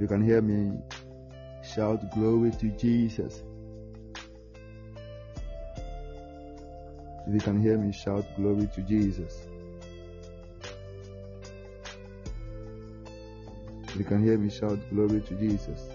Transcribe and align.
If 0.00 0.04
you 0.04 0.08
can 0.16 0.24
hear 0.24 0.40
me, 0.40 0.80
shout 1.62 2.10
glory 2.14 2.52
to 2.52 2.68
Jesus. 2.70 3.42
If 7.28 7.34
you 7.34 7.40
can 7.40 7.60
hear 7.60 7.76
me, 7.76 7.92
shout 7.92 8.24
glory 8.34 8.66
to 8.74 8.80
Jesus. 8.80 9.46
If 13.88 13.96
you 13.96 14.04
can 14.04 14.24
hear 14.24 14.38
me, 14.38 14.48
shout 14.48 14.78
glory 14.88 15.20
to 15.20 15.34
Jesus. 15.34 15.90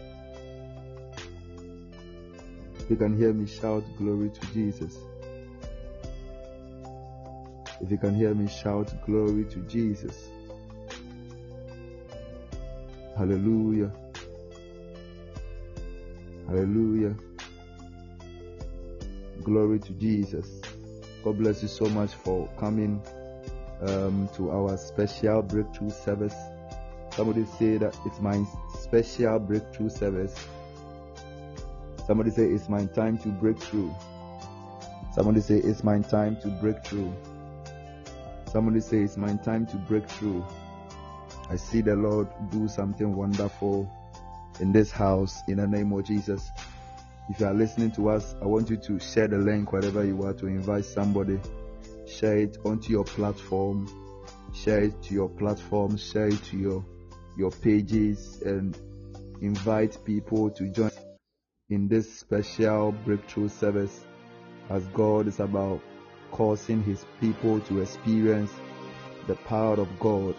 If 2.78 2.92
you 2.92 2.98
can 2.98 3.18
hear 3.18 3.34
me, 3.34 3.48
shout 3.48 3.84
glory 3.98 4.30
to 4.30 4.54
Jesus. 4.54 5.00
If 7.82 7.90
you 7.90 7.98
can 7.98 8.14
hear 8.14 8.36
me, 8.36 8.48
shout 8.48 8.94
glory 9.08 9.46
to 9.46 9.62
Jesus. 9.62 10.30
Hallelujah. 13.18 13.92
Hallelujah. 16.48 17.16
Glory 19.44 19.80
to 19.80 19.94
Jesus. 19.94 20.62
God 21.24 21.40
bless 21.40 21.64
you 21.64 21.68
so 21.68 21.86
much 21.86 22.14
for 22.14 22.48
coming 22.60 23.02
um, 23.82 24.30
to 24.36 24.52
our 24.52 24.78
special 24.78 25.42
breakthrough 25.42 25.90
service. 25.90 26.36
Somebody 27.16 27.46
say 27.46 27.78
that 27.78 27.98
it's 28.06 28.20
my 28.20 28.44
special 28.80 29.40
breakthrough 29.40 29.90
service. 29.90 30.36
Somebody 32.06 32.30
say 32.30 32.44
it's 32.44 32.70
my 32.70 32.86
time 32.86 33.18
to 33.20 33.30
break 33.30 33.58
through. 33.58 33.94
Somebody 35.16 35.42
say 35.42 35.56
it's 35.56 35.84
my 35.84 36.00
time 36.02 36.38
to 36.42 36.48
break 36.50 36.86
through. 36.86 37.12
Somebody 38.52 38.82
say 38.82 38.98
it's 38.98 39.18
my 39.18 39.34
time 39.38 39.66
to 39.68 39.78
break 39.78 40.08
through. 40.08 40.46
I 41.50 41.56
see 41.56 41.82
the 41.82 41.96
Lord 41.96 42.28
do 42.52 42.68
something 42.68 43.16
wonderful 43.16 43.92
in 44.60 44.72
this 44.72 44.92
house 44.92 45.42
in 45.48 45.58
the 45.58 45.68
name 45.68 45.92
of 45.92 46.06
Jesus. 46.06 46.50
If 47.30 47.40
you 47.40 47.48
are 47.48 47.54
listening 47.54 47.92
to 47.94 48.10
us, 48.10 48.36
I 48.42 48.46
want 48.46 48.70
you 48.70 48.78
to 48.78 49.00
share 49.00 49.28
the 49.28 49.38
link 49.38 49.72
wherever 49.72 50.06
you 50.06 50.22
are 50.24 50.34
to 50.34 50.48
invite 50.48 50.86
somebody. 50.86 51.40
Share 52.08 52.38
it 52.38 52.58
onto 52.64 52.92
your 52.92 53.04
platform. 53.04 53.88
Share 54.54 54.84
it 54.84 55.02
to 55.04 55.14
your 55.14 55.30
platform. 55.30 55.98
Share 55.98 56.28
it 56.28 56.44
to 56.46 56.58
your 56.58 56.86
your 57.38 57.52
pages 57.52 58.42
and 58.44 58.78
invite 59.42 59.98
people 60.06 60.50
to 60.52 60.70
join 60.70 60.92
in 61.70 61.88
this 61.88 62.20
special 62.20 62.92
breakthrough 62.92 63.50
service 63.50 64.06
as 64.70 64.86
God 64.88 65.28
is 65.28 65.40
about 65.40 65.82
causing 66.32 66.84
his 66.84 67.06
people 67.20 67.60
to 67.62 67.82
experience 67.82 68.52
the 69.28 69.36
power 69.36 69.76
of 69.76 70.00
God. 70.00 70.36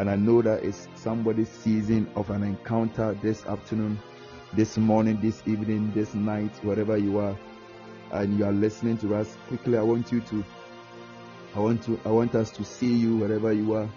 And 0.00 0.08
I 0.08 0.16
know 0.16 0.40
that 0.40 0.64
it's 0.64 0.88
somebody's 0.94 1.50
season 1.50 2.10
of 2.16 2.30
an 2.30 2.42
encounter 2.42 3.12
this 3.20 3.44
afternoon, 3.44 4.00
this 4.54 4.78
morning, 4.78 5.20
this 5.20 5.42
evening, 5.44 5.92
this 5.94 6.14
night, 6.14 6.52
wherever 6.62 6.96
you 6.96 7.18
are, 7.18 7.36
and 8.12 8.38
you 8.38 8.46
are 8.46 8.52
listening 8.52 8.96
to 8.96 9.14
us. 9.14 9.36
Quickly, 9.48 9.76
I 9.76 9.82
want 9.82 10.10
you 10.10 10.22
to, 10.22 10.42
I 11.54 11.58
want 11.58 11.82
to, 11.82 12.00
I 12.06 12.08
want 12.08 12.34
us 12.34 12.50
to 12.52 12.64
see 12.64 12.90
you 12.90 13.18
wherever 13.18 13.52
you 13.52 13.74
are. 13.74 13.90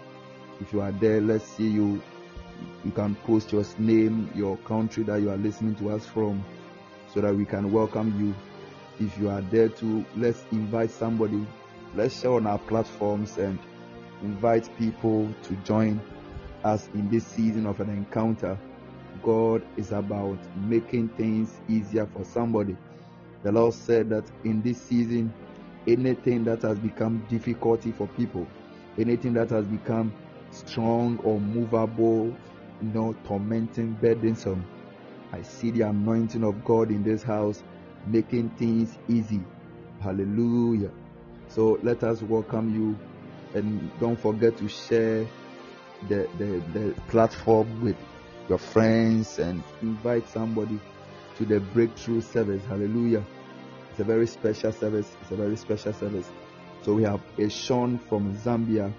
If 0.60 0.74
you 0.74 0.82
are 0.82 0.92
there, 0.92 1.22
let's 1.22 1.46
see 1.46 1.68
you 1.68 2.02
you 2.84 2.90
can 2.90 3.14
post 3.26 3.50
your 3.50 3.64
name, 3.78 4.30
your 4.34 4.58
country 4.58 5.04
that 5.04 5.22
you 5.22 5.30
are 5.30 5.38
listening 5.38 5.74
to 5.76 5.88
us 5.88 6.04
from, 6.04 6.44
so 7.14 7.22
that 7.22 7.34
we 7.34 7.46
can 7.46 7.72
welcome 7.72 8.12
you. 8.20 9.06
If 9.06 9.16
you 9.16 9.30
are 9.30 9.40
there 9.40 9.70
too, 9.70 10.04
let's 10.18 10.44
invite 10.52 10.90
somebody. 10.90 11.46
Let's 11.94 12.20
share 12.20 12.32
on 12.32 12.46
our 12.46 12.58
platforms 12.58 13.38
and 13.38 13.58
invite 14.22 14.68
people 14.78 15.32
to 15.42 15.54
join 15.64 16.00
us 16.64 16.88
in 16.94 17.10
this 17.10 17.26
season 17.26 17.66
of 17.66 17.80
an 17.80 17.90
encounter. 17.90 18.58
God 19.22 19.62
is 19.76 19.92
about 19.92 20.38
making 20.56 21.08
things 21.10 21.60
easier 21.68 22.06
for 22.06 22.24
somebody. 22.24 22.76
The 23.42 23.52
Lord 23.52 23.74
said 23.74 24.08
that 24.10 24.24
in 24.44 24.62
this 24.62 24.80
season, 24.80 25.32
anything 25.86 26.44
that 26.44 26.62
has 26.62 26.78
become 26.78 27.26
difficulty 27.28 27.92
for 27.92 28.06
people, 28.08 28.46
anything 28.98 29.34
that 29.34 29.50
has 29.50 29.66
become 29.66 30.12
strong 30.50 31.18
or 31.24 31.40
movable, 31.40 32.34
you 32.80 32.88
know, 32.88 33.14
tormenting, 33.26 33.92
burdensome. 33.94 34.64
I 35.32 35.42
see 35.42 35.70
the 35.70 35.82
anointing 35.82 36.44
of 36.44 36.64
God 36.64 36.90
in 36.90 37.02
this 37.02 37.22
house, 37.22 37.62
making 38.06 38.50
things 38.50 38.98
easy. 39.08 39.42
Hallelujah. 40.00 40.90
So 41.48 41.78
let 41.82 42.02
us 42.04 42.22
welcome 42.22 42.74
you 42.74 42.98
and 43.54 43.90
don't 44.00 44.20
forget 44.20 44.56
to 44.58 44.68
share 44.68 45.26
the, 46.08 46.28
the, 46.38 46.62
the 46.72 46.94
platform 47.08 47.82
with 47.82 47.96
your 48.48 48.58
friends 48.58 49.38
and 49.38 49.62
invite 49.80 50.28
somebody 50.28 50.78
to 51.36 51.44
the 51.44 51.60
breakthrough 51.60 52.20
service. 52.20 52.62
Hallelujah. 52.66 53.24
It's 53.90 54.00
a 54.00 54.04
very 54.04 54.26
special 54.26 54.72
service. 54.72 55.16
It's 55.22 55.30
a 55.30 55.36
very 55.36 55.56
special 55.56 55.92
service. 55.92 56.28
So 56.82 56.92
we 56.94 57.04
have 57.04 57.22
a 57.38 57.48
Sean 57.48 57.98
from 57.98 58.36
Zambia. 58.38 58.92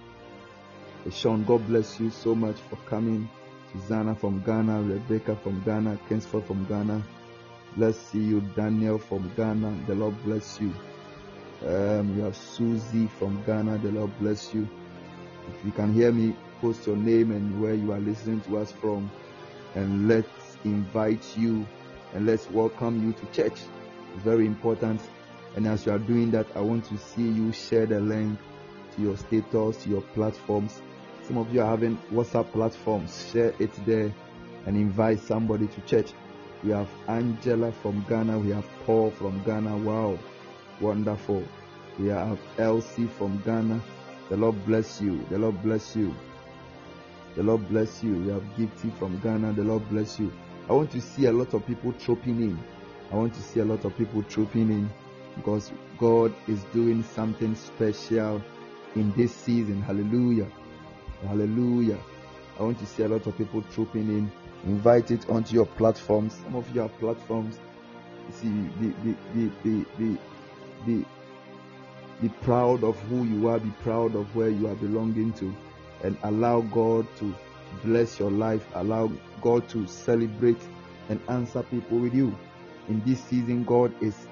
A 1.06 1.12
Sean, 1.12 1.44
God 1.44 1.68
bless 1.68 2.00
you 2.00 2.10
so 2.10 2.34
much 2.34 2.58
for 2.69 2.78
coming. 2.88 3.30
Susanna 3.74 4.16
from 4.16 4.42
Ghana, 4.42 4.81
Rebecca 4.81 5.36
from 5.36 5.62
Ghana, 5.63 6.00
Kingsford 6.08 6.46
from 6.46 6.66
Ghana. 6.66 7.04
Let's 7.78 8.00
see 8.00 8.19
you, 8.19 8.42
Daniel 8.56 8.98
from 8.98 9.30
Ghana. 9.36 9.84
The 9.86 9.96
Lord 9.96 10.16
bless 10.24 10.60
you. 10.62 10.74
Um, 11.63 12.16
you 12.16 12.24
have 12.24 12.36
Susie 12.36 13.07
from 13.19 13.44
Ghana. 13.46 13.78
The 13.80 13.92
Lord 13.92 14.12
bless 14.19 14.54
you. 14.54 14.68
If 15.48 15.66
you 15.66 15.72
can 15.72 15.94
hear 15.94 16.12
me, 16.12 16.36
post 16.62 16.88
your 16.88 16.98
name 16.98 17.31
and 17.31 17.62
where 17.62 17.74
you 17.74 17.92
are 17.92 18.00
listening 18.00 18.42
to 18.42 18.57
us 18.57 18.72
from, 18.72 19.12
and 19.75 20.07
let's 20.07 20.57
invite 20.63 21.38
you 21.38 21.66
and 22.13 22.25
let's 22.25 22.50
welcome 22.50 23.06
you 23.06 23.13
to 23.13 23.25
church. 23.31 23.60
It's 24.13 24.24
very 24.24 24.46
important. 24.46 25.02
And 25.56 25.68
as 25.68 25.86
you 25.86 25.92
are 25.92 26.00
doing 26.00 26.31
that, 26.31 26.48
I 26.56 26.62
want 26.62 26.86
to 26.86 26.98
see 26.98 27.24
you 27.28 27.52
share 27.52 27.86
the 27.86 28.00
link 28.00 28.40
to 28.96 29.01
your 29.01 29.18
status, 29.18 29.84
to 29.84 29.90
your 29.90 30.01
platforms. 30.13 30.81
Some 31.24 31.38
of 31.38 31.54
you 31.54 31.62
are 31.62 31.69
having 31.69 31.98
WhatsApp 32.12 32.51
platforms. 32.51 33.30
Share 33.31 33.54
it 33.60 33.72
there 33.86 34.13
and 34.66 34.78
invite 34.78 35.19
somebody 35.19 35.68
to 35.68 35.81
church. 35.81 36.12
We 36.63 36.72
have 36.72 36.90
Angela 37.08 37.72
from 37.72 38.06
Ghana. 38.10 38.40
We 38.40 38.51
have 38.51 38.66
Paul 38.86 39.12
from 39.12 39.44
Ghana. 39.44 39.78
Wow. 39.78 40.18
Wonderful. 40.81 41.44
We 42.00 42.07
have 42.07 42.39
Elsie 42.57 43.07
from 43.07 43.42
Ghana. 43.45 43.81
The 44.30 44.38
Lord 44.38 44.66
bless 44.66 45.00
you. 45.01 45.25
The 45.30 45.38
Lord 45.38 45.62
bless 45.63 45.95
you. 45.95 46.13
The 47.36 47.44
Lord 47.44 47.68
bless 47.69 48.04
you. 48.04 48.16
We 48.16 48.31
have 48.31 48.44
Gifty 48.57 48.92
from 48.98 49.19
Ghana. 49.19 49.54
The 49.54 49.63
Lord 49.63 49.88
bless 49.89 50.19
you. 50.19 50.31
I 50.69 50.74
want 50.74 50.92
to 50.92 51.01
see 51.01 51.25
a 51.25 51.31
lot 51.31 51.54
of 51.54 51.66
people 51.68 51.94
trooping 51.94 52.42
in. 52.42 52.60
I 53.12 53.16
want 53.16 53.33
to 53.36 53.42
see 53.42 53.60
a 53.60 53.66
lot 53.66 53.86
of 53.86 53.95
people 53.98 54.24
trooping 54.24 54.69
in 54.69 54.89
because 55.36 55.72
God 56.00 56.33
is 56.48 56.63
doing 56.74 57.04
something 57.04 57.56
special 57.56 58.42
in 58.95 59.13
this 59.13 59.33
season. 59.33 59.81
Hallelujah. 59.81 60.48
Hallelujah. 61.27 62.00
I 62.60 62.63
want 62.63 62.80
to 62.80 62.86
see 62.86 63.04
a 63.04 63.07
lot 63.07 63.27
of 63.27 63.38
people 63.38 63.63
trooping 63.74 64.10
in. 64.10 64.31
Invite 64.66 65.12
it 65.12 65.30
onto 65.30 65.54
your 65.54 65.66
platforms. 65.66 66.33
Some 66.44 66.56
of 66.56 66.74
your 66.74 66.89
platforms. 66.89 67.60
See, 68.31 68.50
be, 68.50 68.88
be, 69.04 69.16
be, 69.33 69.51
be, 69.63 69.86
be, 69.98 70.18
be, 70.86 71.06
be 72.22 72.30
proud 72.42 72.84
of 72.84 72.98
who 73.02 73.24
you 73.26 73.48
are. 73.50 73.60
Be 73.60 73.72
proud 73.82 74.16
of 74.16 74.34
where 74.36 74.50
you 74.50 74.68
are 74.68 74.76
belonging 74.76 75.34
to. 75.34 75.56
And 76.04 76.18
allow 76.24 76.62
God 76.62 77.08
to 77.18 77.36
bless 77.84 78.20
your 78.20 78.32
life. 78.32 78.66
Allow 78.76 79.12
God 79.42 79.68
to 79.70 79.88
celebrate 79.88 80.62
and 81.10 81.20
answer 81.30 81.64
people 81.64 82.00
with 82.00 82.14
you. 82.14 82.38
In 82.88 83.04
this 83.06 83.24
season, 83.24 83.64
God 83.64 83.94
is 84.02 84.28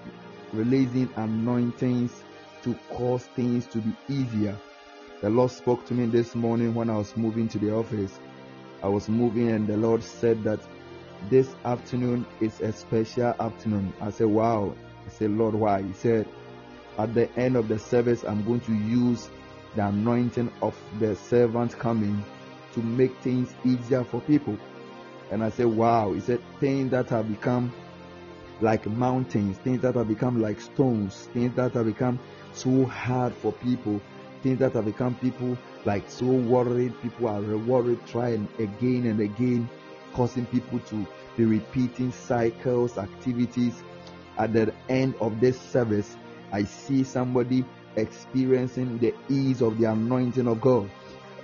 releasing 0.52 1.10
anointings 1.16 2.24
to 2.64 2.76
cause 2.92 3.26
things 3.36 3.66
to 3.68 3.80
be 3.80 3.96
easier. 4.08 4.58
The 5.22 5.30
Lord 5.30 5.52
spoke 5.52 5.86
to 5.88 5.94
me 5.94 6.06
this 6.06 6.36
morning 6.36 6.76
when 6.76 6.90
I 6.90 6.98
was 6.98 7.16
moving 7.16 7.48
to 7.50 7.60
the 7.60 7.74
office. 7.74 8.20
I 8.84 8.88
was 8.88 9.08
moving 9.08 9.50
and 9.52 9.68
the 9.68 9.78
Lord 9.78 10.04
said 10.04 10.44
that 10.44 10.60
this 11.30 11.56
afternoon 11.64 12.26
is 12.42 12.60
a 12.60 12.74
special 12.74 13.34
afternoon. 13.40 13.94
I 14.02 14.12
said, 14.12 14.28
wow. 14.28 14.76
I 15.06 15.10
said, 15.10 15.32
Lord, 15.32 15.56
why? 15.56 15.82
He 15.82 15.94
said, 15.94 16.28
at 16.98 17.14
the 17.14 17.32
end 17.38 17.56
of 17.56 17.68
the 17.68 17.80
service, 17.80 18.24
I'm 18.24 18.46
going 18.46 18.62
to 18.62 18.74
use 18.74 19.30
the 19.76 19.88
anointing 19.88 20.52
of 20.62 20.76
the 21.00 21.16
servant 21.16 21.78
coming 21.80 22.24
to 22.74 22.80
make 22.82 23.16
things 23.18 23.54
easier 23.66 24.04
for 24.04 24.22
people. 24.22 24.58
And 25.32 25.44
I 25.44 25.50
said, 25.50 25.66
wow. 25.66 26.14
He 26.14 26.20
said, 26.20 26.42
things 26.60 26.92
that 26.92 27.10
have 27.10 27.28
become 27.28 27.74
like 28.62 28.86
mountains, 28.86 29.58
things 29.58 29.82
that 29.82 29.96
have 29.96 30.08
become 30.08 30.42
like 30.42 30.62
stones, 30.62 31.28
things 31.34 31.56
that 31.56 31.74
have 31.74 31.86
become 31.86 32.20
so 32.54 32.86
hard 32.86 33.34
for 33.34 33.52
people, 33.54 34.00
things 34.44 34.60
that 34.60 34.74
have 34.74 34.86
become 34.86 35.16
people 35.16 35.58
like 35.86 36.10
so 36.10 36.26
worried, 36.26 36.94
people 37.02 37.28
are 37.28 37.42
worried, 37.58 38.00
trying 38.06 38.48
again 38.60 39.08
and 39.08 39.20
again, 39.20 39.68
causing 40.14 40.46
people 40.48 40.80
to 40.80 41.06
be 41.36 41.46
repeating 41.46 42.12
cycles, 42.12 42.98
activities. 42.98 43.84
At 44.38 44.54
the 44.54 44.74
end 44.90 45.16
of 45.20 45.40
this 45.40 45.60
service, 45.60 46.18
I 46.54 46.64
see 46.66 47.04
somebody 47.04 47.66
experiencing 47.96 49.00
the 49.00 49.14
ease 49.28 49.62
of 49.62 49.80
the 49.80 49.92
anointing 49.92 50.48
of 50.48 50.62
God. 50.62 50.90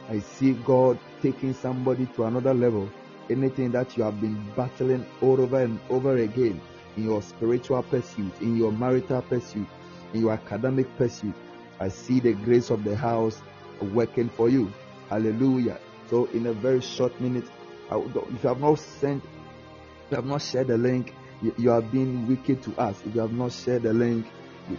I 0.08 0.20
see 0.20 0.54
God 0.54 1.00
taking 1.22 1.56
somebody 1.56 2.06
to 2.16 2.26
another 2.26 2.54
level. 2.54 2.90
Anything 3.30 3.72
that 3.72 3.98
you 3.98 4.04
have 4.04 4.22
been 4.22 4.40
battling 4.56 5.06
over 5.22 5.62
and 5.62 5.80
over 5.90 6.16
again 6.18 6.62
in 6.96 7.06
your 7.06 7.24
spiritual 7.24 7.82
pursuit, 7.84 8.32
in 8.40 8.56
your 8.56 8.72
marital 8.72 9.24
pursuit, 9.24 9.68
in 10.14 10.22
your 10.22 10.32
academic 10.32 10.96
pursuit, 10.96 11.34
I 11.80 11.90
see 11.90 12.20
the 12.20 12.34
grace 12.34 12.70
of 12.70 12.84
the 12.84 12.96
house 12.96 13.42
working 13.82 14.30
for 14.30 14.50
you. 14.50 14.72
Hallelujah. 15.10 15.80
So, 16.10 16.26
in 16.26 16.46
a 16.46 16.54
very 16.54 16.82
short 16.82 17.20
minute, 17.20 17.46
if 17.92 18.44
you 18.44 18.50
have 18.50 18.60
not 18.60 18.78
sent, 18.78 19.24
if 19.24 20.12
you 20.12 20.16
have 20.18 20.26
not 20.26 20.42
shared 20.44 20.68
the 20.68 20.78
link, 20.78 21.16
you, 21.42 21.54
you 21.58 21.72
are 21.72 21.82
being 21.82 22.28
wicked 22.28 22.62
to 22.64 22.76
us. 22.80 23.02
If 23.06 23.16
you 23.16 23.22
have 23.22 23.34
not 23.34 23.52
shared 23.52 23.84
the 23.84 23.94
link, 23.94 24.28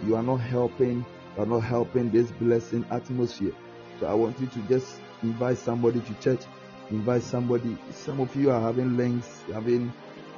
you, 0.05 0.17
are 0.17 0.23
not 0.23 0.37
helping, 0.37 1.05
you 1.37 1.43
are 1.43 1.47
not 1.47 1.61
helping 1.61 2.11
this 2.11 2.31
blessing 2.33 2.85
atmosphere. 2.91 3.55
So, 3.99 4.07
I 4.07 4.15
want 4.15 4.41
you 4.41 4.47
to 4.47 4.59
just 4.69 5.01
invite 5.23 5.59
somebody 5.59 6.01
to 6.01 6.15
church, 6.15 6.43
invite 6.91 7.23
somebody. 7.23 7.77
Some 7.93 8.21
of 8.21 8.35
you 8.35 8.51
are 8.51 8.61
having 8.61 8.97
links, 8.97 9.43
having 9.53 9.93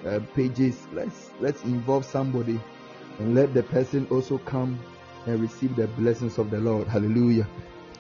uh, 0.07 0.21
pages. 0.35 0.87
Let's 0.93 1.31
let's 1.41 1.63
involve 1.65 2.05
somebody 2.05 2.61
and 3.19 3.35
let 3.35 3.55
the 3.55 3.63
person 3.63 4.07
also 4.11 4.39
come 4.39 4.79
and 5.27 5.41
receive 5.41 5.77
the 5.77 5.87
blessings 5.89 6.39
of 6.39 6.51
the 6.51 6.59
Lord. 6.59 6.89
Hallelujah. 6.89 7.47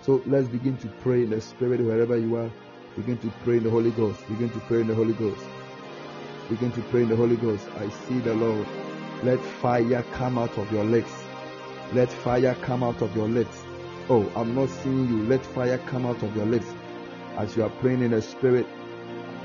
So 0.02 0.22
let's 0.26 0.48
begin 0.48 0.76
to 0.78 0.88
pray 1.00 1.22
in 1.22 1.30
the 1.30 1.40
spirit 1.40 1.80
wherever 1.80 2.16
you 2.16 2.36
are. 2.36 2.50
Begin 2.96 3.18
to 3.18 3.32
pray 3.44 3.58
in 3.58 3.62
the 3.62 3.70
Holy 3.70 3.90
Ghost. 3.92 4.26
Begin 4.28 4.50
to 4.50 4.58
pray 4.60 4.80
in 4.80 4.88
the 4.88 4.94
Holy 4.94 5.14
Ghost. 5.14 5.44
Begin 6.48 6.72
to 6.72 6.82
pray 6.82 7.02
in 7.02 7.08
the 7.08 7.16
Holy 7.16 7.36
Ghost. 7.36 7.66
I 7.78 7.88
see 7.88 8.18
the 8.18 8.34
Lord. 8.34 8.66
Let 9.22 9.40
fire 9.40 10.04
come 10.12 10.36
out 10.36 10.58
of 10.58 10.70
your 10.72 10.84
lips. 10.84 11.12
Let 11.94 12.10
fire 12.10 12.54
come 12.62 12.82
out 12.82 13.02
of 13.02 13.14
your 13.14 13.28
lips. 13.28 13.62
Oh, 14.08 14.30
I'm 14.34 14.54
not 14.54 14.70
seeing 14.70 15.08
you. 15.08 15.24
Let 15.24 15.44
fire 15.44 15.76
come 15.78 16.06
out 16.06 16.22
of 16.22 16.34
your 16.34 16.46
lips. 16.46 16.74
As 17.36 17.54
you 17.56 17.64
are 17.64 17.70
praying 17.70 18.02
in 18.02 18.12
the 18.12 18.22
spirit, 18.22 18.66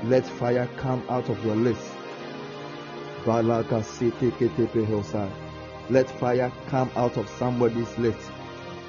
let 0.04 0.26
fire 0.26 0.66
come 0.78 1.02
out 1.10 1.28
of 1.28 1.44
your 1.44 1.56
lips. 1.56 1.90
Let 5.90 6.10
fire 6.10 6.52
come 6.68 6.90
out 6.96 7.16
of 7.18 7.28
somebody's 7.28 7.98
lips. 7.98 8.30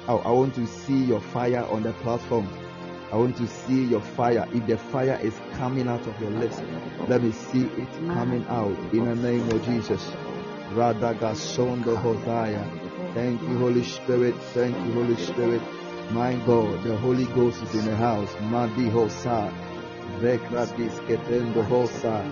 Oh, 0.08 0.18
I 0.18 0.30
want 0.30 0.54
to 0.54 0.66
see 0.66 1.04
your 1.04 1.20
fire 1.20 1.64
on 1.64 1.82
the 1.82 1.92
platform. 1.92 2.48
I 3.12 3.16
want 3.16 3.36
to 3.36 3.46
see 3.46 3.84
your 3.84 4.00
fire. 4.00 4.48
If 4.54 4.66
the 4.66 4.78
fire 4.78 5.18
is 5.22 5.34
coming 5.54 5.88
out 5.88 6.06
of 6.06 6.18
your 6.20 6.30
lips, 6.30 6.60
let 7.08 7.22
me 7.22 7.32
see 7.32 7.64
it 7.64 7.88
coming 8.06 8.46
out 8.46 8.78
in 8.94 9.04
the 9.04 9.16
name 9.16 9.50
of 9.50 9.62
Jesus. 9.64 10.02
Radagasondo 10.72 11.96
Hosea. 11.96 12.89
Thank 13.14 13.42
you, 13.42 13.58
Holy 13.58 13.82
Spirit. 13.82 14.36
Thank 14.54 14.76
you, 14.76 14.92
Holy 14.92 15.16
Spirit. 15.16 15.62
My 16.12 16.34
God, 16.46 16.82
the 16.84 16.96
Holy 16.96 17.24
Ghost 17.26 17.62
is 17.62 17.74
in 17.74 17.86
the 17.86 17.96
house. 17.96 18.32
Madi 18.42 18.88
Hosa. 18.88 19.52
Rekradis 20.20 20.98
Ketendo 21.06 21.66
Hosa. 21.66 22.22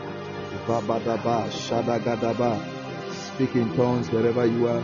Babadaba. 0.66 1.48
Shadagadaba. 1.50 2.62
Speak 3.12 3.56
in 3.56 3.75
tongues 3.75 4.10
wherever 4.10 4.46
you 4.46 4.69
are 4.69 4.82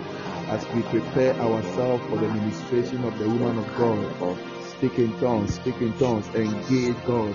as 0.49 0.67
we 0.75 0.82
prepare 0.82 1.35
ourselves 1.35 2.05
for 2.06 2.17
the 2.17 2.29
ministration 2.29 3.05
of 3.05 3.17
the 3.19 3.29
woman 3.29 3.58
of 3.58 3.76
God. 3.76 4.38
Speak 4.76 4.99
in 4.99 5.19
tongues, 5.20 5.55
speak 5.55 5.81
in 5.81 5.93
tongues, 5.98 6.27
engage 6.34 6.96
God. 7.06 7.34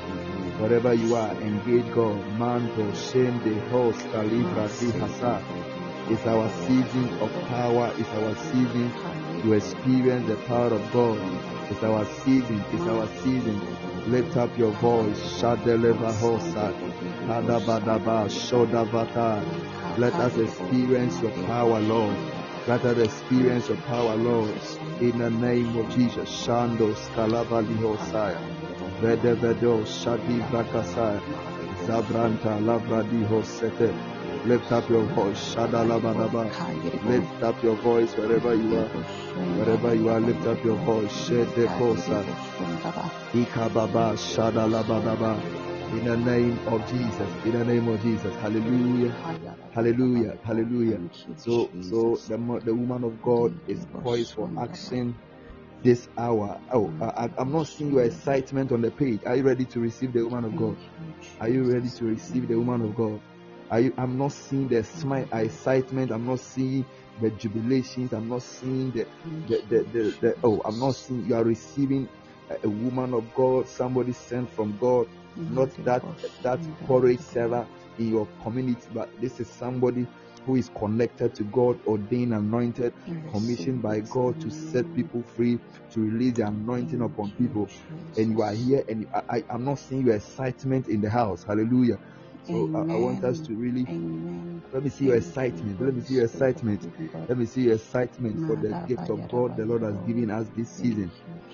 Wherever 0.60 0.94
you 0.94 1.16
are, 1.16 1.32
engage 1.42 1.90
God. 1.94 2.26
Manto, 2.38 2.92
Shende, 2.92 3.70
Host, 3.70 4.00
Kalibra, 4.12 4.68
Hasa. 5.00 5.69
It's 6.12 6.26
our 6.26 6.50
season 6.66 7.08
of 7.20 7.32
power, 7.48 7.94
it's 7.98 8.10
our 8.10 8.36
season 8.52 8.92
to 9.42 9.54
experience 9.54 10.28
the 10.28 10.36
power 10.48 10.74
of 10.74 10.92
God. 10.92 11.20
It's 11.72 11.84
our 11.84 12.04
season, 12.24 12.64
it's 12.74 12.84
our 12.88 13.08
season. 13.22 13.62
Lift 14.12 14.36
up 14.38 14.58
your 14.58 14.72
voice. 14.72 15.20
Shadeleva 15.40 16.12
Hosa. 16.20 16.74
Kadabadaba, 17.28 18.26
Shodavata. 18.28 19.44
Let 20.00 20.14
us 20.16 20.36
experience 20.38 21.22
your 21.22 21.32
power, 21.46 21.80
Lord. 21.80 22.18
Let 22.68 22.84
us 22.86 22.98
experience 22.98 23.68
your 23.68 23.78
power, 23.78 24.16
Lord. 24.16 24.56
In 25.00 25.20
the 25.20 25.30
name 25.30 25.78
of 25.78 25.90
Jesus. 25.96 26.28
Shando 26.28 26.96
Skalavali 26.96 27.78
Hosaya. 27.78 28.42
Vede 29.00 29.36
Vedo 29.38 29.84
Shadi 29.86 30.40
Brakasaya. 30.50 31.22
Zabranta 31.86 32.60
Lavradi 32.66 33.24
Hosete. 33.28 34.19
Lift 34.46 34.72
up 34.72 34.90
your 34.90 35.04
voice. 35.04 35.56
Lift 35.58 37.44
up 37.44 37.62
your 37.62 37.76
voice 37.76 38.16
wherever 38.16 38.56
you 38.56 38.78
are. 38.78 38.88
Wherever 38.88 39.94
you 39.96 40.10
are, 40.10 40.20
lift 40.20 40.48
up 40.48 40.64
your 40.64 40.78
voice. 40.78 41.30
In 41.30 41.46
the 46.06 46.18
name 46.18 46.60
of 46.68 46.90
Jesus. 46.90 47.46
In 47.46 47.52
the 47.52 47.66
name 47.66 47.88
of 47.90 48.02
Jesus. 48.02 48.36
Hallelujah. 48.38 49.12
Hallelujah. 49.74 50.38
Hallelujah. 50.44 51.00
So 51.36 51.70
so 51.82 52.16
the, 52.28 52.62
the 52.64 52.74
woman 52.74 53.04
of 53.04 53.22
God 53.22 53.60
is 53.68 53.86
poised 54.04 54.36
for 54.36 54.50
action 54.58 55.16
this 55.84 56.08
hour. 56.18 56.60
Oh, 56.74 56.94
I, 57.02 57.30
am 57.38 57.52
not 57.52 57.68
seeing 57.68 57.92
your 57.94 58.04
excitement 58.04 58.72
on 58.72 58.82
the 58.82 58.92
page. 58.92 59.22
Are 59.26 59.36
you 59.36 59.44
ready 59.44 59.66
to 59.66 59.80
receive 59.80 60.14
the 60.14 60.24
woman 60.24 60.46
of 60.46 60.56
God? 60.56 60.78
Are 61.40 61.50
you 61.50 61.72
ready 61.72 61.90
to 61.90 62.06
receive 62.06 62.48
the 62.48 62.56
woman 62.56 62.82
of 62.82 62.96
God? 62.96 63.22
Are 63.72 63.82
I'm 63.98 64.18
not 64.18 64.32
seeing 64.32 64.68
the 64.68 64.84
smile, 64.84 65.28
excitement. 65.32 66.12
I'm 66.12 66.26
not 66.26 66.40
seeing 66.40 66.86
the 67.22 67.30
jubilations. 67.32 68.14
I'm 68.14 68.30
not 68.30 68.42
seeing 68.42 68.92
the, 68.92 69.06
the, 69.48 69.62
the, 69.70 69.84
the, 69.84 70.18
the 70.22 70.38
oh, 70.44 70.62
I'm 70.66 70.80
not 70.80 70.96
seeing 70.96 71.26
you 71.26 71.36
are 71.36 71.44
receiving 71.44 72.10
a, 72.50 72.58
a 72.66 72.70
woman 72.70 73.14
of 73.14 73.34
God, 73.36 73.68
somebody 73.68 74.14
sent 74.14 74.50
from 74.50 74.78
God, 74.80 75.08
not 75.36 75.70
that 75.86 76.04
that 76.44 76.60
porridge 76.86 77.20
server 77.20 77.68
in 77.98 78.10
your 78.10 78.28
community, 78.44 78.88
but 78.94 79.10
this 79.22 79.40
is 79.40 79.48
somebody 79.48 80.08
who 80.46 80.56
is 80.56 80.70
connected 80.76 81.36
to 81.36 81.44
God, 81.44 81.80
ordained, 81.86 82.34
anointed, 82.34 82.94
commissioned 83.32 83.82
by 83.84 84.00
God 84.00 84.40
to 84.42 84.50
set 84.50 84.86
people 84.96 85.22
free, 85.36 85.60
to 85.92 86.00
release 86.00 86.34
the 86.36 86.48
anointing 86.48 87.02
upon 87.02 87.32
people. 87.32 87.70
And 88.18 88.32
you 88.32 88.42
are 88.42 88.54
here, 88.54 88.84
and 88.88 89.08
I, 89.14 89.44
I, 89.50 89.54
am 89.54 89.66
not 89.66 89.80
seeing 89.80 90.06
your 90.06 90.16
excitement 90.16 90.88
in 90.88 91.02
the 91.02 91.10
house. 91.10 91.44
Hallelujah. 91.44 92.00
So 92.50 92.70
I, 92.76 92.94
I, 92.94 92.98
want 92.98 93.24
us 93.24 93.40
to 93.42 93.54
really 93.54 93.84
let 94.74 94.84
me 94.84 94.90
see 94.90 95.06
your 95.06 95.16
excitement. 95.16 95.82
Let 95.82 95.96
me 95.96 96.02
see 96.02 96.16
your 96.16 96.26
excitement. 96.26 96.92
Let 97.30 97.38
me 97.38 97.46
see 97.46 97.62
your 97.62 97.76
excitement 97.76 98.48
for 98.48 98.56
the 98.56 98.70
gift 98.88 99.10
of 99.10 99.30
God 99.30 99.56
the 99.56 99.66
Lord 99.66 99.84
has 99.84 99.96
given 100.08 100.30
us 100.30 100.48
this 100.58 100.70
season. 100.70 101.12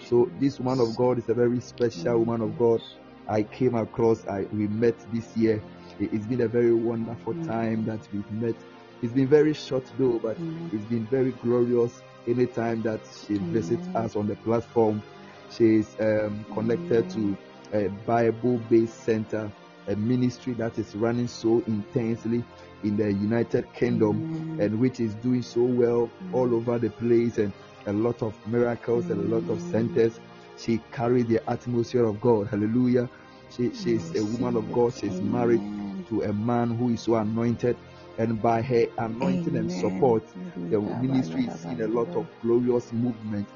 So 0.07 0.31
this 0.39 0.59
woman 0.59 0.85
of 0.87 0.95
God 0.95 1.17
is 1.19 1.29
a 1.29 1.33
very 1.33 1.59
special 1.59 2.19
woman 2.19 2.41
of 2.41 2.57
God. 2.57 2.81
I 3.27 3.43
came 3.43 3.75
across. 3.75 4.25
I 4.27 4.47
we 4.53 4.67
met 4.67 4.95
this 5.13 5.35
year 5.35 5.61
it's 5.99 6.25
been 6.25 6.41
a 6.41 6.47
very 6.47 6.73
wonderful 6.73 7.33
mm. 7.33 7.47
time 7.47 7.85
that 7.85 7.99
we've 8.13 8.29
met. 8.31 8.55
It's 9.01 9.13
been 9.13 9.27
very 9.27 9.53
short 9.53 9.83
though, 9.97 10.19
but 10.19 10.39
mm. 10.39 10.73
it's 10.73 10.85
been 10.85 11.05
very 11.07 11.31
glorious. 11.31 12.01
Anytime 12.27 12.81
that 12.83 13.01
she 13.27 13.35
visits 13.35 13.87
us 13.89 14.15
on 14.15 14.27
the 14.27 14.35
platform, 14.37 15.03
she's 15.51 15.95
um, 15.99 16.43
connected 16.53 17.09
to 17.11 17.37
a 17.73 17.87
Bible-based 18.05 19.03
center, 19.03 19.51
a 19.87 19.95
ministry 19.95 20.53
that 20.53 20.77
is 20.77 20.95
running 20.95 21.27
so 21.27 21.63
intensely 21.67 22.43
in 22.83 22.97
the 22.97 23.11
United 23.11 23.71
Kingdom 23.73 24.57
and 24.59 24.79
which 24.79 24.99
is 24.99 25.13
doing 25.15 25.41
so 25.41 25.61
well 25.61 26.09
all 26.33 26.53
over 26.53 26.79
the 26.79 26.89
place 26.89 27.37
and 27.37 27.51
a 27.87 27.93
lot 27.93 28.21
of 28.21 28.35
miracles 28.47 29.09
and 29.09 29.31
a 29.31 29.35
lot 29.35 29.49
of 29.49 29.61
centers. 29.61 30.19
She 30.57 30.79
carries 30.91 31.27
the 31.27 31.47
atmosphere 31.49 32.05
of 32.05 32.21
God. 32.21 32.47
Hallelujah. 32.47 33.09
She, 33.55 33.73
she's 33.73 34.15
a 34.15 34.23
woman 34.23 34.55
of 34.55 34.71
God. 34.71 34.93
She's 34.93 35.21
married 35.21 35.61
to 36.09 36.23
a 36.23 36.33
man 36.33 36.75
who 36.75 36.89
is 36.93 37.01
so 37.01 37.15
anointed. 37.15 37.77
And 38.17 38.41
by 38.41 38.61
her 38.61 38.85
anointing 38.97 39.49
Amen. 39.49 39.63
and 39.63 39.71
support, 39.71 40.23
the 40.55 40.79
ministry 40.79 41.45
is 41.45 41.59
seeing 41.59 41.81
a 41.81 41.87
lot 41.87 42.07
of 42.15 42.27
glorious 42.41 42.91
movement. 42.93 43.47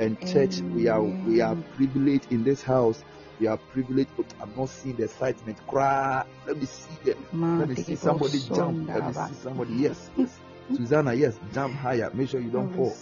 And 0.00 0.18
church, 0.26 0.58
we 0.60 0.88
are 0.88 1.02
we 1.02 1.40
are 1.40 1.56
privileged 1.76 2.30
in 2.30 2.44
this 2.44 2.62
house. 2.62 3.02
We 3.40 3.46
are 3.46 3.56
privileged. 3.56 4.10
but 4.16 4.26
I'm 4.40 4.52
not 4.56 4.68
seeing 4.68 4.96
the 4.96 5.04
excitement. 5.04 5.58
Cry. 5.66 6.24
Let 6.46 6.58
me 6.58 6.66
see 6.66 6.94
them. 7.04 7.58
Let 7.58 7.68
me 7.68 7.74
see 7.76 7.96
somebody 7.96 8.40
jump. 8.40 8.88
Let 8.88 9.06
me 9.06 9.12
see 9.12 9.42
somebody. 9.42 9.74
Yes, 9.74 10.10
yes. 10.16 10.38
Susanna, 10.76 11.14
yes, 11.14 11.38
jump 11.54 11.74
higher. 11.74 12.10
Make 12.12 12.28
sure 12.28 12.40
you 12.40 12.50
don't 12.50 12.74
fall. 12.74 12.94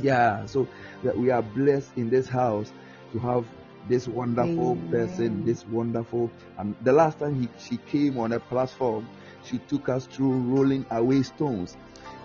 Yeah. 0.00 0.46
So 0.46 0.66
that 1.04 1.16
we 1.16 1.30
are 1.30 1.42
blessed 1.42 1.90
in 1.96 2.08
this 2.08 2.28
house 2.28 2.72
to 3.12 3.18
have 3.18 3.44
this 3.88 4.08
wonderful 4.08 4.72
Amen. 4.72 4.90
person, 4.90 5.44
this 5.44 5.66
wonderful. 5.66 6.30
And 6.58 6.74
the 6.82 6.92
last 6.92 7.18
time 7.18 7.40
he, 7.40 7.48
she 7.58 7.78
came 7.90 8.18
on 8.18 8.32
a 8.32 8.40
platform, 8.40 9.08
she 9.44 9.58
took 9.58 9.88
us 9.88 10.06
through 10.06 10.32
rolling 10.32 10.84
away 10.90 11.22
stones. 11.22 11.76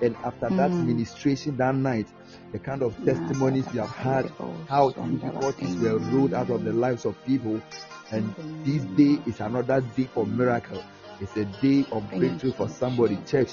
And 0.01 0.15
after 0.23 0.47
mm. 0.47 0.57
that 0.57 0.71
ministration 0.71 1.57
that 1.57 1.75
night, 1.75 2.07
the 2.53 2.59
kind 2.59 2.83
of 2.83 2.95
testimonies 3.03 3.65
we 3.73 3.79
have 3.79 3.89
had, 3.89 4.31
how 4.69 4.91
difficulties 4.91 5.75
were 5.77 5.97
ruled 5.97 6.35
out 6.35 6.51
of 6.51 6.63
the 6.63 6.71
lives 6.71 7.03
of 7.03 7.15
people. 7.25 7.59
And 8.11 8.33
this 8.63 8.83
day 8.95 9.19
is 9.25 9.39
another 9.39 9.81
day 9.81 10.03
for 10.13 10.25
miracle. 10.25 10.81
It's 11.19 11.35
a 11.35 11.45
day 11.45 11.83
of 11.91 12.07
breakthrough 12.11 12.53
for 12.53 12.69
somebody. 12.69 13.17
Church, 13.25 13.49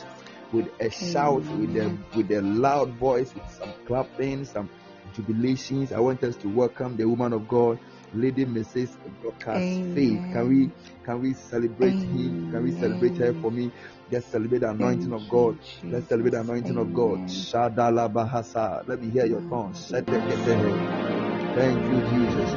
with 0.52 0.68
a 0.80 0.90
shout, 0.90 1.42
with 1.56 1.74
a 1.76 1.96
with 2.14 2.30
a 2.30 2.42
loud 2.42 2.90
voice, 2.90 3.34
with 3.34 3.50
some 3.50 3.72
clapping, 3.86 4.44
some 4.44 4.68
jubilations. 5.10 5.92
I 5.92 6.00
want 6.00 6.22
us 6.24 6.36
to 6.36 6.48
welcome 6.48 6.96
the 6.96 7.04
woman 7.06 7.32
of 7.32 7.48
God, 7.48 7.78
Lady 8.14 8.44
Mrs. 8.44 8.96
Broadcast 9.20 9.66
Faith. 9.94 10.22
Can 10.32 10.48
we 10.48 10.70
can 11.04 11.20
we 11.20 11.34
celebrate 11.34 11.94
him? 11.94 12.50
Can 12.50 12.62
we 12.64 12.72
celebrate 12.72 13.16
her 13.18 13.32
for 13.34 13.50
me? 13.50 13.70
Let's 14.10 14.26
celebrate 14.26 14.60
the 14.60 14.70
anointing 14.70 15.10
Thank 15.10 15.22
of 15.22 15.28
God. 15.28 15.58
Let's 15.84 16.08
celebrate 16.08 16.30
the 16.32 16.40
anointing 16.40 16.76
Amen. 16.76 16.86
of 16.86 16.94
God. 16.94 17.18
Shadala 17.28 18.12
Bahasa. 18.12 18.86
Let 18.88 19.00
me 19.00 19.10
hear 19.10 19.26
your 19.26 19.40
tongue. 19.42 19.72
Thank 19.74 20.08
you, 20.08 22.00
Jesus. 22.10 22.50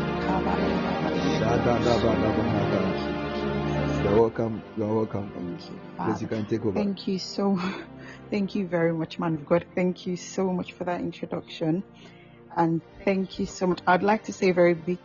Shadala 1.39 2.00
Bahasa. 2.01 3.24
You're 4.03 4.19
welcome. 4.19 4.62
You're 4.77 4.93
welcome. 4.95 5.31
Thank 5.33 5.69
you. 5.69 5.79
Yes, 6.07 6.22
you 6.22 6.27
can 6.27 6.45
take 6.45 6.65
over. 6.65 6.74
Thank 6.74 7.07
you 7.07 7.19
so. 7.19 7.57
Thank 8.29 8.55
you 8.55 8.67
very 8.67 8.93
much, 8.93 9.19
man 9.19 9.36
of 9.36 9.45
God. 9.45 9.65
Thank 9.75 10.05
you 10.05 10.17
so 10.17 10.51
much 10.51 10.74
for 10.74 10.83
that 10.86 11.00
introduction, 11.00 11.83
and 12.55 12.81
thank 13.03 13.39
you 13.39 13.45
so 13.45 13.67
much. 13.67 13.81
I'd 13.88 14.03
like 14.03 14.24
to 14.25 14.33
say 14.33 14.50
a 14.50 14.53
very 14.53 14.74
big 14.74 15.00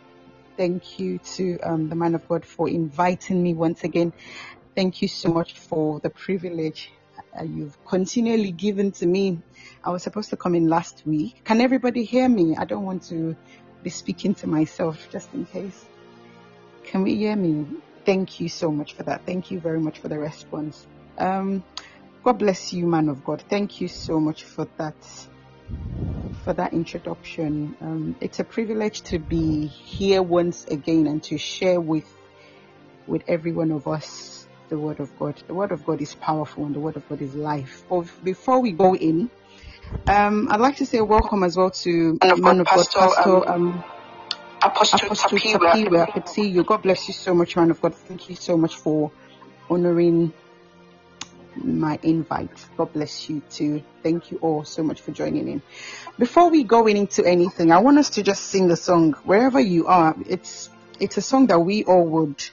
thank 0.57 0.99
you 0.99 1.19
to 1.19 1.57
um, 1.59 1.89
the 1.89 1.95
man 1.95 2.15
of 2.15 2.27
God 2.27 2.45
for 2.45 2.67
inviting 2.69 3.41
me 3.41 3.53
once 3.53 3.83
again. 3.83 4.13
Thank 4.75 5.01
you 5.01 5.07
so 5.07 5.29
much 5.29 5.53
for 5.53 5.99
the 6.01 6.09
privilege 6.09 6.91
uh, 7.39 7.43
you've 7.43 7.77
continually 7.85 8.51
given 8.51 8.91
to 8.93 9.05
me. 9.05 9.41
I 9.83 9.89
was 9.91 10.03
supposed 10.03 10.29
to 10.31 10.37
come 10.37 10.55
in 10.55 10.67
last 10.67 11.05
week. 11.05 11.41
Can 11.43 11.61
everybody 11.61 12.03
hear 12.03 12.27
me? 12.27 12.55
I 12.57 12.65
don't 12.65 12.83
want 12.83 13.03
to 13.03 13.35
be 13.83 13.89
speaking 13.89 14.35
to 14.35 14.47
myself 14.47 15.09
just 15.11 15.33
in 15.33 15.45
case. 15.45 15.85
Can 16.83 17.03
we 17.03 17.15
hear 17.15 17.35
me? 17.35 17.65
Thank 18.05 18.39
you 18.39 18.49
so 18.49 18.71
much 18.71 18.93
for 18.93 19.03
that. 19.03 19.25
Thank 19.25 19.51
you 19.51 19.59
very 19.59 19.79
much 19.79 19.99
for 19.99 20.07
the 20.07 20.17
response. 20.17 20.87
Um, 21.17 21.63
God 22.23 22.39
bless 22.39 22.73
you, 22.73 22.85
man 22.85 23.09
of 23.09 23.23
God. 23.23 23.43
Thank 23.49 23.79
you 23.79 23.87
so 23.87 24.19
much 24.19 24.43
for 24.43 24.67
that 24.77 24.95
for 26.43 26.53
that 26.53 26.73
introduction. 26.73 27.75
Um, 27.81 28.15
it's 28.21 28.39
a 28.39 28.43
privilege 28.43 29.01
to 29.03 29.19
be 29.19 29.67
here 29.67 30.21
once 30.21 30.65
again 30.65 31.07
and 31.07 31.23
to 31.23 31.37
share 31.37 31.79
with 31.81 32.05
with 33.07 33.23
every 33.27 33.51
one 33.51 33.71
of 33.71 33.87
us 33.87 34.47
the 34.69 34.77
word 34.77 34.99
of 34.99 35.17
God. 35.19 35.41
The 35.47 35.53
word 35.53 35.71
of 35.71 35.85
God 35.85 36.01
is 36.01 36.15
powerful 36.15 36.65
and 36.65 36.75
the 36.75 36.79
word 36.79 36.95
of 36.95 37.07
God 37.09 37.21
is 37.21 37.35
life. 37.35 37.83
But 37.89 38.07
before 38.23 38.61
we 38.61 38.71
go 38.71 38.95
in, 38.95 39.29
um, 40.07 40.47
I'd 40.51 40.61
like 40.61 40.77
to 40.77 40.85
say 40.85 41.01
welcome 41.01 41.43
as 41.43 41.57
well 41.57 41.71
to 41.71 42.19
man 42.37 42.59
of 42.61 42.71
God, 42.71 42.87
Pastor, 42.91 42.99
Pastor 42.99 43.29
um, 43.29 43.43
um 43.49 43.83
Apostle, 44.63 44.99
Apostle 45.05 45.39
Tapiwa. 45.39 46.07
I 46.07 46.11
could 46.11 46.27
see 46.27 46.49
you. 46.49 46.63
God 46.63 46.83
bless 46.83 47.07
you 47.07 47.13
so 47.13 47.33
much, 47.33 47.55
man 47.55 47.71
of 47.71 47.81
God. 47.81 47.95
Thank 47.95 48.29
you 48.29 48.35
so 48.35 48.57
much 48.57 48.75
for 48.75 49.11
honoring 49.69 50.33
my 51.55 51.99
invite. 52.03 52.67
God 52.77 52.93
bless 52.93 53.29
you 53.29 53.41
too. 53.49 53.83
Thank 54.03 54.31
you 54.31 54.37
all 54.39 54.63
so 54.63 54.83
much 54.83 55.01
for 55.01 55.11
joining 55.11 55.47
in. 55.47 55.61
Before 56.17 56.49
we 56.49 56.63
go 56.63 56.87
into 56.87 57.25
anything, 57.25 57.71
I 57.71 57.79
want 57.79 57.97
us 57.97 58.11
to 58.11 58.23
just 58.23 58.43
sing 58.43 58.71
a 58.71 58.75
song 58.75 59.13
wherever 59.23 59.59
you 59.59 59.87
are. 59.87 60.15
It's 60.27 60.69
it's 60.99 61.17
a 61.17 61.21
song 61.21 61.47
that 61.47 61.59
we 61.59 61.83
all 61.83 62.05
would 62.05 62.43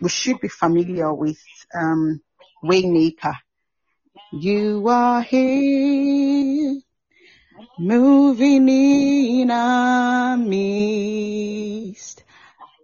we 0.00 0.08
should 0.08 0.40
be 0.40 0.48
familiar 0.48 1.12
with. 1.12 1.38
Um, 1.74 2.20
Waymaker. 2.62 3.36
You 4.32 4.86
are 4.88 5.22
here 5.22 6.80
moving 7.78 8.68
in 8.68 9.50
our 9.50 10.36
midst. 10.36 12.22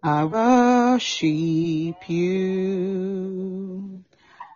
I 0.02 0.24
worship 0.24 2.08
you. 2.08 4.05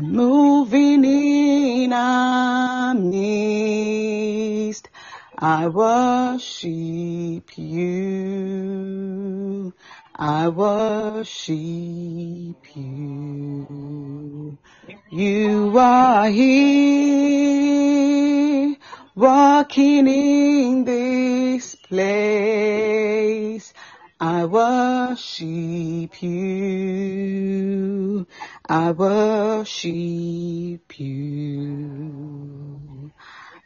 moving 0.00 1.04
in 1.04 1.92
our 1.92 2.94
midst. 2.94 4.88
I 5.38 5.68
worship 5.68 6.68
you. 7.58 8.14
I 10.14 10.48
worship 10.48 11.56
you. 12.74 14.58
You 15.10 15.78
are 15.78 16.28
here 16.30 17.56
walking 19.14 20.08
in 20.08 20.84
this 20.84 21.74
place. 21.74 23.72
I 24.18 24.46
worship 24.46 26.22
you. 26.22 27.46
I 28.68 28.90
worship 28.90 30.98
you. 30.98 31.62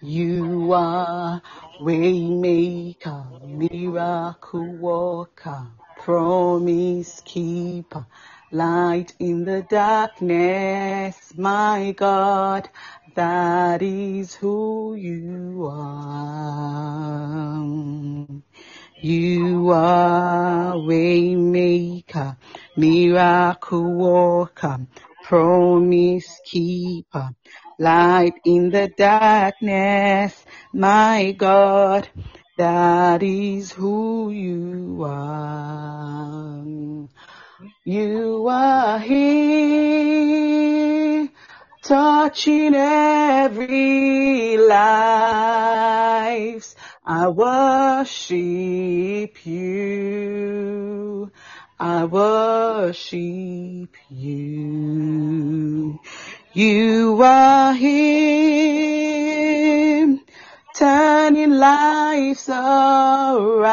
You 0.03 0.73
are 0.75 1.41
waymaker, 1.81 3.49
miracle 3.49 4.77
worker, 4.77 5.69
promise 5.97 7.23
keeper, 7.25 8.07
light 8.53 9.15
in 9.19 9.47
the 9.47 9.63
darkness, 9.63 11.33
my 11.35 11.95
God. 11.97 12.69
That 13.15 13.81
is 13.81 14.35
who 14.35 14.95
you 14.97 15.67
are. 15.71 17.57
You 19.03 19.71
are 19.71 20.75
waymaker, 20.75 22.37
miracle 22.77 23.95
worker, 23.95 24.87
promise 25.25 26.39
keeper, 26.45 27.31
light 27.79 28.35
in 28.45 28.69
the 28.69 28.93
darkness, 28.95 30.45
my 30.75 31.33
God. 31.33 32.11
That 32.59 33.23
is 33.23 33.73
who 33.73 34.31
you 34.31 35.03
are. 35.03 36.63
You 37.85 38.49
are 38.49 38.99
here 38.99 41.31
touching 41.83 42.75
every 42.75 44.59
life. 44.59 46.70
I 47.21 47.29
worship 47.29 49.45
you. 49.45 51.31
I 51.79 52.05
worship 52.07 53.95
you. 54.09 56.01
You 56.55 57.21
are 57.23 57.75
here, 57.75 58.99
turning 60.75 61.51
lives 61.51 62.49
around. 62.49 63.69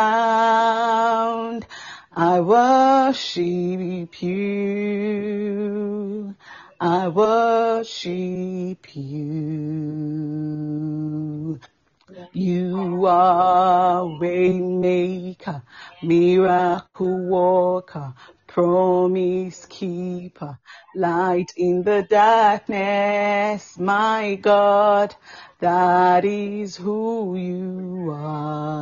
I 2.14 2.42
worship 2.42 4.22
you. 4.22 6.36
I 6.82 7.08
worship 7.08 8.94
you. 8.94 10.18
You 12.40 13.08
are 13.08 14.04
waymaker, 14.04 15.64
miracle 16.04 17.28
worker, 17.28 18.14
promise 18.46 19.66
keeper, 19.66 20.60
light 20.96 21.52
in 21.58 21.82
the 21.82 22.06
darkness, 22.08 23.80
my 23.80 24.36
God, 24.36 25.16
that 25.62 26.26
is 26.26 26.76
who 26.76 27.36
you 27.38 28.12
are. 28.12 28.78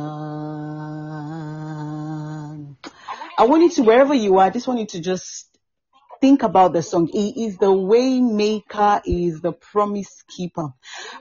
I 3.38 3.46
want 3.46 3.62
you 3.62 3.70
to, 3.70 3.82
wherever 3.84 4.12
you 4.12 4.36
are, 4.36 4.44
I 4.44 4.50
just 4.50 4.68
want 4.68 4.80
you 4.80 4.86
to 4.86 5.00
just 5.00 5.55
think 6.26 6.42
about 6.42 6.72
the 6.72 6.82
song, 6.82 7.08
He 7.12 7.46
is 7.46 7.58
the 7.58 7.72
way 7.72 8.20
maker, 8.20 9.00
He 9.04 9.26
is 9.28 9.40
the 9.42 9.52
promise 9.52 10.24
keeper. 10.28 10.70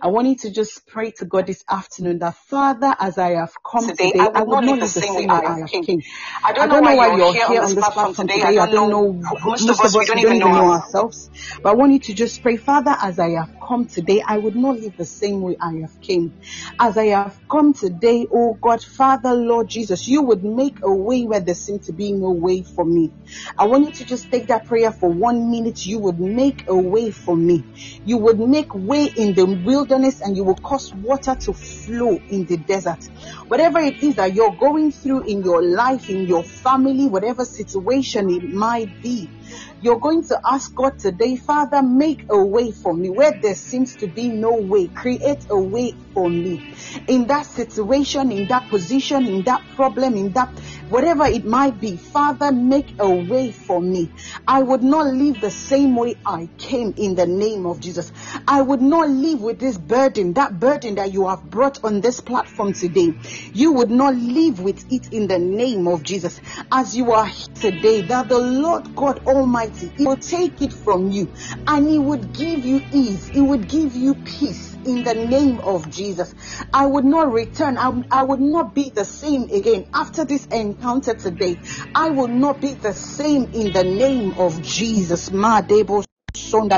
I 0.02 0.08
want 0.08 0.28
you 0.28 0.36
to 0.38 0.52
just 0.52 0.88
pray 0.88 1.12
to 1.20 1.26
God 1.26 1.46
this 1.48 1.64
afternoon 1.70 2.20
that 2.20 2.36
Father, 2.36 2.96
as 3.00 3.20
I 3.20 3.32
have 3.36 3.54
come 3.64 3.92
today, 3.92 4.14
today 4.14 4.30
I, 4.36 4.44
will 4.44 4.58
not 4.62 4.64
live 4.66 4.80
the 4.80 4.88
same 4.88 5.16
way 5.16 5.28
I 5.30 5.60
have 5.60 5.80
came. 5.82 6.04
I 6.44 6.54
don't, 6.54 6.70
know, 6.70 6.82
why 6.82 6.94
you're 7.06 7.24
here 7.24 7.48
on 7.62 7.76
this 7.76 7.90
platform 7.90 8.16
today. 8.16 8.58
I 8.58 8.68
don't 8.68 8.90
know. 8.90 9.14
Most 9.46 9.70
of 9.70 9.80
us, 9.80 9.96
we 9.96 10.06
don't 10.06 10.20
even 10.20 10.40
know 10.40 10.56
ourselves. 10.56 11.30
But 11.64 11.72
I 11.72 11.76
want 11.76 11.94
you 11.94 12.00
to 12.00 12.14
just 12.16 12.42
pray, 12.42 12.58
Father, 12.58 12.96
as 13.02 13.20
I 13.20 13.32
have 13.32 13.50
come 13.66 13.88
today, 13.88 14.24
I 14.28 14.38
would 14.40 14.56
not 14.56 14.78
live 14.80 14.96
the 14.98 15.06
same 15.06 15.42
way 15.42 15.58
I 15.62 15.74
have 15.82 16.00
came. 16.02 16.34
As 16.80 16.98
I 16.98 17.08
have 17.08 17.40
come 17.52 17.74
today, 17.74 18.28
oh 18.34 18.58
God, 18.62 18.82
Father, 18.84 19.34
Lord 19.34 19.70
Jesus, 19.70 20.08
you 20.08 20.24
would 20.24 20.44
make 20.44 20.80
a 20.84 20.94
way 20.96 21.24
where 21.26 21.42
there 21.42 21.56
seemed 21.56 21.84
to 21.84 21.94
be 21.94 22.14
no 22.14 22.32
way 22.32 22.64
for 22.64 22.86
me. 22.86 23.14
I 23.58 23.66
want 23.66 23.86
you 23.86 23.92
to 23.94 24.06
just 24.06 24.32
take 24.32 24.48
that 24.48 24.66
prayer 24.66 24.92
for 24.96 25.10
one 25.10 25.52
minute. 25.52 25.86
You 25.86 26.00
would 26.00 26.20
make 26.20 26.68
a 26.68 26.76
way 26.76 27.12
for 27.12 27.36
me. 27.36 27.64
You 28.06 28.18
would 28.18 28.40
make 28.40 28.74
way 28.74 29.06
in 29.06 29.34
the 29.34 29.46
wilderness 29.46 30.22
and 30.22 30.36
you 30.36 30.44
will 30.44 30.56
cause 30.56 30.94
water 30.94 31.36
to 31.36 31.54
flow 31.54 32.20
in 32.30 32.46
the 32.46 32.58
desert. 32.58 33.04
Whatever 33.48 33.80
it 33.80 34.02
is 34.02 34.16
that 34.16 34.34
you're 34.34 34.56
going 34.56 34.92
through 34.92 35.24
in 35.24 35.44
your 35.44 35.62
life, 35.62 36.10
in 36.10 36.26
your 36.28 36.44
family, 36.44 37.08
whatever 37.08 37.46
situation 37.46 38.30
it 38.30 38.44
might 38.44 39.02
be, 39.02 39.30
you're 39.82 40.00
going 40.00 40.24
to 40.28 40.40
ask 40.50 40.74
God 40.74 40.98
today, 40.98 41.36
Father, 41.36 41.84
make 41.84 42.26
a 42.30 42.44
way 42.44 42.72
for 42.72 42.94
me 42.94 43.10
where 43.10 43.34
there 43.42 43.56
seems 43.56 43.96
to 43.98 44.08
be 44.08 44.30
no 44.30 44.56
way. 44.56 44.88
Create 44.88 45.46
a 45.50 45.60
way 45.60 45.94
for 46.16 46.30
me. 46.30 46.74
In 47.08 47.28
that 47.28 47.46
situation, 47.46 48.32
in 48.32 48.48
that 48.48 48.70
position, 48.70 49.28
in 49.28 49.44
that 49.44 49.62
problem, 49.76 50.16
in 50.16 50.32
that 50.32 50.50
whatever 50.90 51.26
it 51.26 51.46
might 51.46 51.80
be, 51.80 51.98
Father, 51.98 52.52
make 52.52 52.96
a 53.00 53.10
way 53.10 53.52
for 53.52 53.82
me. 53.82 54.10
I 54.48 54.64
would 54.64 54.82
not 54.82 55.14
live 55.14 55.42
the 55.42 55.52
same 55.52 55.96
way 55.96 56.16
I 56.26 56.50
came 56.58 56.94
in 56.98 57.16
the 57.16 57.28
name 57.28 57.66
of 57.66 57.82
Jesus. 57.82 58.12
I 58.48 58.62
would 58.62 58.82
not 58.82 59.10
live 59.10 59.42
with 59.42 59.60
this 59.60 59.78
burden, 59.78 60.34
that 60.34 60.60
burden 60.60 60.96
that 60.96 61.12
you 61.12 61.28
have 61.28 61.44
brought 61.44 61.84
on 61.84 62.00
this 62.02 62.22
platform 62.22 62.74
today. 62.74 63.14
You 63.54 63.74
would 63.74 63.92
not 63.92 64.16
live 64.16 64.62
with 64.62 64.86
it 64.90 65.12
in 65.12 65.28
the 65.28 65.40
name 65.40 65.88
of 65.88 66.04
Jesus. 66.04 66.40
As 66.72 66.96
you 66.96 67.12
are 67.12 67.26
here 67.26 67.46
today, 67.56 68.02
that 68.04 68.30
the 68.30 68.40
Lord 68.40 68.96
God 68.96 69.22
Almighty 69.36 69.92
He 69.98 70.06
will 70.06 70.18
take 70.18 70.62
it 70.62 70.74
from 70.74 71.12
you 71.12 71.32
and 71.68 71.88
He 71.88 72.00
would 72.00 72.34
give 72.34 72.66
you 72.66 72.82
ease, 72.92 73.28
He 73.28 73.42
would 73.42 73.68
give 73.68 73.96
you 73.96 74.16
peace 74.16 74.76
in 74.86 75.04
the 75.04 75.14
name 75.14 75.60
of 75.60 75.90
Jesus. 75.90 76.34
I 76.74 76.86
would 76.86 77.06
not 77.06 77.32
return. 77.32 77.78
I, 77.78 78.04
I 78.12 78.24
would 78.24 78.40
not 78.40 78.74
be 78.74 78.90
the 78.90 79.06
same 79.06 79.44
again 79.44 79.88
after 79.94 80.26
this 80.26 80.46
encounter 80.48 81.14
today. 81.14 81.60
I 81.94 82.10
will 82.10 82.28
not 82.28 82.62
be 82.62 82.74
the 82.74 82.94
same 82.94 83.50
in 83.54 83.74
the 83.74 83.84
name 83.84 84.34
of 84.38 84.62
Jesus. 84.62 85.32
Ma 85.32 85.62
sonda 86.36 86.78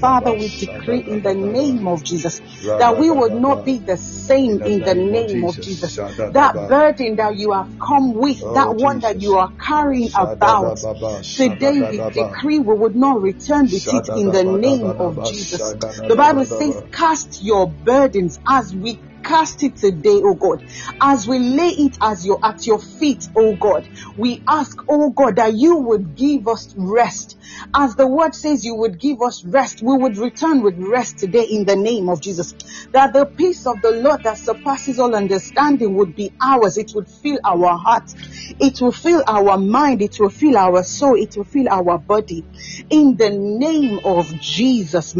Father, 0.00 0.32
we 0.32 0.48
decree 0.48 1.00
in 1.00 1.22
the 1.22 1.34
name 1.34 1.86
of 1.88 2.04
Jesus 2.04 2.40
that 2.66 2.96
we 2.98 3.10
would 3.10 3.32
not 3.34 3.64
be 3.64 3.78
the 3.78 3.96
same 3.96 4.60
in 4.62 4.80
the 4.80 4.94
name 4.94 5.44
of 5.44 5.60
Jesus. 5.60 5.96
That 5.96 6.54
burden 6.68 7.16
that 7.16 7.36
you 7.36 7.52
have 7.52 7.68
come 7.78 8.14
with, 8.14 8.38
that 8.54 8.74
one 8.74 9.00
that 9.00 9.20
you 9.20 9.36
are 9.36 9.50
carrying 9.66 10.10
about, 10.14 10.78
today 11.22 11.80
we 11.80 11.98
decree 12.12 12.58
we 12.58 12.74
would 12.74 12.96
not 12.96 13.20
return 13.20 13.64
with 13.64 13.86
it 13.86 14.08
in 14.16 14.30
the 14.30 14.44
name 14.44 14.84
of 14.98 15.24
Jesus. 15.24 15.74
The 16.08 16.14
Bible 16.16 16.44
says, 16.44 16.82
cast 16.92 17.42
your 17.42 17.66
burdens 17.68 18.38
as 18.46 18.74
we 18.74 19.00
cast 19.22 19.62
it 19.62 19.76
today, 19.76 20.20
oh 20.24 20.34
God. 20.34 20.62
As 21.00 21.26
we 21.26 21.38
lay 21.38 21.68
it 21.68 21.96
as 22.00 22.24
your 22.24 22.38
at 22.44 22.66
your 22.66 22.78
feet, 22.78 23.28
oh 23.36 23.56
God, 23.56 23.88
we 24.16 24.42
ask, 24.48 24.78
oh 24.88 25.10
God, 25.10 25.36
that 25.36 25.54
you 25.54 25.76
would 25.76 26.14
give 26.14 26.48
us 26.48 26.74
rest. 26.76 27.36
As 27.74 27.96
the 27.96 28.06
word 28.06 28.34
says 28.34 28.64
you 28.64 28.74
would 28.76 28.98
give 28.98 29.20
us 29.22 29.44
rest, 29.44 29.82
we 29.82 29.96
would 29.96 30.16
return 30.16 30.62
with 30.62 30.74
rest 30.78 31.18
today 31.18 31.44
in 31.44 31.64
the 31.64 31.76
name 31.76 32.08
of 32.08 32.20
Jesus. 32.20 32.54
That 32.92 33.12
the 33.12 33.26
peace 33.26 33.66
of 33.66 33.80
the 33.82 33.90
Lord 33.92 34.22
that 34.24 34.38
surpasses 34.38 34.98
all 34.98 35.14
understanding 35.14 35.94
would 35.94 36.14
be 36.14 36.32
ours. 36.42 36.78
It 36.78 36.92
would 36.94 37.08
fill 37.08 37.38
our 37.44 37.76
heart. 37.76 38.14
It 38.60 38.80
will 38.80 38.92
fill 38.92 39.22
our 39.26 39.58
mind. 39.58 40.02
It 40.02 40.16
will 40.18 40.30
fill 40.30 40.56
our 40.56 40.82
soul. 40.82 41.16
It 41.16 41.36
will 41.36 41.44
fill 41.44 41.68
our 41.68 41.98
body. 41.98 42.44
In 42.90 43.16
the 43.16 43.30
name 43.30 44.00
of 44.04 44.26
Jesus. 44.40 45.14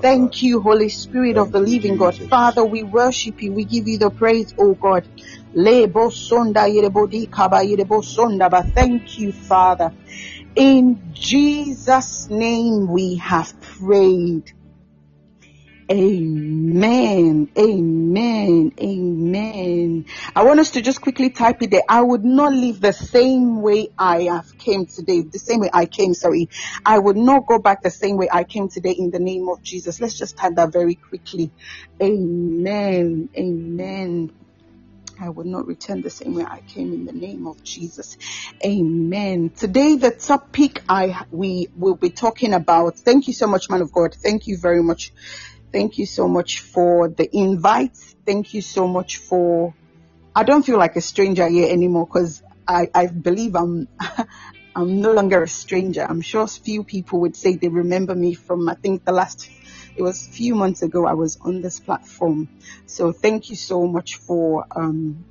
Thank 0.00 0.42
you, 0.42 0.60
Holy 0.60 0.88
Spirit 0.88 1.23
Spirit 1.24 1.38
of 1.38 1.52
the 1.52 1.60
living 1.60 1.96
God. 1.96 2.14
Father, 2.14 2.62
we 2.66 2.82
worship 2.82 3.40
you. 3.40 3.54
We 3.54 3.64
give 3.64 3.88
you 3.88 3.96
the 3.96 4.10
praise, 4.10 4.52
oh 4.58 4.74
God. 4.74 5.08
Thank 8.74 9.18
you, 9.18 9.32
Father. 9.32 9.92
In 10.54 11.00
Jesus' 11.14 12.28
name 12.28 12.92
we 12.92 13.16
have 13.16 13.58
prayed. 13.62 14.52
Amen. 15.92 17.48
Amen. 17.58 18.72
Amen. 18.80 20.06
I 20.34 20.42
want 20.44 20.60
us 20.60 20.72
to 20.72 20.82
just 20.82 21.00
quickly 21.00 21.30
type 21.30 21.62
it 21.62 21.70
there. 21.70 21.82
I 21.88 22.02
would 22.02 22.24
not 22.24 22.52
live 22.54 22.80
the 22.80 22.92
same 22.92 23.62
way 23.62 23.88
I 23.98 24.22
have 24.22 24.46
came 24.58 24.86
today. 24.86 25.22
The 25.22 25.38
same 25.38 25.60
way 25.60 25.70
I 25.72 25.86
came, 25.86 26.14
sorry. 26.14 26.48
I 26.84 26.98
would 26.98 27.16
not 27.16 27.46
go 27.46 27.58
back 27.60 27.82
the 27.82 27.90
same 27.90 28.16
way 28.16 28.28
I 28.32 28.44
came 28.44 28.68
today 28.68 28.92
in 28.98 29.10
the 29.10 29.20
name 29.20 29.48
of 29.48 29.62
Jesus. 29.62 30.00
Let's 30.00 30.18
just 30.18 30.36
type 30.38 30.54
that 30.56 30.72
very 30.72 30.96
quickly. 30.96 31.52
Amen. 32.02 33.30
Amen. 33.38 34.30
I 35.20 35.30
will 35.30 35.44
not 35.44 35.66
return 35.66 36.02
the 36.02 36.10
same 36.10 36.34
way 36.34 36.44
I 36.44 36.60
came 36.62 36.92
in 36.92 37.04
the 37.06 37.12
name 37.12 37.46
of 37.46 37.62
Jesus. 37.62 38.16
Amen. 38.66 39.50
Today 39.50 39.96
the 39.96 40.10
topic 40.10 40.82
I 40.88 41.24
we 41.30 41.68
will 41.74 41.96
be 41.96 42.10
talking 42.10 42.52
about. 42.52 42.98
Thank 42.98 43.28
you 43.28 43.32
so 43.32 43.46
much, 43.46 43.70
man 43.70 43.82
of 43.82 43.92
God. 43.92 44.14
Thank 44.14 44.48
you 44.48 44.58
very 44.58 44.82
much. 44.82 45.12
Thank 45.74 45.98
you 45.98 46.06
so 46.06 46.28
much 46.28 46.60
for 46.60 47.08
the 47.08 47.28
invite. 47.32 47.98
Thank 48.24 48.54
you 48.54 48.62
so 48.62 48.86
much 48.86 49.16
for. 49.16 49.74
I 50.32 50.44
don't 50.44 50.64
feel 50.64 50.78
like 50.78 50.94
a 50.94 51.00
stranger 51.00 51.48
here 51.48 51.68
anymore 51.68 52.06
because 52.06 52.42
I, 52.68 52.86
I 52.94 53.08
believe 53.08 53.56
I'm 53.56 53.88
I'm 54.76 55.00
no 55.00 55.12
longer 55.12 55.42
a 55.42 55.48
stranger. 55.48 56.06
I'm 56.08 56.20
sure 56.20 56.46
few 56.46 56.84
people 56.84 57.22
would 57.22 57.34
say 57.36 57.56
they 57.56 57.70
remember 57.70 58.14
me 58.14 58.34
from 58.34 58.68
I 58.68 58.76
think 58.76 59.04
the 59.04 59.10
last 59.10 59.50
it 59.96 60.02
was 60.02 60.28
a 60.28 60.30
few 60.32 60.54
months 60.54 60.82
ago 60.82 61.08
I 61.08 61.14
was 61.14 61.38
on 61.42 61.60
this 61.60 61.80
platform. 61.80 62.50
So 62.86 63.12
thank 63.12 63.50
you 63.50 63.56
so 63.56 63.88
much 63.88 64.14
for 64.16 64.66
um, 64.76 65.26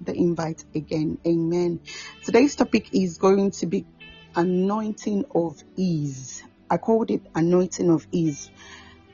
the 0.00 0.14
invite 0.14 0.64
again. 0.74 1.18
Amen. 1.26 1.80
Today's 2.24 2.56
topic 2.56 2.88
is 2.92 3.18
going 3.18 3.52
to 3.52 3.66
be 3.66 3.86
anointing 4.34 5.26
of 5.34 5.58
ease. 5.76 6.42
I 6.70 6.78
called 6.78 7.12
it 7.12 7.22
anointing 7.36 7.90
of 7.90 8.06
ease. 8.12 8.50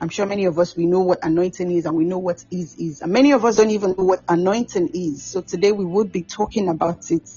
I'm 0.01 0.11
sure 0.11 0.27
many 0.27 0.47
of 0.47 0.59
us, 0.59 0.77
we 0.77 0.87
know 0.87 1.01
what 1.03 1.21
anointing 1.25 1.71
is 1.73 1.87
and 1.87 1.97
we 1.97 2.07
know 2.07 2.19
what 2.19 2.45
ease 2.51 2.75
is. 2.79 3.03
And 3.03 3.13
many 3.13 3.33
of 3.33 3.45
us 3.45 3.57
don't 3.57 3.71
even 3.71 3.97
know 3.99 4.05
what 4.05 4.23
anointing 4.29 4.91
is. 4.95 5.27
So 5.27 5.43
today 5.43 5.73
we 5.73 5.85
would 5.87 6.13
be 6.13 6.25
talking 6.25 6.69
about 6.69 7.11
it. 7.11 7.29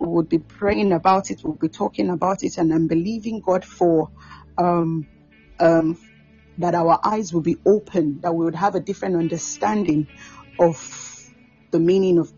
We 0.00 0.08
would 0.08 0.28
be 0.28 0.40
praying 0.40 0.92
about 0.92 1.30
it. 1.30 1.42
We'll 1.44 1.58
be 1.60 1.70
talking 1.70 2.10
about 2.10 2.38
it. 2.42 2.58
And 2.58 2.72
I'm 2.74 2.88
believing 2.88 3.42
God 3.44 3.64
for, 3.64 4.10
um, 4.58 5.08
um, 5.60 5.98
that 6.58 6.74
our 6.74 7.00
eyes 7.04 7.32
will 7.32 7.42
be 7.42 7.56
open, 7.66 8.20
that 8.22 8.34
we 8.34 8.44
would 8.44 8.56
have 8.56 8.76
a 8.76 8.80
different 8.80 9.16
understanding 9.16 10.08
of 10.60 10.78
the 11.72 11.80
meaning 11.80 12.18
of 12.18 12.32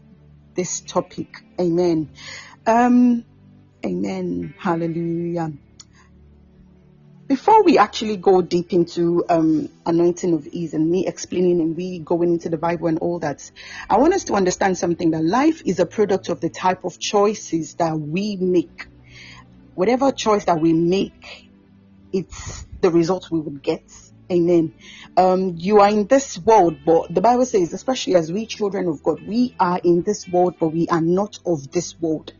this 0.56 0.82
topic. 0.82 1.28
Amen. 1.60 2.10
Um, 2.66 3.24
amen. 3.86 4.54
Hallelujah. 4.58 5.50
Before 7.26 7.64
we 7.64 7.76
actually 7.76 8.18
go 8.18 8.40
deep 8.40 8.72
into 8.72 9.24
um, 9.28 9.68
anointing 9.84 10.32
of 10.32 10.46
ease 10.46 10.74
and 10.74 10.88
me 10.88 11.08
explaining 11.08 11.60
and 11.60 11.76
we 11.76 11.98
going 11.98 12.34
into 12.34 12.48
the 12.48 12.56
Bible 12.56 12.86
and 12.86 13.00
all 13.00 13.18
that, 13.18 13.50
I 13.90 13.98
want 13.98 14.14
us 14.14 14.24
to 14.24 14.34
understand 14.34 14.78
something 14.78 15.10
that 15.10 15.24
life 15.24 15.60
is 15.64 15.80
a 15.80 15.86
product 15.86 16.28
of 16.28 16.40
the 16.40 16.50
type 16.50 16.84
of 16.84 17.00
choices 17.00 17.74
that 17.74 17.98
we 17.98 18.36
make. 18.36 18.86
Whatever 19.74 20.12
choice 20.12 20.44
that 20.44 20.60
we 20.60 20.72
make, 20.72 21.50
it's 22.12 22.64
the 22.80 22.90
result 22.90 23.28
we 23.32 23.40
would 23.40 23.60
get. 23.60 23.82
Amen. 24.30 24.72
Um, 25.16 25.54
you 25.56 25.80
are 25.80 25.88
in 25.88 26.06
this 26.06 26.38
world, 26.38 26.78
but 26.86 27.12
the 27.12 27.20
Bible 27.20 27.46
says, 27.46 27.72
especially 27.72 28.14
as 28.14 28.30
we 28.30 28.46
children 28.46 28.86
of 28.86 29.02
God, 29.02 29.20
we 29.26 29.52
are 29.58 29.80
in 29.82 30.02
this 30.02 30.28
world, 30.28 30.54
but 30.60 30.68
we 30.68 30.86
are 30.88 31.00
not 31.00 31.40
of 31.44 31.72
this 31.72 31.98
world. 32.00 32.32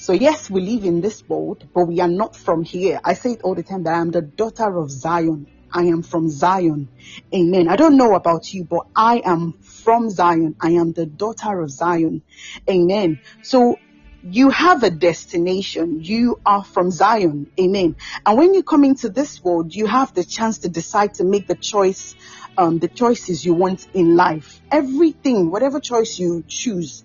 So 0.00 0.14
yes, 0.14 0.48
we 0.48 0.62
live 0.62 0.84
in 0.84 1.02
this 1.02 1.22
world, 1.28 1.68
but 1.74 1.84
we 1.84 2.00
are 2.00 2.08
not 2.08 2.34
from 2.34 2.62
here. 2.62 2.98
I 3.04 3.12
say 3.12 3.32
it 3.32 3.42
all 3.44 3.54
the 3.54 3.62
time 3.62 3.82
that 3.82 3.92
I 3.92 4.00
am 4.00 4.10
the 4.10 4.22
daughter 4.22 4.78
of 4.78 4.90
Zion. 4.90 5.46
I 5.70 5.82
am 5.82 6.02
from 6.02 6.30
Zion. 6.30 6.88
Amen. 7.34 7.68
I 7.68 7.76
don't 7.76 7.98
know 7.98 8.14
about 8.14 8.50
you, 8.54 8.64
but 8.64 8.86
I 8.96 9.20
am 9.22 9.58
from 9.60 10.08
Zion. 10.08 10.56
I 10.58 10.70
am 10.70 10.94
the 10.94 11.04
daughter 11.04 11.60
of 11.60 11.70
Zion. 11.70 12.22
Amen. 12.66 13.20
So 13.42 13.78
you 14.22 14.48
have 14.48 14.82
a 14.84 14.90
destination. 14.90 16.02
You 16.02 16.40
are 16.46 16.64
from 16.64 16.90
Zion. 16.90 17.50
Amen. 17.60 17.94
And 18.24 18.38
when 18.38 18.54
you 18.54 18.62
come 18.62 18.84
into 18.84 19.10
this 19.10 19.44
world, 19.44 19.74
you 19.74 19.84
have 19.84 20.14
the 20.14 20.24
chance 20.24 20.60
to 20.60 20.70
decide 20.70 21.12
to 21.14 21.24
make 21.24 21.46
the 21.46 21.56
choice, 21.56 22.14
um, 22.56 22.78
the 22.78 22.88
choices 22.88 23.44
you 23.44 23.52
want 23.52 23.86
in 23.92 24.16
life. 24.16 24.62
Everything, 24.70 25.50
whatever 25.50 25.78
choice 25.78 26.18
you 26.18 26.42
choose, 26.48 27.04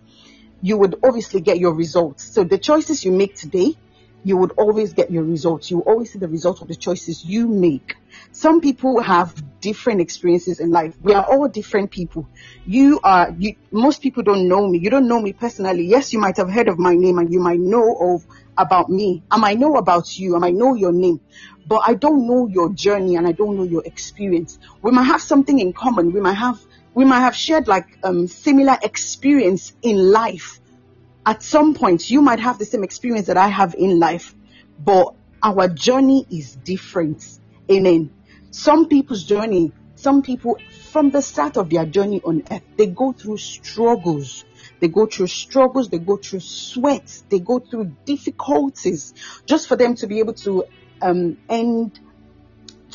you 0.62 0.78
would 0.78 0.96
obviously 1.04 1.42
get 1.42 1.60
your 1.60 1.74
results. 1.74 2.24
So 2.24 2.44
the 2.44 2.58
choices 2.58 3.04
you 3.04 3.12
make 3.12 3.36
today, 3.36 3.76
you 4.24 4.38
would 4.38 4.52
always 4.58 4.94
get 4.94 5.12
your 5.12 5.24
results. 5.24 5.70
You 5.70 5.82
always 5.82 6.12
see 6.12 6.20
the 6.20 6.28
result 6.28 6.62
of 6.62 6.68
the 6.68 6.76
choices 6.76 7.24
you 7.24 7.48
make. 7.48 7.96
Some 8.32 8.60
people 8.60 9.00
have 9.02 9.36
different 9.62 10.02
experiences 10.02 10.60
in 10.60 10.72
life. 10.72 10.96
We 11.02 11.14
are 11.14 11.24
all 11.24 11.48
different 11.48 11.92
people. 11.92 12.28
You 12.66 13.00
are, 13.04 13.36
you, 13.38 13.56
most 13.72 14.02
people 14.02 14.24
don't 14.24 14.48
know 14.48 14.68
me. 14.68 14.80
You 14.80 14.90
don't 14.90 15.08
know 15.08 15.22
me 15.22 15.34
personally. 15.34 15.86
Yes, 15.86 16.12
you 16.12 16.20
might 16.20 16.38
have 16.38 16.50
heard 16.50 16.68
of 16.68 16.80
my 16.80 16.96
name 16.96 17.20
and 17.20 17.32
you 17.32 17.40
might 17.40 17.60
know 17.60 17.96
of 18.00 18.26
about 18.58 18.90
me. 18.90 19.24
I 19.30 19.38
might 19.38 19.60
know 19.60 19.76
about 19.76 20.18
you. 20.18 20.36
I 20.36 20.40
might 20.40 20.56
know 20.56 20.74
your 20.74 20.92
name, 20.92 21.22
but 21.68 21.82
I 21.86 21.94
don't 21.94 22.28
know 22.28 22.48
your 22.48 22.74
journey 22.74 23.16
and 23.16 23.28
I 23.28 23.32
don't 23.32 23.58
know 23.58 23.64
your 23.64 23.84
experience. 23.86 24.58
We 24.82 24.92
might 24.92 25.04
have 25.04 25.22
something 25.22 25.60
in 25.60 25.74
common. 25.74 26.12
We 26.14 26.22
might 26.22 26.34
have, 26.34 26.60
we 26.96 27.04
might 27.06 27.20
have 27.20 27.36
shared 27.36 27.68
like 27.68 28.00
um, 28.04 28.26
similar 28.26 28.78
experience 28.82 29.74
in 29.84 30.12
life. 30.12 30.60
At 31.26 31.44
some 31.44 31.76
point, 31.76 32.10
you 32.10 32.22
might 32.22 32.40
have 32.40 32.58
the 32.58 32.66
same 32.66 32.84
experience 32.84 33.28
that 33.28 33.38
I 33.38 33.50
have 33.50 33.76
in 33.76 34.00
life, 34.00 34.34
but 34.80 35.14
our 35.44 35.68
journey 35.68 36.26
is 36.32 36.56
different. 36.56 37.40
Amen. 37.70 38.12
Some 38.52 38.88
people's 38.88 39.24
journey, 39.26 39.74
some 39.96 40.22
people 40.22 40.58
from 40.92 41.10
the 41.10 41.22
start 41.22 41.58
of 41.58 41.70
their 41.70 41.86
journey 41.86 42.22
on 42.24 42.44
earth, 42.50 42.64
they 42.78 42.88
go 42.88 43.12
through 43.12 43.38
struggles. 43.38 44.46
They 44.80 44.88
go 44.88 45.06
through 45.06 45.28
struggles, 45.28 45.90
they 45.90 46.00
go 46.00 46.18
through 46.18 46.40
sweat, 46.42 47.24
they 47.30 47.40
go 47.40 47.60
through 47.60 47.96
difficulties 48.06 49.14
just 49.46 49.68
for 49.68 49.76
them 49.76 49.96
to 49.96 50.08
be 50.08 50.20
able 50.20 50.34
to 50.34 50.66
um, 51.02 51.38
end 51.50 52.00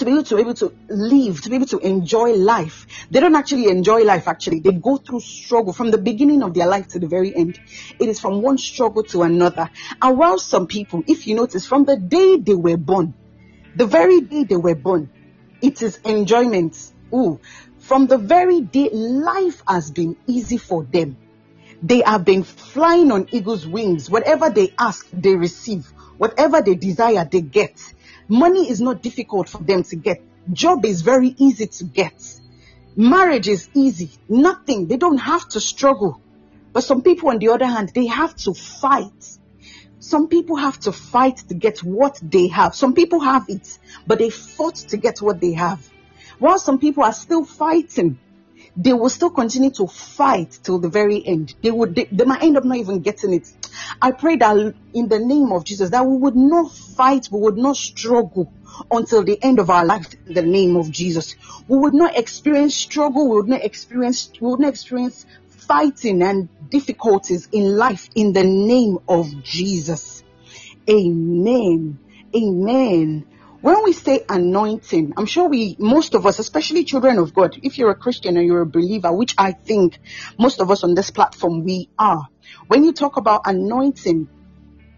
to 0.01 0.07
be 0.07 0.13
able 0.13 0.25
to 0.25 0.35
be 0.35 0.41
able 0.41 0.55
to 0.55 0.73
live, 0.89 1.43
to 1.43 1.51
be 1.51 1.57
able 1.57 1.67
to 1.67 1.79
enjoy 1.79 2.33
life. 2.33 2.87
They 3.11 3.21
don't 3.21 3.37
actually 3.37 3.69
enjoy 3.69 4.03
life 4.03 4.27
actually. 4.27 4.61
They 4.61 4.73
go 4.73 4.97
through 4.97 5.21
struggle 5.21 5.73
from 5.73 5.91
the 5.91 5.99
beginning 5.99 6.43
of 6.43 6.55
their 6.55 6.67
life 6.67 6.89
to 6.89 6.99
the 6.99 7.07
very 7.07 7.35
end. 7.37 7.61
It 7.99 8.09
is 8.09 8.19
from 8.19 8.43
one 8.43 8.59
struggle 8.59 9.03
to 9.05 9.23
another. 9.23 9.71
And 10.01 10.19
while 10.19 10.39
some 10.39 10.67
people, 10.67 11.05
if 11.07 11.27
you 11.27 11.37
notice, 11.37 11.67
from 11.67 11.85
the 11.85 11.97
day 11.97 12.39
they 12.39 12.55
were 12.55 12.79
born, 12.79 13.15
the 13.77 13.87
very 13.87 14.21
day 14.23 14.45
they 14.45 14.57
were 14.57 14.75
born, 14.75 15.11
it 15.61 15.83
is 15.83 15.99
enjoyment. 15.99 16.77
Ooh, 17.13 17.39
from 17.79 18.07
the 18.07 18.19
very 18.19 18.63
day 18.63 18.89
life 18.91 19.63
has 19.69 19.91
been 19.91 20.17
easy 20.27 20.57
for 20.57 20.85
them. 20.85 21.17
They 21.83 22.03
have 22.03 22.25
been 22.25 22.43
flying 22.43 23.13
on 23.13 23.29
eagle's 23.33 23.67
wings. 23.67 24.11
Whatever 24.11 24.51
they 24.51 24.75
ask, 24.79 25.07
they 25.13 25.35
receive. 25.35 25.87
Whatever 26.19 26.61
they 26.61 26.75
desire, 26.75 27.27
they 27.31 27.41
get. 27.41 27.81
Money 28.31 28.71
is 28.71 28.81
not 28.81 29.03
difficult 29.03 29.49
for 29.49 29.59
them 29.59 29.83
to 29.83 29.97
get. 29.97 30.23
Job 30.53 30.85
is 30.85 31.03
very 31.03 31.35
easy 31.37 31.67
to 31.67 31.85
get. 31.85 32.15
Marriage 32.95 33.49
is 33.49 33.69
easy. 33.75 34.13
Nothing. 34.29 34.87
They 34.87 34.97
don't 34.97 35.19
have 35.19 35.49
to 35.49 35.61
struggle. 35.61 36.21
But 36.73 36.85
some 36.85 37.03
people, 37.03 37.31
on 37.31 37.41
the 37.41 37.49
other 37.49 37.67
hand, 37.67 37.91
they 37.93 38.07
have 38.07 38.37
to 38.37 38.55
fight. 38.55 39.39
Some 39.99 40.29
people 40.29 40.55
have 40.55 40.79
to 40.81 40.93
fight 40.93 41.39
to 41.49 41.55
get 41.55 41.83
what 41.83 42.21
they 42.23 42.47
have. 42.47 42.77
Some 42.77 42.95
people 42.95 43.19
have 43.19 43.47
it, 43.49 43.79
but 44.07 44.19
they 44.19 44.31
fought 44.31 44.77
to 44.77 44.97
get 44.97 45.21
what 45.21 45.41
they 45.41 45.53
have. 45.55 45.91
While 46.39 46.61
some 46.61 46.79
people 46.79 47.03
are 47.03 47.13
still 47.13 47.45
fighting, 47.45 48.17
they 48.77 48.93
will 48.93 49.09
still 49.09 49.31
continue 49.31 49.71
to 49.71 49.89
fight 49.89 50.57
till 50.63 50.79
the 50.79 50.89
very 50.89 51.27
end. 51.27 51.55
They 51.63 51.73
would, 51.73 51.97
they, 51.97 52.05
they 52.05 52.25
might 52.25 52.45
end 52.45 52.57
up 52.57 52.65
not 52.65 52.77
even 52.77 53.01
getting 53.01 53.35
it. 53.35 53.53
I 54.01 54.13
pray 54.13 54.37
that 54.37 54.75
in 54.93 55.09
the 55.09 55.19
name 55.19 55.53
of 55.53 55.65
Jesus, 55.65 55.91
that 55.91 56.07
we 56.07 56.17
would 56.17 56.37
not 56.37 56.73
fight, 56.73 57.29
we 57.31 57.41
would 57.41 57.57
not 57.57 57.77
struggle 57.77 58.53
until 58.91 59.25
the 59.25 59.43
end 59.43 59.59
of 59.59 59.71
our 59.71 59.85
life 59.85 60.15
in 60.27 60.35
the 60.35 60.43
name 60.43 60.77
of 60.77 60.91
Jesus. 60.91 61.35
We 61.69 61.79
would 61.79 61.95
not 61.95 62.17
experience 62.17 62.75
struggle, 62.75 63.29
we 63.29 63.37
would 63.37 63.49
not 63.49 63.65
experience, 63.65 64.31
we 64.41 64.49
would 64.49 64.61
not 64.61 64.71
experience 64.71 65.27
fighting 65.47 66.23
and 66.23 66.49
difficulties 66.71 67.49
in 67.53 67.77
life 67.77 68.09
in 68.15 68.33
the 68.33 68.45
name 68.45 68.99
of 69.09 69.27
Jesus. 69.43 70.23
Amen. 70.89 71.99
Amen. 72.35 73.25
When 73.61 73.85
we 73.85 73.93
say 73.93 74.25
anointing, 74.29 75.13
I'm 75.19 75.27
sure 75.27 75.49
we, 75.49 75.77
most 75.79 76.15
of 76.15 76.25
us, 76.25 76.39
especially 76.39 76.85
children 76.85 77.19
of 77.19 77.35
God, 77.35 77.59
if 77.63 77.77
you're 77.77 77.91
a 77.91 77.95
Christian 77.95 78.39
and 78.39 78.47
you're 78.47 78.63
a 78.63 78.67
believer, 78.67 79.13
which 79.13 79.35
I 79.37 79.53
think 79.53 80.01
most 80.39 80.61
of 80.61 80.71
us 80.71 80.83
on 80.83 80.95
this 80.95 81.11
platform, 81.11 81.63
we 81.63 81.91
are. 81.99 82.27
When 82.69 82.85
you 82.85 82.93
talk 82.93 83.17
about 83.17 83.43
anointing, 83.45 84.29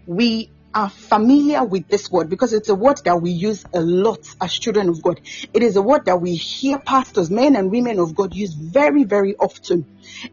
we 0.05 0.49
are 0.73 0.89
familiar 0.89 1.63
with 1.63 1.87
this 1.87 2.09
word 2.09 2.29
because 2.29 2.51
it's 2.53 2.69
a 2.69 2.75
word 2.75 2.99
that 3.05 3.21
we 3.21 3.29
use 3.29 3.63
a 3.73 3.81
lot 3.81 4.19
as 4.41 4.53
children 4.53 4.89
of 4.89 5.01
God. 5.03 5.21
It 5.53 5.61
is 5.61 5.75
a 5.75 5.81
word 5.81 6.05
that 6.05 6.19
we 6.19 6.35
hear 6.35 6.79
pastors, 6.79 7.29
men 7.29 7.55
and 7.55 7.71
women 7.71 7.99
of 7.99 8.15
God 8.15 8.33
use 8.33 8.53
very, 8.53 9.03
very 9.03 9.35
often. 9.35 9.85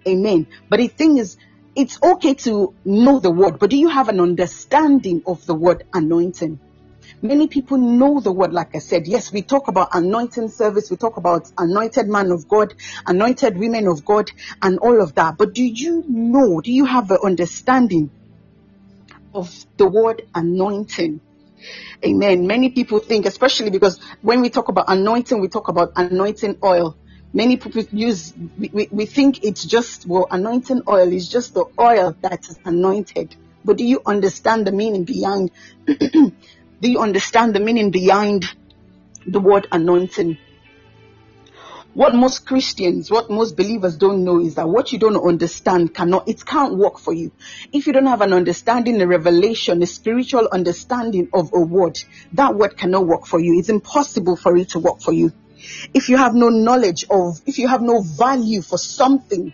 Amen. 0.09 0.47
But 0.69 0.79
the 0.79 0.89
thing 0.89 1.19
is, 1.19 1.37
it's 1.77 2.03
okay 2.03 2.35
to 2.35 2.75
know 2.85 3.21
the 3.21 3.31
word, 3.31 3.59
but 3.59 3.71
do 3.71 3.77
you 3.77 3.91
have 3.91 4.09
an 4.09 4.21
understanding 4.21 5.23
of 5.27 5.45
the 5.47 5.55
word 5.55 5.85
anointing? 5.93 6.59
Many 7.23 7.49
people 7.49 7.77
know 7.77 8.21
the 8.21 8.33
word, 8.33 8.53
like 8.53 8.75
I 8.75 8.79
said. 8.79 9.07
Yes, 9.07 9.31
we 9.31 9.43
talk 9.43 9.69
about 9.69 9.91
anointing 9.93 10.49
service, 10.49 10.91
we 10.91 10.97
talk 10.97 11.19
about 11.19 11.51
anointed 11.59 12.09
man 12.09 12.31
of 12.31 12.49
God, 12.49 12.73
anointed 13.07 13.59
women 13.59 13.87
of 13.89 14.05
God, 14.07 14.31
and 14.63 14.79
all 14.79 15.03
of 15.03 15.15
that. 15.17 15.37
But 15.37 15.55
do 15.55 15.63
you 15.63 16.03
know, 16.09 16.63
do 16.63 16.73
you 16.73 16.87
have 16.87 17.11
an 17.11 17.19
understanding 17.23 18.11
of 19.35 19.55
the 19.77 19.87
word 19.87 20.23
anointing? 20.35 21.21
Amen. 22.03 22.47
Many 22.47 22.71
people 22.71 23.01
think, 23.01 23.27
especially 23.27 23.69
because 23.69 24.01
when 24.23 24.41
we 24.41 24.49
talk 24.49 24.69
about 24.69 24.87
anointing, 24.89 25.41
we 25.41 25.49
talk 25.49 25.69
about 25.69 25.93
anointing 25.97 26.57
oil. 26.65 26.97
Many 27.35 27.59
people 27.59 27.83
use, 27.93 28.33
we, 28.57 28.89
we, 28.91 29.07
think 29.07 29.45
it's 29.45 29.65
just, 29.65 30.07
well, 30.07 30.27
anointing 30.31 30.83
oil 30.89 31.13
is 31.13 31.29
just 31.29 31.53
the 31.53 31.67
oil 31.79 32.17
that 32.23 32.49
is 32.49 32.59
anointed. 32.65 33.37
But 33.63 33.77
do 33.77 33.85
you 33.85 34.01
understand 34.07 34.67
the 34.67 34.73
meaning 34.73 35.05
behind 35.05 35.51
Do 36.81 36.91
you 36.91 37.01
understand 37.01 37.55
the 37.55 37.61
meaning 37.61 37.91
behind 37.91 38.47
the 39.27 39.39
word 39.39 39.69
anointing? 39.71 40.39
What 41.93 42.15
most 42.15 42.47
Christians, 42.47 43.11
what 43.11 43.29
most 43.29 43.57
believers 43.57 43.99
don't 43.99 44.25
know 44.25 44.41
is 44.41 44.55
that 44.55 44.69
what 44.69 44.93
you 44.93 44.99
don't 44.99 45.23
understand 45.23 45.93
cannot, 45.93 46.29
it 46.29 46.47
can't 46.47 46.79
work 46.79 46.99
for 46.99 47.13
you. 47.13 47.33
If 47.73 47.87
you 47.87 47.93
don't 47.93 48.07
have 48.07 48.23
an 48.23 48.33
understanding, 48.33 49.03
a 49.03 49.07
revelation, 49.07 49.83
a 49.83 49.87
spiritual 49.87 50.49
understanding 50.53 51.29
of 51.35 51.51
a 51.53 51.61
word, 51.61 51.99
that 52.33 52.55
word 52.55 52.79
cannot 52.79 53.07
work 53.07 53.27
for 53.27 53.41
you. 53.41 53.59
It's 53.59 53.69
impossible 53.69 54.37
for 54.37 54.57
it 54.57 54.71
to 54.71 54.79
work 54.79 55.03
for 55.03 55.13
you. 55.13 55.33
If 55.93 56.09
you 56.09 56.17
have 56.17 56.35
no 56.35 56.49
knowledge 56.49 57.05
of, 57.11 57.43
if 57.45 57.59
you 57.59 57.69
have 57.69 57.83
no 57.83 58.01
value 58.01 58.63
for 58.63 58.79
something, 58.79 59.53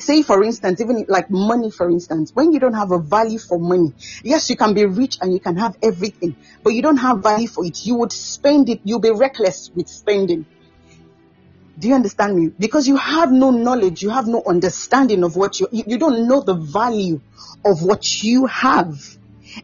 say 0.00 0.22
for 0.22 0.42
instance 0.42 0.80
even 0.80 1.04
like 1.08 1.30
money 1.30 1.70
for 1.70 1.90
instance. 1.90 2.32
When 2.34 2.52
you 2.52 2.60
don't 2.60 2.74
have 2.74 2.90
a 2.90 2.98
value 2.98 3.38
for 3.38 3.58
money 3.58 3.92
yes 4.22 4.50
you 4.50 4.56
can 4.56 4.74
be 4.74 4.84
rich 4.84 5.18
and 5.20 5.32
you 5.32 5.40
can 5.40 5.56
have 5.56 5.76
everything 5.82 6.36
but 6.62 6.70
you 6.70 6.82
don't 6.82 6.98
have 6.98 7.22
value 7.22 7.48
for 7.48 7.64
it. 7.64 7.84
You 7.86 7.96
would 7.96 8.12
spend 8.12 8.68
it. 8.68 8.80
You'll 8.84 9.00
be 9.00 9.10
reckless 9.10 9.70
with 9.74 9.88
spending. 9.88 10.46
Do 11.78 11.88
you 11.88 11.94
understand 11.94 12.36
me? 12.36 12.52
Because 12.58 12.86
you 12.86 12.96
have 12.96 13.32
no 13.32 13.50
knowledge. 13.50 14.02
You 14.02 14.10
have 14.10 14.26
no 14.26 14.42
understanding 14.46 15.24
of 15.24 15.36
what 15.36 15.60
you 15.60 15.68
you 15.72 15.98
don't 15.98 16.28
know 16.28 16.42
the 16.42 16.54
value 16.54 17.20
of 17.64 17.82
what 17.82 18.22
you 18.22 18.46
have. 18.46 19.00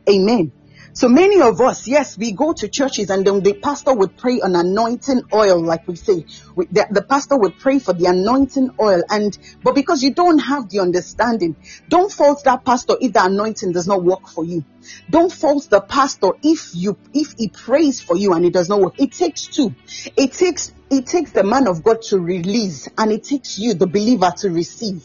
Amen 0.08 0.52
so 0.96 1.10
many 1.10 1.42
of 1.42 1.60
us, 1.60 1.86
yes, 1.86 2.16
we 2.16 2.32
go 2.32 2.54
to 2.54 2.68
churches 2.68 3.10
and 3.10 3.26
then 3.26 3.42
the 3.42 3.52
pastor 3.52 3.92
would 3.92 4.16
pray 4.16 4.40
on 4.40 4.56
anointing 4.56 5.24
oil, 5.30 5.62
like 5.62 5.86
we 5.86 5.94
say. 5.94 6.24
The, 6.56 6.86
the 6.90 7.02
pastor 7.02 7.36
would 7.36 7.58
pray 7.58 7.80
for 7.80 7.92
the 7.92 8.06
anointing 8.06 8.70
oil. 8.80 9.02
And, 9.10 9.36
but 9.62 9.74
because 9.74 10.02
you 10.02 10.14
don't 10.14 10.38
have 10.38 10.70
the 10.70 10.80
understanding, 10.80 11.54
don't 11.90 12.10
fault 12.10 12.44
that 12.44 12.64
pastor 12.64 12.94
if 12.98 13.12
the 13.12 13.22
anointing 13.22 13.72
does 13.72 13.86
not 13.86 14.04
work 14.04 14.26
for 14.26 14.46
you. 14.46 14.64
Don't 15.10 15.30
fault 15.30 15.68
the 15.68 15.82
pastor 15.82 16.30
if 16.42 16.70
you, 16.72 16.96
if 17.12 17.34
he 17.36 17.48
prays 17.48 18.00
for 18.00 18.16
you 18.16 18.32
and 18.32 18.46
it 18.46 18.54
does 18.54 18.70
not 18.70 18.80
work. 18.80 18.98
It 18.98 19.12
takes 19.12 19.48
two. 19.48 19.74
It 20.16 20.32
takes, 20.32 20.72
it 20.88 21.04
takes 21.04 21.30
the 21.32 21.44
man 21.44 21.68
of 21.68 21.84
God 21.84 22.00
to 22.08 22.18
release 22.18 22.88
and 22.96 23.12
it 23.12 23.22
takes 23.22 23.58
you, 23.58 23.74
the 23.74 23.86
believer, 23.86 24.32
to 24.38 24.48
receive 24.48 25.04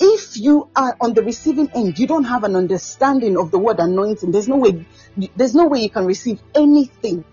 if 0.00 0.36
you 0.36 0.68
are 0.76 0.96
on 1.00 1.14
the 1.14 1.22
receiving 1.22 1.70
end, 1.74 1.98
you 1.98 2.06
don't 2.06 2.24
have 2.24 2.44
an 2.44 2.56
understanding 2.56 3.36
of 3.36 3.50
the 3.50 3.58
word 3.58 3.78
anointing. 3.78 4.30
There's 4.30 4.48
no 4.48 4.56
way, 4.56 4.86
there's 5.36 5.54
no 5.54 5.66
way 5.66 5.80
you 5.80 5.90
can 5.90 6.06
receive 6.06 6.40
anything. 6.54 7.24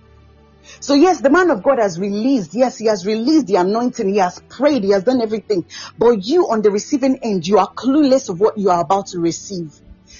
So 0.80 0.94
yes, 0.94 1.22
the 1.22 1.30
man 1.30 1.52
of 1.52 1.64
God 1.64 1.80
has 1.80 2.00
released. 2.00 2.54
Yes, 2.54 2.78
he 2.78 2.88
has 2.88 3.06
released 3.06 3.48
the 3.48 3.56
anointing. 3.56 4.10
He 4.10 4.18
has 4.18 4.42
prayed. 4.50 4.84
He 4.84 4.92
has 4.92 5.04
done 5.04 5.22
everything. 5.22 5.66
But 5.98 6.26
you 6.26 6.50
on 6.50 6.62
the 6.62 6.72
receiving 6.72 7.20
end, 7.22 7.48
you 7.48 7.60
are 7.60 7.72
clueless 7.74 8.30
of 8.30 8.40
what 8.40 8.58
you 8.58 8.70
are 8.70 8.82
about 8.82 9.08
to 9.08 9.20
receive. 9.20 9.80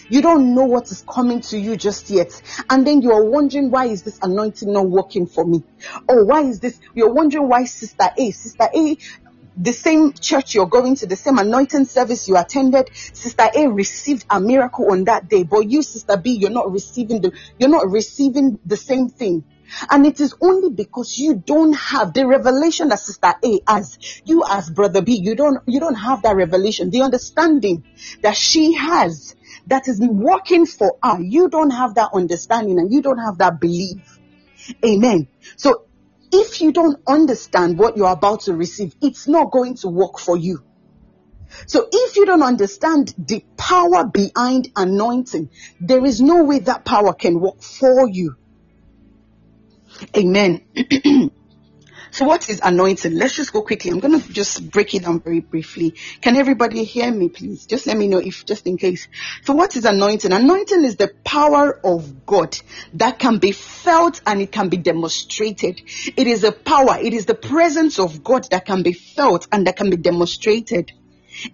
You 0.10 0.22
don't 0.22 0.54
know 0.54 0.66
what 0.66 0.92
is 0.92 1.04
coming 1.10 1.42
to 1.42 1.58
you 1.58 1.76
just 1.76 2.10
yet. 2.10 2.42
And 2.70 2.86
then 2.86 3.02
you 3.02 3.12
are 3.12 3.24
wondering, 3.24 3.72
why 3.72 3.86
is 3.86 4.04
this 4.04 4.20
anointing 4.22 4.72
not 4.72 4.88
working 4.88 5.26
for 5.26 5.46
me? 5.46 5.64
Or 6.08 6.26
why 6.26 6.42
is 6.42 6.60
this? 6.60 6.80
You're 6.94 7.14
wondering 7.14 7.48
why 7.48 7.66
sister 7.66 8.10
A, 8.18 8.32
sister 8.32 8.68
A 8.74 8.98
the 9.58 9.72
same 9.72 10.14
church 10.14 10.54
you're 10.54 10.68
going 10.68 10.96
to, 10.96 11.06
the 11.06 11.16
same 11.16 11.38
anointing 11.38 11.86
service 11.86 12.28
you 12.28 12.38
attended, 12.38 12.90
Sister 12.94 13.48
A 13.56 13.68
received 13.68 14.26
a 14.30 14.40
miracle 14.40 14.92
on 14.92 15.06
that 15.06 15.30
day, 15.30 15.44
but 15.44 15.70
you, 15.70 15.82
Sister 15.82 16.18
B, 16.18 16.32
you're 16.32 16.50
not 16.50 16.72
receiving 16.72 17.22
the, 17.22 17.32
you're 17.58 17.70
not 17.70 17.90
receiving 17.90 18.60
the 18.66 18.78
same 18.78 19.10
thing. 19.10 19.44
And 19.90 20.06
it 20.06 20.20
is 20.20 20.36
only 20.42 20.70
because 20.70 21.18
you 21.18 21.36
don't 21.36 21.74
have 21.74 22.14
the 22.14 22.28
revelation 22.28 22.90
that 22.90 23.00
Sister 23.00 23.34
A 23.44 23.60
has. 23.68 23.98
You 24.24 24.44
as 24.48 24.70
Brother 24.70 25.02
B, 25.02 25.20
you 25.22 25.36
don't, 25.36 25.62
you 25.66 25.80
don't 25.80 25.96
have 25.96 26.22
that 26.22 26.36
revelation, 26.36 26.92
the 26.92 27.02
understanding 27.02 27.84
that 28.22 28.38
she 28.38 28.74
has 28.74 29.36
that 29.68 29.88
is 29.88 30.00
working 30.00 30.66
for 30.66 30.98
her. 31.04 31.20
You 31.20 31.50
don't 31.50 31.72
have 31.72 31.96
that 31.96 32.10
understanding 32.14 32.78
and 32.80 32.94
you 32.94 33.02
don't 33.02 33.18
have 33.18 33.40
that 33.40 33.60
belief. 33.60 34.20
Amen. 34.84 35.28
So 35.58 35.86
if 36.32 36.62
you 36.62 36.72
don't 36.72 37.02
understand 37.08 37.78
what 37.78 37.98
you're 37.98 38.12
about 38.12 38.42
to 38.42 38.54
receive, 38.54 38.96
it's 39.02 39.28
not 39.28 39.52
going 39.52 39.76
to 39.78 39.88
work 39.88 40.20
for 40.20 40.38
you. 40.38 40.64
So 41.68 41.88
if 41.92 42.16
you 42.16 42.26
don't 42.26 42.44
understand 42.44 43.14
the 43.18 43.44
power 43.58 44.06
behind 44.06 44.70
anointing, 44.76 45.50
there 45.80 46.06
is 46.06 46.20
no 46.22 46.44
way 46.44 46.60
that 46.60 46.86
power 46.86 47.14
can 47.14 47.40
work 47.40 47.62
for 47.62 48.10
you. 48.10 48.36
Amen. 50.16 50.66
so 52.16 52.24
what 52.24 52.50
is 52.50 52.62
anointing? 52.64 53.14
Let's 53.16 53.36
just 53.36 53.52
go 53.52 53.62
quickly. 53.62 53.92
I'm 53.92 54.00
going 54.00 54.22
to 54.22 54.32
just 54.32 54.72
break 54.72 54.96
it 54.96 55.04
down 55.04 55.20
very 55.20 55.42
briefly. 55.42 55.96
Can 56.22 56.38
everybody 56.38 56.86
hear 56.86 57.12
me, 57.12 57.28
please? 57.28 57.66
Just 57.66 57.88
let 57.88 57.98
me 57.98 58.08
know 58.08 58.20
if, 58.20 58.46
just 58.46 58.66
in 58.68 58.78
case. 58.78 59.10
So 59.44 59.54
what 59.54 59.76
is 59.76 59.84
anointing? 59.84 60.32
Anointing 60.32 60.86
is 60.86 60.96
the 60.96 61.10
power 61.26 61.78
of 61.86 62.26
God 62.26 62.58
that 62.94 63.20
can 63.20 63.40
be 63.40 63.52
felt 63.52 64.22
and 64.26 64.42
it 64.42 64.54
can 64.54 64.70
be 64.70 64.78
demonstrated. 64.78 65.82
It 66.16 66.28
is 66.28 66.46
a 66.46 66.54
power. 66.54 66.98
It 67.02 67.14
is 67.14 67.26
the 67.26 67.36
presence 67.36 68.00
of 68.00 68.24
God 68.24 68.48
that 68.52 68.66
can 68.66 68.82
be 68.82 68.94
felt 68.94 69.50
and 69.52 69.68
that 69.68 69.76
can 69.76 69.90
be 69.90 69.98
demonstrated. 69.98 70.94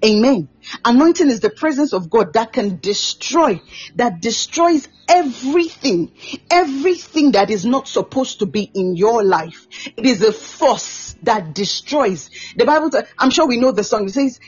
Amen. 0.04 0.48
Anointing 0.86 1.30
is 1.30 1.39
the 1.39 1.50
presence 1.50 1.94
of 1.94 2.10
God 2.10 2.34
that 2.34 2.54
can 2.54 2.80
destroy, 2.80 3.62
that 3.96 4.22
destroys 4.22 4.88
everything, 5.08 6.12
everything 6.50 7.32
that 7.32 7.50
is 7.50 7.65
not 7.65 7.88
supposed 7.88 8.39
to 8.39 8.46
be 8.46 8.72
in 8.74 8.96
your 8.96 9.24
life. 9.24 9.67
It 9.98 10.06
is 10.06 10.24
a 10.24 10.32
force 10.32 11.15
that 11.24 11.54
destroys. 11.54 12.30
The 12.56 12.65
Bible, 12.65 12.91
I'm 13.17 13.30
sure 13.30 13.48
we 13.48 13.58
know 13.58 13.72
the 13.72 13.84
song. 13.84 14.08
It 14.08 14.13
says, 14.13 14.39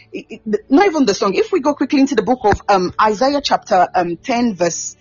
not 0.69 0.85
even 0.85 1.05
the 1.05 1.13
song. 1.13 1.33
If 1.33 1.51
we 1.51 1.59
go 1.59 1.73
quickly 1.73 1.99
into 1.99 2.15
the 2.15 2.23
book 2.23 2.39
of 2.43 2.61
um, 2.69 2.93
Isaiah 3.01 3.41
chapter 3.41 3.87
um, 3.93 4.17
10 4.17 4.55
verse 4.55 4.95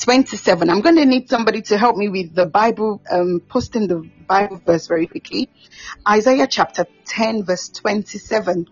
27, 0.00 0.70
I'm 0.70 0.80
going 0.80 0.96
to 0.96 1.04
need 1.04 1.28
somebody 1.28 1.62
to 1.62 1.76
help 1.76 1.96
me 1.96 2.08
with 2.08 2.34
the 2.34 2.46
Bible, 2.46 3.02
um, 3.10 3.42
posting 3.48 3.86
the 3.86 4.08
Bible 4.26 4.60
verse 4.64 4.86
very 4.86 5.06
quickly. 5.06 5.50
Isaiah 6.08 6.46
chapter 6.46 6.86
10 7.06 7.44
verse 7.44 7.68
27. 7.68 8.66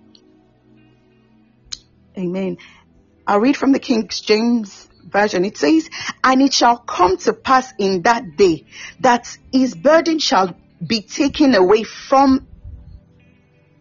Amen. 2.18 2.58
I'll 3.26 3.40
read 3.40 3.56
from 3.56 3.72
the 3.72 3.78
King 3.78 4.08
James 4.08 4.88
Version. 5.04 5.44
It 5.44 5.56
says, 5.56 5.88
And 6.24 6.42
it 6.42 6.52
shall 6.52 6.78
come 6.78 7.16
to 7.18 7.32
pass 7.32 7.72
in 7.78 8.02
that 8.02 8.36
day 8.36 8.66
that 9.00 9.36
his 9.52 9.74
burden 9.74 10.18
shall 10.18 10.56
be 10.84 11.02
taken 11.02 11.54
away 11.54 11.84
from 11.84 12.46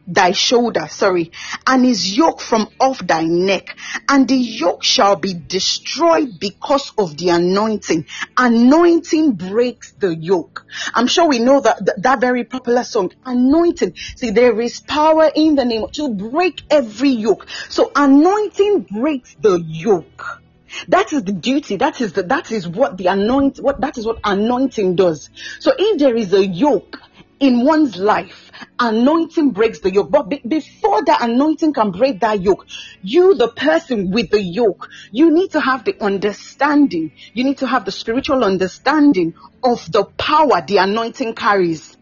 thy 0.07 0.31
shoulder, 0.31 0.87
sorry, 0.89 1.31
and 1.65 1.85
his 1.85 2.17
yoke 2.17 2.39
from 2.39 2.69
off 2.79 3.05
thy 3.05 3.23
neck, 3.23 3.77
and 4.07 4.27
the 4.27 4.35
yoke 4.35 4.83
shall 4.83 5.15
be 5.15 5.33
destroyed 5.33 6.39
because 6.39 6.93
of 6.97 7.17
the 7.17 7.29
anointing. 7.29 8.05
Anointing 8.37 9.33
breaks 9.33 9.91
the 9.93 10.15
yoke. 10.15 10.65
I'm 10.93 11.07
sure 11.07 11.27
we 11.27 11.39
know 11.39 11.59
that 11.59 11.85
that, 11.85 12.01
that 12.01 12.21
very 12.21 12.45
popular 12.45 12.83
song, 12.83 13.11
anointing. 13.25 13.95
See, 14.15 14.31
there 14.31 14.59
is 14.61 14.79
power 14.79 15.29
in 15.35 15.55
the 15.55 15.65
name 15.65 15.85
to 15.93 16.09
break 16.09 16.63
every 16.69 17.09
yoke. 17.09 17.47
So 17.69 17.91
anointing 17.95 18.87
breaks 18.89 19.35
the 19.39 19.59
yoke. 19.59 20.41
That 20.89 21.13
is 21.13 21.23
the 21.23 21.31
duty. 21.31 21.77
That 21.77 22.01
is 22.01 22.13
the, 22.13 22.23
that 22.23 22.51
is 22.51 22.67
what 22.67 22.97
the 22.97 23.07
anoint, 23.07 23.57
what, 23.57 23.81
that 23.81 23.97
is 23.97 24.05
what 24.05 24.19
anointing 24.23 24.95
does. 24.95 25.29
So 25.59 25.73
if 25.77 25.99
there 25.99 26.15
is 26.15 26.33
a 26.33 26.45
yoke 26.45 26.97
in 27.39 27.63
one's 27.63 27.97
life, 27.97 28.46
anointing 28.79 29.51
breaks 29.51 29.79
the 29.81 29.91
yoke. 29.91 30.11
But 30.11 30.29
be- 30.29 30.41
before 30.47 31.03
the 31.03 31.17
anointing 31.19 31.73
can 31.73 31.91
break 31.91 32.19
that 32.21 32.41
yoke, 32.41 32.65
you, 33.01 33.35
the 33.35 33.49
person 33.49 34.11
with 34.11 34.29
the 34.31 34.41
yoke, 34.41 34.87
you 35.11 35.31
need 35.31 35.51
to 35.51 35.61
have 35.61 35.83
the 35.85 35.95
understanding. 36.01 37.11
You 37.33 37.43
need 37.43 37.59
to 37.59 37.67
have 37.67 37.85
the 37.85 37.91
spiritual 37.91 38.43
understanding 38.43 39.33
of 39.63 39.85
the 39.91 40.05
power 40.17 40.63
the 40.65 40.77
anointing 40.77 41.35
carries. 41.35 41.95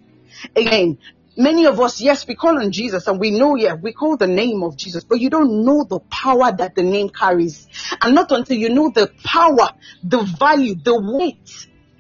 Again, 0.56 0.98
many 1.38 1.66
of 1.66 1.80
us, 1.80 2.02
yes, 2.02 2.28
we 2.28 2.36
call 2.36 2.60
on 2.60 2.72
Jesus 2.72 3.08
and 3.08 3.20
we 3.20 3.32
know, 3.32 3.56
yeah, 3.56 3.74
we 3.74 3.94
call 3.94 4.18
the 4.18 4.28
name 4.28 4.64
of 4.64 4.78
Jesus, 4.78 5.04
but 5.04 5.20
you 5.20 5.30
don't 5.30 5.66
know 5.66 5.86
the 5.90 6.00
power 6.12 6.52
that 6.52 6.76
the 6.76 6.84
name 6.84 7.10
carries. 7.10 7.68
And 8.02 8.16
not 8.16 8.32
until 8.32 8.58
you 8.58 8.70
know 8.70 8.92
the 8.94 9.12
power, 9.24 9.70
the 10.04 10.24
value, 10.40 10.76
the 10.76 11.00
weight 11.02 11.50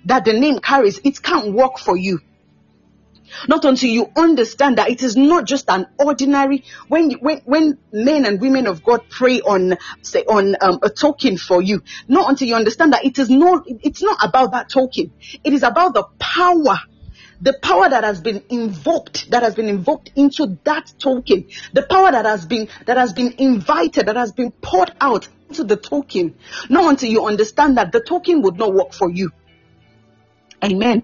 that 0.05 0.25
the 0.25 0.33
name 0.33 0.59
carries, 0.59 0.99
it 1.03 1.21
can't 1.21 1.53
work 1.53 1.77
for 1.79 1.97
you. 1.97 2.19
Not 3.47 3.65
until 3.65 3.89
you 3.89 4.11
understand 4.15 4.77
that 4.77 4.89
it 4.89 5.03
is 5.03 5.15
not 5.15 5.45
just 5.45 5.69
an 5.69 5.87
ordinary, 5.97 6.63
when, 6.87 7.11
when, 7.13 7.41
when 7.45 7.77
men 7.91 8.25
and 8.25 8.39
women 8.41 8.67
of 8.67 8.83
God 8.83 9.01
pray 9.09 9.41
on, 9.41 9.77
say, 10.01 10.21
on 10.23 10.55
um, 10.61 10.79
a 10.81 10.89
token 10.89 11.37
for 11.37 11.61
you, 11.61 11.81
not 12.07 12.29
until 12.29 12.47
you 12.47 12.55
understand 12.55 12.93
that 12.93 13.05
it 13.05 13.19
is 13.19 13.29
not, 13.29 13.63
it's 13.67 14.01
not 14.01 14.17
about 14.23 14.51
that 14.51 14.69
token. 14.69 15.11
It 15.43 15.53
is 15.53 15.63
about 15.63 15.93
the 15.93 16.05
power 16.19 16.79
the 17.41 17.53
power 17.61 17.89
that 17.89 18.03
has 18.03 18.21
been 18.21 18.43
invoked 18.49 19.29
that 19.31 19.43
has 19.43 19.55
been 19.55 19.67
invoked 19.67 20.09
into 20.15 20.57
that 20.63 20.93
token. 20.99 21.47
The 21.73 21.83
power 21.83 22.11
that 22.11 22.25
has 22.25 22.45
been 22.45 22.69
that 22.85 22.95
has 22.95 23.11
been 23.11 23.33
invited 23.37 24.07
that 24.07 24.15
has 24.15 24.31
been 24.31 24.51
poured 24.51 24.93
out 25.01 25.27
into 25.49 25.65
the 25.65 25.75
token. 25.75 26.35
Not 26.69 26.89
until 26.89 27.09
you 27.09 27.25
understand 27.25 27.77
that 27.77 27.91
the 27.91 27.99
token 27.99 28.41
would 28.43 28.57
not 28.57 28.73
work 28.73 28.93
for 28.93 29.11
you. 29.11 29.31
Amen 30.63 31.03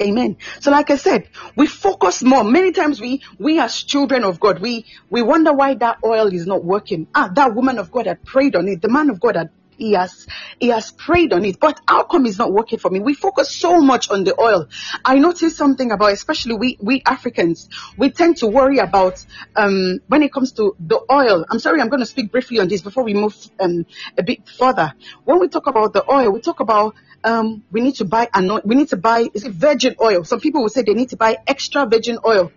Amen. 0.00 0.36
So 0.60 0.70
like 0.70 0.90
I 0.90 0.96
said, 0.96 1.28
we 1.56 1.66
focus 1.66 2.22
more. 2.22 2.44
Many 2.44 2.70
times 2.72 3.00
we, 3.00 3.22
we 3.38 3.58
as 3.58 3.82
children 3.82 4.22
of 4.22 4.38
God, 4.38 4.60
we, 4.60 4.86
we 5.10 5.22
wonder 5.22 5.52
why 5.52 5.74
that 5.74 5.98
oil 6.04 6.32
is 6.32 6.46
not 6.46 6.64
working. 6.64 7.08
Ah, 7.14 7.28
that 7.34 7.54
woman 7.54 7.78
of 7.78 7.90
God 7.90 8.06
had 8.06 8.24
prayed 8.24 8.54
on 8.54 8.68
it. 8.68 8.80
The 8.80 8.88
man 8.88 9.10
of 9.10 9.18
God 9.18 9.34
had, 9.34 9.50
he 9.76 9.92
has, 9.92 10.26
he 10.60 10.68
has 10.68 10.92
prayed 10.92 11.32
on 11.32 11.44
it, 11.44 11.58
but 11.58 11.80
how 11.88 12.04
come 12.04 12.26
it's 12.26 12.38
not 12.38 12.52
working 12.52 12.78
for 12.78 12.90
me? 12.90 13.00
We 13.00 13.14
focus 13.14 13.54
so 13.54 13.80
much 13.80 14.08
on 14.10 14.22
the 14.22 14.40
oil. 14.40 14.68
I 15.04 15.18
noticed 15.18 15.56
something 15.56 15.90
about, 15.90 16.12
especially 16.12 16.54
we, 16.54 16.78
we 16.80 17.02
Africans, 17.04 17.68
we 17.96 18.10
tend 18.10 18.36
to 18.38 18.46
worry 18.46 18.78
about, 18.78 19.24
um, 19.56 19.98
when 20.06 20.22
it 20.22 20.32
comes 20.32 20.52
to 20.52 20.76
the 20.78 21.00
oil. 21.10 21.44
I'm 21.50 21.58
sorry, 21.58 21.80
I'm 21.80 21.88
going 21.88 22.00
to 22.00 22.06
speak 22.06 22.30
briefly 22.30 22.60
on 22.60 22.68
this 22.68 22.82
before 22.82 23.02
we 23.02 23.14
move, 23.14 23.36
um, 23.58 23.84
a 24.16 24.22
bit 24.22 24.48
further. 24.48 24.94
When 25.24 25.40
we 25.40 25.48
talk 25.48 25.66
about 25.66 25.92
the 25.92 26.08
oil, 26.08 26.30
we 26.30 26.40
talk 26.40 26.60
about 26.60 26.94
um, 27.24 27.64
we 27.70 27.80
need 27.80 27.96
to 27.96 28.04
buy 28.04 28.28
we 28.64 28.74
need 28.74 28.88
to 28.90 28.96
buy, 28.96 29.28
is 29.34 29.44
it 29.44 29.52
virgin 29.52 29.96
oil? 30.00 30.24
Some 30.24 30.40
people 30.40 30.62
will 30.62 30.68
say 30.68 30.82
they 30.82 30.94
need 30.94 31.10
to 31.10 31.16
buy 31.16 31.38
extra 31.46 31.86
virgin 31.86 32.18
oil, 32.24 32.52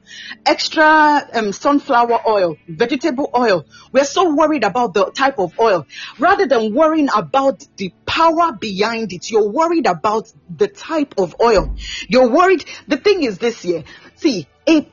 extra 0.45 1.27
um, 1.33 1.51
sunflower 1.51 2.19
oil, 2.27 2.57
vegetable 2.67 3.29
oil. 3.35 3.65
We're 3.91 4.05
so 4.05 4.35
worried 4.35 4.63
about 4.63 4.93
the 4.93 5.11
type 5.11 5.39
of 5.39 5.59
oil 5.59 5.85
rather 6.19 6.45
than 6.45 6.73
worrying 6.73 7.09
about 7.15 7.65
the 7.77 7.93
power 8.05 8.53
behind 8.53 9.13
it. 9.13 9.31
You're 9.31 9.49
worried 9.49 9.87
about 9.87 10.31
the 10.55 10.67
type 10.67 11.15
of 11.17 11.35
oil. 11.41 11.75
You're 12.07 12.29
worried. 12.29 12.65
The 12.87 12.97
thing 12.97 13.23
is 13.23 13.37
this 13.39 13.65
year, 13.65 13.83
see, 14.15 14.47
if 14.65 14.85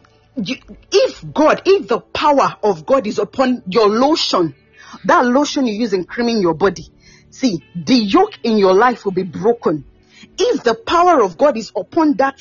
God, 1.35 1.63
if 1.67 1.89
the 1.89 2.01
power 2.01 2.57
of 2.63 2.87
God 2.87 3.07
is 3.07 3.19
upon 3.19 3.63
your 3.69 3.89
lotion, 3.89 4.55
that 5.05 5.27
lotion 5.27 5.67
you 5.67 5.75
use 5.75 5.93
in 5.93 6.05
creaming 6.05 6.41
your 6.41 6.55
body, 6.55 6.87
See, 7.39 7.63
the 7.77 7.95
yoke 7.95 8.37
in 8.43 8.59
your 8.59 8.75
life 8.75 9.05
will 9.05 9.13
be 9.13 9.23
broken. 9.23 9.85
If 10.37 10.65
the 10.65 10.75
power 10.75 11.23
of 11.23 11.39
God 11.39 11.57
is 11.57 11.71
upon 11.77 12.15
that, 12.15 12.41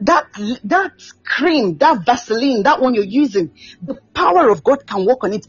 that, 0.00 0.24
that 0.64 0.92
cream, 1.22 1.76
that 1.76 2.06
Vaseline, 2.06 2.62
that 2.62 2.80
one 2.80 2.94
you're 2.94 3.04
using, 3.04 3.52
the 3.82 3.96
power 4.14 4.48
of 4.48 4.64
God 4.64 4.86
can 4.86 5.04
work 5.04 5.22
on 5.22 5.34
it. 5.34 5.46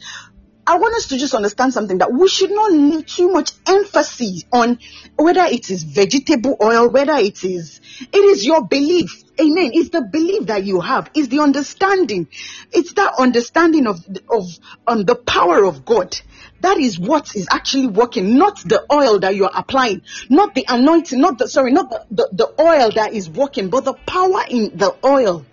I 0.66 0.78
want 0.78 0.96
us 0.96 1.08
to 1.08 1.18
just 1.18 1.34
understand 1.34 1.74
something 1.74 1.98
that 1.98 2.12
we 2.14 2.28
should 2.30 2.52
not 2.52 2.72
lay 2.72 3.02
too 3.02 3.32
much 3.32 3.52
emphasis 3.68 4.44
on 4.54 4.80
whether 5.18 5.44
it 5.44 5.70
is 5.70 5.84
vegetable 5.84 6.56
oil, 6.62 6.90
whether 6.90 7.16
it 7.16 7.44
is, 7.44 7.82
it 8.00 8.18
is 8.18 8.46
your 8.46 8.66
belief. 8.66 9.24
Amen. 9.42 9.72
It's 9.74 9.90
the 9.90 10.02
belief 10.02 10.46
that 10.48 10.64
you 10.64 10.80
have. 10.80 11.10
It's 11.16 11.28
the 11.28 11.40
understanding. 11.40 12.30
It's 12.72 12.94
that 12.94 13.14
understanding 13.20 13.88
of, 13.88 14.06
of, 14.30 14.46
um, 14.88 15.04
the 15.04 15.16
power 15.16 15.66
of 15.66 15.84
God. 15.84 16.16
That 16.62 16.78
is 16.78 16.98
what 16.98 17.36
is 17.36 17.48
actually 17.52 17.88
working, 17.88 18.38
not 18.38 18.58
the 18.64 18.86
oil 18.90 19.20
that 19.20 19.36
you 19.36 19.46
are 19.46 19.52
applying, 19.54 20.04
not 20.30 20.56
the 20.56 20.66
anointing, 20.70 21.20
not 21.20 21.40
the, 21.40 21.50
sorry, 21.50 21.74
not 21.74 21.90
the, 21.90 22.06
the, 22.12 22.30
the 22.32 22.62
oil 22.62 22.90
that 22.92 23.14
is 23.14 23.30
working, 23.30 23.70
but 23.70 23.84
the 23.84 23.94
power 23.94 24.44
in 24.50 24.78
the 24.78 24.96
oil. 25.04 25.46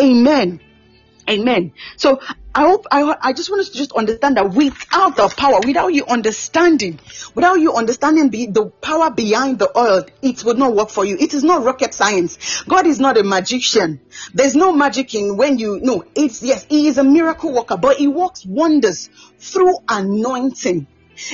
Amen. 0.00 0.60
Amen. 1.28 1.72
So 1.96 2.20
I 2.56 2.60
hope 2.60 2.86
I, 2.92 3.16
I 3.20 3.32
just 3.32 3.50
want 3.50 3.62
us 3.62 3.70
to 3.70 3.76
just 3.76 3.92
understand 3.92 4.36
that 4.36 4.50
without 4.50 5.16
the 5.16 5.28
power, 5.36 5.58
without 5.66 5.88
you 5.92 6.06
understanding, 6.06 7.00
without 7.34 7.56
you 7.56 7.74
understanding 7.74 8.30
the, 8.30 8.46
the 8.46 8.66
power 8.66 9.10
behind 9.10 9.58
the 9.58 9.76
oil, 9.76 10.04
it 10.22 10.44
would 10.44 10.56
not 10.56 10.74
work 10.74 10.90
for 10.90 11.04
you. 11.04 11.16
It 11.18 11.34
is 11.34 11.42
not 11.42 11.64
rocket 11.64 11.92
science. 11.92 12.62
God 12.62 12.86
is 12.86 13.00
not 13.00 13.18
a 13.18 13.24
magician. 13.24 14.00
There's 14.32 14.54
no 14.54 14.72
magic 14.72 15.16
in 15.16 15.36
when 15.36 15.58
you 15.58 15.80
no. 15.82 16.04
It's 16.14 16.42
yes, 16.42 16.64
He 16.68 16.86
is 16.86 16.96
a 16.96 17.04
miracle 17.04 17.52
worker, 17.52 17.76
but 17.76 17.96
He 17.96 18.06
works 18.06 18.46
wonders 18.46 19.10
through 19.38 19.74
anointing. 19.88 20.86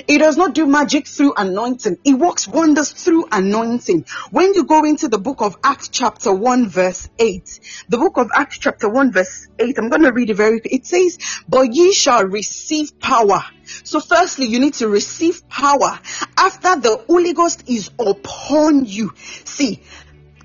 It 0.08 0.18
does 0.18 0.36
not 0.36 0.54
do 0.54 0.66
magic 0.66 1.06
through 1.06 1.34
anointing. 1.36 1.98
It 2.04 2.14
works 2.14 2.46
wonders 2.48 2.92
through 2.92 3.26
anointing. 3.32 4.06
When 4.30 4.54
you 4.54 4.64
go 4.64 4.84
into 4.84 5.08
the 5.08 5.18
book 5.18 5.40
of 5.40 5.56
Acts 5.62 5.88
chapter 5.88 6.32
1 6.32 6.68
verse 6.68 7.08
8, 7.18 7.60
the 7.88 7.98
book 7.98 8.16
of 8.16 8.30
Acts 8.34 8.58
chapter 8.58 8.88
1 8.88 9.12
verse 9.12 9.48
8, 9.58 9.78
I'm 9.78 9.88
going 9.88 10.02
to 10.02 10.12
read 10.12 10.30
it 10.30 10.34
very. 10.34 10.60
It 10.64 10.86
says, 10.86 11.18
but 11.48 11.72
ye 11.72 11.92
shall 11.92 12.24
receive 12.24 12.98
power. 13.00 13.42
So 13.84 14.00
firstly, 14.00 14.46
you 14.46 14.58
need 14.58 14.74
to 14.74 14.88
receive 14.88 15.48
power 15.48 15.98
after 16.36 16.76
the 16.80 16.96
Holy 17.06 17.32
Ghost 17.32 17.68
is 17.68 17.90
upon 17.98 18.84
you. 18.84 19.12
See, 19.44 19.82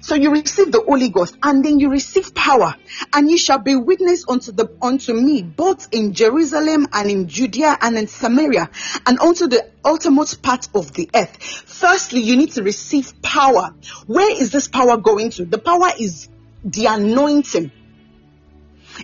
so 0.05 0.13
you 0.13 0.29
receive 0.29 0.71
the 0.71 0.81
Holy 0.81 1.09
Ghost 1.09 1.35
and 1.41 1.65
then 1.65 1.79
you 1.79 1.89
receive 1.89 2.35
power 2.35 2.75
and 3.13 3.27
you 3.27 3.39
shall 3.39 3.57
be 3.57 3.75
witness 3.75 4.23
unto 4.29 4.51
the 4.51 4.69
unto 4.79 5.13
me 5.13 5.41
both 5.41 5.87
in 5.91 6.13
Jerusalem 6.13 6.87
and 6.93 7.09
in 7.09 7.27
Judea 7.27 7.75
and 7.81 7.97
in 7.97 8.05
Samaria 8.05 8.69
and 9.07 9.19
unto 9.19 9.47
the 9.47 9.67
ultimate 9.83 10.37
part 10.43 10.69
of 10.75 10.93
the 10.93 11.09
earth. 11.15 11.41
Firstly, 11.41 12.21
you 12.21 12.37
need 12.37 12.51
to 12.51 12.61
receive 12.61 13.19
power. 13.23 13.73
Where 14.05 14.31
is 14.31 14.51
this 14.51 14.67
power 14.67 14.97
going 14.97 15.31
to? 15.31 15.45
The 15.45 15.57
power 15.57 15.89
is 15.99 16.29
the 16.63 16.85
anointing. 16.85 17.71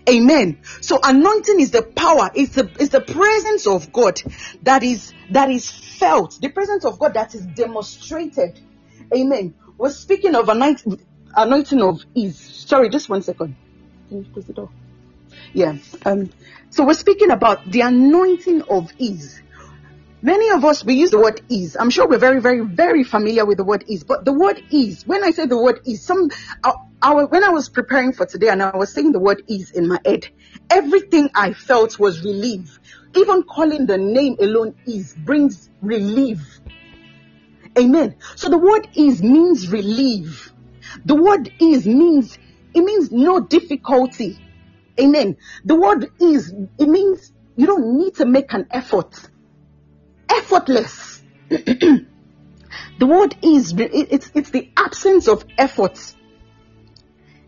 Amen. 0.07 0.59
So 0.81 0.99
anointing 1.01 1.61
is 1.61 1.71
the 1.71 1.81
power, 1.81 2.29
it's 2.35 2.53
the 2.53 2.69
it's 2.79 2.91
the 2.91 3.01
presence 3.01 3.65
of 3.65 3.91
God 3.91 4.21
that 4.61 4.83
is 4.83 5.15
that 5.31 5.49
is 5.49 5.67
felt, 5.71 6.39
the 6.39 6.49
presence 6.49 6.85
of 6.85 6.99
God 6.99 7.15
that 7.15 7.33
is 7.33 7.47
demonstrated. 7.47 8.59
Amen. 9.15 9.55
We're 9.81 9.89
speaking 9.89 10.35
of 10.35 10.47
anointing, 10.47 10.99
anointing 11.35 11.81
of 11.81 12.05
ease. 12.13 12.39
Sorry, 12.67 12.87
just 12.89 13.09
one 13.09 13.23
second. 13.23 13.55
Can 14.09 14.19
you 14.19 14.25
close 14.31 14.45
the 14.45 14.53
door? 14.53 14.69
Yeah. 15.53 15.75
Um, 16.05 16.29
so 16.69 16.85
we're 16.85 16.93
speaking 16.93 17.31
about 17.31 17.65
the 17.65 17.81
anointing 17.81 18.61
of 18.69 18.91
ease. 18.99 19.41
Many 20.21 20.51
of 20.51 20.63
us 20.65 20.85
we 20.85 20.93
use 20.93 21.09
the 21.09 21.17
word 21.17 21.41
ease. 21.49 21.75
I'm 21.79 21.89
sure 21.89 22.07
we're 22.07 22.19
very, 22.19 22.39
very, 22.39 22.63
very 22.63 23.03
familiar 23.03 23.43
with 23.43 23.57
the 23.57 23.63
word 23.63 23.83
ease. 23.87 24.03
But 24.03 24.23
the 24.23 24.33
word 24.33 24.61
ease, 24.69 25.01
when 25.07 25.23
I 25.23 25.31
say 25.31 25.47
the 25.47 25.57
word 25.57 25.79
ease, 25.83 26.05
some 26.05 26.29
uh, 26.63 26.73
our, 27.01 27.25
when 27.25 27.43
I 27.43 27.49
was 27.49 27.67
preparing 27.67 28.13
for 28.13 28.27
today 28.27 28.49
and 28.49 28.61
I 28.61 28.77
was 28.77 28.93
saying 28.93 29.13
the 29.13 29.19
word 29.19 29.41
ease 29.47 29.71
in 29.71 29.87
my 29.87 29.97
head, 30.05 30.27
everything 30.69 31.31
I 31.33 31.53
felt 31.53 31.97
was 31.97 32.23
relief. 32.23 32.79
Even 33.15 33.41
calling 33.41 33.87
the 33.87 33.97
name 33.97 34.35
alone 34.39 34.75
ease 34.85 35.15
brings 35.15 35.71
relief 35.81 36.61
Amen. 37.77 38.15
So 38.35 38.49
the 38.49 38.57
word 38.57 38.87
is 38.95 39.23
means 39.23 39.69
relief. 39.69 40.51
The 41.05 41.15
word 41.15 41.51
is 41.59 41.85
means 41.85 42.37
it 42.73 42.81
means 42.81 43.11
no 43.11 43.39
difficulty. 43.39 44.37
Amen. 44.99 45.37
The 45.65 45.75
word 45.75 46.11
is 46.19 46.53
it 46.77 46.87
means 46.87 47.31
you 47.55 47.65
don't 47.65 47.97
need 47.97 48.15
to 48.15 48.25
make 48.25 48.53
an 48.53 48.67
effort. 48.71 49.19
Effortless. 50.29 51.21
the 51.49 52.05
word 53.01 53.35
is 53.41 53.73
it's 53.77 54.31
it's 54.33 54.49
the 54.49 54.69
absence 54.77 55.27
of 55.27 55.45
effort. 55.57 55.99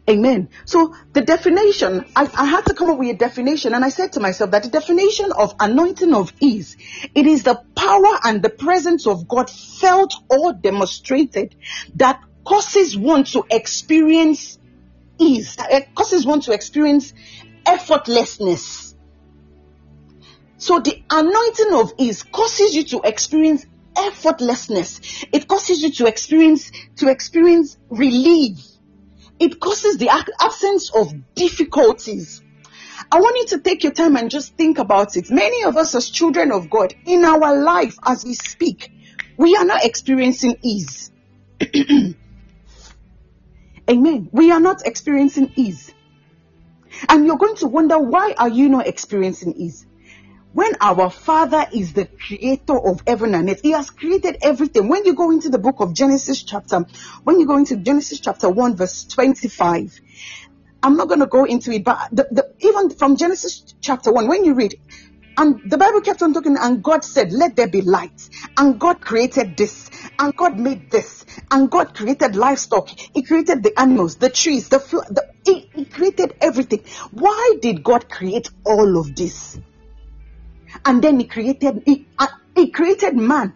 Amen. 0.09 0.49
So 0.65 0.93
the 1.13 1.21
definition, 1.21 2.05
I, 2.13 2.29
I, 2.35 2.45
had 2.45 2.65
to 2.65 2.73
come 2.73 2.89
up 2.89 2.97
with 2.97 3.15
a 3.15 3.17
definition, 3.17 3.73
and 3.73 3.85
I 3.85 3.89
said 3.89 4.13
to 4.13 4.19
myself 4.19 4.51
that 4.51 4.63
the 4.63 4.69
definition 4.69 5.31
of 5.31 5.55
anointing 5.61 6.13
of 6.13 6.33
ease, 6.41 6.75
it 7.15 7.25
is 7.25 7.43
the 7.43 7.55
power 7.75 8.19
and 8.25 8.41
the 8.41 8.49
presence 8.49 9.07
of 9.07 9.29
God 9.29 9.49
felt 9.49 10.13
or 10.29 10.51
demonstrated 10.51 11.55
that 11.95 12.21
causes 12.43 12.97
one 12.97 13.23
to 13.25 13.45
experience 13.49 14.59
ease, 15.19 15.55
that 15.55 15.71
eh, 15.71 15.85
causes 15.95 16.25
one 16.25 16.41
to 16.41 16.51
experience 16.51 17.13
effortlessness. 17.65 18.95
So 20.57 20.79
the 20.79 21.01
anointing 21.09 21.73
of 21.73 21.93
ease 21.97 22.23
causes 22.23 22.75
you 22.75 22.83
to 22.85 23.01
experience 23.05 23.65
effortlessness. 23.95 25.27
It 25.31 25.47
causes 25.47 25.81
you 25.81 25.91
to 25.93 26.07
experience 26.07 26.71
to 26.97 27.07
experience 27.07 27.77
relief 27.89 28.72
it 29.39 29.59
causes 29.59 29.97
the 29.97 30.09
absence 30.41 30.91
of 30.95 31.13
difficulties. 31.35 32.41
I 33.11 33.19
want 33.19 33.37
you 33.37 33.57
to 33.57 33.59
take 33.59 33.83
your 33.83 33.91
time 33.91 34.15
and 34.15 34.31
just 34.31 34.55
think 34.55 34.77
about 34.79 35.17
it. 35.17 35.29
Many 35.29 35.63
of 35.63 35.77
us, 35.77 35.95
as 35.95 36.09
children 36.09 36.51
of 36.51 36.69
God, 36.69 36.93
in 37.05 37.25
our 37.25 37.61
life 37.61 37.97
as 38.03 38.23
we 38.25 38.33
speak, 38.33 38.91
we 39.37 39.55
are 39.55 39.65
not 39.65 39.83
experiencing 39.85 40.57
ease. 40.63 41.11
Amen. 43.89 44.29
We 44.31 44.51
are 44.51 44.59
not 44.59 44.85
experiencing 44.85 45.51
ease. 45.55 45.93
And 47.09 47.25
you're 47.25 47.37
going 47.37 47.55
to 47.57 47.67
wonder 47.67 47.99
why 47.99 48.33
are 48.37 48.49
you 48.49 48.69
not 48.69 48.87
experiencing 48.87 49.53
ease? 49.57 49.85
When 50.53 50.71
our 50.81 51.09
father 51.09 51.65
is 51.73 51.93
the 51.93 52.05
creator 52.05 52.77
of 52.77 53.01
heaven 53.05 53.35
and 53.35 53.49
earth 53.49 53.61
he 53.61 53.71
has 53.71 53.89
created 53.89 54.37
everything. 54.41 54.87
When 54.87 55.05
you 55.05 55.15
go 55.15 55.31
into 55.31 55.49
the 55.49 55.57
book 55.57 55.79
of 55.79 55.93
genesis 55.93 56.43
chapter 56.43 56.85
when 57.23 57.39
you 57.39 57.47
go 57.47 57.57
into 57.57 57.77
genesis 57.77 58.19
chapter 58.19 58.49
1 58.49 58.75
verse 58.75 59.05
25 59.05 59.99
i'm 60.83 60.95
not 60.95 61.07
going 61.07 61.19
to 61.19 61.27
go 61.27 61.45
into 61.45 61.71
it 61.71 61.83
but 61.83 62.09
the, 62.11 62.27
the, 62.31 62.53
even 62.67 62.89
from 62.91 63.15
genesis 63.15 63.73
chapter 63.81 64.11
1 64.11 64.27
when 64.27 64.45
you 64.45 64.53
read 64.53 64.75
and 65.37 65.61
the 65.69 65.77
bible 65.77 66.01
kept 66.01 66.21
on 66.21 66.33
talking 66.33 66.57
and 66.59 66.83
god 66.83 67.03
said 67.03 67.31
let 67.31 67.55
there 67.55 67.67
be 67.67 67.81
light. 67.81 68.29
And 68.57 68.79
god 68.79 69.01
created 69.01 69.57
this 69.57 69.89
and 70.19 70.35
god 70.35 70.59
made 70.59 70.91
this 70.91 71.25
and 71.49 71.71
god 71.71 71.95
created 71.95 72.35
livestock. 72.35 72.89
He 72.89 73.23
created 73.23 73.63
the 73.63 73.77
animals 73.79 74.17
the 74.17 74.29
trees 74.29 74.69
the, 74.69 74.77
the 74.77 75.27
he, 75.43 75.69
he 75.73 75.85
created 75.85 76.35
everything. 76.39 76.83
Why 77.11 77.55
did 77.61 77.83
god 77.83 78.09
create 78.09 78.49
all 78.63 78.99
of 78.99 79.15
this 79.15 79.57
and 80.85 81.03
then 81.03 81.19
he 81.19 81.25
created 81.25 81.83
he, 81.85 82.07
uh, 82.17 82.27
he 82.55 82.69
created 82.71 83.15
man. 83.15 83.53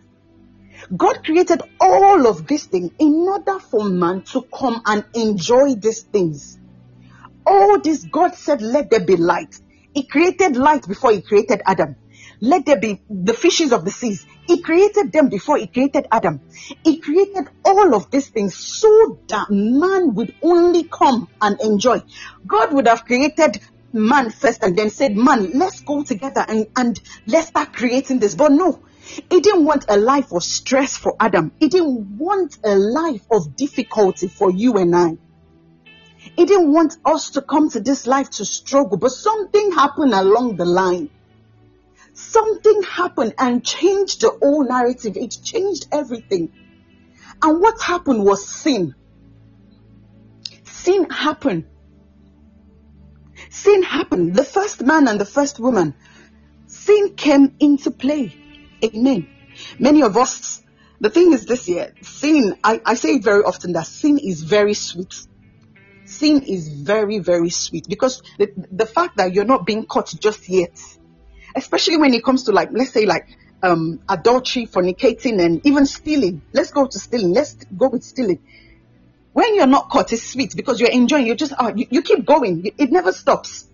God 0.96 1.24
created 1.24 1.62
all 1.80 2.28
of 2.28 2.48
these 2.48 2.66
things 2.66 2.92
in 3.00 3.14
order 3.14 3.60
for 3.60 3.84
man 3.84 4.22
to 4.34 4.42
come 4.44 4.82
and 4.86 5.04
enjoy 5.14 5.76
these 5.76 6.04
things. 6.04 6.58
All 7.46 7.80
this 7.80 8.04
god 8.06 8.36
said 8.36 8.62
let 8.62 8.90
there 8.90 9.06
be 9.06 9.16
light. 9.16 9.60
He 9.94 10.04
created 10.04 10.56
light 10.56 10.88
before 10.88 11.12
he 11.12 11.22
created 11.22 11.62
adam. 11.66 11.96
Let 12.40 12.66
there 12.66 12.80
be 12.80 13.02
the 13.10 13.34
fishes 13.34 13.72
of 13.74 13.84
the 13.84 13.92
seas. 13.92 14.26
He 14.46 14.62
created 14.62 15.12
them 15.12 15.30
before 15.30 15.58
he 15.58 15.68
created 15.68 16.08
adam. 16.12 16.40
He 16.84 17.00
created 17.00 17.48
all 17.66 17.96
of 17.96 18.12
these 18.12 18.30
things 18.30 18.56
so 18.56 19.20
that 19.28 19.48
man 19.50 20.14
would 20.14 20.36
only 20.44 20.84
come 20.84 21.28
and 21.42 21.60
enjoy. 21.62 22.04
God 22.46 22.74
would 22.74 22.88
have 22.88 23.06
created 23.06 23.60
man 23.98 24.30
first 24.30 24.64
and 24.64 24.78
then 24.78 24.90
said, 24.90 25.16
Man, 25.16 25.52
let's 25.54 25.82
go 25.82 26.04
together 26.04 26.46
and, 26.48 26.68
and 26.76 27.00
let's 27.26 27.48
start 27.48 27.74
creating 27.74 28.20
this. 28.20 28.36
But 28.36 28.52
no, 28.52 28.84
he 29.30 29.42
didn't 29.42 29.66
want 29.66 29.86
a 29.90 29.98
life 29.98 30.32
of 30.32 30.44
stress 30.44 30.98
for 30.98 31.16
Adam. 31.20 31.52
He 31.60 31.68
didn't 31.68 32.18
want 32.18 32.58
a 32.64 32.76
life 32.76 33.26
of 33.32 33.56
difficulty 33.56 34.28
for 34.28 34.52
you 34.52 34.78
and 34.78 34.96
I. 34.96 35.18
He 36.36 36.46
didn't 36.46 36.72
want 36.72 36.98
us 37.06 37.32
to 37.32 37.42
come 37.42 37.70
to 37.72 37.80
this 37.80 38.06
life 38.06 38.30
to 38.32 38.46
struggle. 38.46 38.98
But 38.98 39.12
something 39.12 39.72
happened 39.72 40.14
along 40.14 40.58
the 40.58 40.66
line. 40.66 41.10
Something 42.14 42.84
happened 42.84 43.36
and 43.38 43.64
changed 43.64 44.22
the 44.22 44.32
whole 44.42 44.64
narrative. 44.64 45.18
It 45.18 45.38
changed 45.44 45.88
everything. 45.92 46.52
And 47.42 47.62
what 47.62 47.82
happened 47.82 48.24
was 48.24 48.48
sin. 48.48 48.96
Sin 50.64 51.10
happened 51.10 51.66
sin 53.50 53.84
happened. 53.84 54.36
The 54.36 54.44
first 54.44 54.82
man 54.82 55.08
and 55.08 55.20
the 55.20 55.26
first 55.26 55.60
woman, 55.60 55.96
sin 56.68 57.16
came 57.16 57.56
into 57.60 57.92
play. 57.92 58.36
Amen. 58.84 59.28
Many 59.80 60.04
of 60.04 60.18
us, 60.18 60.64
the 61.00 61.10
thing 61.10 61.34
is 61.34 61.46
this 61.46 61.68
year, 61.68 61.94
sin, 62.02 62.56
I, 62.64 62.82
I 62.86 62.94
say 62.96 63.16
it 63.16 63.24
very 63.24 63.44
often 63.44 63.74
that 63.74 63.88
sin 63.88 64.20
is 64.20 64.44
very 64.44 64.74
sweet. 64.74 65.14
Sin 66.06 66.44
is 66.44 66.70
very, 66.70 67.20
very 67.20 67.50
sweet 67.50 67.88
because 67.90 68.22
the, 68.38 68.52
the 68.72 68.86
fact 68.86 69.18
that 69.18 69.34
you're 69.34 69.46
not 69.46 69.66
being 69.66 69.86
caught 69.86 70.14
just 70.20 70.48
yet, 70.48 70.80
especially 71.56 71.98
when 71.98 72.14
it 72.14 72.24
comes 72.24 72.44
to 72.44 72.52
like, 72.52 72.70
let's 72.72 72.92
say 72.92 73.06
like, 73.06 73.28
um, 73.64 74.00
adultery, 74.08 74.68
fornicating, 74.68 75.44
and 75.44 75.66
even 75.66 75.88
stealing. 75.88 76.44
Let's 76.54 76.72
go 76.72 76.86
to 76.86 77.00
stealing. 77.00 77.34
Let's 77.34 77.56
go 77.76 77.90
with 77.90 78.04
stealing 78.04 78.40
when 79.38 79.54
you're 79.54 79.68
not 79.68 79.90
caught, 79.90 80.12
it's 80.14 80.24
sweet 80.24 80.56
because 80.56 80.82
you're 80.82 80.90
enjoying. 80.90 81.28
You 81.28 81.36
just 81.36 81.54
oh, 81.60 81.72
you, 81.76 81.86
you 81.92 82.02
keep 82.02 82.26
going. 82.26 82.72
It 82.76 82.92
never 82.92 83.12
stops. 83.12 83.68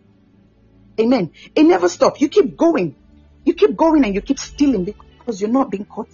Amen. 0.99 1.32
It 1.55 1.64
never 1.64 1.88
stops. 1.88 2.20
You 2.20 2.28
keep 2.28 2.57
going. 2.57 2.97
You 3.45 3.53
keep 3.53 3.78
going 3.78 4.03
and 4.03 4.14
you 4.14 4.20
keep 4.20 4.39
stealing 4.39 4.84
because 4.84 5.39
you're 5.39 5.49
not 5.49 5.72
being 5.72 5.86
caught. 5.86 6.09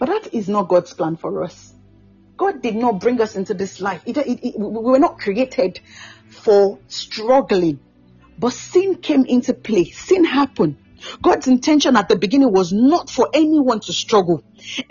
But 0.00 0.06
that 0.06 0.34
is 0.34 0.48
not 0.48 0.66
God's 0.66 0.92
plan 0.92 1.14
for 1.14 1.44
us. 1.44 1.72
God 2.36 2.62
did 2.62 2.74
not 2.74 2.98
bring 2.98 3.20
us 3.20 3.36
into 3.36 3.54
this 3.54 3.80
life. 3.80 4.02
It, 4.06 4.16
it, 4.16 4.44
it, 4.44 4.58
we 4.58 4.82
were 4.82 4.98
not 4.98 5.20
created 5.20 5.78
for 6.30 6.80
struggling. 6.88 7.78
But 8.40 8.54
sin 8.54 8.96
came 8.96 9.24
into 9.24 9.54
play. 9.54 9.84
Sin 9.84 10.24
happened. 10.24 10.78
God's 11.22 11.46
intention 11.46 11.96
at 11.96 12.08
the 12.08 12.16
beginning 12.16 12.52
was 12.52 12.72
not 12.72 13.08
for 13.08 13.28
anyone 13.32 13.78
to 13.78 13.92
struggle. 13.92 14.42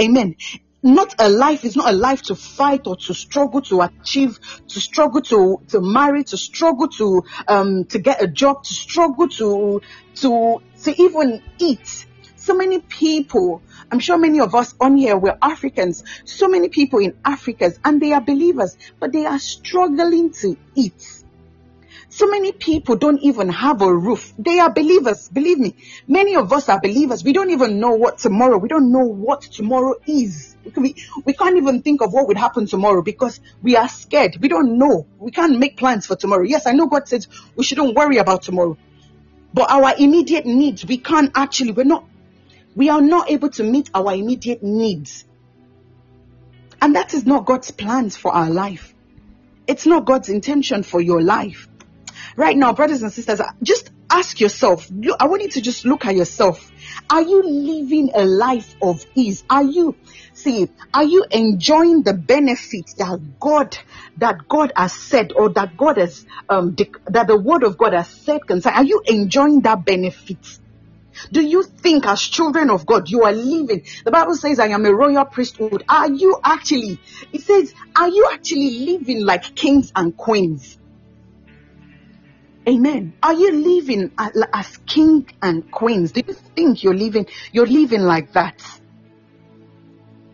Amen 0.02 0.38
not 0.84 1.14
a 1.20 1.30
life 1.30 1.64
is 1.64 1.76
not 1.76 1.94
a 1.94 1.96
life 1.96 2.22
to 2.24 2.36
fight 2.36 2.88
or 2.88 2.96
to 2.96 3.14
struggle 3.14 3.62
to 3.62 3.82
achieve 3.82 4.40
to 4.68 4.80
struggle 4.80 5.22
to 5.22 5.62
to 5.68 5.80
marry 5.82 6.24
to 6.24 6.38
struggle 6.38 6.88
to 6.88 7.24
um 7.48 7.86
to 7.86 8.00
get 8.00 8.22
a 8.22 8.28
job 8.28 8.64
to 8.64 8.74
struggle 8.74 9.28
to 9.28 9.82
to 10.16 10.62
to 10.84 11.02
even 11.02 11.42
eat 11.60 12.06
So 12.42 12.56
many 12.56 12.80
people, 12.80 13.62
I'm 13.92 14.00
sure 14.00 14.18
many 14.18 14.40
of 14.40 14.56
us 14.56 14.74
on 14.80 14.98
here 14.98 15.16
were 15.16 15.38
Africans, 15.44 16.04
so 16.26 16.48
many 16.48 16.70
people 16.70 16.98
in 16.98 17.16
Africa, 17.24 17.72
and 17.86 18.02
they 18.02 18.14
are 18.14 18.22
believers, 18.22 18.76
but 19.00 19.12
they 19.12 19.28
are 19.28 19.38
struggling 19.38 20.32
to 20.42 20.58
eat. 20.74 21.21
So 22.14 22.28
many 22.28 22.52
people 22.52 22.98
don't 22.98 23.20
even 23.22 23.48
have 23.48 23.82
a 23.82 23.96
roof. 23.96 24.34
They 24.38 24.60
are 24.60 24.70
believers. 24.70 25.30
Believe 25.30 25.58
me. 25.58 25.78
Many 26.10 26.36
of 26.36 26.52
us 26.52 26.68
are 26.68 26.78
believers. 26.78 27.24
We 27.24 27.32
don't 27.32 27.52
even 27.52 27.80
know 27.80 27.92
what 27.92 28.18
tomorrow, 28.18 28.58
we 28.58 28.68
don't 28.68 28.92
know 28.92 29.06
what 29.06 29.44
tomorrow 29.44 29.96
is. 30.06 30.58
We, 30.76 30.96
we 31.24 31.34
can't 31.34 31.56
even 31.56 31.82
think 31.82 32.02
of 32.02 32.12
what 32.12 32.28
would 32.28 32.36
happen 32.36 32.66
tomorrow 32.66 33.02
because 33.02 33.40
we 33.64 33.78
are 33.78 33.88
scared. 33.88 34.38
We 34.42 34.50
don't 34.50 34.78
know. 34.78 35.08
We 35.20 35.32
can't 35.32 35.58
make 35.58 35.78
plans 35.78 36.06
for 36.06 36.18
tomorrow. 36.18 36.44
Yes, 36.44 36.68
I 36.68 36.74
know 36.74 36.88
God 36.88 37.08
says 37.08 37.30
we 37.56 37.64
shouldn't 37.64 37.96
worry 37.96 38.18
about 38.18 38.42
tomorrow. 38.42 38.78
But 39.54 39.72
our 39.72 39.94
immediate 39.98 40.46
needs, 40.46 40.86
we 40.86 40.98
can't 40.98 41.32
actually, 41.34 41.72
we're 41.72 41.86
not, 41.86 42.04
we 42.76 42.90
are 42.90 43.02
not 43.02 43.32
able 43.32 43.52
to 43.52 43.64
meet 43.64 43.90
our 43.94 44.14
immediate 44.14 44.62
needs. 44.62 45.24
And 46.82 46.98
that 46.98 47.14
is 47.14 47.26
not 47.26 47.46
God's 47.46 47.72
plans 47.72 48.18
for 48.18 48.34
our 48.34 48.50
life. 48.50 48.94
It's 49.66 49.86
not 49.86 50.04
God's 50.04 50.28
intention 50.28 50.84
for 50.84 51.00
your 51.00 51.22
life. 51.22 51.70
Right 52.38 52.58
now, 52.58 52.74
brothers 52.74 53.04
and 53.04 53.12
sisters, 53.12 53.42
just 53.64 53.92
ask 54.12 54.40
yourself. 54.40 54.88
I 55.20 55.28
want 55.28 55.44
you 55.44 55.50
to 55.50 55.62
just 55.62 55.86
look 55.86 56.06
at 56.06 56.16
yourself. 56.16 56.72
Are 57.10 57.22
you 57.22 57.44
living 57.44 58.12
a 58.16 58.26
life 58.26 58.76
of 58.82 59.04
ease? 59.16 59.44
Are 59.50 59.64
you 59.64 59.98
see? 60.34 60.70
Are 60.94 61.04
you 61.04 61.26
enjoying 61.32 62.04
the 62.04 62.14
benefits 62.14 62.96
that 62.96 63.20
God 63.40 63.78
that 64.18 64.48
God 64.50 64.72
has 64.76 64.94
said 64.94 65.32
or 65.36 65.50
that 65.54 65.78
God 65.78 65.98
has 65.98 66.26
um 66.50 66.76
that 67.08 67.28
the 67.28 67.38
Word 67.40 67.64
of 67.64 67.78
God 67.78 67.94
has 67.94 68.10
said 68.10 68.42
concerning? 68.48 68.78
Are 68.80 68.86
you 68.86 69.02
enjoying 69.08 69.62
that 69.62 69.86
benefit? 69.86 70.40
Do 71.32 71.46
you 71.46 71.64
think, 71.64 72.08
as 72.08 72.22
children 72.22 72.70
of 72.70 72.86
God, 72.86 73.10
you 73.10 73.24
are 73.24 73.34
living? 73.34 73.84
The 74.06 74.12
Bible 74.12 74.36
says, 74.36 74.60
I 74.60 74.68
am 74.68 74.86
a 74.86 74.94
royal 74.94 75.26
priesthood. 75.26 75.84
Are 75.90 76.10
you 76.10 76.40
actually, 76.44 77.00
it 77.34 77.42
says, 77.42 77.74
are 77.98 78.10
you 78.10 78.30
actually 78.34 78.86
living 78.86 79.26
like 79.26 79.54
kings 79.56 79.92
and 79.96 80.16
queens? 80.16 80.78
Amen. 82.68 83.14
Are 83.24 83.34
you 83.34 83.52
living 83.52 84.12
as 84.54 84.78
king 84.86 85.28
and 85.42 85.72
queens? 85.72 86.12
Do 86.12 86.22
you 86.28 86.34
think 86.34 86.84
you're 86.84 86.94
living 86.94 87.26
you're 87.52 87.66
living 87.66 88.02
like 88.02 88.34
that? 88.34 88.62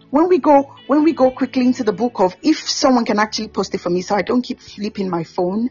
When 0.09 0.28
we 0.28 0.39
go 0.39 0.75
when 0.88 1.03
we 1.03 1.13
go 1.13 1.32
quickly 1.32 1.65
into 1.65 1.86
the 1.86 1.93
book 1.93 2.19
of 2.19 2.36
if 2.41 2.57
someone 2.69 3.05
can 3.05 3.19
actually 3.19 3.47
post 3.47 3.73
it 3.75 3.80
for 3.80 3.89
me 3.89 4.01
so 4.01 4.15
I 4.15 4.23
don't 4.23 4.41
keep 4.41 4.59
flipping 4.59 5.09
my 5.09 5.23
phone. 5.23 5.69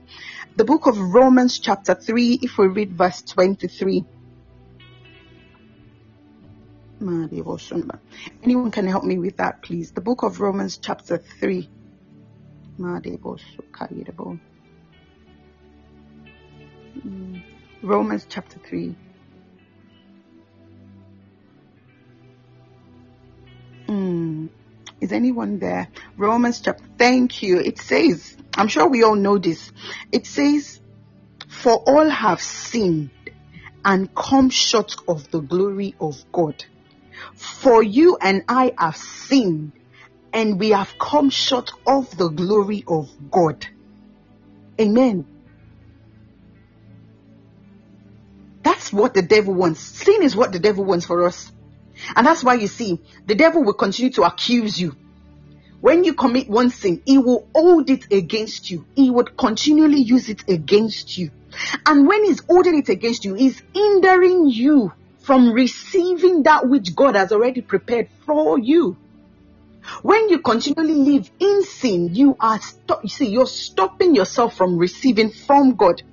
The 0.56 0.64
book 0.64 0.86
of 0.86 0.98
Romans 0.98 1.58
chapter 1.58 1.94
3 1.94 2.38
if 2.42 2.56
we 2.56 2.68
read 2.68 2.92
verse 2.92 3.20
23. 3.20 4.04
Anyone 8.42 8.70
can 8.70 8.86
help 8.86 9.04
me 9.04 9.18
with 9.18 9.36
that 9.36 9.60
please? 9.60 9.92
The 9.92 10.00
book 10.00 10.22
of 10.22 10.40
Romans 10.40 10.78
chapter 10.78 11.18
3. 11.18 11.68
Romans 17.82 18.26
chapter 18.28 18.58
3. 18.58 18.94
Mm. 23.88 24.48
Is 25.00 25.12
anyone 25.12 25.58
there? 25.58 25.88
Romans 26.16 26.60
chapter. 26.60 26.84
Thank 26.98 27.42
you. 27.42 27.58
It 27.60 27.78
says, 27.78 28.36
I'm 28.56 28.68
sure 28.68 28.88
we 28.88 29.02
all 29.02 29.14
know 29.14 29.38
this. 29.38 29.70
It 30.12 30.26
says, 30.26 30.80
For 31.48 31.74
all 31.74 32.08
have 32.08 32.40
sinned 32.40 33.10
and 33.84 34.12
come 34.14 34.50
short 34.50 34.96
of 35.06 35.30
the 35.30 35.40
glory 35.40 35.94
of 36.00 36.16
God. 36.32 36.64
For 37.34 37.82
you 37.82 38.18
and 38.20 38.42
I 38.48 38.72
have 38.78 38.96
sinned 38.96 39.72
and 40.32 40.58
we 40.58 40.70
have 40.70 40.92
come 40.98 41.30
short 41.30 41.70
of 41.86 42.16
the 42.16 42.28
glory 42.28 42.84
of 42.88 43.08
God. 43.30 43.66
Amen. 44.80 45.26
That's 48.86 48.92
what 48.92 49.14
the 49.14 49.22
devil 49.22 49.52
wants. 49.52 49.80
Sin 49.80 50.22
is 50.22 50.36
what 50.36 50.52
the 50.52 50.60
devil 50.60 50.84
wants 50.84 51.06
for 51.06 51.24
us. 51.26 51.50
And 52.14 52.24
that's 52.24 52.44
why 52.44 52.54
you 52.54 52.68
see, 52.68 53.00
the 53.26 53.34
devil 53.34 53.64
will 53.64 53.74
continue 53.74 54.12
to 54.12 54.22
accuse 54.22 54.80
you. 54.80 54.94
When 55.80 56.04
you 56.04 56.14
commit 56.14 56.48
one 56.48 56.70
sin, 56.70 57.02
he 57.04 57.18
will 57.18 57.48
hold 57.52 57.90
it 57.90 58.12
against 58.12 58.70
you. 58.70 58.86
He 58.94 59.10
would 59.10 59.36
continually 59.36 60.02
use 60.02 60.28
it 60.28 60.48
against 60.48 61.18
you. 61.18 61.32
And 61.84 62.06
when 62.06 62.22
he's 62.26 62.40
holding 62.48 62.78
it 62.78 62.88
against 62.88 63.24
you, 63.24 63.34
he's 63.34 63.60
hindering 63.74 64.50
you 64.50 64.92
from 65.18 65.52
receiving 65.52 66.44
that 66.44 66.68
which 66.68 66.94
God 66.94 67.16
has 67.16 67.32
already 67.32 67.62
prepared 67.62 68.08
for 68.24 68.56
you. 68.56 68.96
When 70.02 70.28
you 70.28 70.38
continually 70.38 70.94
live 70.94 71.28
in 71.40 71.64
sin, 71.64 72.14
you 72.14 72.36
are 72.38 72.60
you 73.02 73.08
see, 73.08 73.26
you're 73.26 73.46
stopping 73.46 74.14
yourself 74.14 74.56
from 74.56 74.78
receiving 74.78 75.30
from 75.30 75.74
God. 75.74 76.04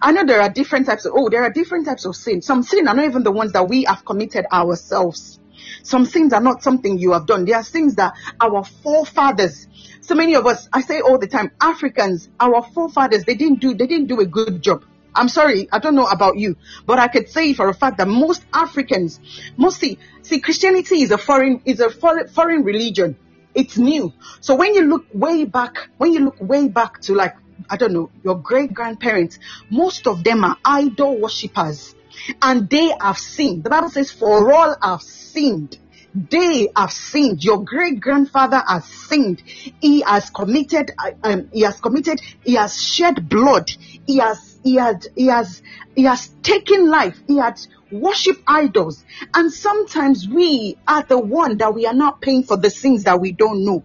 I 0.00 0.12
know 0.12 0.24
there 0.24 0.40
are 0.40 0.48
different 0.48 0.86
types 0.86 1.04
of, 1.04 1.12
oh, 1.14 1.28
there 1.28 1.42
are 1.42 1.50
different 1.50 1.86
types 1.86 2.04
of 2.04 2.16
sin. 2.16 2.42
Some 2.42 2.62
sin 2.62 2.88
are 2.88 2.94
not 2.94 3.04
even 3.04 3.22
the 3.22 3.32
ones 3.32 3.52
that 3.52 3.68
we 3.68 3.84
have 3.84 4.04
committed 4.04 4.46
ourselves. 4.52 5.38
Some 5.82 6.04
sins 6.06 6.32
are 6.32 6.40
not 6.40 6.62
something 6.62 6.98
you 6.98 7.12
have 7.12 7.26
done. 7.26 7.44
There 7.44 7.56
are 7.56 7.62
things 7.62 7.96
that 7.96 8.14
our 8.40 8.64
forefathers, 8.64 9.66
so 10.00 10.14
many 10.14 10.34
of 10.34 10.46
us, 10.46 10.68
I 10.72 10.82
say 10.82 11.00
all 11.00 11.18
the 11.18 11.26
time, 11.26 11.50
Africans, 11.60 12.28
our 12.38 12.62
forefathers, 12.62 13.24
they 13.24 13.34
didn't 13.34 13.60
do, 13.60 13.74
they 13.74 13.86
didn't 13.86 14.06
do 14.06 14.20
a 14.20 14.26
good 14.26 14.62
job. 14.62 14.84
I'm 15.14 15.28
sorry, 15.28 15.68
I 15.72 15.78
don't 15.78 15.96
know 15.96 16.06
about 16.06 16.36
you, 16.36 16.56
but 16.86 16.98
I 16.98 17.08
could 17.08 17.28
say 17.28 17.52
for 17.52 17.68
a 17.68 17.74
fact 17.74 17.98
that 17.98 18.06
most 18.06 18.44
Africans, 18.52 19.18
mostly, 19.56 19.98
see, 20.22 20.40
Christianity 20.40 21.02
is 21.02 21.10
a 21.10 21.18
foreign, 21.18 21.60
is 21.64 21.80
a 21.80 21.90
foreign 21.90 22.62
religion. 22.62 23.16
It's 23.54 23.76
new. 23.76 24.12
So 24.40 24.54
when 24.54 24.74
you 24.74 24.82
look 24.82 25.06
way 25.12 25.44
back, 25.44 25.88
when 25.96 26.12
you 26.12 26.20
look 26.20 26.36
way 26.40 26.68
back 26.68 27.00
to 27.02 27.14
like 27.14 27.34
I 27.68 27.76
don't 27.76 27.92
know, 27.92 28.10
your 28.24 28.38
great 28.38 28.72
grandparents, 28.72 29.38
most 29.70 30.06
of 30.06 30.24
them 30.24 30.44
are 30.44 30.56
idol 30.64 31.20
worshippers 31.20 31.94
and 32.42 32.68
they 32.68 32.92
have 33.00 33.18
sinned. 33.18 33.64
The 33.64 33.70
Bible 33.70 33.90
says, 33.90 34.10
for 34.10 34.52
all 34.52 34.76
have 34.82 35.02
sinned. 35.02 35.78
They 36.14 36.68
have 36.74 36.90
sinned. 36.90 37.44
Your 37.44 37.62
great 37.64 38.00
grandfather 38.00 38.62
has 38.66 38.84
sinned. 38.84 39.42
He 39.80 40.00
has 40.00 40.30
committed, 40.30 40.90
um, 41.22 41.48
he 41.52 41.60
has 41.60 41.80
committed, 41.80 42.20
he 42.44 42.54
has 42.54 42.82
shed 42.82 43.28
blood. 43.28 43.70
He 44.06 44.18
has, 44.18 44.58
he 44.64 44.76
has, 44.76 45.06
he 45.14 45.26
has, 45.26 45.62
he 45.94 46.04
has 46.04 46.28
taken 46.42 46.88
life. 46.88 47.20
He 47.26 47.36
has 47.38 47.68
worshipped 47.90 48.42
idols. 48.46 49.04
And 49.34 49.52
sometimes 49.52 50.26
we 50.26 50.76
are 50.88 51.02
the 51.02 51.18
one 51.18 51.58
that 51.58 51.74
we 51.74 51.86
are 51.86 51.94
not 51.94 52.20
paying 52.20 52.42
for 52.42 52.56
the 52.56 52.70
sins 52.70 53.04
that 53.04 53.20
we 53.20 53.32
don't 53.32 53.64
know. 53.64 53.84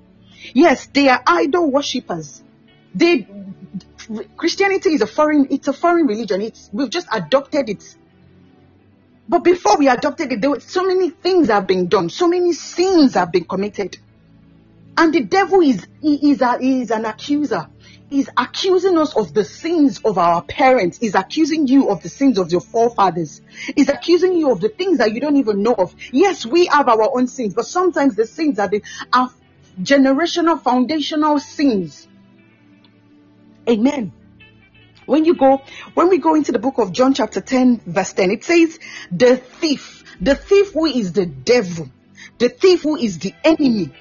Yes, 0.54 0.88
they 0.94 1.10
are 1.10 1.22
idol 1.28 1.72
worshippers. 1.72 2.42
They, 2.96 3.28
Christianity 4.38 4.94
is 4.94 5.02
a 5.02 5.08
foreign, 5.08 5.48
it's 5.52 5.68
a 5.68 5.74
foreign 5.74 6.08
religion. 6.08 6.42
It's, 6.42 6.70
we've 6.74 6.90
just 6.90 7.08
adopted 7.12 7.70
it. 7.70 7.96
But 9.28 9.40
before 9.40 9.78
we 9.78 9.88
adopted 9.88 10.32
it, 10.32 10.42
there 10.42 10.50
were 10.50 10.60
so 10.60 10.86
many 10.86 11.10
things 11.10 11.48
have 11.48 11.66
been 11.66 11.88
done, 11.88 12.10
so 12.10 12.28
many 12.28 12.54
sins 12.54 13.14
have 13.14 13.32
been 13.32 13.46
committed. 13.46 13.98
And 14.98 15.14
the 15.14 15.22
devil 15.22 15.62
is, 15.62 15.88
he 16.02 16.32
is, 16.32 16.42
a, 16.42 16.60
he 16.60 16.82
is 16.82 16.92
an 16.92 17.06
accuser. 17.06 17.68
He's 18.10 18.30
accusing 18.38 18.98
us 18.98 19.16
of 19.16 19.34
the 19.34 19.44
sins 19.44 20.00
of 20.06 20.20
our 20.20 20.44
parents. 20.44 21.00
He's 21.00 21.16
accusing 21.16 21.68
you 21.68 21.90
of 21.90 22.04
the 22.04 22.10
sins 22.10 22.38
of 22.38 22.52
your 22.52 22.62
forefathers. 22.62 23.42
He's 23.76 23.90
accusing 23.90 24.34
you 24.34 24.52
of 24.52 24.62
the 24.62 24.70
things 24.70 25.00
that 25.00 25.14
you 25.14 25.20
don't 25.20 25.38
even 25.38 25.64
know 25.64 25.74
of. 25.74 25.96
Yes, 26.12 26.46
we 26.46 26.68
have 26.68 26.90
our 26.90 27.10
own 27.18 27.28
sins, 27.28 27.56
but 27.56 27.66
sometimes 27.66 28.16
the 28.16 28.28
sins 28.28 28.60
are 28.60 28.68
the 28.68 28.84
are 29.12 29.32
generational, 29.82 30.62
foundational 30.62 31.40
sins 31.40 32.08
Amen. 33.70 34.12
When 35.06 35.26
you 35.26 35.36
go, 35.36 35.62
when 35.94 36.10
we 36.10 36.18
go 36.18 36.36
into 36.36 36.52
the 36.52 36.60
book 36.60 36.78
of 36.78 36.92
John 36.92 37.14
chapter 37.14 37.42
10 37.42 37.82
verse 37.86 38.14
10, 38.14 38.32
it 38.32 38.44
says, 38.44 38.80
the 39.12 39.38
thief, 39.38 40.04
the 40.22 40.36
thief 40.36 40.72
who 40.74 40.86
is 40.86 41.14
the 41.14 41.26
devil, 41.26 41.90
the 42.38 42.50
thief 42.50 42.84
who 42.84 42.96
is 42.96 43.20
the 43.20 43.34
enemy, 43.44 43.92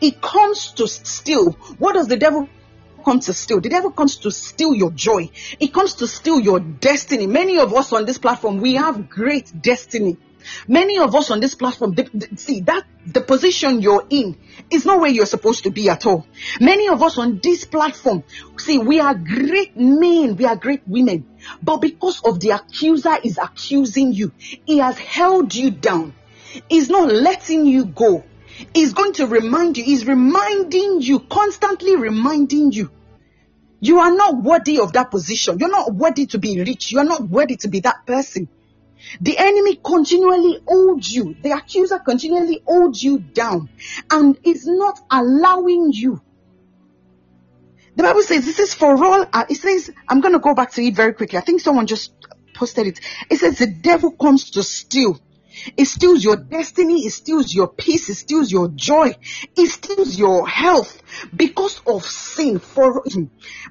it 0.00 0.20
comes 0.20 0.72
to 0.72 0.86
steal. 0.86 1.52
What 1.78 1.94
does 1.94 2.08
the 2.08 2.16
devil 2.16 2.48
come 3.04 3.20
to 3.20 3.32
steal? 3.32 3.60
The 3.60 3.70
devil 3.70 3.90
comes 3.90 4.16
to 4.18 4.30
steal 4.30 4.74
your 4.74 4.90
joy. 4.90 5.30
It 5.58 5.72
comes 5.72 5.94
to 5.94 6.06
steal 6.06 6.40
your 6.40 6.60
destiny. 6.60 7.26
Many 7.26 7.58
of 7.58 7.72
us 7.74 7.92
on 7.92 8.04
this 8.04 8.18
platform, 8.18 8.58
we 8.58 8.74
have 8.74 9.08
great 9.08 9.50
destiny. 9.62 10.18
Many 10.68 10.98
of 10.98 11.14
us 11.14 11.30
on 11.30 11.40
this 11.40 11.54
platform, 11.54 11.94
the, 11.94 12.08
the, 12.12 12.36
see 12.36 12.60
that 12.62 12.84
the 13.06 13.20
position 13.20 13.80
you're 13.80 14.06
in 14.10 14.36
is 14.70 14.84
not 14.84 15.00
where 15.00 15.10
you're 15.10 15.26
supposed 15.26 15.64
to 15.64 15.70
be 15.70 15.88
at 15.88 16.06
all. 16.06 16.26
Many 16.60 16.88
of 16.88 17.02
us 17.02 17.18
on 17.18 17.40
this 17.42 17.64
platform, 17.64 18.24
see, 18.58 18.78
we 18.78 19.00
are 19.00 19.14
great 19.14 19.76
men, 19.76 20.36
we 20.36 20.44
are 20.44 20.56
great 20.56 20.82
women, 20.86 21.26
but 21.62 21.78
because 21.78 22.20
of 22.24 22.40
the 22.40 22.50
accuser 22.50 23.16
is 23.22 23.38
accusing 23.38 24.12
you, 24.12 24.32
he 24.38 24.78
has 24.78 24.98
held 24.98 25.54
you 25.54 25.70
down. 25.70 26.14
He's 26.68 26.90
not 26.90 27.10
letting 27.10 27.66
you 27.66 27.84
go. 27.84 28.24
He's 28.74 28.92
going 28.92 29.14
to 29.14 29.26
remind 29.26 29.78
you, 29.78 29.84
he's 29.84 30.06
reminding 30.06 31.00
you, 31.00 31.20
constantly 31.20 31.96
reminding 31.96 32.72
you. 32.72 32.90
You 33.80 33.98
are 34.00 34.14
not 34.14 34.42
worthy 34.42 34.78
of 34.78 34.92
that 34.92 35.10
position. 35.10 35.58
You're 35.58 35.70
not 35.70 35.94
worthy 35.94 36.26
to 36.26 36.38
be 36.38 36.60
rich. 36.60 36.92
You're 36.92 37.04
not 37.04 37.22
worthy 37.22 37.56
to 37.56 37.68
be 37.68 37.80
that 37.80 38.04
person. 38.06 38.48
The 39.20 39.38
enemy 39.38 39.76
continually 39.76 40.60
holds 40.66 41.14
you. 41.14 41.36
The 41.42 41.52
accuser 41.52 41.98
continually 41.98 42.62
holds 42.66 43.02
you 43.02 43.18
down 43.18 43.68
and 44.10 44.38
is 44.44 44.66
not 44.66 45.00
allowing 45.10 45.92
you. 45.92 46.20
The 47.96 48.02
Bible 48.02 48.22
says 48.22 48.44
this 48.44 48.58
is 48.58 48.74
for 48.74 49.02
all. 49.04 49.26
Uh, 49.32 49.44
it 49.48 49.56
says, 49.56 49.90
I'm 50.08 50.20
going 50.20 50.34
to 50.34 50.38
go 50.40 50.54
back 50.54 50.70
to 50.72 50.82
it 50.82 50.94
very 50.94 51.12
quickly. 51.12 51.38
I 51.38 51.42
think 51.42 51.60
someone 51.60 51.86
just 51.86 52.12
posted 52.54 52.86
it. 52.86 53.00
It 53.28 53.40
says 53.40 53.58
the 53.58 53.66
devil 53.66 54.12
comes 54.12 54.50
to 54.52 54.62
steal. 54.62 55.18
It 55.76 55.86
steals 55.86 56.22
your 56.22 56.36
destiny. 56.36 57.04
It 57.04 57.10
steals 57.10 57.52
your 57.52 57.68
peace. 57.68 58.08
It 58.08 58.14
steals 58.14 58.50
your 58.50 58.68
joy. 58.68 59.14
It 59.56 59.68
steals 59.68 60.18
your 60.18 60.48
health 60.48 61.02
because 61.34 61.82
of 61.86 62.04
sin. 62.04 62.58
For 62.58 63.04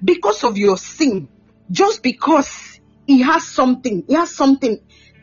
because 0.04 0.44
of 0.44 0.58
your 0.58 0.78
sin, 0.78 1.30
just 1.72 2.04
because 2.04 2.80
he 3.08 3.22
has 3.22 3.48
something, 3.48 4.04
he 4.08 4.14
has 4.14 4.36
something 4.36 4.80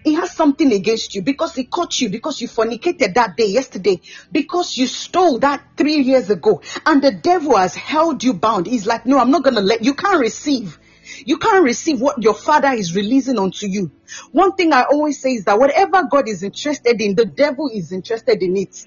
he 0.07 0.15
has 0.15 0.31
something 0.31 0.73
against 0.73 1.17
you 1.17 1.23
because 1.23 1.57
he 1.57 1.65
caught 1.65 2.01
you, 2.01 2.09
because 2.09 2.41
you 2.41 2.47
fornicated 2.47 3.15
that 3.15 3.37
day, 3.37 3.47
yesterday, 3.49 4.01
because 4.31 4.79
you 4.79 4.87
stole 4.87 5.41
that 5.41 5.61
three 5.77 5.97
years 5.97 6.31
ago, 6.31 6.63
and 6.87 7.03
the 7.03 7.11
devil 7.11 7.57
has 7.57 7.75
held 7.75 8.23
you 8.23 8.33
bound. 8.33 8.69
He's 8.69 8.87
like, 8.87 9.05
No, 9.05 9.19
I'm 9.19 9.33
not 9.33 9.43
going 9.43 9.57
to 9.57 9.61
let 9.61 9.83
you 9.83 9.95
can't 9.95 10.21
receive. 10.21 10.79
You 11.25 11.39
can't 11.39 11.65
receive 11.65 12.01
what 12.01 12.23
your 12.23 12.35
father 12.35 12.69
is 12.69 12.95
releasing 12.95 13.37
onto 13.37 13.67
you. 13.67 13.91
One 14.31 14.53
thing 14.53 14.73
I 14.73 14.85
always 14.85 15.21
say 15.21 15.33
is 15.33 15.45
that 15.47 15.59
whatever 15.59 16.05
God 16.09 16.29
is 16.29 16.45
interested 16.45 17.01
in, 17.01 17.17
the 17.17 17.25
devil 17.25 17.69
is 17.75 17.91
interested 17.91 18.41
in 18.45 18.57
it. 18.57 18.87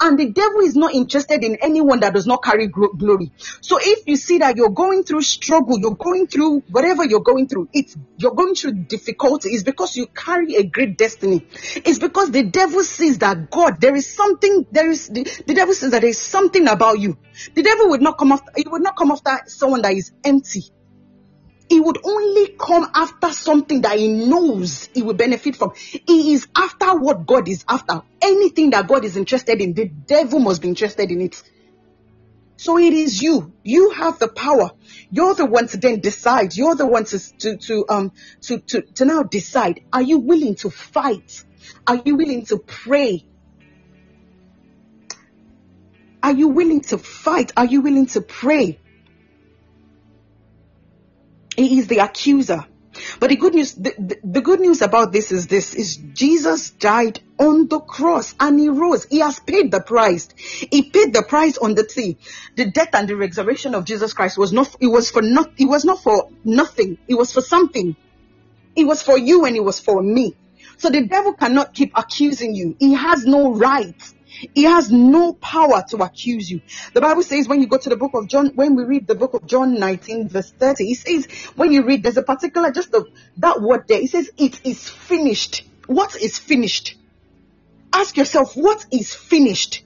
And 0.00 0.18
the 0.18 0.30
devil 0.30 0.60
is 0.60 0.76
not 0.76 0.94
interested 0.94 1.42
in 1.44 1.56
anyone 1.56 2.00
that 2.00 2.14
does 2.14 2.26
not 2.26 2.42
carry 2.42 2.68
glory. 2.68 3.32
So 3.60 3.78
if 3.80 4.06
you 4.06 4.16
see 4.16 4.38
that 4.38 4.56
you're 4.56 4.70
going 4.70 5.04
through 5.04 5.22
struggle, 5.22 5.78
you're 5.78 5.94
going 5.94 6.26
through 6.26 6.62
whatever 6.70 7.04
you're 7.04 7.20
going 7.20 7.48
through, 7.48 7.68
it's 7.72 7.96
you're 8.16 8.34
going 8.34 8.54
through 8.54 8.84
difficulty, 8.84 9.50
it's 9.50 9.62
because 9.62 9.96
you 9.96 10.06
carry 10.06 10.56
a 10.56 10.64
great 10.64 10.96
destiny. 10.96 11.46
It's 11.76 11.98
because 11.98 12.30
the 12.30 12.44
devil 12.44 12.82
sees 12.82 13.18
that 13.18 13.50
God, 13.50 13.80
there 13.80 13.94
is 13.94 14.12
something, 14.14 14.66
there 14.70 14.90
is 14.90 15.08
the, 15.08 15.24
the 15.46 15.54
devil 15.54 15.74
says 15.74 15.90
that 15.92 16.02
there 16.02 16.10
is 16.10 16.20
something 16.20 16.68
about 16.68 16.98
you. 16.98 17.16
The 17.54 17.62
devil 17.62 17.90
would 17.90 18.02
not 18.02 18.18
come 18.18 18.32
after 18.32 18.52
he 18.56 18.64
would 18.68 18.82
not 18.82 18.96
come 18.96 19.10
after 19.10 19.38
someone 19.46 19.82
that 19.82 19.94
is 19.94 20.12
empty 20.24 20.64
he 21.68 21.80
would 21.80 21.98
only 22.04 22.54
come 22.60 22.86
after 22.94 23.30
something 23.32 23.82
that 23.82 23.98
he 23.98 24.08
knows 24.08 24.88
he 24.94 25.02
will 25.02 25.14
benefit 25.14 25.56
from. 25.56 25.72
He 26.06 26.34
is 26.34 26.46
after 26.56 26.98
what 26.98 27.26
God 27.26 27.48
is 27.48 27.64
after. 27.68 28.02
Anything 28.22 28.70
that 28.70 28.86
God 28.86 29.04
is 29.04 29.16
interested 29.16 29.60
in, 29.60 29.74
the 29.74 29.88
devil 29.88 30.40
must 30.40 30.62
be 30.62 30.68
interested 30.68 31.10
in 31.10 31.20
it. 31.22 31.42
So 32.56 32.78
it 32.78 32.92
is 32.92 33.20
you. 33.20 33.54
You 33.62 33.90
have 33.90 34.18
the 34.18 34.28
power. 34.28 34.70
You're 35.10 35.34
the 35.34 35.46
one 35.46 35.66
to 35.68 35.76
then 35.76 36.00
decide. 36.00 36.56
You're 36.56 36.76
the 36.76 36.86
one 36.86 37.04
to, 37.06 37.18
to, 37.38 37.56
to, 37.56 37.84
um, 37.88 38.12
to, 38.42 38.60
to, 38.60 38.82
to 38.96 39.04
now 39.04 39.22
decide. 39.22 39.80
Are 39.92 40.02
you 40.02 40.18
willing 40.18 40.54
to 40.56 40.70
fight? 40.70 41.44
Are 41.86 42.00
you 42.04 42.16
willing 42.16 42.46
to 42.46 42.58
pray? 42.58 43.26
Are 46.22 46.32
you 46.32 46.48
willing 46.48 46.82
to 46.82 46.98
fight? 46.98 47.52
Are 47.56 47.66
you 47.66 47.80
willing 47.80 48.06
to 48.06 48.20
pray? 48.20 48.83
He 51.56 51.78
is 51.78 51.86
the 51.86 51.98
accuser. 51.98 52.64
But 53.18 53.30
the 53.30 53.36
good 53.36 53.54
news, 53.54 53.74
the, 53.74 53.94
the, 53.98 54.16
the, 54.22 54.40
good 54.40 54.60
news 54.60 54.80
about 54.80 55.12
this 55.12 55.32
is 55.32 55.48
this, 55.48 55.74
is 55.74 55.96
Jesus 55.96 56.70
died 56.70 57.20
on 57.38 57.66
the 57.66 57.80
cross 57.80 58.34
and 58.38 58.58
he 58.58 58.68
rose. 58.68 59.04
He 59.04 59.18
has 59.18 59.40
paid 59.40 59.72
the 59.72 59.80
price. 59.80 60.28
He 60.36 60.90
paid 60.90 61.12
the 61.12 61.22
price 61.22 61.58
on 61.58 61.74
the 61.74 61.84
tree. 61.84 62.18
The 62.56 62.70
death 62.70 62.90
and 62.92 63.08
the 63.08 63.16
resurrection 63.16 63.74
of 63.74 63.84
Jesus 63.84 64.12
Christ 64.14 64.38
was 64.38 64.52
not, 64.52 64.76
it 64.80 64.86
was 64.86 65.10
for 65.10 65.22
not, 65.22 65.50
it 65.58 65.66
was 65.66 65.84
not 65.84 66.02
for 66.02 66.30
nothing. 66.44 66.98
It 67.08 67.14
was 67.14 67.32
for 67.32 67.40
something. 67.40 67.96
It 68.76 68.84
was 68.84 69.02
for 69.02 69.18
you 69.18 69.44
and 69.44 69.56
it 69.56 69.64
was 69.64 69.80
for 69.80 70.02
me. 70.02 70.36
So 70.76 70.90
the 70.90 71.06
devil 71.06 71.32
cannot 71.34 71.74
keep 71.74 71.92
accusing 71.96 72.54
you. 72.54 72.76
He 72.78 72.94
has 72.94 73.24
no 73.24 73.54
right 73.54 74.13
he 74.54 74.64
has 74.64 74.90
no 74.90 75.32
power 75.34 75.84
to 75.90 75.98
accuse 75.98 76.50
you. 76.50 76.60
The 76.92 77.00
Bible 77.00 77.22
says 77.22 77.48
when 77.48 77.60
you 77.60 77.66
go 77.66 77.78
to 77.78 77.88
the 77.88 77.96
book 77.96 78.12
of 78.14 78.28
John, 78.28 78.52
when 78.54 78.74
we 78.74 78.84
read 78.84 79.06
the 79.06 79.14
book 79.14 79.34
of 79.34 79.46
John 79.46 79.78
19 79.78 80.28
verse 80.28 80.50
30, 80.50 80.84
he 80.84 80.94
says 80.94 81.26
when 81.56 81.72
you 81.72 81.84
read, 81.84 82.02
there's 82.02 82.16
a 82.16 82.22
particular, 82.22 82.70
just 82.70 82.90
the, 82.90 83.04
that 83.38 83.60
word 83.60 83.86
there, 83.88 84.00
it 84.00 84.10
says 84.10 84.30
it 84.36 84.64
is 84.66 84.88
finished. 84.88 85.66
What 85.86 86.16
is 86.16 86.38
finished? 86.38 86.96
Ask 87.92 88.16
yourself, 88.16 88.56
what 88.56 88.84
is 88.90 89.14
finished? 89.14 89.84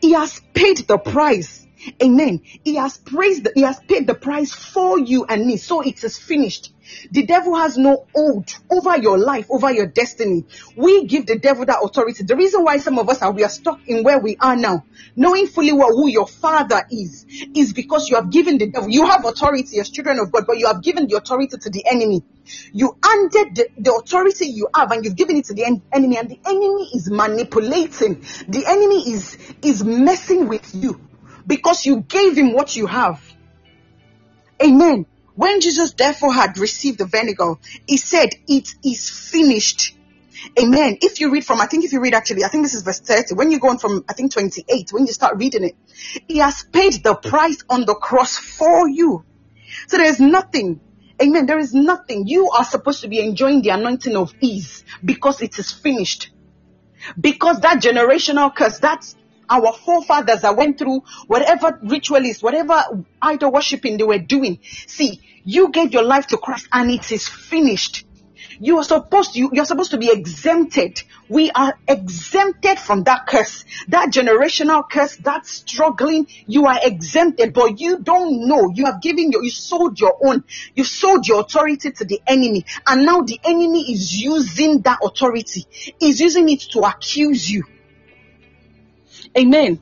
He 0.00 0.12
has 0.12 0.40
paid 0.54 0.78
the 0.78 0.98
price. 0.98 1.66
Amen. 2.02 2.42
He 2.64 2.76
has 2.76 2.98
praised, 2.98 3.48
he 3.54 3.62
has 3.62 3.80
paid 3.80 4.06
the 4.06 4.14
price 4.14 4.52
for 4.52 4.98
you 4.98 5.24
and 5.24 5.46
me. 5.46 5.56
So 5.56 5.80
it 5.80 6.02
is 6.04 6.18
finished. 6.18 6.72
The 7.10 7.24
devil 7.24 7.54
has 7.54 7.78
no 7.78 8.06
hold 8.14 8.52
over 8.70 8.98
your 8.98 9.18
life, 9.18 9.46
over 9.50 9.72
your 9.72 9.86
destiny. 9.86 10.44
We 10.76 11.06
give 11.06 11.26
the 11.26 11.38
devil 11.38 11.64
that 11.64 11.78
authority. 11.82 12.24
The 12.24 12.36
reason 12.36 12.64
why 12.64 12.78
some 12.78 12.98
of 12.98 13.08
us 13.08 13.22
are 13.22 13.32
we 13.32 13.44
are 13.44 13.50
stuck 13.50 13.80
in 13.86 14.02
where 14.02 14.18
we 14.18 14.36
are 14.40 14.56
now, 14.56 14.84
knowing 15.14 15.46
fully 15.46 15.72
well 15.72 15.88
who 15.88 16.08
your 16.08 16.26
father 16.26 16.82
is, 16.90 17.26
is 17.54 17.72
because 17.72 18.08
you 18.08 18.16
have 18.16 18.30
given 18.30 18.58
the 18.58 18.70
devil. 18.70 18.90
You 18.90 19.06
have 19.06 19.24
authority 19.24 19.78
as 19.78 19.90
children 19.90 20.18
of 20.18 20.32
God, 20.32 20.44
but 20.46 20.58
you 20.58 20.66
have 20.66 20.82
given 20.82 21.06
the 21.06 21.16
authority 21.16 21.56
to 21.58 21.70
the 21.70 21.84
enemy. 21.88 22.22
You 22.72 22.96
handed 23.04 23.54
the, 23.54 23.68
the 23.78 23.94
authority 23.94 24.46
you 24.46 24.68
have 24.74 24.90
and 24.90 25.04
you've 25.04 25.16
given 25.16 25.36
it 25.36 25.44
to 25.46 25.54
the 25.54 25.64
en- 25.64 25.82
enemy, 25.92 26.18
and 26.18 26.28
the 26.28 26.40
enemy 26.44 26.90
is 26.94 27.08
manipulating. 27.10 28.24
The 28.48 28.64
enemy 28.66 29.12
is 29.12 29.38
is 29.62 29.84
messing 29.84 30.48
with 30.48 30.74
you 30.74 31.00
because 31.46 31.86
you 31.86 32.00
gave 32.00 32.36
him 32.36 32.52
what 32.52 32.76
you 32.76 32.86
have. 32.86 33.22
Amen. 34.62 35.06
When 35.34 35.60
Jesus 35.60 35.94
therefore 35.94 36.34
had 36.34 36.58
received 36.58 36.98
the 36.98 37.06
vinegar, 37.06 37.54
he 37.86 37.96
said, 37.96 38.30
It 38.46 38.74
is 38.84 39.08
finished. 39.08 39.96
Amen. 40.58 40.98
If 41.02 41.20
you 41.20 41.30
read 41.30 41.44
from, 41.44 41.60
I 41.60 41.66
think 41.66 41.84
if 41.84 41.92
you 41.92 42.00
read 42.00 42.14
actually, 42.14 42.44
I 42.44 42.48
think 42.48 42.64
this 42.64 42.74
is 42.74 42.82
verse 42.82 43.00
30, 43.00 43.34
when 43.34 43.50
you 43.50 43.58
go 43.58 43.68
on 43.68 43.78
from, 43.78 44.04
I 44.08 44.14
think 44.14 44.32
28, 44.32 44.92
when 44.92 45.06
you 45.06 45.12
start 45.12 45.36
reading 45.36 45.64
it, 45.64 45.76
he 46.28 46.38
has 46.38 46.62
paid 46.62 47.02
the 47.02 47.14
price 47.14 47.62
on 47.68 47.84
the 47.84 47.94
cross 47.94 48.36
for 48.36 48.88
you. 48.88 49.24
So 49.86 49.98
there 49.98 50.06
is 50.06 50.20
nothing, 50.20 50.80
amen, 51.22 51.46
there 51.46 51.58
is 51.58 51.74
nothing. 51.74 52.26
You 52.26 52.50
are 52.50 52.64
supposed 52.64 53.02
to 53.02 53.08
be 53.08 53.20
enjoying 53.20 53.62
the 53.62 53.70
anointing 53.70 54.16
of 54.16 54.32
ease 54.40 54.84
because 55.04 55.42
it 55.42 55.58
is 55.58 55.72
finished. 55.72 56.30
Because 57.18 57.60
that 57.60 57.82
generational 57.82 58.54
curse, 58.54 58.78
that 58.80 59.04
our 59.50 59.72
forefathers 59.72 60.42
that 60.42 60.56
went 60.56 60.78
through 60.78 61.02
whatever 61.26 61.78
ritualist, 61.82 62.42
whatever 62.42 62.82
idol 63.20 63.52
worshiping 63.52 63.96
they 63.98 64.04
were 64.04 64.18
doing. 64.18 64.60
See, 64.86 65.20
you 65.44 65.70
gave 65.70 65.92
your 65.92 66.04
life 66.04 66.28
to 66.28 66.38
Christ 66.38 66.68
and 66.72 66.90
it 66.90 67.10
is 67.12 67.28
finished. 67.28 68.06
You 68.62 68.76
are 68.76 68.84
supposed 68.84 69.32
to, 69.32 69.38
you, 69.38 69.50
you're 69.54 69.64
supposed 69.64 69.92
to 69.92 69.98
be 69.98 70.10
exempted. 70.10 71.02
We 71.30 71.50
are 71.50 71.78
exempted 71.88 72.78
from 72.78 73.04
that 73.04 73.26
curse, 73.26 73.64
that 73.88 74.10
generational 74.10 74.88
curse, 74.88 75.16
that 75.16 75.46
struggling. 75.46 76.26
You 76.46 76.66
are 76.66 76.78
exempted, 76.82 77.54
but 77.54 77.80
you 77.80 78.00
don't 78.00 78.48
know. 78.48 78.70
You 78.74 78.84
have 78.84 79.00
given 79.00 79.32
your, 79.32 79.42
you 79.42 79.50
sold 79.50 79.98
your 79.98 80.18
own, 80.22 80.44
you 80.74 80.84
sold 80.84 81.26
your 81.26 81.40
authority 81.40 81.90
to 81.92 82.04
the 82.04 82.20
enemy, 82.26 82.66
and 82.86 83.06
now 83.06 83.22
the 83.22 83.40
enemy 83.44 83.92
is 83.92 84.20
using 84.20 84.82
that 84.82 84.98
authority, 85.02 85.66
is 85.98 86.20
using 86.20 86.48
it 86.50 86.60
to 86.72 86.80
accuse 86.80 87.50
you. 87.50 87.64
Amen. 89.36 89.80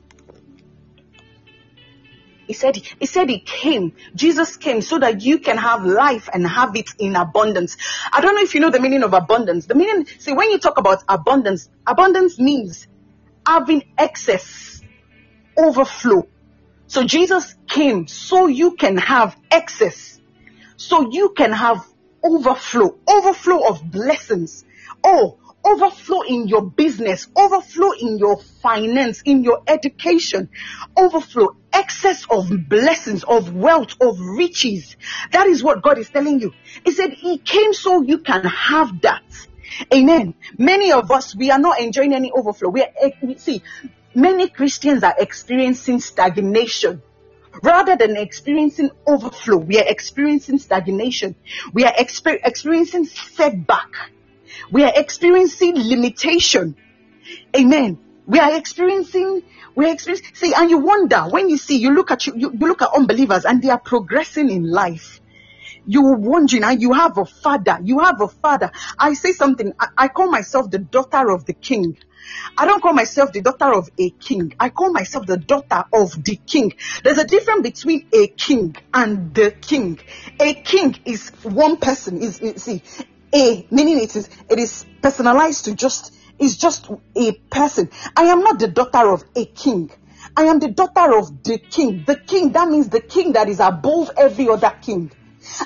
He 2.49 2.53
said, 2.53 2.77
he 2.77 3.05
said 3.05 3.29
he 3.29 3.39
came. 3.39 3.93
Jesus 4.15 4.57
came 4.57 4.81
so 4.81 4.97
that 4.97 5.21
you 5.21 5.37
can 5.37 5.57
have 5.57 5.85
life 5.85 6.29
and 6.33 6.47
have 6.47 6.75
it 6.75 6.89
in 6.97 7.15
abundance. 7.15 7.77
I 8.11 8.21
don't 8.21 8.33
know 8.33 8.41
if 8.41 8.55
you 8.55 8.59
know 8.59 8.71
the 8.71 8.79
meaning 8.79 9.03
of 9.03 9.13
abundance. 9.13 9.67
The 9.67 9.75
meaning, 9.75 10.07
see, 10.17 10.33
when 10.33 10.49
you 10.49 10.57
talk 10.57 10.79
about 10.79 11.03
abundance, 11.07 11.69
abundance 11.85 12.39
means 12.39 12.87
having 13.45 13.83
excess, 13.99 14.81
overflow. 15.55 16.27
So 16.87 17.03
Jesus 17.03 17.53
came 17.67 18.07
so 18.07 18.47
you 18.47 18.71
can 18.75 18.97
have 18.97 19.37
excess. 19.51 20.19
So 20.75 21.11
you 21.11 21.35
can 21.37 21.51
have 21.51 21.85
overflow, 22.23 22.97
overflow 23.07 23.67
of 23.67 23.91
blessings. 23.91 24.65
Oh, 25.03 25.37
overflow 25.65 26.21
in 26.21 26.47
your 26.47 26.63
business, 26.63 27.27
overflow 27.35 27.91
in 27.91 28.17
your 28.17 28.37
finance, 28.61 29.21
in 29.23 29.43
your 29.43 29.61
education, 29.67 30.49
overflow, 30.97 31.55
excess 31.73 32.25
of 32.29 32.49
blessings, 32.67 33.23
of 33.23 33.53
wealth, 33.53 33.95
of 34.01 34.19
riches. 34.19 34.95
That 35.31 35.47
is 35.47 35.63
what 35.63 35.81
God 35.81 35.97
is 35.97 36.09
telling 36.09 36.39
you. 36.39 36.53
He 36.85 36.91
said 36.91 37.11
He 37.13 37.37
came 37.37 37.73
so 37.73 38.01
you 38.01 38.19
can 38.19 38.43
have 38.45 39.01
that. 39.01 39.23
Amen. 39.93 40.33
Many 40.57 40.91
of 40.91 41.11
us, 41.11 41.35
we 41.35 41.51
are 41.51 41.59
not 41.59 41.79
enjoying 41.79 42.13
any 42.13 42.31
overflow. 42.31 42.69
We 42.69 42.81
are, 42.83 42.89
eh, 43.01 43.11
see, 43.37 43.61
many 44.15 44.49
Christians 44.49 45.03
are 45.03 45.15
experiencing 45.17 45.99
stagnation 45.99 47.01
rather 47.63 47.95
than 47.95 48.17
experiencing 48.17 48.91
overflow. 49.05 49.57
We 49.57 49.79
are 49.79 49.87
experiencing 49.87 50.59
stagnation. 50.59 51.35
We 51.73 51.85
are 51.85 51.93
exper- 51.93 52.39
experiencing 52.43 53.05
setback. 53.05 53.89
We 54.71 54.83
are 54.83 54.93
experiencing 54.95 55.75
limitation. 55.75 56.75
Amen. 57.55 57.97
We 58.25 58.39
are 58.39 58.55
experiencing, 58.55 59.41
we 59.75 59.85
are 59.85 59.93
experiencing, 59.93 60.35
see, 60.35 60.53
and 60.53 60.69
you 60.69 60.77
wonder 60.77 61.21
when 61.21 61.49
you 61.49 61.57
see, 61.57 61.77
you 61.77 61.95
look 61.95 62.11
at 62.11 62.27
you, 62.27 62.33
you, 62.35 62.51
you 62.51 62.67
look 62.67 62.81
at 62.81 62.89
unbelievers 62.93 63.45
and 63.45 63.61
they 63.61 63.69
are 63.69 63.79
progressing 63.79 64.51
in 64.51 64.69
life. 64.69 65.19
You 65.87 66.05
are 66.05 66.17
wondering 66.17 66.63
and 66.63 66.79
you 66.79 66.93
have 66.93 67.17
a 67.17 67.25
father. 67.25 67.79
You 67.81 67.99
have 67.99 68.21
a 68.21 68.27
father. 68.27 68.71
I 68.99 69.15
say 69.15 69.31
something. 69.31 69.73
I, 69.79 69.87
I 69.97 70.07
call 70.09 70.29
myself 70.29 70.69
the 70.69 70.77
daughter 70.77 71.31
of 71.31 71.45
the 71.45 71.53
king. 71.53 71.97
I 72.57 72.65
don't 72.65 72.81
call 72.81 72.93
myself 72.93 73.33
the 73.33 73.41
daughter 73.41 73.73
of 73.73 73.89
a 73.97 74.09
king. 74.11 74.53
I 74.59 74.69
call 74.69 74.91
myself 74.91 75.25
the 75.25 75.37
daughter 75.37 75.85
of 75.91 76.23
the 76.23 76.35
king. 76.35 76.73
There's 77.03 77.17
a 77.17 77.25
difference 77.25 77.61
between 77.61 78.07
a 78.13 78.27
king 78.27 78.75
and 78.93 79.33
the 79.33 79.51
king. 79.51 79.99
A 80.39 80.53
king 80.53 80.95
is 81.05 81.29
one 81.41 81.77
person. 81.77 82.21
Is, 82.21 82.39
is 82.39 82.61
see, 82.61 82.83
a 83.33 83.67
meaning 83.71 83.99
it 83.99 84.15
is 84.15 84.29
it 84.49 84.59
is 84.59 84.85
personalized 85.01 85.65
to 85.65 85.75
just 85.75 86.13
is 86.39 86.57
just 86.57 86.89
a 87.15 87.33
person. 87.51 87.89
I 88.15 88.23
am 88.23 88.41
not 88.41 88.59
the 88.59 88.67
daughter 88.67 89.11
of 89.11 89.23
a 89.35 89.45
king. 89.45 89.91
I 90.35 90.43
am 90.43 90.59
the 90.59 90.69
daughter 90.69 91.17
of 91.17 91.43
the 91.43 91.57
king. 91.57 92.03
The 92.05 92.15
king, 92.15 92.51
that 92.53 92.69
means 92.69 92.89
the 92.89 93.01
king 93.01 93.33
that 93.33 93.49
is 93.49 93.59
above 93.59 94.11
every 94.17 94.47
other 94.47 94.73
king. 94.81 95.11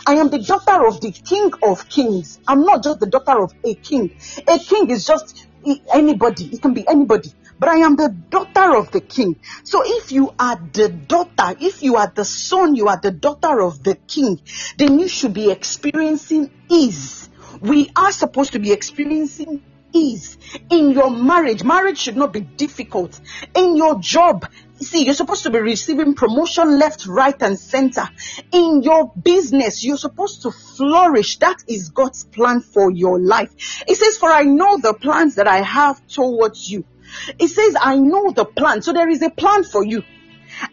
I 0.08 0.16
am 0.16 0.30
the 0.30 0.40
daughter 0.40 0.88
of 0.88 1.02
the 1.02 1.12
king 1.12 1.52
of 1.64 1.90
kings. 1.90 2.40
I'm 2.48 2.64
not 2.64 2.84
just 2.84 3.00
the 3.00 3.08
daughter 3.08 3.44
of 3.44 3.54
a 3.64 3.76
king. 3.76 4.16
A 4.48 4.60
king 4.60 4.90
is 4.90 5.06
just 5.06 5.48
anybody. 5.94 6.46
It 6.46 6.62
can 6.62 6.74
be 6.74 6.88
anybody. 6.88 7.32
But 7.60 7.70
I 7.70 7.78
am 7.78 7.96
the 7.96 8.10
daughter 8.10 8.76
of 8.76 8.92
the 8.92 9.02
king. 9.02 9.40
So 9.64 9.84
if 9.86 10.12
you 10.12 10.34
are 10.40 10.60
the 10.74 10.90
daughter, 10.90 11.56
if 11.62 11.84
you 11.84 11.96
are 11.96 12.12
the 12.14 12.26
son, 12.26 12.76
you 12.76 12.88
are 12.88 13.00
the 13.02 13.12
daughter 13.12 13.62
of 13.62 13.84
the 13.84 13.96
king, 13.96 14.42
then 14.78 15.00
you 15.00 15.08
should 15.08 15.34
be 15.34 15.52
experiencing 15.52 16.52
ease. 16.70 17.23
We 17.64 17.90
are 17.96 18.12
supposed 18.12 18.54
to 18.54 18.60
be 18.60 18.74
experiencing 18.74 19.64
ease 19.94 20.38
in 20.70 20.92
your 20.92 21.10
marriage. 21.10 21.64
Marriage 21.64 21.98
should 21.98 22.18
not 22.18 22.34
be 22.34 22.42
difficult. 22.42 23.20
In 23.56 23.78
your 23.78 24.00
job, 24.00 24.46
see, 24.82 25.06
you're 25.06 25.14
supposed 25.14 25.44
to 25.44 25.50
be 25.50 25.60
receiving 25.60 26.14
promotion 26.14 26.78
left, 26.78 27.06
right, 27.06 27.42
and 27.42 27.58
center. 27.58 28.10
In 28.52 28.84
your 28.84 29.14
business, 29.16 29.84
you're 29.84 29.98
supposed 29.98 30.42
to 30.42 30.52
flourish. 30.52 31.38
That 31.40 31.64
is 31.68 31.90
God's 31.90 32.26
plan 32.26 32.60
for 32.60 32.92
your 32.92 33.18
life. 33.18 33.54
It 33.88 33.96
says, 33.96 34.18
For 34.18 34.30
I 34.30 34.44
know 34.44 34.78
the 34.78 34.94
plans 34.94 35.36
that 35.36 35.48
I 35.48 35.62
have 35.62 36.06
towards 36.08 36.70
you. 36.70 36.84
It 37.40 37.48
says, 37.48 37.78
I 37.80 37.96
know 37.96 38.32
the 38.32 38.46
plan. 38.46 38.82
So 38.82 38.92
there 38.92 39.10
is 39.10 39.22
a 39.22 39.30
plan 39.30 39.64
for 39.64 39.86
you. 39.86 40.04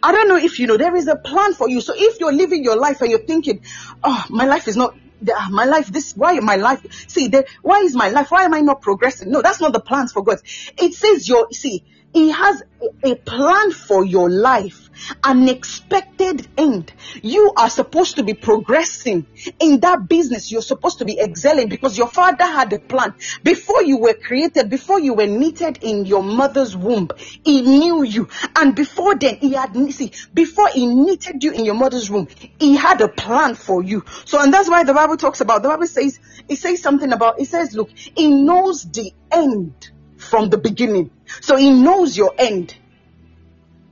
I 0.03 0.11
don't 0.11 0.27
know 0.27 0.37
if 0.37 0.59
you 0.59 0.67
know, 0.67 0.77
there 0.77 0.95
is 0.95 1.07
a 1.07 1.15
plan 1.15 1.53
for 1.53 1.69
you. 1.69 1.79
So 1.79 1.93
if 1.95 2.19
you're 2.19 2.33
living 2.33 2.63
your 2.63 2.75
life 2.75 3.01
and 3.01 3.09
you're 3.09 3.25
thinking, 3.25 3.63
oh, 4.03 4.25
my 4.29 4.45
life 4.45 4.67
is 4.67 4.75
not 4.75 4.95
Ah, 5.29 5.49
my 5.51 5.65
life, 5.65 5.87
this, 5.87 6.15
why 6.15 6.39
my 6.39 6.55
life, 6.55 6.85
see, 7.07 7.27
the, 7.27 7.45
why 7.61 7.79
is 7.81 7.95
my 7.95 8.09
life, 8.09 8.31
why 8.31 8.43
am 8.43 8.53
I 8.53 8.61
not 8.61 8.81
progressing? 8.81 9.31
No, 9.31 9.41
that's 9.41 9.61
not 9.61 9.73
the 9.73 9.79
plans 9.79 10.11
for 10.11 10.23
God. 10.23 10.39
It 10.77 10.93
says 10.93 11.27
your, 11.27 11.47
see, 11.51 11.83
he 12.13 12.31
has 12.31 12.63
a 13.03 13.15
plan 13.15 13.71
for 13.71 14.03
your 14.03 14.29
life, 14.29 14.80
an 15.23 15.47
expected 15.49 16.47
end. 16.57 16.91
You 17.21 17.53
are 17.57 17.69
supposed 17.69 18.17
to 18.17 18.23
be 18.23 18.33
progressing 18.33 19.25
in 19.59 19.79
that 19.81 20.07
business. 20.07 20.51
You're 20.51 20.61
supposed 20.61 20.99
to 20.99 21.05
be 21.05 21.19
excelling 21.19 21.69
because 21.69 21.97
your 21.97 22.07
father 22.07 22.45
had 22.45 22.71
a 22.73 22.79
plan. 22.79 23.13
Before 23.43 23.83
you 23.83 23.97
were 23.97 24.13
created, 24.13 24.69
before 24.69 24.99
you 24.99 25.13
were 25.13 25.27
knitted 25.27 25.79
in 25.81 26.05
your 26.05 26.23
mother's 26.23 26.75
womb, 26.75 27.09
he 27.17 27.61
knew 27.61 28.03
you. 28.03 28.29
And 28.55 28.75
before 28.75 29.15
then, 29.15 29.37
he 29.37 29.53
had, 29.53 29.73
see, 29.91 30.11
before 30.33 30.69
he 30.69 30.85
knitted 30.87 31.43
you 31.43 31.51
in 31.51 31.65
your 31.65 31.75
mother's 31.75 32.09
womb, 32.09 32.27
he 32.59 32.75
had 32.75 33.01
a 33.01 33.07
plan 33.07 33.55
for 33.55 33.83
you. 33.83 34.03
So, 34.25 34.41
and 34.41 34.53
that's 34.53 34.69
why 34.69 34.83
the 34.83 34.93
Bible 34.93 35.17
talks 35.17 35.41
about, 35.41 35.63
the 35.63 35.69
Bible 35.69 35.87
says, 35.87 36.19
it 36.47 36.57
says 36.57 36.81
something 36.81 37.11
about, 37.11 37.39
it 37.39 37.47
says, 37.47 37.73
look, 37.75 37.89
he 37.95 38.27
knows 38.27 38.83
the 38.83 39.11
end 39.31 39.91
from 40.17 40.49
the 40.49 40.57
beginning. 40.57 41.11
So 41.41 41.55
he 41.57 41.71
knows 41.71 42.15
your 42.15 42.33
end. 42.37 42.75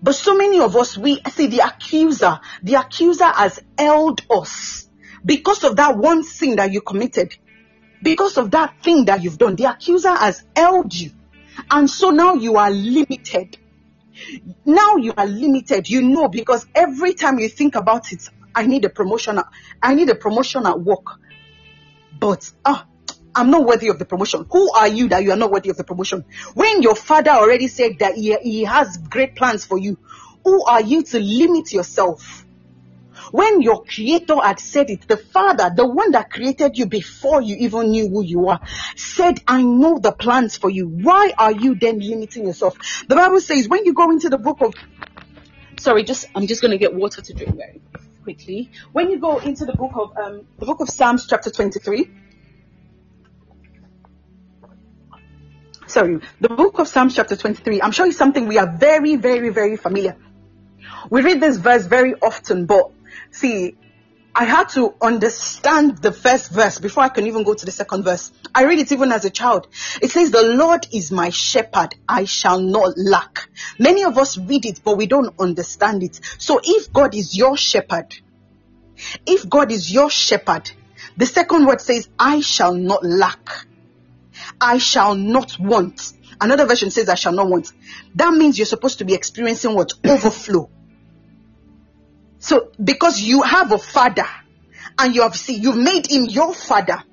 But 0.02 0.16
so 0.16 0.36
many 0.36 0.60
of 0.60 0.76
us, 0.76 0.98
we 0.98 1.22
see 1.30 1.48
the 1.48 1.60
accuser, 1.60 2.40
the 2.64 2.76
accuser 2.76 3.26
has 3.26 3.62
held 3.78 4.22
us 4.30 4.88
because 5.26 5.64
of 5.64 5.76
that 5.76 5.98
one 5.98 6.24
sin 6.24 6.56
that 6.56 6.72
you 6.72 6.82
committed, 6.82 7.36
because 8.02 8.38
of 8.38 8.52
that 8.52 8.82
thing 8.82 9.06
that 9.06 9.24
you've 9.24 9.38
done. 9.38 9.56
The 9.56 9.66
accuser 9.66 10.14
has 10.16 10.44
held 10.56 10.94
you. 10.94 11.12
And 11.70 11.90
so 11.90 12.12
now 12.12 12.36
you 12.36 12.56
are 12.56 12.72
limited. 12.72 13.58
Now 14.66 14.96
you 14.96 15.14
are 15.18 15.28
limited. 15.28 15.90
You 15.90 16.02
know, 16.02 16.30
because 16.30 16.66
every 16.74 17.14
time 17.14 17.40
you 17.40 17.50
think 17.50 17.76
about 17.76 18.14
it, 18.14 18.30
I 18.56 18.66
need 18.66 18.86
a 18.86 18.90
promotion. 18.90 19.40
I 19.82 19.96
need 19.96 20.10
a 20.10 20.16
promotion 20.16 20.66
at 20.66 20.80
work. 20.80 21.20
But, 22.18 22.50
ah, 22.66 22.86
I'm 23.36 23.52
not 23.52 23.66
worthy 23.66 23.90
of 23.90 24.00
the 24.00 24.06
promotion. 24.06 24.46
Who 24.52 24.72
are 24.74 24.88
you 24.88 25.10
that 25.10 25.24
you 25.24 25.32
are 25.32 25.38
not 25.38 25.52
worthy 25.52 25.70
of 25.70 25.78
the 25.78 25.84
promotion? 25.84 26.26
When 26.54 26.82
your 26.82 26.96
father 26.96 27.32
already 27.32 27.68
said 27.68 28.00
that 28.00 28.16
he, 28.16 28.36
he 28.42 28.64
has 28.64 28.98
great 28.98 29.36
plans 29.36 29.66
for 29.66 29.78
you, 29.78 29.98
who 30.44 30.66
are 30.66 30.82
you 30.82 31.04
to 31.04 31.20
limit 31.20 31.72
yourself? 31.72 32.46
When 33.32 33.62
your 33.62 33.84
creator 33.84 34.38
had 34.42 34.60
said 34.60 34.90
it, 34.90 35.08
the 35.08 35.18
father, 35.18 35.72
the 35.76 35.86
one 35.86 36.12
that 36.12 36.32
created 36.32 36.78
you 36.78 36.88
before 36.88 37.42
you 37.42 37.56
even 37.58 37.92
knew 37.92 38.10
who 38.10 38.24
you 38.24 38.48
are, 38.48 38.60
said, 38.96 39.40
I 39.48 39.62
know 39.62 40.00
the 40.00 40.12
plans 40.12 40.58
for 40.58 40.70
you. 40.70 40.88
Why 40.88 41.34
are 41.38 41.52
you 41.52 41.76
then 41.76 42.00
limiting 42.00 42.48
yourself? 42.48 42.78
The 43.08 43.16
Bible 43.16 43.42
says 43.42 43.68
when 43.68 43.86
you 43.86 43.94
go 43.94 44.10
into 44.10 44.30
the 44.30 44.40
book 44.40 44.62
of, 44.62 44.74
sorry, 45.78 46.04
just, 46.04 46.26
I'm 46.34 46.48
just 46.48 46.62
going 46.62 46.72
to 46.72 46.80
get 46.80 46.96
water 46.96 47.22
to 47.22 47.34
drink 47.34 47.56
very 47.56 47.82
quickly. 48.24 48.72
When 48.92 49.12
you 49.12 49.20
go 49.20 49.38
into 49.38 49.66
the 49.66 49.74
book 49.74 49.92
of, 49.96 50.18
um, 50.18 50.48
the 50.58 50.66
book 50.66 50.80
of 50.80 50.90
Psalms 50.90 51.28
chapter 51.28 51.52
23, 51.52 52.10
sorry, 55.90 56.20
the 56.40 56.50
book 56.50 56.80
of 56.80 56.88
Psalms 56.88 57.16
chapter 57.16 57.36
23, 57.36 57.82
I'm 57.82 57.92
sure 57.92 58.06
it's 58.06 58.18
something 58.18 58.48
we 58.48 58.58
are 58.58 58.78
very, 58.78 59.16
very, 59.16 59.50
very 59.50 59.78
familiar. 59.78 60.16
We 61.10 61.22
read 61.22 61.42
this 61.42 61.58
verse 61.58 61.86
very 61.86 62.14
often, 62.16 62.66
but 62.66 62.92
see, 63.32 63.76
I 64.36 64.46
had 64.46 64.70
to 64.70 64.94
understand 65.02 65.98
the 65.98 66.12
first 66.12 66.52
verse 66.52 66.80
before 66.80 67.04
I 67.04 67.10
can 67.10 67.26
even 67.28 67.44
go 67.44 67.54
to 67.54 67.66
the 67.66 67.72
second 67.72 68.04
verse. 68.04 68.32
I 68.54 68.66
read 68.66 68.80
it 68.80 68.92
even 68.92 69.12
as 69.12 69.26
a 69.26 69.30
child. 69.30 69.68
It 70.02 70.12
says, 70.12 70.32
the 70.32 70.44
Lord 70.44 70.88
is 70.94 71.12
my 71.12 71.30
shepherd. 71.30 71.96
I 72.08 72.26
shall 72.26 72.60
not 72.60 72.94
lack. 72.98 73.50
Many 73.80 74.04
of 74.04 74.18
us 74.18 74.38
read 74.38 74.66
it, 74.66 74.82
but 74.84 74.98
we 74.98 75.08
don't 75.08 75.34
understand 75.40 76.04
it. 76.04 76.20
So 76.38 76.62
if 76.64 76.94
God 76.94 77.16
is 77.16 77.36
your 77.36 77.58
shepherd, 77.58 78.16
if 79.26 79.50
God 79.50 79.72
is 79.72 79.92
your 79.92 80.10
shepherd, 80.10 80.72
the 81.18 81.26
second 81.26 81.66
word 81.66 81.82
says, 81.82 82.08
I 82.18 82.42
shall 82.42 82.74
not 82.74 83.04
lack. 83.04 83.66
I 84.60 84.78
shall 84.78 85.16
not 85.16 85.58
want. 85.60 86.14
Another 86.42 86.66
version 86.66 86.92
says, 86.92 87.10
I 87.10 87.16
shall 87.16 87.34
not 87.34 87.48
want. 87.48 87.72
That 88.16 88.34
means 88.34 88.58
you're 88.58 88.66
supposed 88.66 89.00
to 89.00 89.06
be 89.06 89.14
experiencing 89.14 89.76
what? 89.76 89.94
Overflow. 90.06 90.70
So, 92.40 92.72
because 92.82 93.20
you 93.20 93.42
have 93.42 93.72
a 93.72 93.78
father 93.78 94.26
and 94.98 95.14
you 95.14 95.24
have 95.24 95.36
seen, 95.36 95.62
you've 95.62 95.78
made 95.78 96.10
him 96.10 96.26
your 96.26 96.54
father, 96.54 97.04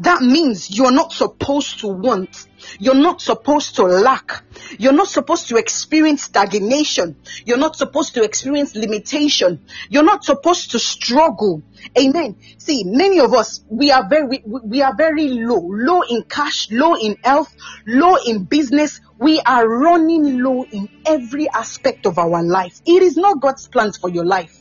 that 0.00 0.22
means 0.22 0.76
you're 0.76 0.92
not 0.92 1.12
supposed 1.12 1.80
to 1.80 1.88
want. 1.88 2.48
You're 2.78 2.94
not 2.94 3.20
supposed 3.20 3.76
to 3.76 3.84
lack. 3.84 4.42
You're 4.78 4.92
not 4.92 5.08
supposed 5.08 5.48
to 5.48 5.56
experience 5.56 6.24
stagnation. 6.24 7.16
You're 7.44 7.58
not 7.58 7.76
supposed 7.76 8.14
to 8.14 8.24
experience 8.24 8.74
limitation. 8.74 9.64
You're 9.88 10.04
not 10.04 10.24
supposed 10.24 10.72
to 10.72 10.78
struggle. 10.78 11.62
Amen. 11.98 12.36
See, 12.58 12.82
many 12.84 13.20
of 13.20 13.34
us, 13.34 13.64
we 13.68 13.92
are 13.92 14.08
very, 14.08 14.42
we 14.44 14.82
are 14.82 14.96
very 14.96 15.28
low, 15.28 15.60
low 15.60 16.02
in 16.02 16.24
cash, 16.24 16.70
low 16.70 16.94
in 16.94 17.16
health, 17.22 17.54
low 17.86 18.16
in 18.16 18.44
business. 18.44 19.00
We 19.18 19.40
are 19.40 19.68
running 19.68 20.42
low 20.42 20.64
in 20.64 20.88
every 21.06 21.48
aspect 21.48 22.06
of 22.06 22.18
our 22.18 22.42
life. 22.42 22.80
It 22.84 23.02
is 23.02 23.16
not 23.16 23.40
God's 23.40 23.68
plans 23.68 23.96
for 23.96 24.10
your 24.10 24.24
life. 24.24 24.60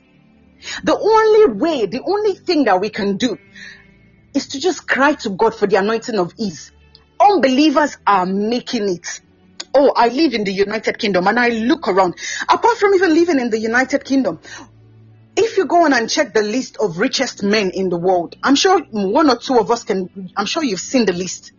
The 0.84 0.98
only 0.98 1.60
way, 1.60 1.86
the 1.88 2.02
only 2.06 2.36
thing 2.36 2.66
that 2.66 2.80
we 2.80 2.90
can 2.90 3.18
do 3.18 3.38
is 4.34 4.48
to 4.50 4.60
just 4.60 4.88
cry 4.88 5.14
to 5.14 5.30
God 5.30 5.56
for 5.56 5.68
the 5.68 5.78
anointing 5.78 6.18
of 6.18 6.34
ease. 6.38 6.72
Unbelievers 7.20 7.98
are 8.06 8.26
making 8.26 8.90
it. 8.90 9.22
Oh, 9.74 9.92
I 9.96 10.10
live 10.10 10.34
in 10.34 10.44
the 10.44 10.52
United 10.52 11.00
Kingdom 11.00 11.28
and 11.28 11.40
I 11.40 11.50
look 11.50 11.88
around. 11.88 12.16
Apart 12.44 12.78
from 12.78 12.94
even 12.94 13.14
living 13.14 13.40
in 13.40 13.50
the 13.50 13.60
United 13.60 14.04
Kingdom, 14.06 14.40
if 15.36 15.58
you 15.58 15.66
go 15.66 15.86
on 15.86 15.94
and 15.94 16.10
check 16.10 16.34
the 16.34 16.44
list 16.44 16.78
of 16.80 17.00
richest 17.00 17.44
men 17.44 17.72
in 17.72 17.90
the 17.90 17.98
world, 17.98 18.36
I'm 18.44 18.56
sure 18.56 18.82
one 18.92 19.30
or 19.30 19.38
two 19.38 19.58
of 19.58 19.72
us 19.72 19.84
can, 19.84 20.10
I'm 20.38 20.46
sure 20.46 20.64
you've 20.64 20.80
seen 20.80 21.06
the 21.06 21.14
list. 21.14 21.54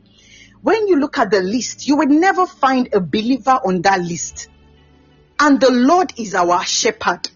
When 0.62 0.86
you 0.88 0.96
look 0.96 1.18
at 1.18 1.30
the 1.30 1.40
list, 1.42 1.86
you 1.86 1.96
will 1.96 2.08
never 2.08 2.46
find 2.46 2.88
a 2.94 3.00
believer 3.00 3.58
on 3.64 3.82
that 3.82 4.00
list. 4.00 4.48
And 5.40 5.60
the 5.60 5.70
Lord 5.70 6.12
is 6.18 6.34
our 6.34 6.64
shepherd. 6.64 7.28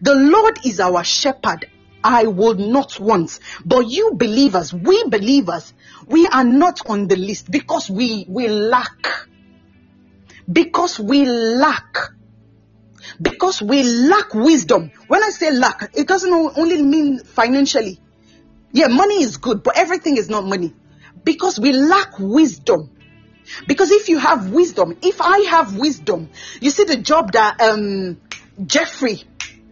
The 0.00 0.14
Lord 0.14 0.58
is 0.64 0.80
our 0.80 1.04
shepherd 1.04 1.66
I 2.06 2.24
would 2.24 2.60
not 2.60 3.00
want. 3.00 3.38
But 3.64 3.88
you 3.88 4.12
believers, 4.14 4.72
we 4.72 5.04
believers, 5.08 5.74
we 6.06 6.26
are 6.28 6.44
not 6.44 6.88
on 6.88 7.08
the 7.08 7.16
list 7.16 7.50
because 7.50 7.90
we, 7.90 8.24
we 8.28 8.48
lack. 8.48 9.06
Because 10.50 11.00
we 11.00 11.26
lack. 11.26 11.96
Because 13.20 13.60
we 13.60 13.82
lack 13.82 14.34
wisdom. 14.34 14.92
When 15.08 15.22
I 15.22 15.30
say 15.30 15.50
lack, 15.50 15.90
it 15.94 16.06
doesn't 16.06 16.32
only 16.32 16.80
mean 16.82 17.18
financially. 17.18 18.00
Yeah, 18.72 18.88
money 18.88 19.22
is 19.22 19.36
good, 19.36 19.62
but 19.64 19.76
everything 19.76 20.16
is 20.16 20.28
not 20.28 20.44
money. 20.44 20.74
Because 21.24 21.58
we 21.58 21.72
lack 21.72 22.18
wisdom. 22.20 22.90
Because 23.66 23.90
if 23.90 24.08
you 24.08 24.18
have 24.18 24.50
wisdom, 24.50 24.96
if 25.02 25.20
I 25.20 25.38
have 25.50 25.76
wisdom, 25.76 26.30
you 26.60 26.70
see 26.70 26.84
the 26.84 26.96
job 26.96 27.32
that 27.32 27.60
um 27.60 28.20
Jeffrey, 28.64 29.22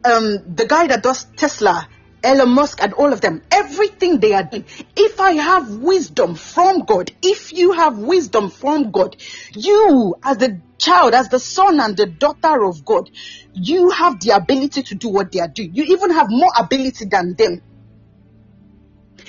um 0.04 0.54
the 0.54 0.66
guy 0.68 0.86
that 0.86 1.02
does 1.02 1.24
Tesla, 1.36 1.88
Elon 2.24 2.50
Musk 2.50 2.82
and 2.82 2.92
all 2.94 3.12
of 3.12 3.20
them, 3.20 3.42
everything 3.50 4.20
they 4.20 4.32
are 4.32 4.42
doing. 4.42 4.64
If 4.96 5.20
I 5.20 5.32
have 5.32 5.70
wisdom 5.76 6.34
from 6.34 6.80
God, 6.80 7.10
if 7.22 7.52
you 7.52 7.72
have 7.72 7.98
wisdom 7.98 8.50
from 8.50 8.90
God, 8.90 9.16
you 9.54 10.14
as 10.24 10.38
the 10.38 10.62
child, 10.78 11.14
as 11.14 11.28
the 11.28 11.38
son 11.38 11.80
and 11.80 11.96
the 11.96 12.06
daughter 12.06 12.64
of 12.64 12.84
God, 12.84 13.10
you 13.52 13.90
have 13.90 14.20
the 14.20 14.30
ability 14.30 14.82
to 14.84 14.94
do 14.94 15.08
what 15.08 15.32
they 15.32 15.40
are 15.40 15.52
doing. 15.54 15.70
You 15.74 15.84
even 15.84 16.10
have 16.10 16.28
more 16.30 16.50
ability 16.58 17.06
than 17.06 17.34
them. 17.36 17.62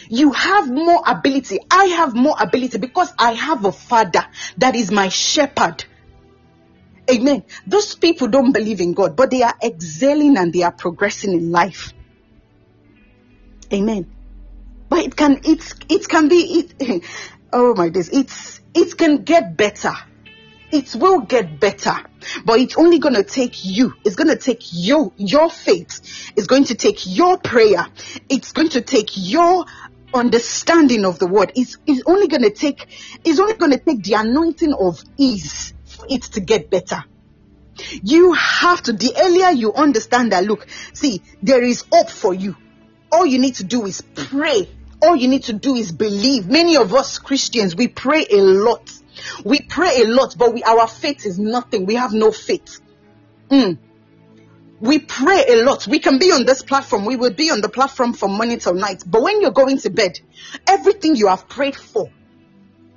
You 0.09 0.31
have 0.31 0.69
more 0.71 1.01
ability. 1.05 1.59
I 1.71 1.85
have 1.85 2.15
more 2.15 2.35
ability 2.39 2.77
because 2.77 3.11
I 3.17 3.33
have 3.33 3.65
a 3.65 3.71
father 3.71 4.25
that 4.57 4.75
is 4.75 4.91
my 4.91 5.09
shepherd. 5.09 5.85
Amen. 7.09 7.43
Those 7.67 7.95
people 7.95 8.27
don't 8.27 8.51
believe 8.51 8.81
in 8.81 8.93
God, 8.93 9.15
but 9.15 9.29
they 9.29 9.43
are 9.43 9.53
excelling 9.63 10.37
and 10.37 10.51
they 10.51 10.63
are 10.63 10.71
progressing 10.71 11.33
in 11.33 11.51
life. 11.51 11.93
Amen. 13.73 14.07
But 14.89 14.99
it 14.99 15.15
can 15.15 15.39
it 15.43 15.73
it 15.89 16.07
can 16.07 16.27
be 16.29 16.69
it 16.79 17.03
oh 17.53 17.73
my 17.75 17.89
days 17.89 18.09
it's 18.11 18.61
it 18.73 18.97
can 18.97 19.23
get 19.23 19.57
better. 19.57 19.93
It 20.71 20.95
will 20.95 21.21
get 21.21 21.59
better. 21.59 21.95
But 22.43 22.59
it's 22.59 22.77
only 22.77 22.99
gonna 22.99 23.23
take 23.23 23.63
you. 23.63 23.93
It's 24.03 24.15
gonna 24.15 24.35
take 24.35 24.73
you 24.73 25.13
your 25.17 25.49
faith. 25.49 26.31
It's 26.35 26.47
going 26.47 26.65
to 26.65 26.75
take 26.75 27.05
your 27.05 27.37
prayer. 27.37 27.87
It's 28.29 28.51
going 28.51 28.69
to 28.69 28.81
take 28.81 29.11
your 29.15 29.65
understanding 30.13 31.05
of 31.05 31.19
the 31.19 31.27
word. 31.27 31.51
It's, 31.55 31.77
it's 31.85 32.03
only 32.05 32.27
gonna 32.27 32.49
take 32.49 32.87
it's 33.23 33.39
only 33.39 33.53
gonna 33.53 33.79
take 33.79 34.03
the 34.03 34.13
anointing 34.13 34.73
of 34.73 35.03
ease 35.17 35.73
for 35.85 36.05
it 36.09 36.23
to 36.23 36.39
get 36.39 36.69
better. 36.69 37.03
You 38.01 38.33
have 38.33 38.81
to, 38.83 38.93
the 38.93 39.13
earlier 39.21 39.49
you 39.49 39.73
understand 39.73 40.31
that, 40.31 40.45
look, 40.45 40.65
see, 40.93 41.21
there 41.41 41.61
is 41.61 41.83
hope 41.91 42.09
for 42.09 42.33
you 42.33 42.55
all 43.11 43.25
you 43.25 43.39
need 43.39 43.55
to 43.55 43.63
do 43.63 43.85
is 43.85 44.01
pray. 44.15 44.69
All 45.01 45.15
you 45.15 45.27
need 45.27 45.43
to 45.43 45.53
do 45.53 45.75
is 45.75 45.91
believe. 45.91 46.47
Many 46.47 46.77
of 46.77 46.93
us 46.93 47.19
Christians, 47.19 47.75
we 47.75 47.87
pray 47.87 48.25
a 48.31 48.41
lot. 48.41 48.91
We 49.43 49.61
pray 49.61 50.01
a 50.01 50.07
lot, 50.07 50.35
but 50.37 50.53
we, 50.53 50.63
our 50.63 50.87
faith 50.87 51.25
is 51.25 51.39
nothing. 51.39 51.85
We 51.85 51.95
have 51.95 52.13
no 52.13 52.31
faith. 52.31 52.79
Mm. 53.49 53.77
We 54.79 54.99
pray 54.99 55.45
a 55.49 55.63
lot. 55.63 55.87
We 55.87 55.99
can 55.99 56.19
be 56.19 56.31
on 56.31 56.45
this 56.45 56.61
platform. 56.61 57.05
We 57.05 57.15
will 57.15 57.33
be 57.33 57.49
on 57.49 57.61
the 57.61 57.69
platform 57.69 58.13
from 58.13 58.31
morning 58.31 58.59
till 58.59 58.73
night. 58.73 59.03
But 59.05 59.21
when 59.21 59.41
you're 59.41 59.51
going 59.51 59.77
to 59.79 59.89
bed, 59.89 60.19
everything 60.67 61.15
you 61.15 61.27
have 61.27 61.47
prayed 61.47 61.75
for, 61.75 62.09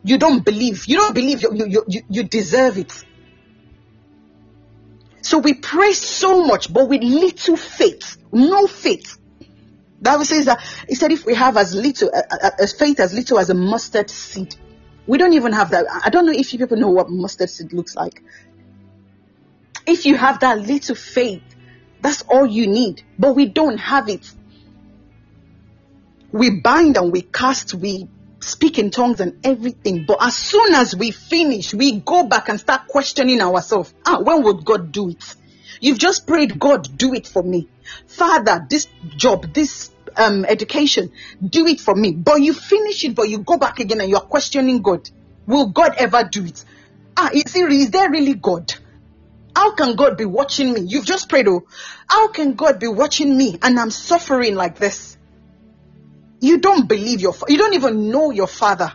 you 0.02 0.18
don't 0.18 0.44
believe. 0.44 0.86
You 0.86 0.96
don't 0.96 1.14
believe 1.14 1.42
you, 1.42 1.50
you, 1.54 1.84
you, 1.86 2.02
you 2.09 2.22
deserve 2.24 2.78
it. 2.78 3.04
So 5.22 5.38
we 5.38 5.54
pray 5.54 5.92
so 5.92 6.44
much, 6.46 6.72
but 6.72 6.88
with 6.88 7.02
little 7.02 7.56
faith, 7.56 8.16
no 8.32 8.66
faith. 8.66 9.18
Bible 10.01 10.24
says 10.24 10.46
that 10.46 10.61
he 10.88 10.94
said 10.94 11.11
if 11.12 11.26
we 11.26 11.34
have 11.34 11.57
as 11.57 11.74
little 11.74 12.11
as 12.59 12.72
faith 12.72 13.01
as 13.01 13.12
little 13.12 13.38
as 13.38 13.51
a 13.51 13.55
mustard 13.55 14.11
seed, 14.11 14.55
we 15.07 15.18
don't 15.18 15.32
even 15.32 15.53
have 15.53 15.70
that. 15.70 15.86
I 16.05 16.11
don't 16.11 16.26
know 16.26 16.32
if 16.32 16.53
you 16.53 16.59
people 16.59 16.76
know 16.76 16.90
what 16.90 17.11
mustard 17.11 17.51
seed 17.51 17.72
looks 17.72 17.96
like. 17.96 18.22
If 19.86 20.05
you 20.07 20.16
have 20.16 20.40
that 20.40 20.61
little 20.61 20.94
faith, 20.94 21.42
that's 22.01 22.22
all 22.22 22.46
you 22.46 22.66
need. 22.66 23.03
But 23.18 23.34
we 23.34 23.46
don't 23.46 23.78
have 23.78 24.09
it. 24.09 24.30
We 26.30 26.61
bind 26.61 26.96
and 26.96 27.11
we 27.11 27.22
cast, 27.22 27.74
we 27.74 28.07
speak 28.40 28.78
in 28.78 28.90
tongues 28.90 29.20
and 29.20 29.40
everything. 29.44 30.05
But 30.07 30.18
as 30.20 30.36
soon 30.36 30.74
as 30.74 30.94
we 30.94 31.11
finish, 31.11 31.72
we 31.74 32.01
go 32.01 32.24
back 32.26 32.49
and 32.49 32.61
start 32.61 32.86
questioning 32.86 33.40
ourselves. 33.40 33.94
Ah, 34.07 34.20
when 34.20 34.42
would 34.42 34.64
God 34.64 34.92
do 34.92 35.09
it? 35.09 35.36
You've 35.80 35.99
just 35.99 36.26
prayed, 36.26 36.59
God, 36.59 36.96
do 36.96 37.14
it 37.14 37.26
for 37.26 37.42
me. 37.42 37.68
Father, 38.07 38.66
this 38.68 38.86
job, 39.16 39.53
this 39.53 39.91
um, 40.16 40.45
education, 40.45 41.11
do 41.45 41.66
it 41.66 41.80
for 41.80 41.95
me. 41.95 42.12
But 42.12 42.43
you 42.43 42.55
finish 42.55 43.05
it, 43.05 43.14
but 43.14 43.28
you 43.28 43.39
go 43.39 43.59
back 43.59 43.78
again 43.80 44.01
and 44.01 44.11
you're 44.11 44.20
questioning 44.20 44.82
God. 44.82 45.09
Will 45.47 45.68
God 45.68 45.95
ever 45.99 46.28
do 46.30 46.45
it? 46.45 46.64
Ah, 47.16 47.30
is, 47.32 47.55
it, 47.55 47.72
is 47.72 47.91
there 47.91 48.11
really 48.11 48.34
God? 48.34 48.72
How 49.55 49.74
can 49.74 49.97
God 49.97 50.16
be 50.16 50.24
watching 50.24 50.72
me? 50.72 50.82
You've 50.86 51.07
just 51.07 51.28
prayed, 51.28 51.49
oh, 51.49 51.62
how 52.07 52.28
can 52.28 52.55
God 52.55 52.78
be 52.78 52.86
watching 52.86 53.36
me 53.36 53.59
and 53.61 53.78
I'm 53.78 53.91
suffering 53.91 54.55
like 54.55 54.78
this? 54.78 55.16
You 56.41 56.59
don't 56.59 56.89
believe 56.89 57.20
your, 57.20 57.34
you 57.49 57.59
don't 57.59 57.74
even 57.74 58.11
know 58.11 58.30
your 58.30 58.47
father. 58.47 58.93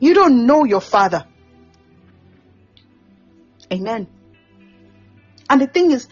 You 0.00 0.14
don't 0.14 0.46
know 0.46 0.64
your 0.64 0.80
father. 0.80 1.26
Amen. 3.72 4.08
And 5.50 5.60
the 5.60 5.66
thing 5.66 5.90
is, 5.90 6.08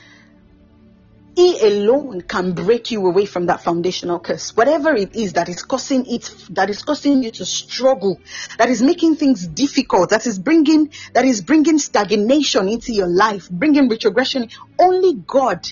he 1.37 1.61
alone 1.61 2.21
can 2.21 2.53
break 2.53 2.91
you 2.91 3.05
away 3.07 3.27
from 3.27 3.47
that 3.47 3.61
foundational 3.61 4.21
curse. 4.21 4.57
Whatever 4.57 4.95
it 4.95 5.17
is 5.17 5.33
that 5.33 5.49
is 5.49 5.63
causing 5.63 6.07
it, 6.07 6.33
that 6.51 6.71
is 6.71 6.83
causing 6.83 7.23
you 7.23 7.31
to 7.33 7.45
struggle, 7.45 8.21
that 8.59 8.69
is 8.69 8.83
making 8.83 9.17
things 9.17 9.47
difficult, 9.47 10.11
that 10.11 10.27
is 10.27 10.39
bringing, 10.39 10.93
that 11.13 11.25
is 11.25 11.41
bringing 11.41 11.79
stagnation 11.79 12.69
into 12.69 12.93
your 12.93 13.09
life, 13.09 13.51
bringing 13.51 13.89
retrogression. 13.89 14.49
Only 14.79 15.15
God, 15.15 15.67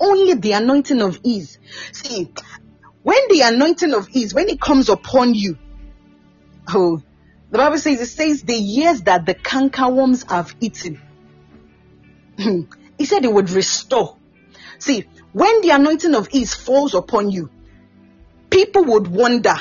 only 0.00 0.34
the 0.34 0.52
anointing 0.52 1.02
of 1.02 1.20
ease. 1.22 1.58
See, 1.92 2.32
when 3.02 3.20
the 3.28 3.42
anointing 3.42 3.94
of 3.94 4.08
ease, 4.10 4.34
when 4.34 4.48
it 4.48 4.60
comes 4.60 4.88
upon 4.88 5.34
you, 5.34 5.56
oh, 6.68 7.00
the 7.50 7.58
Bible 7.58 7.78
says, 7.78 8.00
it 8.00 8.06
says 8.06 8.42
the 8.42 8.54
years 8.54 9.02
that 9.02 9.24
the 9.24 9.34
cankerworms 9.34 10.28
have 10.30 10.54
eaten. 10.60 11.00
he 12.98 13.04
said 13.04 13.24
it 13.24 13.32
would 13.32 13.50
restore 13.50 14.16
See, 14.80 15.04
when 15.32 15.60
the 15.60 15.70
anointing 15.70 16.14
of 16.14 16.28
ease 16.32 16.54
falls 16.54 16.94
upon 16.94 17.30
you, 17.30 17.50
people 18.48 18.84
would 18.84 19.06
wonder. 19.06 19.54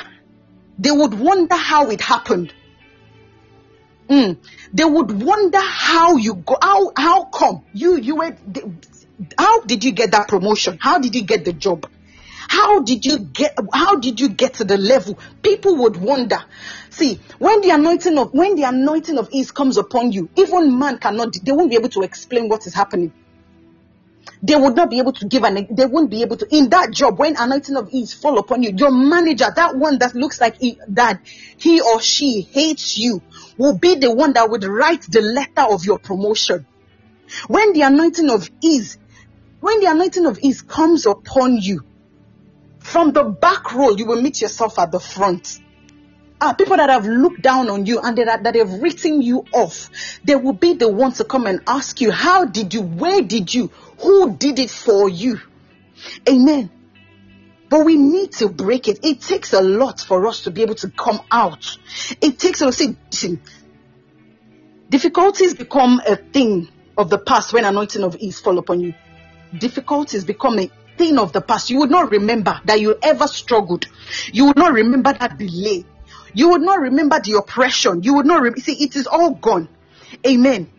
They 0.80 0.91
would 0.91 1.13
wonder 1.13 1.55
how 1.55 1.89
it 1.89 1.99
happened. 1.99 2.53
Mm. 4.09 4.38
They 4.74 4.86
would 4.86 5.22
wonder 5.22 5.59
how 5.59 6.15
you 6.15 6.36
go. 6.36 6.57
How 6.61 6.91
how 6.95 7.26
come 7.26 7.63
you 7.74 7.97
you 7.97 8.15
were? 8.15 8.36
How 9.38 9.61
did 9.61 9.84
you 9.84 9.91
get 9.91 10.11
that 10.11 10.30
promotion? 10.30 10.80
How 10.82 10.99
did 10.99 11.13
you 11.13 11.24
get 11.24 11.43
the 11.43 11.53
job? 11.53 11.88
How 12.47 12.80
did 12.80 13.05
you 13.05 13.20
get? 13.20 13.55
How 13.74 13.97
did 13.97 14.20
you 14.22 14.30
get 14.30 14.55
to 14.55 14.63
the 14.63 14.78
level? 14.78 15.20
People 15.43 15.76
would 15.84 15.97
wonder. 15.97 16.39
See, 16.89 17.20
when 17.38 17.59
the 17.61 17.72
anointing 17.72 18.17
of 18.17 18.34
when 18.34 18.55
the 18.55 18.63
anointing 18.63 19.17
of 19.17 19.30
ease 19.32 19.51
comes 19.51 19.78
upon 19.78 20.13
you, 20.13 20.30
even 20.38 20.80
man 20.80 20.97
cannot. 20.97 21.34
They 21.43 21.51
won't 21.51 21.70
be 21.70 21.76
able 21.76 21.89
to 21.89 22.03
explain 22.03 22.47
what 22.47 22.65
is 22.65 22.74
happening 22.74 23.13
they 24.41 24.55
would 24.55 24.75
not 24.75 24.89
be 24.89 24.99
able 24.99 25.13
to 25.13 25.27
give 25.27 25.43
an 25.43 25.67
they 25.71 25.86
won't 25.86 26.09
be 26.09 26.21
able 26.21 26.38
to 26.38 26.47
in 26.55 26.69
that 26.69 26.91
job 26.91 27.19
when 27.19 27.36
anointing 27.38 27.75
of 27.75 27.89
ease 27.91 28.13
fall 28.13 28.38
upon 28.39 28.63
you 28.63 28.71
your 28.75 28.91
manager 28.91 29.45
that 29.55 29.75
one 29.75 29.97
that 29.99 30.15
looks 30.15 30.39
like 30.39 30.57
he, 30.57 30.80
that 30.88 31.21
he 31.57 31.82
or 31.82 31.99
she 31.99 32.41
hates 32.41 32.97
you 32.97 33.21
will 33.57 33.77
be 33.77 33.95
the 33.95 34.13
one 34.13 34.34
that 34.34 34.49
would 34.49 34.63
write 34.63 35.01
the 35.03 35.21
letter 35.21 35.73
of 35.73 35.84
your 35.84 35.99
promotion. 35.99 36.65
When 37.47 37.73
the 37.73 37.82
anointing 37.82 38.30
of 38.30 38.49
ease 38.61 38.97
when 39.59 39.80
the 39.82 39.88
anointing 39.88 40.25
of 40.25 40.39
ease 40.41 40.61
comes 40.61 41.05
upon 41.05 41.57
you 41.57 41.84
from 42.80 43.11
the 43.11 43.23
back 43.23 43.73
row 43.73 43.91
you 43.91 44.05
will 44.05 44.21
meet 44.21 44.41
yourself 44.41 44.80
at 44.80 44.91
the 44.91 44.99
front 44.99 45.59
Ah, 46.42 46.54
people 46.54 46.78
that 46.78 46.90
have 46.90 47.06
looked 47.06 47.42
down 47.42 47.70
on 47.70 47.86
you 47.86 48.00
and 48.00 48.18
that, 48.18 48.44
that 48.44 48.56
have 48.56 48.82
written 48.82 49.22
you 49.22 49.46
off, 49.54 49.90
they 50.24 50.36
will 50.36 50.54
be 50.54 50.74
the 50.74 50.88
ones 50.88 51.18
to 51.18 51.26
come 51.26 51.46
and 51.48 51.62
ask 51.68 52.00
you, 52.00 52.12
How 52.12 52.46
did 52.46 52.74
you? 52.74 52.82
Where 52.82 53.22
did 53.22 53.54
you? 53.54 53.68
Who 54.00 54.36
did 54.38 54.60
it 54.60 54.70
for 54.70 55.10
you? 55.10 55.40
Amen. 56.28 56.72
But 57.70 57.86
we 57.86 57.98
need 57.98 58.32
to 58.34 58.50
break 58.50 58.88
it. 58.88 59.00
It 59.04 59.22
takes 59.22 59.54
a 59.54 59.62
lot 59.62 60.00
for 60.00 60.26
us 60.28 60.42
to 60.42 60.52
be 60.52 60.62
able 60.64 60.76
to 60.76 60.90
come 60.90 61.20
out. 61.32 61.78
It 62.22 62.40
takes 62.40 62.64
see 62.76 62.98
difficulties 64.90 65.54
become 65.54 66.02
a 66.08 66.16
thing 66.16 66.68
of 66.98 67.10
the 67.10 67.20
past 67.20 67.54
when 67.54 67.64
anointing 67.64 68.04
of 68.04 68.16
ease 68.16 68.40
fall 68.40 68.58
upon 68.58 68.80
you. 68.82 68.94
Difficulties 69.58 70.24
become 70.24 70.58
a 70.60 70.70
thing 70.98 71.20
of 71.20 71.32
the 71.32 71.42
past. 71.42 71.70
You 71.70 71.80
would 71.80 71.92
not 71.92 72.12
remember 72.12 72.60
that 72.66 72.82
you 72.82 72.98
ever 73.02 73.28
struggled. 73.28 73.86
You 74.32 74.48
would 74.48 74.58
not 74.58 74.74
remember 74.74 75.14
that 75.14 75.38
delay. 75.38 75.86
You 76.34 76.49
would 76.49 76.61
not 76.61 76.80
remember 76.80 77.19
the 77.19 77.38
oppression. 77.38 78.03
You 78.03 78.15
would 78.15 78.25
not 78.25 78.41
re- 78.41 78.59
see 78.59 78.84
it 78.84 78.95
is 78.95 79.07
all 79.07 79.32
gone. 79.32 79.69
Amen. 80.25 80.69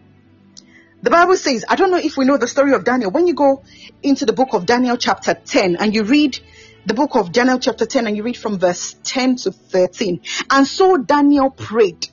The 1.02 1.10
Bible 1.10 1.36
says, 1.36 1.64
I 1.68 1.76
don't 1.76 1.90
know 1.90 1.96
if 1.96 2.16
we 2.16 2.26
know 2.26 2.36
the 2.36 2.48
story 2.48 2.74
of 2.74 2.84
Daniel. 2.84 3.10
When 3.10 3.26
you 3.26 3.34
go 3.34 3.62
into 4.02 4.26
the 4.26 4.34
book 4.34 4.52
of 4.52 4.66
Daniel, 4.66 4.96
chapter 4.96 5.34
10, 5.34 5.76
and 5.76 5.94
you 5.94 6.04
read 6.04 6.38
the 6.84 6.94
book 6.94 7.14
of 7.14 7.32
Daniel, 7.32 7.58
chapter 7.58 7.86
10, 7.86 8.06
and 8.06 8.16
you 8.16 8.22
read 8.22 8.36
from 8.36 8.58
verse 8.58 8.96
10 9.04 9.36
to 9.36 9.52
13. 9.52 10.20
And 10.50 10.66
so 10.66 10.98
Daniel 10.98 11.50
prayed. 11.50 12.08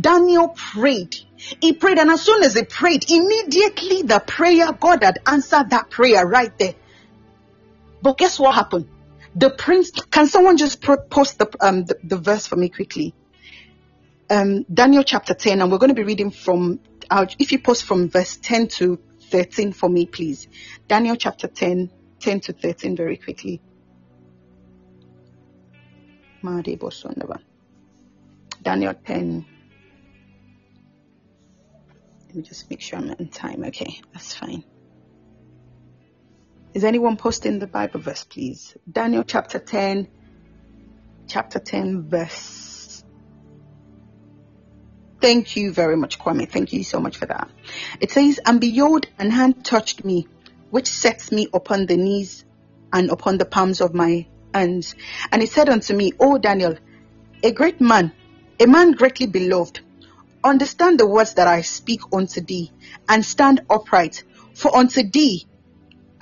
Daniel 0.00 0.48
prayed. 0.48 1.16
He 1.60 1.74
prayed, 1.74 1.98
and 1.98 2.10
as 2.10 2.22
soon 2.22 2.42
as 2.42 2.54
he 2.54 2.64
prayed, 2.64 3.08
immediately 3.08 4.02
the 4.02 4.22
prayer, 4.26 4.72
God 4.72 5.04
had 5.04 5.20
answered 5.26 5.70
that 5.70 5.90
prayer 5.90 6.26
right 6.26 6.56
there. 6.58 6.74
But 8.02 8.18
guess 8.18 8.38
what 8.38 8.54
happened? 8.54 8.88
The 9.36 9.50
prince, 9.50 9.90
can 9.90 10.28
someone 10.28 10.56
just 10.56 10.80
post 10.80 11.38
the, 11.38 11.50
um, 11.60 11.84
the, 11.84 11.98
the 12.04 12.16
verse 12.16 12.46
for 12.46 12.56
me 12.56 12.68
quickly? 12.68 13.14
Um, 14.30 14.64
Daniel 14.72 15.02
chapter 15.02 15.34
10, 15.34 15.60
and 15.60 15.70
we're 15.70 15.78
going 15.78 15.88
to 15.88 15.94
be 15.94 16.04
reading 16.04 16.30
from, 16.30 16.80
uh, 17.10 17.26
if 17.38 17.52
you 17.52 17.58
post 17.58 17.84
from 17.84 18.08
verse 18.08 18.36
10 18.36 18.68
to 18.68 18.98
13 19.30 19.72
for 19.72 19.88
me, 19.88 20.06
please. 20.06 20.48
Daniel 20.86 21.16
chapter 21.16 21.48
10, 21.48 21.90
10 22.20 22.40
to 22.40 22.52
13 22.52 22.96
very 22.96 23.16
quickly. 23.16 23.60
Daniel 28.62 28.94
10. 28.94 29.46
Let 32.26 32.36
me 32.36 32.42
just 32.42 32.70
make 32.70 32.80
sure 32.80 32.98
I'm 32.98 33.10
in 33.10 33.28
time. 33.28 33.64
Okay, 33.64 34.00
that's 34.12 34.34
fine. 34.34 34.64
Is 36.74 36.82
anyone 36.82 37.16
posting 37.16 37.60
the 37.60 37.68
Bible 37.68 38.00
verse, 38.00 38.24
please? 38.24 38.76
Daniel 38.90 39.22
chapter 39.22 39.60
10, 39.60 40.08
chapter 41.28 41.60
10, 41.60 42.08
verse. 42.08 43.04
Thank 45.20 45.54
you 45.54 45.72
very 45.72 45.96
much, 45.96 46.18
Kwame. 46.18 46.50
Thank 46.50 46.72
you 46.72 46.82
so 46.82 46.98
much 46.98 47.16
for 47.16 47.26
that. 47.26 47.48
It 48.00 48.10
says, 48.10 48.40
And 48.44 48.60
behold, 48.60 49.06
an 49.20 49.30
hand 49.30 49.64
touched 49.64 50.04
me, 50.04 50.26
which 50.70 50.88
sets 50.88 51.30
me 51.30 51.46
upon 51.54 51.86
the 51.86 51.96
knees 51.96 52.44
and 52.92 53.08
upon 53.08 53.38
the 53.38 53.44
palms 53.44 53.80
of 53.80 53.94
my 53.94 54.26
hands. 54.52 54.96
And 55.30 55.40
he 55.40 55.46
said 55.46 55.68
unto 55.68 55.94
me, 55.94 56.10
O 56.18 56.38
Daniel, 56.38 56.76
a 57.44 57.52
great 57.52 57.80
man, 57.80 58.10
a 58.58 58.66
man 58.66 58.92
greatly 58.92 59.28
beloved, 59.28 59.78
understand 60.42 60.98
the 60.98 61.06
words 61.06 61.34
that 61.34 61.46
I 61.46 61.60
speak 61.60 62.00
unto 62.12 62.40
thee, 62.40 62.72
and 63.08 63.24
stand 63.24 63.60
upright. 63.70 64.24
For 64.54 64.76
unto 64.76 65.08
thee 65.08 65.46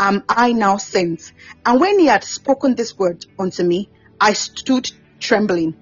am 0.09 0.25
I 0.29 0.53
now 0.53 0.77
sent? 0.79 1.33
And 1.65 1.81
when 1.81 1.99
he 1.99 2.07
had 2.07 2.25
spoken 2.25 2.75
this 2.75 2.99
word 2.99 3.25
unto 3.39 3.63
me, 3.63 3.89
I 4.21 4.33
stood 4.33 4.91
trembling. 5.21 5.77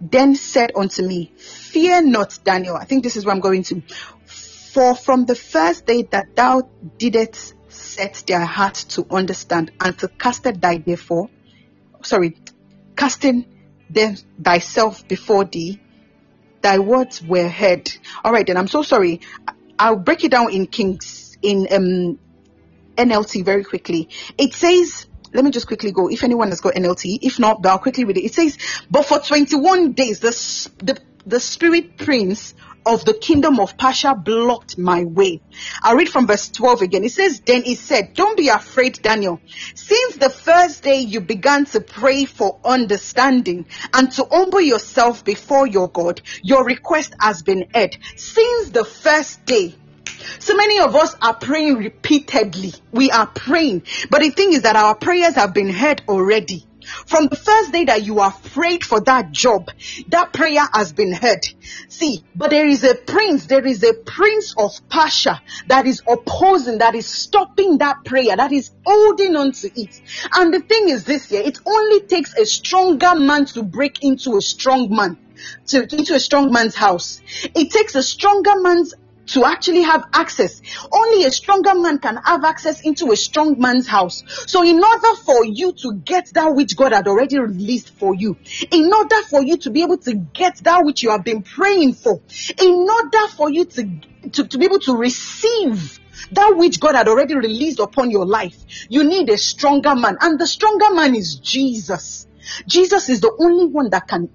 Then 0.00 0.34
said 0.34 0.72
unto 0.74 1.06
me, 1.06 1.32
Fear 1.36 2.02
not, 2.02 2.38
Daniel. 2.42 2.76
I 2.76 2.84
think 2.84 3.04
this 3.04 3.16
is 3.16 3.24
where 3.24 3.34
I'm 3.34 3.40
going 3.40 3.62
to. 3.64 3.82
For 4.24 4.94
from 4.94 5.26
the 5.26 5.34
first 5.34 5.84
day 5.84 6.02
that 6.10 6.36
thou 6.36 6.62
didst 6.96 7.54
set 7.68 8.24
their 8.26 8.44
heart 8.44 8.74
to 8.90 9.06
understand 9.10 9.72
and 9.80 9.98
to 9.98 10.08
cast 10.08 10.44
thy 10.44 10.78
before, 10.78 11.28
sorry, 12.02 12.36
casting 12.96 13.44
them 13.90 14.16
thyself 14.42 15.06
before 15.06 15.44
thee, 15.44 15.80
thy 16.62 16.78
words 16.78 17.22
were 17.22 17.48
heard. 17.48 17.90
All 18.24 18.32
right, 18.32 18.46
then 18.46 18.56
I'm 18.56 18.68
so 18.68 18.82
sorry. 18.82 19.20
I'll 19.78 19.96
break 19.96 20.24
it 20.24 20.30
down 20.30 20.52
in 20.52 20.66
Kings 20.66 21.36
in 21.42 21.66
um 21.70 22.18
NLT 23.00 23.44
very 23.44 23.64
quickly. 23.64 24.08
It 24.36 24.54
says, 24.54 25.06
let 25.32 25.44
me 25.44 25.50
just 25.50 25.66
quickly 25.66 25.92
go. 25.92 26.08
If 26.08 26.24
anyone 26.24 26.48
has 26.48 26.60
got 26.60 26.74
NLT, 26.74 27.20
if 27.22 27.38
not, 27.38 27.64
I'll 27.64 27.78
quickly 27.78 28.04
read 28.04 28.18
it. 28.18 28.24
It 28.24 28.34
says, 28.34 28.58
but 28.90 29.06
for 29.06 29.18
21 29.18 29.92
days, 29.92 30.20
the, 30.20 30.30
the, 30.84 30.98
the 31.26 31.40
spirit 31.40 31.96
prince 31.96 32.54
of 32.86 33.04
the 33.04 33.14
kingdom 33.14 33.60
of 33.60 33.76
Persia 33.76 34.14
blocked 34.14 34.78
my 34.78 35.04
way. 35.04 35.40
I'll 35.82 35.96
read 35.96 36.08
from 36.08 36.26
verse 36.26 36.48
12 36.50 36.82
again. 36.82 37.04
It 37.04 37.12
says, 37.12 37.40
Then 37.40 37.62
he 37.62 37.74
said, 37.74 38.14
Don't 38.14 38.36
be 38.36 38.48
afraid, 38.48 39.00
Daniel. 39.02 39.40
Since 39.74 40.16
the 40.16 40.30
first 40.30 40.82
day 40.82 41.00
you 41.00 41.20
began 41.20 41.66
to 41.66 41.80
pray 41.80 42.24
for 42.24 42.58
understanding 42.64 43.66
and 43.92 44.10
to 44.12 44.26
humble 44.30 44.60
yourself 44.60 45.24
before 45.24 45.66
your 45.66 45.88
God, 45.88 46.22
your 46.42 46.64
request 46.64 47.14
has 47.20 47.42
been 47.42 47.66
heard. 47.74 47.96
Since 48.16 48.70
the 48.70 48.84
first 48.84 49.44
day, 49.44 49.74
so 50.38 50.56
many 50.56 50.80
of 50.80 50.94
us 50.94 51.16
are 51.20 51.34
praying 51.34 51.76
repeatedly. 51.76 52.74
We 52.92 53.10
are 53.10 53.26
praying. 53.26 53.82
But 54.10 54.20
the 54.20 54.30
thing 54.30 54.52
is 54.52 54.62
that 54.62 54.76
our 54.76 54.94
prayers 54.94 55.34
have 55.34 55.54
been 55.54 55.70
heard 55.70 56.02
already. 56.08 56.66
From 57.06 57.26
the 57.26 57.36
first 57.36 57.72
day 57.72 57.84
that 57.84 58.04
you 58.04 58.18
have 58.18 58.42
prayed 58.42 58.84
for 58.84 59.00
that 59.00 59.30
job, 59.32 59.70
that 60.08 60.32
prayer 60.32 60.66
has 60.72 60.92
been 60.92 61.12
heard. 61.12 61.46
See, 61.88 62.24
but 62.34 62.50
there 62.50 62.66
is 62.66 62.82
a 62.84 62.94
prince, 62.94 63.46
there 63.46 63.66
is 63.66 63.82
a 63.82 63.94
prince 63.94 64.54
of 64.56 64.72
Persia 64.88 65.40
that 65.68 65.86
is 65.86 66.02
opposing, 66.08 66.78
that 66.78 66.94
is 66.94 67.06
stopping 67.06 67.78
that 67.78 68.04
prayer, 68.04 68.36
that 68.36 68.52
is 68.52 68.70
holding 68.84 69.36
on 69.36 69.52
to 69.52 69.80
it. 69.80 70.00
And 70.34 70.52
the 70.52 70.60
thing 70.60 70.88
is 70.88 71.04
this 71.04 71.30
year, 71.30 71.42
it 71.42 71.58
only 71.66 72.00
takes 72.00 72.34
a 72.36 72.46
stronger 72.46 73.14
man 73.14 73.44
to 73.46 73.62
break 73.62 74.02
into 74.02 74.36
a 74.36 74.40
strong 74.40 74.94
man. 74.94 75.18
To, 75.68 75.82
into 75.82 76.14
a 76.14 76.20
strong 76.20 76.52
man's 76.52 76.74
house. 76.74 77.22
It 77.54 77.70
takes 77.70 77.94
a 77.94 78.02
stronger 78.02 78.60
man's 78.60 78.94
to 79.26 79.44
actually 79.44 79.82
have 79.82 80.04
access. 80.12 80.60
Only 80.92 81.24
a 81.24 81.30
stronger 81.30 81.74
man 81.74 81.98
can 81.98 82.16
have 82.16 82.44
access 82.44 82.80
into 82.80 83.12
a 83.12 83.16
strong 83.16 83.60
man's 83.60 83.86
house. 83.86 84.24
So 84.46 84.62
in 84.62 84.82
order 84.82 85.16
for 85.24 85.44
you 85.44 85.72
to 85.72 85.94
get 85.94 86.30
that 86.34 86.54
which 86.54 86.76
God 86.76 86.92
had 86.92 87.06
already 87.06 87.38
released 87.38 87.90
for 87.90 88.14
you, 88.14 88.36
in 88.70 88.92
order 88.92 89.22
for 89.28 89.42
you 89.42 89.56
to 89.58 89.70
be 89.70 89.82
able 89.82 89.98
to 89.98 90.14
get 90.14 90.58
that 90.64 90.84
which 90.84 91.02
you 91.02 91.10
have 91.10 91.24
been 91.24 91.42
praying 91.42 91.94
for, 91.94 92.20
in 92.60 92.88
order 92.88 93.28
for 93.36 93.50
you 93.50 93.64
to, 93.66 93.88
to, 94.32 94.46
to 94.48 94.58
be 94.58 94.64
able 94.64 94.80
to 94.80 94.96
receive 94.96 95.98
that 96.32 96.54
which 96.56 96.80
God 96.80 96.94
had 96.94 97.08
already 97.08 97.34
released 97.34 97.78
upon 97.78 98.10
your 98.10 98.26
life, 98.26 98.56
you 98.88 99.04
need 99.04 99.30
a 99.30 99.38
stronger 99.38 99.94
man. 99.94 100.18
And 100.20 100.38
the 100.38 100.46
stronger 100.46 100.94
man 100.94 101.14
is 101.14 101.36
Jesus. 101.36 102.26
Jesus 102.66 103.08
is 103.08 103.20
the 103.20 103.34
only 103.38 103.66
one 103.66 103.90
that 103.90 104.08
can 104.08 104.28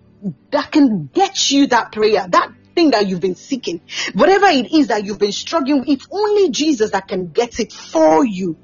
that 0.52 0.72
can 0.72 1.10
get 1.14 1.52
you 1.52 1.68
that 1.68 1.92
prayer, 1.92 2.28
that 2.28 2.52
thing 2.76 2.92
that 2.92 3.08
you've 3.08 3.22
been 3.22 3.36
seeking, 3.36 3.82
whatever 4.14 4.48
it 4.48 4.72
is 4.74 4.88
that 4.88 5.06
you've 5.06 5.20
been 5.20 5.32
struggling 5.32 5.80
with, 5.80 5.90
it's 5.90 6.08
only 6.12 6.50
Jesus 6.50 6.92
that 6.92 7.08
can 7.08 7.32
get 7.32 7.60
it 7.60 7.74
for 7.74 8.26
you. 8.26 8.58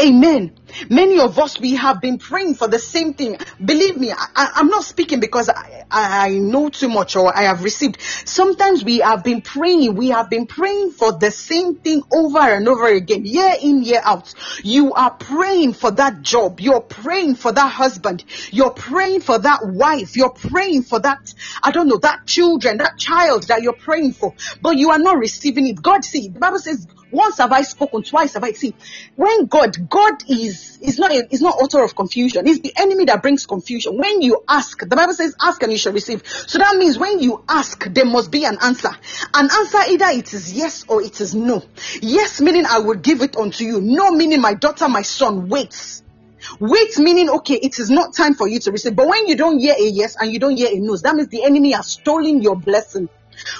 Amen. 0.00 0.54
Many 0.90 1.20
of 1.20 1.38
us, 1.38 1.60
we 1.60 1.74
have 1.76 2.00
been 2.00 2.18
praying 2.18 2.54
for 2.54 2.68
the 2.68 2.78
same 2.78 3.14
thing. 3.14 3.38
Believe 3.64 3.96
me, 3.96 4.12
I, 4.12 4.52
am 4.56 4.68
not 4.68 4.84
speaking 4.84 5.20
because 5.20 5.48
I, 5.48 5.84
I 5.90 6.30
know 6.30 6.68
too 6.68 6.88
much 6.88 7.16
or 7.16 7.36
I 7.36 7.42
have 7.42 7.62
received. 7.62 8.00
Sometimes 8.00 8.84
we 8.84 8.98
have 8.98 9.22
been 9.22 9.40
praying, 9.40 9.94
we 9.94 10.08
have 10.08 10.30
been 10.30 10.46
praying 10.46 10.92
for 10.92 11.12
the 11.12 11.30
same 11.30 11.76
thing 11.76 12.02
over 12.12 12.38
and 12.38 12.68
over 12.68 12.86
again, 12.88 13.24
year 13.24 13.54
in, 13.62 13.82
year 13.82 14.00
out. 14.02 14.34
You 14.62 14.92
are 14.94 15.12
praying 15.12 15.74
for 15.74 15.90
that 15.92 16.22
job. 16.22 16.60
You're 16.60 16.80
praying 16.80 17.36
for 17.36 17.52
that 17.52 17.68
husband. 17.68 18.24
You're 18.50 18.72
praying 18.72 19.20
for 19.20 19.38
that 19.38 19.60
wife. 19.64 20.16
You're 20.16 20.30
praying 20.30 20.82
for 20.82 20.98
that, 21.00 21.32
I 21.62 21.70
don't 21.70 21.88
know, 21.88 21.98
that 21.98 22.26
children, 22.26 22.78
that 22.78 22.98
child 22.98 23.44
that 23.44 23.62
you're 23.62 23.72
praying 23.72 24.12
for, 24.12 24.34
but 24.60 24.76
you 24.76 24.90
are 24.90 24.98
not 24.98 25.18
receiving 25.18 25.68
it. 25.68 25.80
God, 25.80 26.04
see, 26.04 26.28
the 26.28 26.38
Bible 26.38 26.58
says, 26.58 26.86
once 27.14 27.38
have 27.38 27.52
I 27.52 27.62
spoken, 27.62 28.02
twice 28.02 28.34
have 28.34 28.44
I 28.44 28.52
seen. 28.52 28.74
When 29.16 29.46
God, 29.46 29.88
God 29.88 30.22
is 30.28 30.78
is 30.82 30.98
not 30.98 31.10
a, 31.12 31.26
is 31.32 31.40
not 31.40 31.54
author 31.56 31.82
of 31.82 31.94
confusion. 31.94 32.46
It's 32.46 32.60
the 32.60 32.72
enemy 32.76 33.06
that 33.06 33.22
brings 33.22 33.46
confusion. 33.46 33.96
When 33.96 34.20
you 34.20 34.42
ask, 34.48 34.80
the 34.80 34.96
Bible 34.96 35.14
says, 35.14 35.34
"Ask 35.40 35.62
and 35.62 35.72
you 35.72 35.78
shall 35.78 35.92
receive." 35.92 36.22
So 36.26 36.58
that 36.58 36.76
means 36.76 36.98
when 36.98 37.20
you 37.20 37.44
ask, 37.48 37.84
there 37.92 38.04
must 38.04 38.30
be 38.30 38.44
an 38.44 38.58
answer. 38.62 38.90
An 39.34 39.48
answer 39.50 39.78
either 39.88 40.06
it 40.06 40.34
is 40.34 40.52
yes 40.52 40.84
or 40.88 41.02
it 41.02 41.20
is 41.20 41.34
no. 41.34 41.62
Yes 42.02 42.40
meaning 42.40 42.66
I 42.66 42.80
will 42.80 42.96
give 42.96 43.22
it 43.22 43.36
unto 43.36 43.64
you. 43.64 43.80
No 43.80 44.10
meaning 44.10 44.40
my 44.40 44.54
daughter, 44.54 44.88
my 44.88 45.02
son 45.02 45.48
waits. 45.48 46.02
Wait 46.60 46.98
meaning 46.98 47.30
okay, 47.30 47.54
it 47.54 47.78
is 47.78 47.90
not 47.90 48.14
time 48.14 48.34
for 48.34 48.46
you 48.48 48.58
to 48.60 48.70
receive. 48.70 48.94
But 48.94 49.08
when 49.08 49.26
you 49.26 49.36
don't 49.36 49.58
hear 49.58 49.74
a 49.74 49.88
yes 49.88 50.16
and 50.20 50.32
you 50.32 50.38
don't 50.38 50.56
hear 50.56 50.68
a 50.70 50.78
no, 50.78 50.96
that 50.96 51.14
means 51.14 51.28
the 51.28 51.44
enemy 51.44 51.72
has 51.72 51.86
stolen 51.86 52.42
your 52.42 52.56
blessing. 52.56 53.08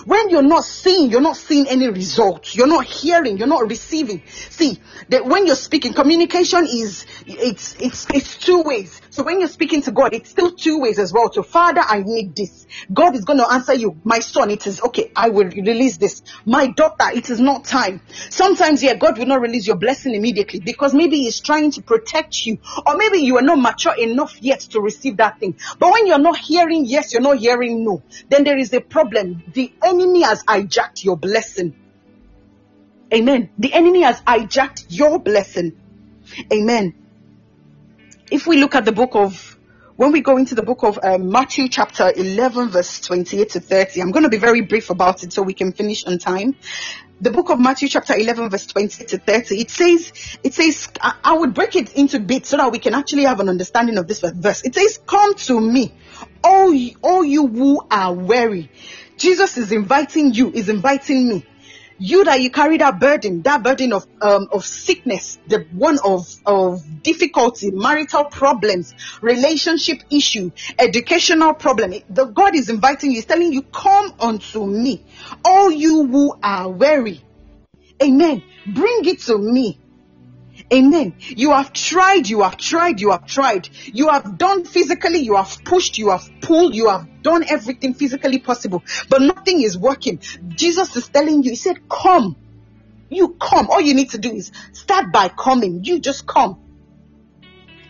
When 0.04 0.30
you're 0.30 0.42
not 0.42 0.64
seeing, 0.64 1.10
you're 1.10 1.20
not 1.20 1.36
seeing 1.36 1.68
any 1.68 1.88
results. 1.88 2.54
You're 2.54 2.66
not 2.66 2.84
hearing, 2.84 3.38
you're 3.38 3.46
not 3.46 3.68
receiving. 3.68 4.22
See, 4.50 4.80
that 5.08 5.24
when 5.26 5.46
you're 5.46 5.56
speaking, 5.56 5.92
communication 5.92 6.66
is, 6.66 7.06
it's, 7.26 7.74
it's, 7.80 8.06
it's 8.12 8.36
two 8.38 8.62
ways. 8.62 9.00
So 9.14 9.22
when 9.22 9.38
you're 9.38 9.48
speaking 9.48 9.80
to 9.82 9.92
God, 9.92 10.12
it's 10.12 10.30
still 10.30 10.50
two 10.50 10.80
ways 10.80 10.98
as 10.98 11.12
well. 11.12 11.32
So 11.32 11.44
Father, 11.44 11.82
I 11.86 12.02
need 12.04 12.34
this. 12.34 12.66
God 12.92 13.14
is 13.14 13.24
going 13.24 13.38
to 13.38 13.48
answer 13.48 13.72
you. 13.72 13.96
My 14.02 14.18
son, 14.18 14.50
it 14.50 14.66
is 14.66 14.80
okay. 14.80 15.12
I 15.14 15.28
will 15.28 15.46
release 15.46 15.98
this. 15.98 16.24
My 16.44 16.66
daughter, 16.66 17.14
it 17.14 17.30
is 17.30 17.38
not 17.38 17.64
time. 17.64 18.00
Sometimes, 18.28 18.82
yeah, 18.82 18.94
God 18.94 19.16
will 19.16 19.26
not 19.26 19.40
release 19.40 19.68
your 19.68 19.76
blessing 19.76 20.16
immediately 20.16 20.58
because 20.58 20.94
maybe 20.94 21.18
he's 21.18 21.38
trying 21.38 21.70
to 21.70 21.82
protect 21.82 22.44
you 22.44 22.58
or 22.84 22.96
maybe 22.96 23.18
you 23.18 23.36
are 23.36 23.42
not 23.42 23.60
mature 23.60 23.94
enough 23.96 24.36
yet 24.42 24.58
to 24.72 24.80
receive 24.80 25.18
that 25.18 25.38
thing. 25.38 25.56
But 25.78 25.92
when 25.92 26.08
you're 26.08 26.18
not 26.18 26.36
hearing 26.36 26.84
yes, 26.84 27.12
you're 27.12 27.22
not 27.22 27.38
hearing 27.38 27.84
no, 27.84 28.02
then 28.30 28.42
there 28.42 28.58
is 28.58 28.72
a 28.72 28.80
problem. 28.80 29.44
The 29.52 29.72
enemy 29.80 30.22
has 30.22 30.42
hijacked 30.42 31.04
your 31.04 31.16
blessing. 31.16 31.76
Amen. 33.12 33.50
The 33.58 33.74
enemy 33.74 34.02
has 34.02 34.20
hijacked 34.22 34.86
your 34.88 35.20
blessing. 35.20 35.78
Amen. 36.52 37.03
If 38.34 38.48
we 38.48 38.56
look 38.56 38.74
at 38.74 38.84
the 38.84 38.90
book 38.90 39.14
of, 39.14 39.56
when 39.94 40.10
we 40.10 40.20
go 40.20 40.38
into 40.38 40.56
the 40.56 40.64
book 40.64 40.82
of 40.82 40.98
um, 41.04 41.30
Matthew 41.30 41.68
chapter 41.68 42.12
11 42.16 42.70
verse 42.70 42.98
28 42.98 43.50
to 43.50 43.60
30, 43.60 44.02
I'm 44.02 44.10
going 44.10 44.24
to 44.24 44.28
be 44.28 44.38
very 44.38 44.62
brief 44.62 44.90
about 44.90 45.22
it 45.22 45.32
so 45.32 45.40
we 45.40 45.54
can 45.54 45.70
finish 45.70 46.04
on 46.04 46.18
time. 46.18 46.56
The 47.20 47.30
book 47.30 47.50
of 47.50 47.60
Matthew 47.60 47.86
chapter 47.86 48.12
11 48.16 48.50
verse 48.50 48.66
20 48.66 49.04
to 49.04 49.18
30, 49.18 49.60
it 49.60 49.70
says, 49.70 50.38
it 50.42 50.52
says, 50.52 50.88
I, 51.00 51.14
I 51.22 51.38
would 51.38 51.54
break 51.54 51.76
it 51.76 51.94
into 51.94 52.18
bits 52.18 52.48
so 52.48 52.56
that 52.56 52.72
we 52.72 52.80
can 52.80 52.92
actually 52.92 53.22
have 53.22 53.38
an 53.38 53.48
understanding 53.48 53.98
of 53.98 54.08
this 54.08 54.18
verse. 54.18 54.64
It 54.64 54.74
says, 54.74 54.98
come 55.06 55.34
to 55.34 55.60
me, 55.60 55.94
all, 56.42 56.76
all 57.04 57.24
you 57.24 57.46
who 57.46 57.86
are 57.88 58.12
weary 58.12 58.68
Jesus 59.16 59.56
is 59.56 59.70
inviting 59.70 60.34
you, 60.34 60.50
is 60.50 60.68
inviting 60.68 61.28
me. 61.28 61.46
You 61.98 62.24
that 62.24 62.40
you 62.40 62.50
carry 62.50 62.78
that 62.78 62.98
burden, 62.98 63.42
that 63.42 63.62
burden 63.62 63.92
of 63.92 64.06
um, 64.20 64.48
of 64.52 64.64
sickness, 64.64 65.38
the 65.46 65.66
one 65.72 65.98
of 66.04 66.26
of 66.44 66.82
difficulty, 67.02 67.70
marital 67.70 68.24
problems, 68.24 68.94
relationship 69.22 70.02
issue, 70.10 70.50
educational 70.78 71.54
problem. 71.54 71.94
The 72.10 72.24
God 72.24 72.56
is 72.56 72.68
inviting 72.68 73.10
you, 73.10 73.16
He's 73.16 73.26
telling 73.26 73.52
you, 73.52 73.62
"Come 73.62 74.12
unto 74.18 74.66
me, 74.66 75.04
all 75.44 75.70
you 75.70 76.06
who 76.06 76.36
are 76.42 76.68
weary." 76.68 77.22
Amen. 78.02 78.42
Bring 78.66 79.04
it 79.04 79.20
to 79.20 79.38
me. 79.38 79.78
Amen. 80.74 81.14
You 81.28 81.52
have 81.52 81.72
tried, 81.72 82.28
you 82.28 82.42
have 82.42 82.56
tried, 82.56 83.00
you 83.00 83.12
have 83.12 83.26
tried. 83.26 83.68
You 83.92 84.08
have 84.08 84.36
done 84.36 84.64
physically, 84.64 85.20
you 85.20 85.36
have 85.36 85.56
pushed, 85.64 85.98
you 85.98 86.10
have 86.10 86.28
pulled, 86.40 86.74
you 86.74 86.88
have 86.88 87.22
done 87.22 87.44
everything 87.48 87.94
physically 87.94 88.40
possible, 88.40 88.82
but 89.08 89.22
nothing 89.22 89.62
is 89.62 89.78
working. 89.78 90.20
Jesus 90.48 90.96
is 90.96 91.08
telling 91.08 91.44
you, 91.44 91.50
He 91.50 91.56
said, 91.56 91.88
Come. 91.88 92.36
You 93.08 93.36
come. 93.40 93.68
All 93.70 93.80
you 93.80 93.94
need 93.94 94.10
to 94.10 94.18
do 94.18 94.32
is 94.32 94.50
start 94.72 95.12
by 95.12 95.28
coming. 95.28 95.84
You 95.84 96.00
just 96.00 96.26
come. 96.26 96.63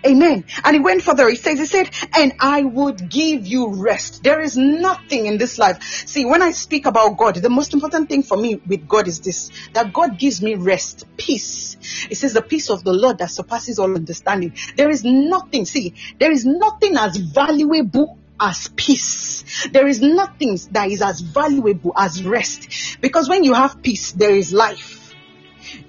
Amen. 0.06 0.44
And 0.62 0.76
he 0.76 0.80
went 0.80 1.02
further. 1.02 1.28
He 1.30 1.36
says, 1.36 1.58
he 1.58 1.66
said, 1.66 1.90
and 2.14 2.34
I 2.38 2.62
would 2.62 3.08
give 3.08 3.46
you 3.46 3.74
rest. 3.82 4.22
There 4.22 4.42
is 4.42 4.56
nothing 4.56 5.26
in 5.26 5.38
this 5.38 5.58
life. 5.58 5.82
See, 5.82 6.26
when 6.26 6.42
I 6.42 6.50
speak 6.50 6.84
about 6.84 7.16
God, 7.16 7.36
the 7.36 7.48
most 7.48 7.72
important 7.72 8.10
thing 8.10 8.22
for 8.22 8.36
me 8.36 8.60
with 8.66 8.86
God 8.86 9.08
is 9.08 9.20
this, 9.20 9.50
that 9.72 9.92
God 9.94 10.18
gives 10.18 10.42
me 10.42 10.56
rest, 10.56 11.06
peace. 11.16 11.76
It 12.10 12.16
says 12.16 12.34
the 12.34 12.42
peace 12.42 12.68
of 12.68 12.84
the 12.84 12.92
Lord 12.92 13.18
that 13.18 13.30
surpasses 13.30 13.78
all 13.78 13.94
understanding. 13.94 14.54
There 14.76 14.90
is 14.90 15.04
nothing, 15.04 15.64
see, 15.64 15.94
there 16.18 16.32
is 16.32 16.44
nothing 16.44 16.96
as 16.96 17.16
valuable 17.16 18.18
as 18.38 18.68
peace. 18.76 19.68
There 19.70 19.86
is 19.86 20.02
nothing 20.02 20.58
that 20.72 20.90
is 20.90 21.00
as 21.00 21.20
valuable 21.20 21.92
as 21.96 22.22
rest. 22.22 23.00
Because 23.00 23.28
when 23.28 23.42
you 23.42 23.54
have 23.54 23.82
peace, 23.82 24.12
there 24.12 24.34
is 24.34 24.52
life. 24.52 25.14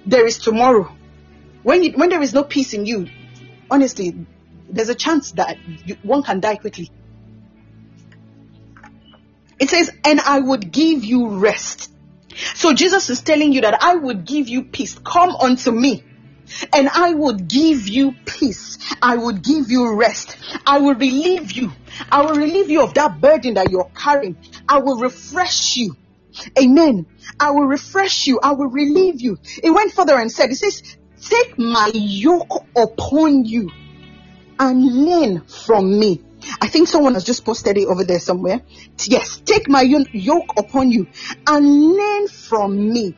There 0.06 0.26
is 0.26 0.38
tomorrow. 0.38 0.94
When, 1.62 1.82
you, 1.82 1.92
when 1.92 2.08
there 2.08 2.22
is 2.22 2.32
no 2.32 2.44
peace 2.44 2.72
in 2.72 2.86
you, 2.86 3.08
honestly, 3.70 4.26
there's 4.68 4.88
a 4.88 4.94
chance 4.94 5.32
that 5.32 5.58
you, 5.84 5.96
one 6.02 6.22
can 6.22 6.40
die 6.40 6.56
quickly. 6.56 6.90
It 9.58 9.70
says, 9.70 9.90
and 10.04 10.20
I 10.20 10.40
would 10.40 10.70
give 10.70 11.04
you 11.04 11.38
rest. 11.38 11.90
So 12.54 12.74
Jesus 12.74 13.08
is 13.08 13.22
telling 13.22 13.52
you 13.52 13.62
that 13.62 13.82
I 13.82 13.94
would 13.94 14.24
give 14.26 14.48
you 14.48 14.64
peace. 14.64 14.98
Come 14.98 15.30
unto 15.30 15.70
me 15.70 16.04
and 16.72 16.88
I 16.88 17.14
would 17.14 17.48
give 17.48 17.88
you 17.88 18.14
peace. 18.24 18.78
I 19.00 19.16
would 19.16 19.42
give 19.42 19.70
you 19.70 19.94
rest. 19.94 20.36
I 20.66 20.78
will 20.78 20.94
relieve 20.94 21.52
you. 21.52 21.72
I 22.10 22.22
will 22.22 22.36
relieve 22.36 22.70
you 22.70 22.82
of 22.82 22.94
that 22.94 23.20
burden 23.20 23.54
that 23.54 23.70
you're 23.70 23.90
carrying. 23.94 24.36
I 24.68 24.78
will 24.78 24.98
refresh 24.98 25.76
you. 25.76 25.96
Amen. 26.58 27.06
I 27.40 27.50
will 27.52 27.64
refresh 27.64 28.26
you. 28.26 28.38
I 28.42 28.52
will 28.52 28.68
relieve 28.68 29.20
you. 29.20 29.38
It 29.62 29.70
went 29.70 29.92
further 29.92 30.18
and 30.18 30.30
said, 30.30 30.50
it 30.50 30.56
says, 30.56 30.82
Take 31.28 31.58
my 31.58 31.90
yoke 31.92 32.66
upon 32.76 33.44
you 33.44 33.70
and 34.58 34.82
learn 34.84 35.40
from 35.42 35.98
me. 35.98 36.22
I 36.60 36.68
think 36.68 36.88
someone 36.88 37.14
has 37.14 37.24
just 37.24 37.44
posted 37.44 37.76
it 37.76 37.88
over 37.88 38.04
there 38.04 38.20
somewhere. 38.20 38.60
Yes, 39.04 39.40
take 39.44 39.68
my 39.68 39.82
yoke 39.82 40.52
upon 40.56 40.90
you 40.90 41.08
and 41.46 41.92
learn 41.94 42.28
from 42.28 42.92
me. 42.92 43.16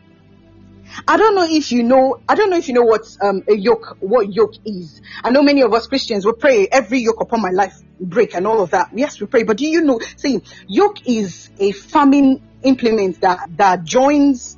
I 1.07 1.17
don't 1.17 1.35
know 1.35 1.47
if 1.49 1.71
you 1.71 1.83
know, 1.83 2.21
I 2.29 2.35
don't 2.35 2.51
know 2.51 2.57
if 2.57 2.67
you 2.69 2.75
know 2.75 2.83
what 2.83 3.03
um, 3.21 3.43
a 3.47 3.55
yoke, 3.55 3.99
what 4.01 4.33
yoke 4.33 4.55
is. 4.65 5.01
I 5.23 5.31
know 5.31 5.43
many 5.43 5.63
of 5.63 5.73
us 5.75 5.87
Christians 5.87 6.25
will 6.25 6.33
pray 6.33 6.67
every 6.71 7.01
yoke 7.01 7.21
upon 7.21 7.43
my 7.43 7.51
life 7.51 7.75
break 8.01 8.35
and 8.35 8.47
all 8.47 8.63
of 8.63 8.71
that. 8.71 8.91
Yes, 8.95 9.21
we 9.21 9.27
pray. 9.27 9.43
But 9.43 9.59
do 9.59 9.67
you 9.67 9.83
know, 9.83 10.01
see, 10.17 10.41
yoke 10.67 11.07
is 11.07 11.51
a 11.59 11.73
farming 11.73 12.43
implement 12.63 13.21
that, 13.21 13.49
that 13.57 13.85
joins 13.85 14.57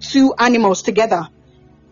two 0.00 0.34
animals 0.38 0.82
together. 0.82 1.28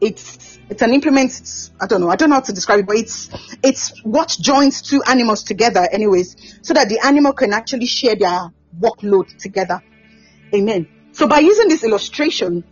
It's 0.00 0.53
it's 0.70 0.82
an 0.82 0.92
implement. 0.92 1.38
It's, 1.38 1.70
I 1.80 1.86
don't 1.86 2.00
know. 2.00 2.08
I 2.08 2.16
don't 2.16 2.30
know 2.30 2.36
how 2.36 2.42
to 2.42 2.52
describe 2.52 2.80
it, 2.80 2.86
but 2.86 2.96
it's 2.96 3.28
it's 3.62 3.98
what 4.02 4.36
joins 4.40 4.82
two 4.82 5.02
animals 5.02 5.44
together, 5.44 5.86
anyways, 5.90 6.58
so 6.62 6.74
that 6.74 6.88
the 6.88 7.00
animal 7.04 7.32
can 7.32 7.52
actually 7.52 7.86
share 7.86 8.16
their 8.16 8.50
workload 8.78 9.36
together. 9.38 9.82
Amen. 10.54 10.88
So 11.12 11.28
by 11.28 11.40
using 11.40 11.68
this 11.68 11.84
illustration, 11.84 12.64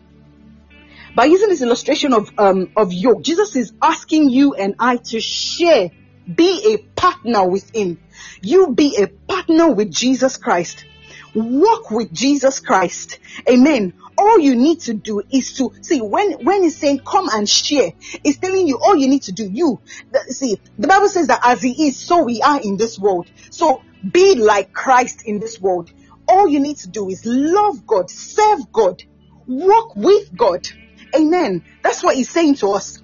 by 1.14 1.26
using 1.26 1.48
this 1.48 1.62
illustration 1.62 2.12
of 2.12 2.30
um, 2.38 2.70
of 2.76 2.92
yoke, 2.92 3.22
Jesus 3.22 3.56
is 3.56 3.72
asking 3.82 4.30
you 4.30 4.54
and 4.54 4.74
I 4.78 4.96
to 4.96 5.20
share, 5.20 5.90
be 6.34 6.74
a 6.74 6.78
partner 6.98 7.46
with 7.46 7.74
Him. 7.74 8.00
You 8.40 8.72
be 8.74 8.96
a 9.02 9.06
partner 9.06 9.70
with 9.72 9.90
Jesus 9.90 10.38
Christ. 10.38 10.86
Walk 11.34 11.90
with 11.90 12.12
Jesus 12.12 12.60
Christ. 12.60 13.18
Amen 13.48 13.94
all 14.22 14.38
you 14.38 14.56
need 14.56 14.80
to 14.80 14.94
do 14.94 15.22
is 15.30 15.54
to 15.54 15.72
see 15.82 16.00
when 16.00 16.32
when 16.44 16.62
he's 16.62 16.76
saying 16.76 17.00
come 17.00 17.28
and 17.32 17.48
share 17.48 17.92
it's 18.24 18.38
telling 18.38 18.66
you 18.66 18.78
all 18.82 18.96
you 18.96 19.08
need 19.08 19.22
to 19.22 19.32
do. 19.32 19.48
You 19.50 19.80
see 20.28 20.58
the 20.78 20.88
bible 20.88 21.08
says 21.08 21.26
that 21.28 21.40
as 21.44 21.62
he 21.62 21.88
is 21.88 21.98
so 21.98 22.24
we 22.24 22.40
are 22.42 22.60
in 22.60 22.76
this 22.76 22.98
world. 22.98 23.30
So 23.50 23.82
be 24.10 24.34
like 24.36 24.72
christ 24.72 25.22
in 25.26 25.40
this 25.40 25.60
world. 25.60 25.90
All 26.28 26.48
you 26.48 26.60
need 26.60 26.78
to 26.78 26.88
do 26.88 27.08
is 27.08 27.22
love 27.24 27.86
god 27.86 28.10
serve 28.10 28.70
god 28.72 29.02
walk 29.46 29.96
with 29.96 30.34
god. 30.36 30.66
Amen. 31.14 31.62
That's 31.82 32.02
what 32.02 32.16
he's 32.16 32.30
saying 32.30 32.56
to 32.56 32.70
us. 32.72 33.02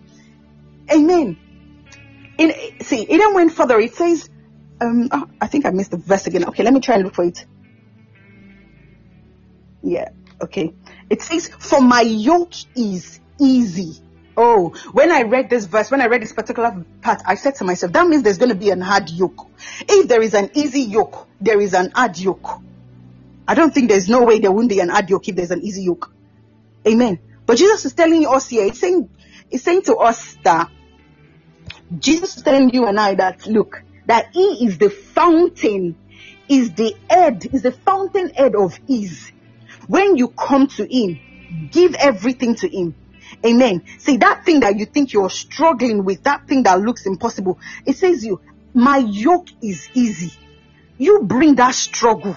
Amen. 0.91 1.37
In 2.39 2.53
see 2.83 3.03
it 3.03 3.19
then 3.19 3.35
went 3.35 3.53
further. 3.53 3.79
It 3.79 3.95
says 3.95 4.29
um 4.81 5.09
oh, 5.11 5.27
i 5.41 5.49
think 5.49 5.67
i 5.67 5.71
missed 5.71 5.91
the 5.91 5.97
verse 5.97 6.27
again. 6.27 6.45
Okay 6.47 6.63
let 6.63 6.73
me 6.73 6.81
try 6.81 6.95
and 6.95 7.05
look 7.05 7.15
for 7.15 7.25
it. 7.25 7.45
Yeah 9.83 10.09
okay 10.41 10.73
it 11.11 11.23
says, 11.23 11.49
For 11.49 11.81
my 11.81 12.03
yoke 12.03 12.55
is 12.77 13.21
easy. 13.41 14.03
Oh, 14.37 14.71
when 14.93 15.11
I 15.11 15.23
read 15.23 15.51
this 15.51 15.65
verse, 15.65 15.91
when 15.91 16.01
I 16.01 16.07
read 16.07 16.23
this 16.23 16.33
particular 16.33 16.85
part, 17.03 17.23
I 17.27 17.35
said 17.35 17.57
to 17.57 17.65
myself, 17.65 17.93
that 17.93 18.07
means 18.07 18.23
there's 18.23 18.39
going 18.39 18.51
to 18.51 18.55
be 18.55 18.71
an 18.71 18.81
hard 18.81 19.11
yoke. 19.11 19.51
If 19.81 20.07
there 20.07 20.23
is 20.23 20.33
an 20.35 20.51
easy 20.55 20.83
yoke, 20.83 21.27
there 21.41 21.61
is 21.61 21.75
an 21.75 21.91
hard 21.91 22.17
yoke. 22.19 22.61
I 23.49 23.55
don't 23.55 23.75
think 23.75 23.89
there's 23.89 24.09
no 24.09 24.23
way 24.23 24.39
there 24.39 24.53
wouldn't 24.53 24.71
be 24.71 24.79
an 24.79 24.91
hard 24.91 25.11
yoke 25.11 25.27
if 25.29 25.35
there's 25.35 25.51
an 25.51 25.63
easy 25.63 25.83
yoke. 25.83 26.13
Amen. 26.87 27.19
But 27.47 27.57
Jesus 27.59 27.85
is 27.85 27.95
telling 27.95 28.27
us 28.27 28.49
here, 28.49 28.67
it's 28.67 28.79
saying, 28.79 29.09
it's 29.51 29.65
saying 29.65 29.83
to 29.83 29.97
us 29.97 30.37
that 30.45 30.71
Jesus 31.99 32.37
is 32.37 32.43
telling 32.43 32.71
you 32.71 32.87
and 32.87 33.01
I 33.01 33.15
that 33.17 33.47
look, 33.47 33.83
that 34.07 34.29
He 34.35 34.67
is 34.67 34.79
the 34.79 34.91
fountain, 34.91 35.97
is 36.49 36.75
the 36.75 36.95
head, 37.11 37.45
is 37.53 37.63
the 37.63 37.73
fountain 37.73 38.29
head 38.29 38.55
of 38.55 38.79
ease. 38.87 39.33
When 39.89 40.17
you 40.17 40.29
come 40.29 40.69
to 40.69 40.87
Him, 40.87 41.19
give 41.73 41.95
everything 41.95 42.55
to 42.57 42.69
Him. 42.69 42.95
Amen. 43.45 43.85
See 43.99 44.19
that 44.19 44.45
thing 44.45 44.61
that 44.61 44.79
you 44.79 44.85
think 44.87 45.13
you're 45.13 45.31
struggling 45.31 46.05
with, 46.05 46.23
that 46.25 46.47
thing 46.47 46.63
that 46.63 46.81
looks 46.81 47.07
impossible. 47.07 47.59
It 47.85 47.97
says 47.97 48.25
you, 48.25 48.41
my 48.75 48.99
yoke 48.99 49.49
is 49.63 49.89
easy. 49.95 50.33
You 50.99 51.23
bring 51.23 51.57
that 51.57 51.75
struggle. 51.75 52.37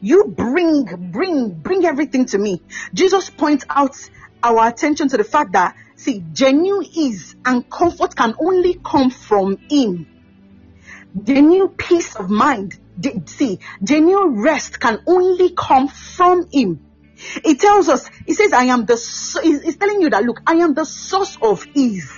You 0.00 0.26
bring, 0.26 1.10
bring, 1.10 1.50
bring 1.50 1.84
everything 1.84 2.26
to 2.26 2.38
me. 2.38 2.62
Jesus 2.92 3.30
points 3.30 3.64
out 3.68 3.96
our 4.42 4.68
attention 4.68 5.08
to 5.08 5.16
the 5.16 5.24
fact 5.24 5.52
that, 5.52 5.76
see, 5.96 6.22
genuine 6.32 6.86
ease 6.92 7.34
and 7.44 7.68
comfort 7.70 8.14
can 8.14 8.34
only 8.38 8.78
come 8.84 9.10
from 9.10 9.58
Him. 9.68 10.06
Genuine 11.22 11.68
peace 11.76 12.16
of 12.16 12.28
mind, 12.28 12.78
see, 13.26 13.60
genuine 13.82 14.40
rest 14.40 14.80
can 14.80 15.00
only 15.06 15.50
come 15.56 15.88
from 15.88 16.48
Him. 16.52 16.84
It 17.44 17.60
tells 17.60 17.88
us, 17.88 18.10
it 18.26 18.34
says, 18.34 18.52
I 18.52 18.64
am 18.64 18.84
the, 18.86 18.94
it's 18.94 19.76
telling 19.76 20.02
you 20.02 20.10
that, 20.10 20.24
look, 20.24 20.40
I 20.46 20.54
am 20.54 20.74
the 20.74 20.84
source 20.84 21.38
of 21.40 21.64
ease. 21.74 22.12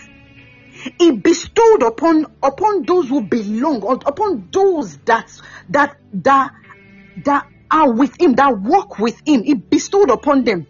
He 0.99 1.12
bestowed 1.12 1.82
upon, 1.82 2.26
upon 2.42 2.84
those 2.84 3.09
who 3.09 3.22
belong, 3.22 3.82
upon 4.07 4.49
those 4.53 4.97
that, 4.99 5.30
that, 5.70 5.99
that, 6.14 6.53
that 7.24 7.47
are 7.70 7.92
with 7.92 8.20
him, 8.20 8.34
that 8.34 8.59
walk 8.59 8.99
with 8.99 9.20
him. 9.26 9.42
He 9.42 9.55
bestowed 9.55 10.11
upon 10.11 10.44
them. 10.44 10.66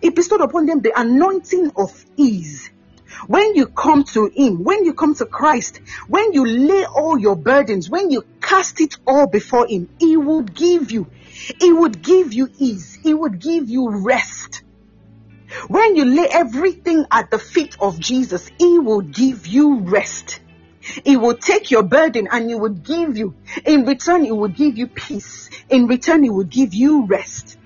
He 0.00 0.10
bestowed 0.10 0.40
upon 0.40 0.66
them 0.66 0.80
the 0.80 0.98
anointing 0.98 1.72
of 1.76 2.04
ease. 2.16 2.70
When 3.26 3.54
you 3.54 3.66
come 3.66 4.04
to 4.04 4.30
Him, 4.34 4.64
when 4.64 4.84
you 4.84 4.94
come 4.94 5.14
to 5.16 5.26
Christ, 5.26 5.80
when 6.08 6.32
you 6.32 6.46
lay 6.46 6.84
all 6.86 7.18
your 7.18 7.36
burdens, 7.36 7.88
when 7.88 8.10
you 8.10 8.24
cast 8.40 8.80
it 8.80 8.96
all 9.06 9.26
before 9.26 9.66
Him, 9.66 9.88
He 9.98 10.16
will 10.16 10.42
give 10.42 10.90
you 10.90 11.06
he 11.60 11.72
would 11.72 12.02
give 12.02 12.32
you 12.32 12.50
ease. 12.58 12.98
He 13.02 13.14
would 13.14 13.40
give 13.40 13.68
you 13.68 13.90
rest. 13.90 14.62
When 15.68 15.96
you 15.96 16.04
lay 16.04 16.28
everything 16.30 17.06
at 17.10 17.30
the 17.30 17.38
feet 17.38 17.76
of 17.80 17.98
Jesus, 17.98 18.50
He 18.58 18.78
will 18.78 19.00
give 19.00 19.46
you 19.46 19.80
rest. 19.80 20.40
He 21.04 21.16
will 21.16 21.34
take 21.34 21.70
your 21.70 21.82
burden 21.82 22.28
and 22.30 22.48
He 22.48 22.54
will 22.54 22.70
give 22.70 23.16
you. 23.16 23.34
In 23.64 23.84
return, 23.84 24.24
He 24.24 24.32
will 24.32 24.48
give 24.48 24.76
you 24.76 24.86
peace. 24.86 25.50
In 25.68 25.86
return, 25.86 26.22
He 26.22 26.30
will 26.30 26.44
give 26.44 26.74
you 26.74 27.06
rest. 27.06 27.58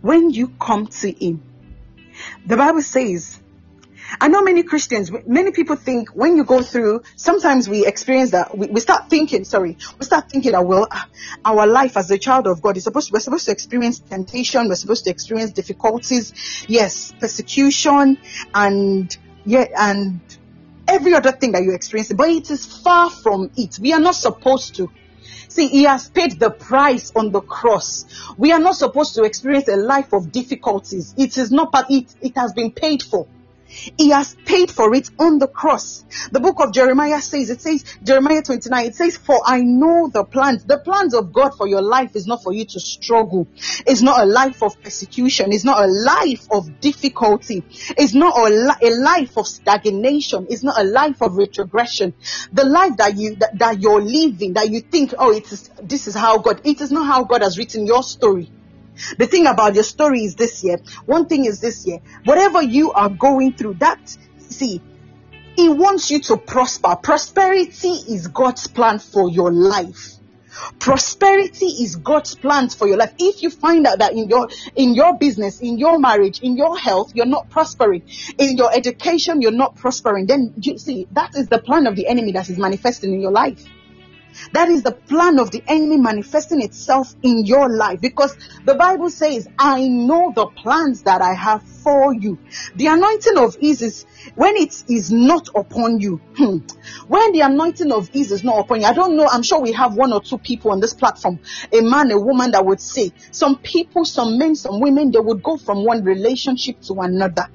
When 0.00 0.30
you 0.30 0.48
come 0.48 0.86
to 0.86 1.10
Him, 1.10 1.42
the 2.46 2.56
Bible 2.56 2.82
says 2.82 3.39
I 4.18 4.28
know 4.28 4.42
many 4.42 4.62
Christians, 4.62 5.10
many 5.26 5.52
people 5.52 5.76
think 5.76 6.10
when 6.10 6.36
you 6.36 6.44
go 6.44 6.62
through, 6.62 7.02
sometimes 7.16 7.68
we 7.68 7.86
experience 7.86 8.30
that, 8.30 8.56
we, 8.56 8.66
we 8.68 8.80
start 8.80 9.10
thinking, 9.10 9.44
sorry, 9.44 9.76
we 9.98 10.04
start 10.04 10.30
thinking 10.30 10.52
that, 10.52 10.66
well, 10.66 10.88
our 11.44 11.66
life 11.66 11.96
as 11.96 12.10
a 12.10 12.18
child 12.18 12.46
of 12.46 12.62
God 12.62 12.76
is 12.76 12.84
supposed 12.84 13.12
we're 13.12 13.20
supposed 13.20 13.46
to 13.46 13.52
experience 13.52 14.00
temptation, 14.00 14.68
we're 14.68 14.74
supposed 14.74 15.04
to 15.04 15.10
experience 15.10 15.52
difficulties, 15.52 16.64
yes, 16.66 17.12
persecution, 17.20 18.18
and, 18.54 19.16
yeah, 19.44 19.66
and 19.76 20.20
every 20.88 21.14
other 21.14 21.32
thing 21.32 21.52
that 21.52 21.62
you 21.62 21.72
experience, 21.72 22.12
but 22.12 22.28
it 22.28 22.50
is 22.50 22.66
far 22.66 23.10
from 23.10 23.50
it. 23.56 23.78
We 23.78 23.92
are 23.92 24.00
not 24.00 24.16
supposed 24.16 24.76
to. 24.76 24.90
See, 25.48 25.66
he 25.66 25.82
has 25.84 26.08
paid 26.08 26.38
the 26.38 26.50
price 26.50 27.12
on 27.14 27.32
the 27.32 27.40
cross. 27.40 28.04
We 28.36 28.52
are 28.52 28.60
not 28.60 28.76
supposed 28.76 29.16
to 29.16 29.24
experience 29.24 29.66
a 29.68 29.76
life 29.76 30.12
of 30.12 30.30
difficulties. 30.30 31.12
It 31.16 31.38
is 31.38 31.50
not, 31.50 31.72
but 31.72 31.90
it, 31.90 32.14
it 32.20 32.36
has 32.36 32.52
been 32.52 32.70
paid 32.70 33.02
for. 33.02 33.26
He 33.96 34.10
has 34.10 34.36
paid 34.44 34.70
for 34.70 34.94
it 34.94 35.10
on 35.18 35.38
the 35.38 35.46
cross. 35.46 36.04
The 36.32 36.40
book 36.40 36.60
of 36.60 36.72
Jeremiah 36.72 37.20
says, 37.20 37.50
it 37.50 37.60
says, 37.60 37.84
Jeremiah 38.02 38.42
29, 38.42 38.86
it 38.86 38.94
says, 38.94 39.16
For 39.16 39.40
I 39.44 39.60
know 39.60 40.08
the 40.12 40.24
plans. 40.24 40.64
The 40.64 40.78
plans 40.78 41.14
of 41.14 41.32
God 41.32 41.54
for 41.56 41.66
your 41.68 41.82
life 41.82 42.16
is 42.16 42.26
not 42.26 42.42
for 42.42 42.52
you 42.52 42.64
to 42.64 42.80
struggle. 42.80 43.46
It's 43.86 44.02
not 44.02 44.20
a 44.20 44.26
life 44.26 44.62
of 44.62 44.80
persecution. 44.82 45.52
It's 45.52 45.64
not 45.64 45.82
a 45.82 45.86
life 45.86 46.46
of 46.50 46.80
difficulty. 46.80 47.62
It's 47.96 48.14
not 48.14 48.36
a, 48.36 48.50
li- 48.50 48.88
a 48.88 48.90
life 49.00 49.36
of 49.36 49.46
stagnation. 49.46 50.46
It's 50.50 50.64
not 50.64 50.78
a 50.78 50.84
life 50.84 51.22
of 51.22 51.36
retrogression. 51.36 52.14
The 52.52 52.64
life 52.64 52.96
that 52.96 53.16
you, 53.16 53.36
that, 53.36 53.58
that 53.58 53.80
you're 53.80 54.02
living, 54.02 54.54
that 54.54 54.70
you 54.70 54.80
think, 54.80 55.14
oh, 55.18 55.32
it 55.32 55.50
is, 55.52 55.70
this 55.82 56.08
is 56.08 56.14
how 56.14 56.38
God, 56.38 56.60
it 56.64 56.80
is 56.80 56.90
not 56.90 57.06
how 57.06 57.24
God 57.24 57.42
has 57.42 57.58
written 57.58 57.86
your 57.86 58.02
story. 58.02 58.50
The 59.18 59.26
thing 59.26 59.46
about 59.46 59.74
your 59.74 59.84
story 59.84 60.24
is 60.24 60.34
this 60.34 60.62
year. 60.64 60.78
One 61.06 61.26
thing 61.26 61.44
is 61.44 61.60
this 61.60 61.86
year. 61.86 61.98
Whatever 62.24 62.62
you 62.62 62.92
are 62.92 63.10
going 63.10 63.54
through, 63.54 63.74
that, 63.74 64.16
see, 64.38 64.82
He 65.56 65.68
wants 65.68 66.10
you 66.10 66.20
to 66.20 66.36
prosper. 66.36 66.96
Prosperity 66.96 67.88
is 67.88 68.28
God's 68.28 68.66
plan 68.66 68.98
for 68.98 69.30
your 69.30 69.52
life. 69.52 70.20
Prosperity 70.78 71.66
is 71.66 71.96
God's 71.96 72.34
plans 72.34 72.74
for 72.74 72.86
your 72.86 72.96
life. 72.96 73.14
If 73.18 73.42
you 73.42 73.50
find 73.50 73.86
out 73.86 74.00
that 74.00 74.12
in 74.12 74.28
your 74.28 74.48
in 74.74 74.94
your 74.94 75.16
business, 75.16 75.60
in 75.60 75.78
your 75.78 75.98
marriage, 75.98 76.40
in 76.40 76.56
your 76.56 76.76
health, 76.76 77.12
you're 77.14 77.26
not 77.26 77.50
prospering, 77.50 78.02
in 78.38 78.56
your 78.56 78.74
education, 78.74 79.40
you're 79.40 79.52
not 79.52 79.76
prospering, 79.76 80.26
then 80.26 80.54
you 80.60 80.76
see 80.78 81.06
that 81.12 81.36
is 81.36 81.48
the 81.48 81.58
plan 81.58 81.86
of 81.86 81.96
the 81.96 82.06
enemy 82.06 82.32
that 82.32 82.50
is 82.50 82.58
manifesting 82.58 83.14
in 83.14 83.20
your 83.20 83.32
life. 83.32 83.64
That 84.52 84.68
is 84.68 84.82
the 84.82 84.92
plan 84.92 85.38
of 85.38 85.50
the 85.50 85.62
enemy 85.66 85.96
manifesting 85.98 86.62
itself 86.62 87.14
in 87.22 87.44
your 87.44 87.68
life 87.68 88.00
because 88.00 88.36
the 88.64 88.74
Bible 88.74 89.10
says, 89.10 89.48
I 89.58 89.88
know 89.88 90.32
the 90.34 90.46
plans 90.46 91.02
that 91.02 91.22
I 91.22 91.34
have 91.34 91.62
for 91.62 92.14
you. 92.14 92.38
The 92.76 92.86
anointing 92.86 93.38
of 93.38 93.56
ease 93.60 93.82
is 93.82 94.06
when 94.34 94.56
it 94.56 94.84
is 94.88 95.10
not 95.10 95.48
upon 95.54 96.00
you. 96.00 96.20
Hmm. 96.36 96.58
when 97.08 97.32
the 97.32 97.40
anointing 97.40 97.92
of 97.92 98.10
ease 98.12 98.32
is 98.32 98.44
not 98.44 98.60
upon 98.60 98.80
you, 98.80 98.86
I 98.86 98.92
don't 98.92 99.16
know. 99.16 99.26
I'm 99.26 99.42
sure 99.42 99.60
we 99.60 99.72
have 99.72 99.94
one 99.94 100.12
or 100.12 100.22
two 100.22 100.38
people 100.38 100.70
on 100.70 100.80
this 100.80 100.94
platform, 100.94 101.40
a 101.72 101.80
man, 101.80 102.10
a 102.10 102.20
woman 102.20 102.52
that 102.52 102.64
would 102.64 102.80
say, 102.80 103.12
some 103.30 103.58
people, 103.58 104.04
some 104.04 104.38
men, 104.38 104.54
some 104.54 104.80
women, 104.80 105.10
they 105.10 105.18
would 105.18 105.42
go 105.42 105.56
from 105.56 105.84
one 105.84 106.04
relationship 106.04 106.80
to 106.82 106.94
another. 107.00 107.46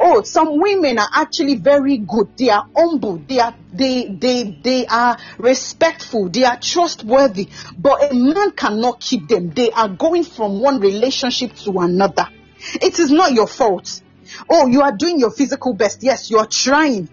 Oh, 0.00 0.22
some 0.22 0.58
women 0.58 0.98
are 0.98 1.08
actually 1.12 1.56
very 1.56 1.98
good. 1.98 2.36
They 2.36 2.50
are 2.50 2.68
humble. 2.76 3.18
They 3.18 3.40
are 3.40 3.54
they 3.72 4.06
they 4.06 4.58
they 4.62 4.86
are 4.86 5.18
respectful. 5.38 6.23
They 6.28 6.44
are 6.44 6.58
trustworthy. 6.58 7.48
But 7.76 8.12
a 8.12 8.14
man 8.14 8.52
cannot 8.52 9.00
keep 9.00 9.28
them. 9.28 9.50
They 9.50 9.70
are 9.70 9.88
going 9.88 10.24
from 10.24 10.60
one 10.60 10.80
relationship 10.80 11.54
to 11.64 11.78
another. 11.80 12.28
It 12.74 12.98
is 12.98 13.10
not 13.10 13.32
your 13.32 13.46
fault. 13.46 14.00
Oh, 14.48 14.66
you 14.66 14.82
are 14.82 14.92
doing 14.92 15.18
your 15.18 15.30
physical 15.30 15.74
best. 15.74 16.02
Yes, 16.02 16.30
you 16.30 16.38
are 16.38 16.46
trying. 16.46 17.08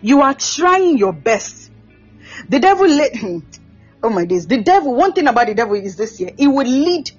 You 0.00 0.20
are 0.22 0.34
trying 0.34 0.98
your 0.98 1.12
best. 1.12 1.70
The 2.48 2.60
devil 2.60 2.88
let 2.88 3.14
him. 3.16 3.46
Oh 4.02 4.10
my 4.10 4.26
days. 4.26 4.46
The 4.46 4.60
devil, 4.60 4.94
one 4.94 5.14
thing 5.14 5.28
about 5.28 5.46
the 5.46 5.54
devil 5.54 5.76
is 5.76 5.96
this 5.96 6.18
here. 6.18 6.30
He 6.36 6.46
would 6.46 6.68
lead, 6.68 7.10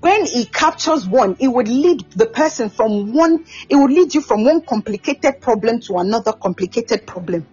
when 0.00 0.26
he 0.26 0.44
captures 0.44 1.08
one, 1.08 1.38
it 1.40 1.48
would 1.48 1.66
lead 1.66 2.10
the 2.10 2.26
person 2.26 2.68
from 2.68 3.14
one, 3.14 3.46
it 3.70 3.74
would 3.74 3.90
lead 3.90 4.14
you 4.14 4.20
from 4.20 4.44
one 4.44 4.60
complicated 4.60 5.40
problem 5.40 5.80
to 5.80 5.96
another 5.96 6.32
complicated 6.32 7.06
problem. 7.06 7.46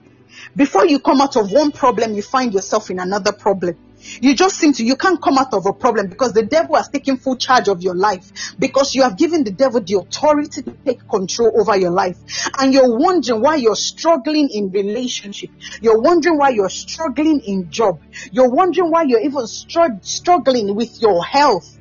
Before 0.56 0.86
you 0.86 1.00
come 1.00 1.22
out 1.22 1.36
of 1.36 1.52
one 1.52 1.72
problem, 1.72 2.14
you 2.14 2.22
find 2.22 2.54
yourself 2.54 2.90
in 2.90 3.00
another 3.00 3.32
problem. 3.32 3.78
You 4.22 4.36
just 4.36 4.58
seem 4.58 4.74
to, 4.74 4.84
you 4.84 4.96
can't 4.96 5.22
come 5.22 5.38
out 5.38 5.54
of 5.54 5.66
a 5.66 5.74
problem 5.74 6.08
because 6.08 6.34
the 6.34 6.44
devil 6.44 6.76
has 6.76 6.88
taken 6.88 7.18
full 7.18 7.36
charge 7.36 7.68
of 7.68 7.82
your 7.82 7.96
life 7.96 8.56
because 8.60 8.94
you 8.96 9.04
have 9.04 9.18
given 9.18 9.44
the 9.44 9.52
devil 9.52 9.82
the 9.82 9.96
authority 9.96 10.62
to 10.62 10.72
take 10.86 11.08
control 11.08 11.52
over 11.60 11.76
your 11.76 11.92
life. 11.92 12.18
And 12.60 12.74
you're 12.74 12.98
wondering 12.98 13.42
why 13.42 13.56
you're 13.56 13.76
struggling 13.76 14.50
in 14.50 14.72
relationship. 14.72 15.50
You're 15.82 16.00
wondering 16.00 16.38
why 16.38 16.50
you're 16.50 16.70
struggling 16.70 17.42
in 17.42 17.72
job. 17.72 18.02
You're 18.32 18.50
wondering 18.50 18.92
why 18.92 19.04
you're 19.04 19.22
even 19.22 19.48
str- 19.48 20.00
struggling 20.02 20.76
with 20.76 21.02
your 21.02 21.24
health 21.24 21.77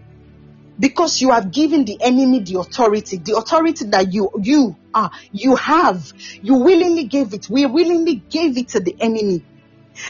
because 0.78 1.20
you 1.20 1.30
have 1.30 1.50
given 1.50 1.84
the 1.84 1.98
enemy 2.00 2.40
the 2.40 2.58
authority 2.58 3.16
the 3.16 3.36
authority 3.36 3.86
that 3.86 4.12
you 4.12 4.30
you 4.42 4.76
are 4.94 5.10
you 5.32 5.56
have 5.56 6.12
you 6.42 6.54
willingly 6.54 7.04
gave 7.04 7.32
it 7.34 7.48
we 7.48 7.66
willingly 7.66 8.16
gave 8.16 8.56
it 8.58 8.68
to 8.68 8.80
the 8.80 8.94
enemy 9.00 9.42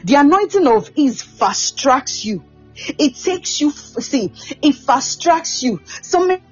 the 0.04 0.14
anointing 0.16 0.66
of 0.66 0.90
is 0.96 1.22
fast 1.22 1.78
tracks 1.78 2.24
you. 2.24 2.42
It 2.76 3.16
takes 3.16 3.60
you, 3.60 3.70
see, 3.70 4.32
it 4.62 4.74
fast 4.74 5.22
tracks 5.22 5.62
you. 5.62 5.80
So 6.02 6.26
many 6.26 6.42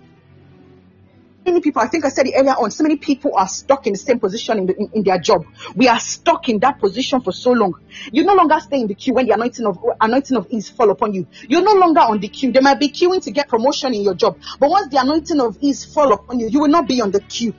many 1.44 1.60
people, 1.60 1.82
I 1.82 1.86
think 1.86 2.04
I 2.04 2.08
said 2.08 2.26
it 2.26 2.34
earlier 2.36 2.52
on, 2.52 2.70
so 2.70 2.82
many 2.82 2.96
people 2.96 3.32
are 3.36 3.48
stuck 3.48 3.86
in 3.86 3.92
the 3.92 3.98
same 3.98 4.18
position 4.18 4.58
in, 4.58 4.66
the, 4.66 4.76
in, 4.76 4.90
in, 4.94 5.02
their 5.02 5.18
job. 5.18 5.44
We 5.74 5.88
are 5.88 5.98
stuck 5.98 6.48
in 6.48 6.58
that 6.60 6.78
position 6.78 7.20
for 7.20 7.32
so 7.32 7.52
long. 7.52 7.74
You 8.12 8.24
no 8.24 8.34
longer 8.34 8.58
stay 8.60 8.80
in 8.80 8.86
the 8.86 8.94
queue 8.94 9.14
when 9.14 9.26
the 9.26 9.34
anointing 9.34 9.66
of 9.66 9.78
anointing 10.00 10.36
of 10.36 10.46
ease 10.50 10.68
fall 10.68 10.90
upon 10.90 11.14
you. 11.14 11.26
You're 11.48 11.62
no 11.62 11.74
longer 11.74 12.00
on 12.00 12.20
the 12.20 12.28
queue. 12.28 12.52
They 12.52 12.60
might 12.60 12.80
be 12.80 12.88
queuing 12.88 13.22
to 13.24 13.30
get 13.30 13.48
promotion 13.48 13.94
in 13.94 14.02
your 14.02 14.14
job, 14.14 14.38
but 14.58 14.70
once 14.70 14.88
the 14.90 15.00
anointing 15.00 15.40
of 15.40 15.58
ease 15.60 15.84
fall 15.84 16.12
upon 16.12 16.40
you, 16.40 16.48
you 16.48 16.60
will 16.60 16.68
not 16.68 16.88
be 16.88 17.00
on 17.00 17.10
the 17.10 17.20
queue. 17.20 17.54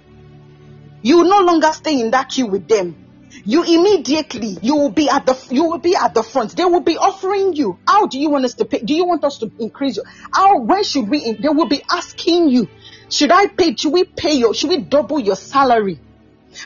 You 1.01 1.17
will 1.17 1.29
no 1.29 1.41
longer 1.41 1.71
stay 1.73 1.99
in 1.99 2.11
that 2.11 2.29
queue 2.29 2.47
with 2.47 2.67
them 2.67 2.95
you 3.43 3.63
immediately 3.63 4.57
you 4.61 4.75
will 4.75 4.91
be 4.91 5.09
at 5.09 5.25
the 5.25 5.47
you 5.51 5.65
will 5.65 5.77
be 5.77 5.95
at 5.95 6.13
the 6.13 6.23
front 6.23 6.55
they 6.55 6.63
will 6.63 6.81
be 6.81 6.97
offering 6.97 7.53
you 7.53 7.77
how 7.87 8.07
do 8.07 8.19
you 8.19 8.29
want 8.29 8.45
us 8.45 8.53
to 8.53 8.65
pay 8.65 8.79
do 8.79 8.93
you 8.93 9.05
want 9.05 9.23
us 9.23 9.39
to 9.39 9.51
increase 9.59 9.99
how 10.31 10.59
when 10.59 10.83
should 10.83 11.09
we 11.09 11.33
they 11.33 11.49
will 11.49 11.67
be 11.67 11.81
asking 11.91 12.49
you 12.49 12.67
should 13.09 13.31
i 13.31 13.47
pay 13.47 13.75
should 13.75 13.93
we 13.93 14.03
pay 14.03 14.33
your 14.33 14.53
should 14.53 14.69
we 14.69 14.77
double 14.77 15.19
your 15.19 15.35
salary 15.35 15.99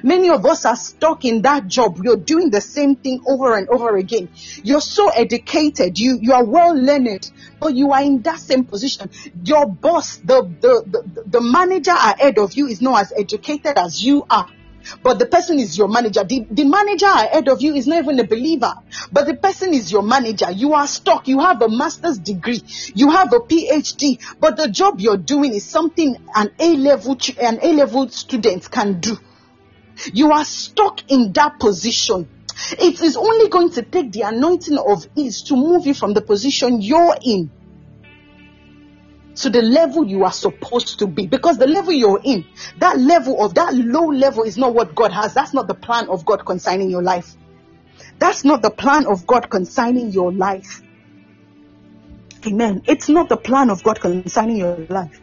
Many 0.03 0.30
of 0.30 0.45
us 0.45 0.66
are 0.66 0.76
stuck 0.76 1.26
in 1.26 1.41
that 1.44 1.68
job. 1.68 1.99
You're 2.03 2.18
doing 2.18 2.49
the 2.49 2.61
same 2.61 2.95
thing 2.95 3.22
over 3.28 3.57
and 3.57 3.68
over 3.70 3.98
again. 3.98 4.30
You're 4.64 4.82
so 4.82 5.10
educated. 5.10 5.98
You, 5.98 6.20
you 6.22 6.34
are 6.34 6.44
well 6.44 6.76
learned, 6.76 7.32
but 7.60 7.76
you 7.76 7.91
are 7.91 8.02
in 8.02 8.22
that 8.24 8.40
same 8.40 8.66
position. 8.66 9.10
Your 9.44 9.66
boss, 9.66 10.18
the, 10.18 10.44
the, 10.61 10.84
the, 10.86 11.24
the 11.26 11.41
manager 11.41 11.91
ahead 11.91 12.38
of 12.38 12.53
you 12.53 12.68
is 12.68 12.82
not 12.82 13.02
as 13.02 13.14
educated 13.18 13.78
as 13.78 14.03
you 14.03 14.26
are 14.30 14.48
but 15.03 15.19
the 15.19 15.26
person 15.26 15.60
is 15.60 15.77
your 15.77 15.88
manager. 15.88 16.23
The, 16.23 16.45
the 16.49 16.65
manager 16.65 17.07
ahead 17.07 17.47
of 17.47 17.61
you 17.61 17.76
is 17.76 17.88
not 17.88 17.99
even 18.03 18.19
a 18.19 18.27
believer, 18.27 18.73
but 19.11 19.26
the 19.26 19.35
person 19.35 19.73
is 19.73 19.91
your 19.91 20.03
manager. 20.03 20.51
You 20.51 20.73
are 20.73 20.88
stuck. 20.88 21.27
You 21.27 21.39
have 21.39 21.61
a 21.61 21.69
master's 21.69 22.18
degree. 22.18 22.61
You 22.93 23.11
have 23.11 23.34
a 23.34 23.39
PhD, 23.39 24.19
but 24.39 24.57
the 24.57 24.69
job 24.69 24.99
you're 24.99 25.18
doing 25.18 25.53
is 25.53 25.65
something 25.65 26.15
an 26.35 26.51
A 26.60 26.76
level, 26.76 27.18
an 27.41 27.60
A 27.61 27.73
level 27.73 28.10
student 28.10 28.69
can 28.69 28.99
do. 28.99 29.18
You 30.14 30.31
are 30.31 30.45
stuck 30.45 31.10
in 31.11 31.34
that 31.34 31.60
position. 31.60 32.27
It 32.72 33.01
is 33.01 33.15
only 33.15 33.49
going 33.49 33.72
to 33.72 33.81
take 33.81 34.11
the 34.11 34.22
anointing 34.22 34.77
of 34.77 35.07
ease 35.15 35.43
to 35.43 35.56
move 35.56 35.85
you 35.85 35.93
from 35.93 36.14
the 36.14 36.22
position 36.22 36.81
you're 36.81 37.15
in 37.23 37.51
to 39.40 39.49
the 39.49 39.61
level 39.61 40.06
you 40.06 40.24
are 40.26 40.32
supposed 40.32 40.99
to 40.99 41.07
be. 41.07 41.28
Because 41.28 41.57
the 41.57 41.68
level 41.68 41.94
you're 41.94 42.22
in, 42.24 42.45
that 42.80 42.99
level 42.99 43.44
of 43.44 43.56
that 43.56 43.74
low 43.74 44.07
level 44.07 44.44
is 44.44 44.57
not 44.57 44.74
what 44.74 44.95
God 44.95 45.11
has. 45.11 45.34
That's 45.34 45.53
not 45.53 45.68
the 45.68 45.74
plan 45.74 46.10
of 46.10 46.26
God 46.26 46.45
concerning 46.45 46.90
your 46.90 47.02
life. 47.02 47.36
That's 48.20 48.44
not 48.44 48.61
the 48.61 48.70
plan 48.70 49.07
of 49.07 49.26
God 49.26 49.49
concerning 49.49 50.11
your 50.11 50.32
life. 50.32 50.82
Amen. 52.45 52.84
It's 52.86 53.10
not 53.10 53.30
the 53.30 53.38
plan 53.38 53.70
of 53.70 53.84
God 53.84 53.99
concerning 53.99 54.57
your 54.57 54.78
life. 54.90 55.22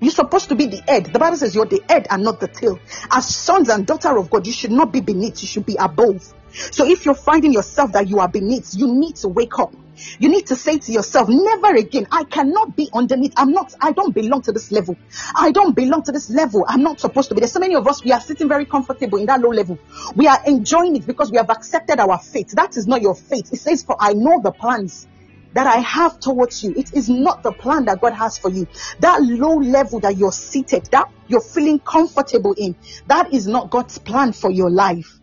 You're 0.00 0.12
supposed 0.12 0.48
to 0.50 0.54
be 0.54 0.66
the 0.66 0.80
head. 0.86 1.06
The 1.06 1.18
Bible 1.18 1.36
says 1.36 1.54
you're 1.54 1.66
the 1.66 1.82
head 1.88 2.06
and 2.08 2.22
not 2.22 2.40
the 2.40 2.46
tail. 2.48 2.78
As 3.10 3.34
sons 3.34 3.68
and 3.68 3.86
daughter 3.86 4.16
of 4.16 4.30
God, 4.30 4.46
you 4.46 4.52
should 4.52 4.70
not 4.70 4.92
be 4.92 5.00
beneath, 5.00 5.42
you 5.42 5.48
should 5.48 5.66
be 5.66 5.76
above. 5.76 6.32
So 6.52 6.86
if 6.86 7.04
you're 7.04 7.14
finding 7.14 7.52
yourself 7.52 7.92
that 7.92 8.08
you 8.08 8.20
are 8.20 8.28
beneath, 8.28 8.74
you 8.74 8.92
need 8.94 9.16
to 9.16 9.28
wake 9.28 9.58
up. 9.58 9.74
You 10.18 10.28
need 10.28 10.46
to 10.46 10.56
say 10.56 10.78
to 10.78 10.92
yourself, 10.92 11.28
never 11.28 11.74
again. 11.74 12.06
I 12.12 12.24
cannot 12.24 12.76
be 12.76 12.88
underneath. 12.92 13.32
I'm 13.36 13.50
not, 13.50 13.74
I 13.80 13.92
don't 13.92 14.14
belong 14.14 14.42
to 14.42 14.52
this 14.52 14.70
level. 14.70 14.96
I 15.34 15.50
don't 15.50 15.74
belong 15.74 16.02
to 16.04 16.12
this 16.12 16.30
level. 16.30 16.64
I'm 16.68 16.82
not 16.82 17.00
supposed 17.00 17.28
to 17.30 17.34
be. 17.34 17.40
There's 17.40 17.52
so 17.52 17.60
many 17.60 17.74
of 17.74 17.86
us, 17.86 18.04
we 18.04 18.12
are 18.12 18.20
sitting 18.20 18.48
very 18.48 18.64
comfortable 18.64 19.18
in 19.18 19.26
that 19.26 19.40
low 19.40 19.50
level. 19.50 19.78
We 20.14 20.26
are 20.26 20.40
enjoying 20.46 20.96
it 20.96 21.06
because 21.06 21.30
we 21.30 21.36
have 21.36 21.50
accepted 21.50 21.98
our 21.98 22.18
fate. 22.18 22.50
That 22.54 22.76
is 22.76 22.86
not 22.86 23.02
your 23.02 23.14
fate. 23.14 23.50
It 23.52 23.60
says, 23.60 23.82
for 23.82 23.96
I 23.98 24.12
know 24.12 24.40
the 24.42 24.52
plans 24.52 25.06
that 25.54 25.66
I 25.66 25.78
have 25.78 26.20
towards 26.20 26.62
you. 26.62 26.74
It 26.76 26.94
is 26.94 27.08
not 27.08 27.42
the 27.42 27.52
plan 27.52 27.86
that 27.86 28.00
God 28.00 28.12
has 28.12 28.38
for 28.38 28.50
you. 28.50 28.66
That 29.00 29.22
low 29.22 29.56
level 29.56 29.98
that 30.00 30.16
you're 30.16 30.32
seated, 30.32 30.86
that 30.92 31.10
you're 31.26 31.40
feeling 31.40 31.78
comfortable 31.78 32.54
in, 32.56 32.76
that 33.06 33.32
is 33.32 33.46
not 33.46 33.70
God's 33.70 33.98
plan 33.98 34.32
for 34.32 34.50
your 34.50 34.70
life. 34.70 35.17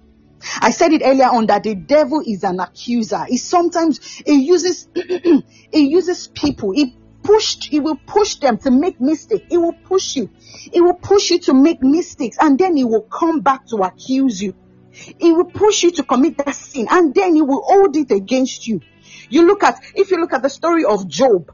I 0.61 0.71
said 0.71 0.93
it 0.93 1.01
earlier 1.03 1.27
on 1.27 1.47
that 1.47 1.63
the 1.63 1.75
devil 1.75 2.21
is 2.25 2.43
an 2.43 2.59
accuser. 2.59 3.25
He 3.25 3.37
sometimes 3.37 3.99
he 4.25 4.45
uses 4.45 4.87
he 5.71 5.87
uses 5.89 6.27
people. 6.27 6.71
He 6.71 6.97
pushed 7.23 7.65
he 7.65 7.79
will 7.79 7.97
push 8.05 8.35
them 8.35 8.57
to 8.59 8.71
make 8.71 9.01
mistakes. 9.01 9.45
He 9.49 9.57
will 9.57 9.73
push 9.73 10.15
you. 10.15 10.29
He 10.71 10.81
will 10.81 10.93
push 10.93 11.31
you 11.31 11.39
to 11.39 11.53
make 11.53 11.81
mistakes 11.81 12.37
and 12.39 12.57
then 12.57 12.75
he 12.75 12.83
will 12.83 13.01
come 13.01 13.41
back 13.41 13.67
to 13.67 13.77
accuse 13.77 14.41
you. 14.41 14.53
He 14.91 15.31
will 15.31 15.45
push 15.45 15.83
you 15.83 15.91
to 15.91 16.03
commit 16.03 16.37
that 16.37 16.55
sin 16.55 16.87
and 16.89 17.13
then 17.13 17.35
he 17.35 17.41
will 17.41 17.61
hold 17.61 17.95
it 17.95 18.11
against 18.11 18.67
you. 18.67 18.81
You 19.29 19.45
look 19.45 19.63
at 19.63 19.81
if 19.95 20.11
you 20.11 20.17
look 20.17 20.33
at 20.33 20.41
the 20.41 20.49
story 20.49 20.85
of 20.85 21.07
Job. 21.07 21.51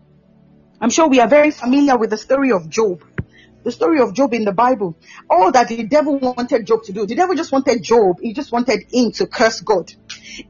I'm 0.80 0.90
sure 0.90 1.08
we 1.08 1.20
are 1.20 1.28
very 1.28 1.52
familiar 1.52 1.96
with 1.96 2.10
the 2.10 2.18
story 2.18 2.52
of 2.52 2.68
Job. 2.68 3.04
The 3.64 3.72
story 3.72 4.00
of 4.00 4.14
Job 4.14 4.34
in 4.34 4.44
the 4.44 4.52
Bible. 4.52 4.98
All 5.30 5.52
that 5.52 5.68
the 5.68 5.84
devil 5.84 6.18
wanted 6.18 6.66
Job 6.66 6.84
to 6.84 6.94
do. 6.94 7.06
The 7.06 7.16
devil 7.16 7.36
just 7.36 7.52
wanted 7.52 7.84
Job. 7.84 8.18
He 8.20 8.34
just 8.34 8.52
wanted 8.52 8.86
him 8.92 9.12
to 9.14 9.28
curse 9.28 9.62
God. 9.62 9.92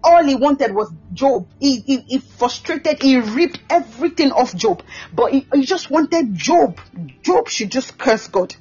All 0.03 0.23
he 0.23 0.35
wanted 0.35 0.73
was 0.73 0.91
Job. 1.13 1.49
He, 1.59 1.81
he, 1.81 1.97
he 2.07 2.17
frustrated. 2.19 3.01
He 3.01 3.17
ripped 3.17 3.59
everything 3.69 4.31
off 4.31 4.55
Job. 4.55 4.83
But 5.13 5.33
he, 5.33 5.45
he 5.53 5.65
just 5.65 5.89
wanted 5.89 6.33
Job. 6.35 6.79
Job 7.21 7.49
should 7.49 7.71
just 7.71 7.97
curse 7.97 8.27
God. 8.27 8.55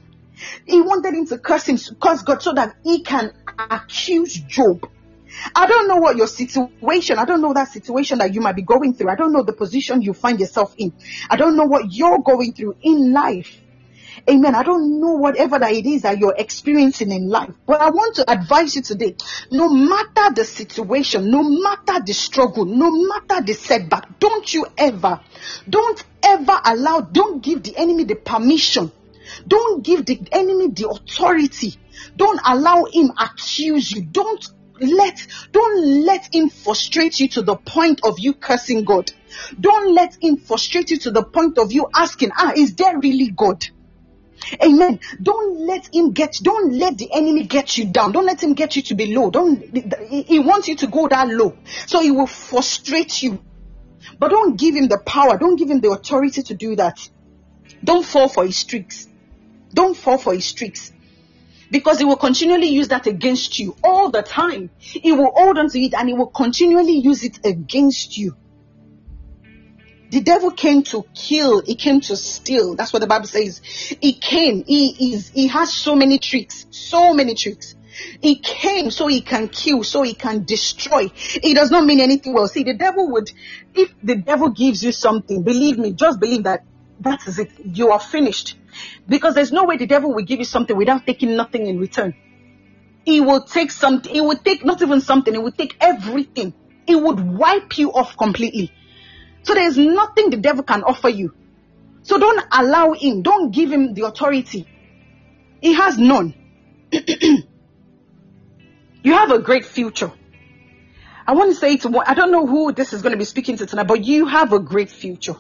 He 0.67 0.81
wanted 0.81 1.15
him 1.15 1.27
to 1.27 1.39
curse 1.39 1.67
him, 1.67 1.79
curse 2.01 2.23
God 2.23 2.43
so 2.43 2.53
that 2.55 2.75
he 2.83 3.03
can 3.03 3.33
accuse 3.71 4.35
Job. 4.35 4.89
I 5.55 5.67
don't 5.67 5.87
know 5.87 5.97
what 5.97 6.17
your 6.17 6.27
situation, 6.27 7.19
I 7.19 7.25
don't 7.25 7.41
know 7.41 7.55
that 7.55 7.69
situation 7.69 8.19
that 8.19 8.35
you 8.35 8.41
might 8.41 8.57
be 8.57 8.63
going 8.63 8.95
through. 8.95 9.11
I 9.11 9.15
don't 9.15 9.33
know 9.33 9.43
the 9.43 9.53
position 9.53 10.03
you 10.03 10.13
find 10.13 10.41
yourself 10.41 10.75
in. 10.77 10.93
I 11.29 11.37
don't 11.37 11.57
know 11.57 11.67
what 11.67 11.93
you're 11.93 12.19
going 12.19 12.53
through 12.53 12.77
in 12.83 13.13
life. 13.13 13.61
Amen. 14.31 14.55
I 14.55 14.63
don't 14.63 15.01
know 15.01 15.15
whatever 15.15 15.59
that 15.59 15.73
it 15.73 15.87
is 15.87 16.03
that 16.03 16.19
you're 16.19 16.37
experiencing 16.39 17.11
in 17.11 17.29
life, 17.29 17.51
but 17.67 17.81
I 17.81 17.91
want 17.91 18.15
to 18.17 18.31
advise 18.31 18.77
you 18.77 18.83
today, 18.83 19.17
no 19.51 19.69
matter 19.69 20.33
the 20.33 20.45
situation, 20.45 21.33
no 21.33 21.43
matter 21.43 22.05
the 22.05 22.13
struggle, 22.13 22.65
no 22.65 22.93
matter 22.93 23.45
the 23.45 23.55
setback, 23.55 24.21
don't 24.21 24.55
you 24.55 24.67
ever, 24.79 25.21
don't 25.69 26.05
ever 26.23 26.61
allow, 26.65 27.01
don't 27.01 27.43
give 27.43 27.65
the 27.65 27.77
enemy 27.77 28.05
the 28.05 28.15
permission. 28.15 28.93
Don't 29.49 29.85
give 29.85 30.07
the 30.07 30.21
enemy 30.31 30.69
the 30.69 30.89
authority. 30.89 31.77
Don't 32.17 32.41
allow 32.47 32.85
him 32.85 33.11
accuse 33.19 33.91
you. 33.91 34.03
Don't 34.03 34.45
let, 34.81 35.27
don't 35.51 36.05
let 36.05 36.33
him 36.33 36.51
frustrate 36.51 37.19
you 37.19 37.29
to 37.31 37.43
the 37.43 37.57
point 37.57 38.01
of 38.05 38.21
you 38.21 38.35
cursing 38.35 38.85
God. 38.85 39.11
Don't 39.59 39.93
let 39.95 40.17
him 40.21 40.37
frustrate 40.37 40.91
you 40.91 40.99
to 40.99 41.11
the 41.11 41.25
point 41.25 41.59
of 41.59 41.73
you 41.73 41.89
asking, 41.95 42.31
ah, 42.37 42.53
is 42.57 42.77
there 42.77 42.99
really 42.99 43.29
God? 43.29 43.67
Amen. 44.63 45.01
Don't 45.23 45.67
let 45.67 45.95
him 45.95 46.13
get, 46.13 46.39
don't 46.43 46.73
let 46.73 46.99
the 46.99 47.13
enemy 47.13 47.45
get 47.45 47.79
you 47.79 47.87
down. 47.87 48.13
Don't 48.13 48.27
let 48.27 48.43
him 48.43 48.55
get 48.55 48.77
you 48.77 48.83
to 48.83 48.95
be 48.95 49.15
low. 49.15 49.31
Don't, 49.31 49.63
he 50.09 50.39
wants 50.39 50.69
you 50.69 50.77
to 50.77 50.87
go 50.87 51.09
that 51.09 51.29
low. 51.29 51.57
So 51.87 52.01
he 52.01 52.11
will 52.11 52.27
frustrate 52.27 53.23
you. 53.23 53.43
But 54.19 54.31
don't 54.31 54.59
give 54.59 54.75
him 54.75 54.89
the 54.89 54.99
power. 54.99 55.39
Don't 55.39 55.57
give 55.57 55.71
him 55.71 55.81
the 55.81 55.91
authority 55.91 56.43
to 56.43 56.55
do 56.55 56.77
that. 56.77 57.09
Don't 57.83 58.05
fall 58.05 58.29
for 58.29 58.45
his 58.45 58.63
tricks. 58.65 59.09
Don't 59.73 59.97
fall 59.97 60.19
for 60.19 60.35
his 60.35 60.53
tricks. 60.53 60.93
Because 61.71 61.99
he 61.99 62.05
will 62.05 62.17
continually 62.17 62.67
use 62.67 62.89
that 62.89 63.07
against 63.07 63.59
you 63.59 63.77
all 63.85 64.11
the 64.11 64.23
time. 64.23 64.71
He 64.79 65.13
will 65.13 65.31
hold 65.35 65.57
on 65.57 65.71
to 65.71 65.81
it 65.81 65.95
and 65.95 66.09
he 66.09 66.15
will 66.15 66.27
continually 66.27 66.99
use 66.99 67.23
it 67.23 67.39
against 67.45 68.19
you. 68.19 68.37
The 70.11 70.21
devil 70.21 70.51
came 70.51 70.83
to 70.85 71.05
kill, 71.15 71.63
he 71.63 71.77
came 71.77 72.01
to 72.03 72.17
steal. 72.17 72.75
That's 72.75 72.93
what 72.93 72.99
the 72.99 73.07
Bible 73.07 73.27
says. 73.27 73.61
He 73.65 74.13
came, 74.13 74.65
he 74.65 75.15
is, 75.15 75.29
he 75.29 75.47
has 75.47 75.73
so 75.73 75.95
many 75.95 76.19
tricks, 76.19 76.67
so 76.71 77.15
many 77.15 77.35
tricks. 77.35 77.77
He 78.21 78.37
came 78.37 78.91
so 78.91 79.07
he 79.07 79.21
can 79.21 79.49
kill, 79.49 79.85
so 79.85 80.03
he 80.03 80.15
can 80.15 80.45
destroy. 80.45 81.11
It 81.15 81.55
does 81.55 81.71
not 81.71 81.85
mean 81.85 82.01
anything 82.01 82.35
well. 82.35 82.49
See, 82.49 82.65
the 82.65 82.75
devil 82.75 83.11
would, 83.13 83.31
if 83.75 83.93
the 84.03 84.17
devil 84.17 84.51
gives 84.51 84.83
you 84.83 84.91
something, 84.91 85.43
believe 85.43 85.79
me, 85.79 85.93
just 85.93 86.19
believe 86.19 86.43
that 86.43 86.65
that 87.01 87.27
is 87.29 87.39
it. 87.39 87.53
You 87.65 87.91
are 87.91 88.01
finished. 88.01 88.57
Because 89.09 89.35
there's 89.35 89.53
no 89.53 89.65
way 89.65 89.77
the 89.77 89.87
devil 89.87 90.13
will 90.13 90.25
give 90.25 90.41
you 90.41 90.45
something 90.45 90.77
without 90.77 91.07
taking 91.07 91.37
nothing 91.37 91.67
in 91.67 91.79
return. 91.79 92.15
He 93.05 93.21
will 93.21 93.43
take 93.43 93.71
something, 93.71 94.13
he 94.13 94.21
will 94.21 94.37
take 94.37 94.65
not 94.65 94.83
even 94.83 95.01
something, 95.01 95.33
he 95.33 95.39
will 95.39 95.53
take 95.53 95.77
everything. 95.81 96.53
He 96.87 96.97
would 96.97 97.21
wipe 97.21 97.79
you 97.79 97.93
off 97.93 98.17
completely. 98.17 98.73
So 99.43 99.55
there's 99.55 99.77
nothing 99.77 100.31
the 100.31 100.37
devil 100.37 100.63
can 100.63 100.83
offer 100.83 101.09
you. 101.09 101.35
So 102.03 102.19
don't 102.19 102.45
allow 102.51 102.93
him, 102.93 103.23
don't 103.23 103.51
give 103.51 103.73
him 103.73 103.95
the 103.95 104.07
authority. 104.07 104.67
He 105.61 105.75
has 105.75 105.99
none. 105.99 106.35
you 106.93 107.45
have 109.13 109.31
a 109.31 109.39
great 109.39 109.65
future. 109.65 110.11
I 111.27 111.33
want 111.33 111.53
to 111.53 111.57
say 111.57 111.77
to 111.79 112.03
I 112.07 112.15
don't 112.15 112.33
know 112.33 112.47
who 112.47 112.73
this 112.73 112.93
is 112.93 113.03
going 113.03 113.13
to 113.13 113.19
be 113.19 113.25
speaking 113.25 113.57
to 113.59 113.67
tonight, 113.67 113.87
but 113.87 114.05
you 114.05 114.27
have 114.27 114.53
a 114.53 114.59
great 114.59 114.91
future. 114.91 115.37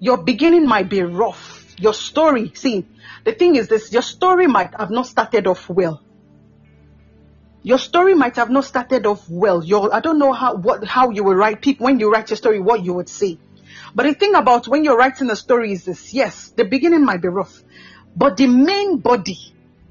Your 0.00 0.16
beginning 0.18 0.66
might 0.66 0.88
be 0.88 1.02
rough. 1.02 1.74
Your 1.78 1.94
story, 1.94 2.52
see, 2.54 2.86
the 3.24 3.32
thing 3.32 3.56
is 3.56 3.68
this, 3.68 3.92
your 3.92 4.02
story 4.02 4.46
might 4.46 4.74
have 4.78 4.90
not 4.90 5.06
started 5.06 5.46
off 5.46 5.68
well 5.68 6.02
your 7.62 7.78
story 7.78 8.14
might 8.14 8.36
have 8.36 8.50
not 8.50 8.64
started 8.64 9.06
off 9.06 9.28
well. 9.28 9.64
Your, 9.64 9.94
I 9.94 10.00
don't 10.00 10.18
know 10.18 10.32
how, 10.32 10.56
what, 10.56 10.84
how 10.84 11.10
you 11.10 11.24
will 11.24 11.34
write 11.34 11.62
people, 11.62 11.84
when 11.84 12.00
you 12.00 12.10
write 12.10 12.30
your 12.30 12.36
story, 12.36 12.60
what 12.60 12.84
you 12.84 12.94
would 12.94 13.08
say. 13.08 13.38
But 13.94 14.04
the 14.04 14.14
thing 14.14 14.34
about 14.34 14.68
when 14.68 14.84
you're 14.84 14.96
writing 14.96 15.30
a 15.30 15.36
story 15.36 15.72
is 15.72 15.84
this, 15.84 16.12
yes, 16.12 16.52
the 16.56 16.64
beginning 16.64 17.04
might 17.04 17.22
be 17.22 17.28
rough, 17.28 17.62
but 18.16 18.36
the 18.36 18.46
main 18.46 18.98
body 18.98 19.38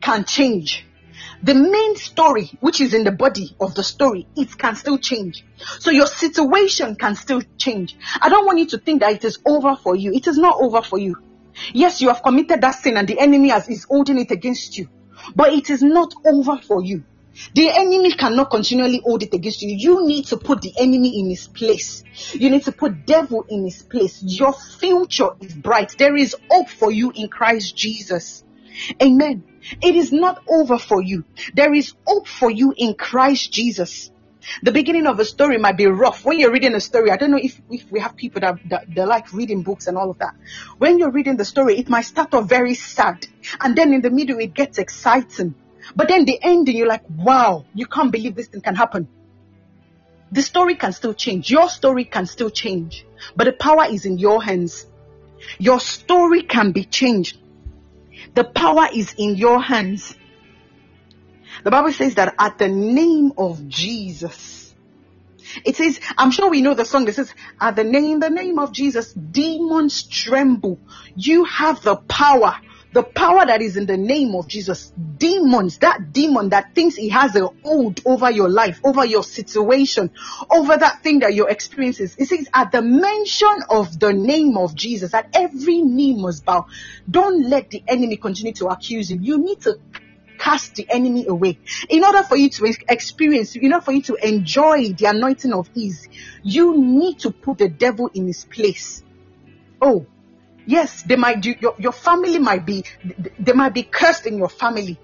can 0.02 0.26
change. 0.26 0.86
The 1.44 1.56
main 1.56 1.96
story, 1.96 2.52
which 2.60 2.82
is 2.82 2.94
in 2.94 3.04
the 3.04 3.12
body 3.12 3.56
of 3.60 3.74
the 3.74 3.84
story, 3.84 4.28
it 4.36 4.56
can 4.58 4.76
still 4.76 4.98
change. 4.98 5.44
So 5.80 5.90
your 5.90 6.06
situation 6.06 6.96
can 6.96 7.16
still 7.16 7.42
change. 7.58 7.98
I 8.22 8.30
don't 8.30 8.46
want 8.46 8.60
you 8.60 8.68
to 8.68 8.78
think 8.78 9.02
that 9.02 9.14
it 9.14 9.24
is 9.24 9.40
over 9.46 9.76
for 9.76 9.96
you. 9.96 10.14
It 10.14 10.28
is 10.28 10.38
not 10.38 10.58
over 10.60 10.82
for 10.82 11.00
you. 11.00 11.16
Yes, 11.74 12.02
you 12.02 12.10
have 12.10 12.22
committed 12.22 12.62
that 12.62 12.72
sin 12.72 12.98
and 12.98 13.08
the 13.08 13.20
enemy 13.20 13.50
has, 13.50 13.68
is 13.70 13.86
holding 13.86 14.20
it 14.20 14.30
against 14.30 14.78
you, 14.78 14.88
but 15.36 15.54
it 15.54 15.70
is 15.70 15.82
not 15.82 16.14
over 16.26 16.58
for 16.58 16.84
you. 16.84 17.04
The 17.54 17.70
enemy 17.70 18.14
cannot 18.14 18.50
continually 18.50 19.02
hold 19.04 19.24
it 19.24 19.34
against 19.34 19.62
you. 19.62 19.76
You 19.76 20.08
need 20.08 20.26
to 20.28 20.38
put 20.38 20.62
the 20.62 20.74
enemy 20.78 21.20
in 21.20 21.30
his 21.30 21.48
place. 21.48 22.04
You 22.34 22.50
need 22.50 22.64
to 22.64 22.72
put 22.72 23.06
devil 23.06 23.46
in 23.50 23.64
his 23.64 23.82
place. 23.82 24.22
Your 24.22 24.54
future 24.54 25.30
is 25.40 25.54
bright. 25.54 25.96
There 25.98 26.16
is 26.16 26.36
hope 26.50 26.70
for 26.70 26.92
you 26.92 27.12
in 27.16 27.30
Christ 27.30 27.76
Jesus. 27.76 28.44
Amen. 29.02 29.44
It 29.82 29.96
is 29.96 30.12
not 30.12 30.44
over 30.48 30.78
for 30.78 31.02
you. 31.02 31.24
There 31.54 31.74
is 31.74 31.94
hope 32.06 32.28
for 32.28 32.50
you 32.50 32.74
in 32.76 32.96
Christ 32.96 33.52
Jesus. 33.52 34.12
The 34.64 34.72
beginning 34.72 35.06
of 35.06 35.20
a 35.20 35.26
story 35.26 35.58
might 35.58 35.78
be 35.78 35.86
rough. 35.86 36.26
When 36.26 36.40
you're 36.40 36.52
reading 36.52 36.74
a 36.74 36.80
story, 36.80 37.12
I 37.12 37.18
don't 37.18 37.32
know 37.32 37.40
if, 37.42 37.62
if 37.70 37.92
we 37.92 38.00
have 38.00 38.16
people 38.16 38.42
that, 38.42 38.58
that, 38.70 38.96
that 38.96 39.08
like 39.08 39.32
reading 39.34 39.62
books 39.62 39.88
and 39.88 39.98
all 39.98 40.10
of 40.10 40.18
that. 40.18 40.34
When 40.80 40.98
you're 40.98 41.12
reading 41.12 41.38
the 41.38 41.46
story, 41.46 41.78
it 41.78 41.90
might 41.90 42.06
start 42.06 42.34
off 42.34 42.50
very 42.50 42.74
sad. 42.74 43.28
And 43.60 43.76
then 43.76 43.94
in 43.94 44.02
the 44.02 44.10
middle, 44.10 44.40
it 44.40 44.54
gets 44.54 44.80
exciting. 44.80 45.54
But 45.96 46.08
then 46.08 46.26
the 46.26 46.40
ending, 46.42 46.78
you're 46.78 46.88
like, 46.88 47.04
wow, 47.10 47.66
you 47.74 47.86
can't 47.86 48.12
believe 48.12 48.36
this 48.36 48.48
thing 48.48 48.62
can 48.62 48.76
happen. 48.76 49.08
The 50.32 50.42
story 50.42 50.76
can 50.76 50.94
still 50.94 51.14
change. 51.14 51.50
Your 51.50 51.70
story 51.70 52.06
can 52.06 52.26
still 52.26 52.50
change. 52.50 53.06
But 53.36 53.46
the 53.46 53.54
power 53.54 53.86
is 53.90 54.06
in 54.06 54.18
your 54.18 54.42
hands. 54.42 54.86
Your 55.60 55.80
story 55.80 56.44
can 56.44 56.72
be 56.72 56.86
changed. 56.86 57.38
The 58.34 58.44
power 58.44 58.88
is 58.94 59.14
in 59.18 59.36
your 59.36 59.62
hands. 59.62 60.16
The 61.64 61.72
Bible 61.72 61.92
says 61.92 62.16
that 62.16 62.34
at 62.40 62.58
the 62.58 62.70
name 62.70 63.34
of 63.38 63.68
Jesus, 63.68 64.74
it 65.66 65.76
says, 65.76 66.00
I'm 66.18 66.32
sure 66.32 66.50
we 66.50 66.62
know 66.62 66.76
the 66.76 66.86
song. 66.86 67.08
It 67.10 67.16
says, 67.16 67.34
at 67.60 67.76
the 67.76 67.84
name, 67.84 68.22
the 68.22 68.30
name 68.30 68.58
of 68.58 68.72
Jesus, 68.72 69.12
demons 69.12 70.04
tremble. 70.04 70.80
You 71.16 71.44
have 71.44 71.82
the 71.82 71.98
power 71.98 72.56
the 72.94 73.04
power 73.04 73.46
that 73.46 73.62
is 73.62 73.78
in 73.78 73.86
the 73.86 73.98
name 73.98 74.36
of 74.36 74.48
Jesus, 74.48 74.92
demons, 75.18 75.78
that 75.78 76.12
demon 76.12 76.50
that 76.50 76.76
thinks 76.76 76.96
he 76.96 77.10
has 77.10 77.36
a 77.36 77.48
hold 77.64 78.02
over 78.06 78.30
your 78.30 78.50
life, 78.50 78.82
over 78.84 79.06
your 79.06 79.24
situation, 79.24 80.12
over 80.50 80.76
that 80.76 81.02
thing 81.02 81.20
that 81.20 81.34
you're 81.34 81.50
experiencing. 81.50 82.10
It 82.18 82.28
says 82.28 82.50
at 82.54 82.72
the 82.72 82.82
mention 82.82 83.64
of 83.70 83.98
the 84.00 84.12
name 84.12 84.58
of 84.58 84.76
Jesus, 84.76 85.12
that 85.12 85.30
every 85.34 85.82
knee 85.82 86.22
must 86.22 86.44
bow. 86.44 86.68
Don't 87.10 87.50
let 87.50 87.70
the 87.70 87.82
enemy 87.88 88.18
continue 88.18 88.54
to 88.54 88.68
accuse 88.68 89.10
you. 89.10 89.20
You 89.22 89.38
need 89.38 89.62
to 89.62 89.80
cast 90.38 90.76
the 90.76 90.88
enemy 90.90 91.28
away. 91.28 91.60
In 91.88 92.04
order 92.04 92.24
for 92.24 92.36
you 92.36 92.50
to 92.50 92.74
experience, 92.90 93.56
in 93.56 93.72
order 93.72 93.86
for 93.86 93.92
you 93.92 94.02
to 94.02 94.16
enjoy 94.16 94.92
the 94.94 95.06
anointing 95.06 95.54
of 95.54 95.70
ease, 95.76 96.10
you 96.44 96.78
need 96.78 97.20
to 97.20 97.32
put 97.32 97.60
the 97.60 97.70
devil 97.70 98.10
in 98.14 98.28
his 98.28 98.44
place. 98.44 99.04
Oh, 99.82 100.08
Yes, 100.72 101.04
they 101.04 101.18
might 101.18 101.42
do, 101.42 101.54
your, 101.60 101.76
your 101.80 101.92
family 101.92 102.40
might 102.40 102.66
be, 102.66 102.86
they 103.38 103.52
might 103.52 103.74
be 103.74 103.84
cursed 103.84 104.26
in 104.26 104.38
your 104.38 104.48
family, 104.48 104.98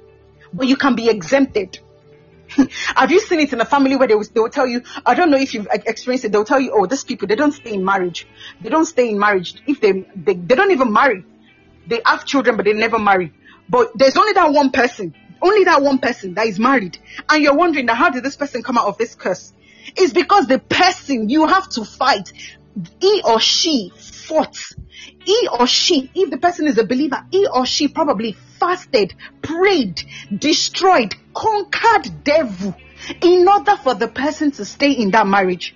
but 0.53 0.65
you 0.65 0.77
can 0.77 0.95
be 0.95 1.09
exempted. 1.09 1.79
Have 2.95 3.11
you 3.11 3.19
seen 3.19 3.41
it 3.41 3.51
in 3.51 3.59
a 3.59 3.65
family 3.65 3.97
where 3.97 4.07
they 4.07 4.15
will, 4.15 4.23
they 4.33 4.39
will 4.39 4.49
tell 4.49 4.65
you, 4.65 4.83
I 5.05 5.13
don't 5.13 5.29
know 5.29 5.35
if 5.35 5.53
you've 5.53 5.67
experienced 5.69 6.23
it, 6.23 6.31
they'll 6.31 6.45
tell 6.45 6.61
you, 6.61 6.71
oh, 6.73 6.85
these 6.85 7.03
people, 7.03 7.27
they 7.27 7.35
don't 7.35 7.51
stay 7.51 7.73
in 7.73 7.83
marriage. 7.83 8.25
They 8.61 8.69
don't 8.69 8.85
stay 8.85 9.09
in 9.09 9.19
marriage. 9.19 9.61
If 9.67 9.81
they, 9.81 10.05
they, 10.15 10.35
they 10.35 10.55
don't 10.55 10.71
even 10.71 10.93
marry. 10.93 11.25
They 11.85 11.99
have 12.05 12.23
children, 12.23 12.55
but 12.55 12.63
they 12.63 12.71
never 12.71 12.97
marry. 12.97 13.33
But 13.67 13.91
there's 13.93 14.15
only 14.15 14.31
that 14.33 14.53
one 14.53 14.71
person, 14.71 15.13
only 15.41 15.65
that 15.65 15.81
one 15.81 15.99
person 15.99 16.35
that 16.35 16.47
is 16.47 16.57
married. 16.59 16.97
And 17.27 17.43
you're 17.43 17.57
wondering 17.57 17.87
now, 17.87 17.95
how 17.95 18.09
did 18.09 18.23
this 18.23 18.37
person 18.37 18.63
come 18.63 18.77
out 18.77 18.85
of 18.85 18.97
this 18.97 19.15
curse? 19.15 19.51
It's 19.97 20.13
because 20.13 20.47
the 20.47 20.59
person 20.59 21.27
you 21.27 21.45
have 21.45 21.67
to 21.71 21.83
fight, 21.83 22.31
he 23.01 23.21
or 23.25 23.41
she 23.41 23.91
he 25.23 25.47
or 25.59 25.67
she, 25.67 26.11
if 26.13 26.29
the 26.29 26.37
person 26.37 26.67
is 26.67 26.77
a 26.77 26.85
believer, 26.85 27.25
he 27.31 27.47
or 27.47 27.65
she 27.65 27.87
probably 27.87 28.33
fasted, 28.59 29.13
prayed, 29.41 30.01
destroyed, 30.35 31.15
conquered 31.33 32.23
devil 32.23 32.75
in 33.21 33.47
order 33.47 33.75
for 33.77 33.93
the 33.93 34.07
person 34.07 34.51
to 34.51 34.65
stay 34.65 34.91
in 34.91 35.11
that 35.11 35.27
marriage. 35.27 35.75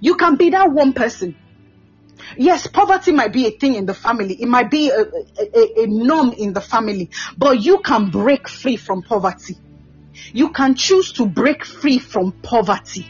You 0.00 0.16
can 0.16 0.36
be 0.36 0.50
that 0.50 0.70
one 0.70 0.92
person. 0.92 1.36
Yes, 2.36 2.66
poverty 2.66 3.12
might 3.12 3.32
be 3.32 3.46
a 3.46 3.50
thing 3.50 3.74
in 3.74 3.86
the 3.86 3.94
family. 3.94 4.34
It 4.34 4.48
might 4.48 4.70
be 4.70 4.90
a, 4.90 5.00
a, 5.00 5.82
a, 5.82 5.86
norm 5.86 6.32
in 6.32 6.52
the 6.52 6.60
family, 6.60 7.10
but 7.36 7.62
you 7.62 7.78
can 7.78 8.10
break 8.10 8.48
free 8.48 8.76
from 8.76 9.02
poverty. 9.02 9.56
You 10.32 10.50
can 10.50 10.74
choose 10.74 11.12
to 11.14 11.26
break 11.26 11.64
free 11.64 11.98
from 11.98 12.32
poverty. 12.32 13.06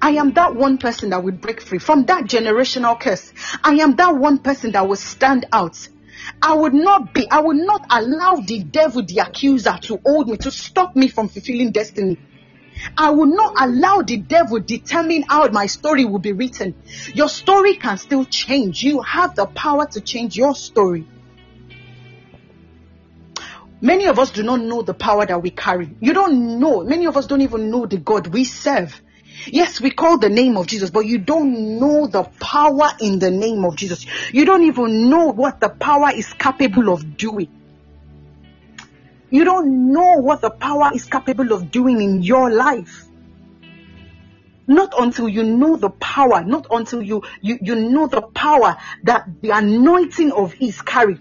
I 0.00 0.10
am 0.10 0.32
that 0.34 0.54
one 0.54 0.78
person 0.78 1.10
that 1.10 1.22
will 1.24 1.32
break 1.32 1.60
free 1.60 1.78
from 1.78 2.04
that 2.06 2.24
generational 2.24 2.98
curse. 2.98 3.32
I 3.64 3.74
am 3.76 3.96
that 3.96 4.16
one 4.16 4.38
person 4.38 4.72
that 4.72 4.86
will 4.88 4.96
stand 4.96 5.46
out. 5.52 5.88
I 6.42 6.54
would 6.54 6.74
not 6.74 7.14
be, 7.14 7.28
I 7.30 7.40
would 7.40 7.56
not 7.56 7.86
allow 7.90 8.36
the 8.36 8.62
devil, 8.62 9.02
the 9.02 9.18
accuser, 9.18 9.78
to 9.82 10.00
hold 10.04 10.28
me, 10.28 10.36
to 10.38 10.50
stop 10.50 10.96
me 10.96 11.08
from 11.08 11.28
fulfilling 11.28 11.72
destiny. 11.72 12.18
I 12.96 13.10
will 13.10 13.26
not 13.26 13.54
allow 13.58 14.02
the 14.02 14.18
devil 14.18 14.60
determine 14.60 15.22
how 15.22 15.48
my 15.48 15.66
story 15.66 16.04
will 16.04 16.18
be 16.18 16.32
written. 16.32 16.74
Your 17.14 17.28
story 17.28 17.76
can 17.76 17.96
still 17.96 18.24
change. 18.24 18.82
You 18.82 19.00
have 19.02 19.34
the 19.34 19.46
power 19.46 19.86
to 19.86 20.00
change 20.00 20.36
your 20.36 20.54
story. 20.54 21.06
Many 23.80 24.06
of 24.06 24.18
us 24.18 24.30
do 24.30 24.42
not 24.42 24.60
know 24.60 24.82
the 24.82 24.94
power 24.94 25.26
that 25.26 25.42
we 25.42 25.50
carry. 25.50 25.94
You 26.00 26.12
don't 26.12 26.58
know. 26.60 26.82
Many 26.82 27.06
of 27.06 27.16
us 27.16 27.26
don't 27.26 27.42
even 27.42 27.70
know 27.70 27.86
the 27.86 27.98
God 27.98 28.26
we 28.26 28.44
serve. 28.44 29.00
Yes, 29.46 29.80
we 29.80 29.90
call 29.90 30.18
the 30.18 30.28
name 30.28 30.56
of 30.56 30.66
Jesus, 30.66 30.90
but 30.90 31.06
you 31.06 31.18
don't 31.18 31.78
know 31.78 32.06
the 32.06 32.24
power 32.40 32.90
in 33.00 33.18
the 33.18 33.30
name 33.30 33.64
of 33.64 33.76
Jesus. 33.76 34.06
You 34.32 34.44
don't 34.44 34.64
even 34.64 35.10
know 35.10 35.26
what 35.26 35.60
the 35.60 35.68
power 35.68 36.10
is 36.14 36.32
capable 36.34 36.92
of 36.92 37.16
doing. 37.16 37.48
You 39.30 39.44
don't 39.44 39.92
know 39.92 40.16
what 40.16 40.40
the 40.40 40.50
power 40.50 40.90
is 40.94 41.04
capable 41.04 41.52
of 41.52 41.70
doing 41.70 42.00
in 42.00 42.22
your 42.22 42.50
life. 42.50 43.04
Not 44.68 44.94
until 44.98 45.28
you 45.28 45.44
know 45.44 45.76
the 45.76 45.90
power, 45.90 46.42
not 46.42 46.66
until 46.70 47.02
you, 47.02 47.22
you, 47.40 47.58
you 47.60 47.74
know 47.76 48.08
the 48.08 48.22
power 48.22 48.76
that 49.04 49.28
the 49.40 49.50
anointing 49.50 50.32
of 50.32 50.52
His 50.54 50.80
carry, 50.82 51.20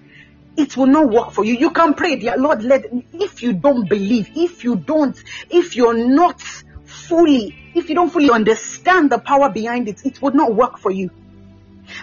it 0.58 0.76
will 0.78 0.88
not 0.88 1.10
work 1.10 1.32
for 1.32 1.46
you. 1.46 1.56
You 1.56 1.72
can 1.72 1.94
pray, 1.94 2.16
dear 2.16 2.38
Lord, 2.38 2.64
let 2.64 2.86
if 3.14 3.44
you 3.44 3.54
don't 3.54 3.88
believe, 3.88 4.32
if 4.36 4.64
you 4.64 4.78
don't, 4.78 5.22
if 5.50 5.76
you're 5.76 5.94
not 5.94 6.42
fully, 7.08 7.56
if 7.74 7.90
you 7.90 7.96
don't 7.96 8.12
fully 8.12 8.30
understand 8.30 9.12
the 9.12 9.20
power 9.20 9.50
behind 9.50 9.88
it, 9.88 10.06
it 10.06 10.22
would 10.22 10.36
not 10.36 10.54
work 10.56 10.78
for 10.78 10.92
you. 10.92 11.10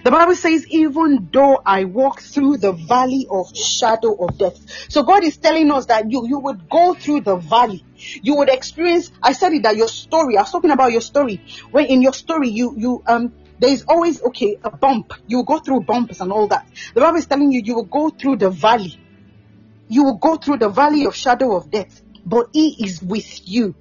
The 0.05 0.11
Bible 0.11 0.37
says, 0.37 0.67
even 0.69 1.29
though 1.33 1.61
I 1.65 1.85
walk 1.85 2.21
through 2.21 2.59
the 2.59 2.73
valley 2.73 3.27
of 3.31 3.55
shadow 3.57 4.15
of 4.15 4.39
death. 4.39 4.59
So 4.89 5.03
God 5.03 5.25
is 5.25 5.37
telling 5.37 5.71
us 5.73 5.87
that 5.87 6.11
you, 6.11 6.27
you 6.27 6.39
would 6.39 6.69
go 6.69 6.95
through 6.95 7.23
the 7.23 7.37
valley. 7.37 7.85
You 8.23 8.37
would 8.37 8.49
experience, 8.49 9.11
I 9.23 9.33
said 9.33 9.53
it 9.53 9.65
that 9.65 9.77
your 9.77 9.89
story, 9.89 10.37
I 10.37 10.43
was 10.43 10.53
talking 10.53 10.71
about 10.71 10.93
your 10.93 11.01
story. 11.01 11.41
When 11.71 11.87
in 11.87 12.03
your 12.03 12.13
story, 12.13 12.49
you, 12.49 12.75
you, 12.77 13.03
um, 13.07 13.33
there 13.59 13.71
is 13.71 13.85
always, 13.89 14.23
okay, 14.23 14.57
a 14.63 14.71
bump. 14.71 15.13
You 15.27 15.39
will 15.39 15.45
go 15.45 15.59
through 15.59 15.81
bumps 15.81 16.21
and 16.21 16.33
all 16.33 16.49
that. 16.49 16.67
The 16.95 17.01
Bible 17.01 17.19
is 17.19 17.27
telling 17.27 17.51
you, 17.53 17.63
you 17.65 17.75
will 17.75 17.85
go 17.85 18.11
through 18.11 18.37
the 18.37 18.51
valley. 18.51 18.99
You 19.89 20.05
will 20.05 20.19
go 20.19 20.37
through 20.37 20.59
the 20.59 20.69
valley 20.69 21.07
of 21.07 21.15
shadow 21.15 21.57
of 21.57 21.71
death, 21.71 22.03
but 22.25 22.49
He 22.53 22.85
is 22.85 23.03
with 23.03 23.49
you. 23.49 23.75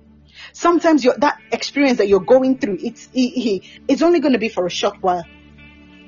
Sometimes 0.54 1.04
that 1.04 1.38
experience 1.52 1.98
that 1.98 2.08
you're 2.08 2.20
going 2.20 2.58
through, 2.58 2.78
it's, 2.82 3.10
it's 3.14 4.02
only 4.02 4.20
going 4.20 4.34
to 4.34 4.40
be 4.40 4.50
for 4.50 4.66
a 4.66 4.70
short 4.70 4.98
while 5.02 5.26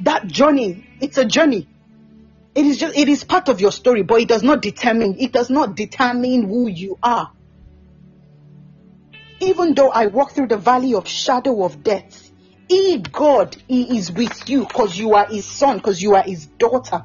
that 0.03 0.27
journey, 0.27 0.85
it's 0.99 1.17
a 1.17 1.25
journey. 1.25 1.67
It 2.55 2.65
is 2.65 2.77
just, 2.77 2.95
it 2.95 3.09
is 3.09 3.23
part 3.23 3.49
of 3.49 3.61
your 3.61 3.71
story, 3.71 4.03
but 4.03 4.21
it 4.21 4.27
does 4.27 4.43
not 4.43 4.61
determine, 4.61 5.15
it 5.19 5.31
does 5.31 5.49
not 5.49 5.75
determine 5.75 6.47
who 6.47 6.67
you 6.67 6.97
are. 7.01 7.31
Even 9.39 9.73
though 9.73 9.89
I 9.89 10.07
walk 10.07 10.31
through 10.31 10.47
the 10.47 10.57
valley 10.57 10.93
of 10.93 11.07
shadow 11.07 11.63
of 11.63 11.83
death, 11.83 12.31
He, 12.69 12.97
God, 12.99 13.57
He 13.67 13.97
is 13.97 14.11
with 14.11 14.47
you 14.49 14.65
because 14.65 14.97
you 14.97 15.15
are 15.15 15.25
His 15.25 15.45
son, 15.45 15.77
because 15.77 16.01
you 16.01 16.15
are 16.15 16.23
His 16.23 16.45
daughter. 16.45 17.03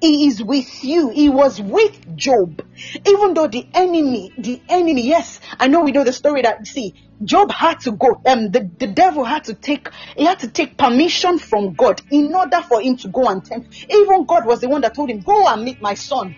He 0.00 0.26
is 0.26 0.42
with 0.42 0.84
you. 0.84 1.08
He 1.08 1.28
was 1.28 1.60
with 1.60 2.16
Job. 2.16 2.62
Even 3.06 3.34
though 3.34 3.48
the 3.48 3.66
enemy, 3.72 4.32
the 4.36 4.60
enemy, 4.68 5.06
yes, 5.08 5.40
I 5.58 5.68
know 5.68 5.82
we 5.82 5.92
know 5.92 6.04
the 6.04 6.12
story 6.12 6.42
that, 6.42 6.66
see, 6.66 6.94
Job 7.24 7.50
had 7.50 7.80
to 7.80 7.92
go, 7.92 8.20
um, 8.26 8.50
the, 8.50 8.70
the 8.78 8.86
devil 8.86 9.24
had 9.24 9.44
to 9.44 9.54
take, 9.54 9.88
he 10.16 10.24
had 10.24 10.40
to 10.40 10.48
take 10.48 10.76
permission 10.76 11.38
from 11.38 11.74
God 11.74 12.02
in 12.10 12.34
order 12.34 12.60
for 12.60 12.80
him 12.82 12.96
to 12.98 13.08
go 13.08 13.28
and 13.28 13.44
tempt. 13.44 13.86
Even 13.90 14.26
God 14.26 14.46
was 14.46 14.60
the 14.60 14.68
one 14.68 14.82
that 14.82 14.94
told 14.94 15.10
him, 15.10 15.20
go 15.20 15.48
and 15.48 15.64
meet 15.64 15.80
my 15.80 15.94
son. 15.94 16.34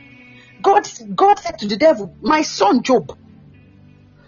God, 0.63 0.89
God 1.15 1.39
said 1.39 1.59
to 1.59 1.67
the 1.67 1.77
devil, 1.77 2.17
my 2.21 2.43
son 2.43 2.83
Job. 2.83 3.17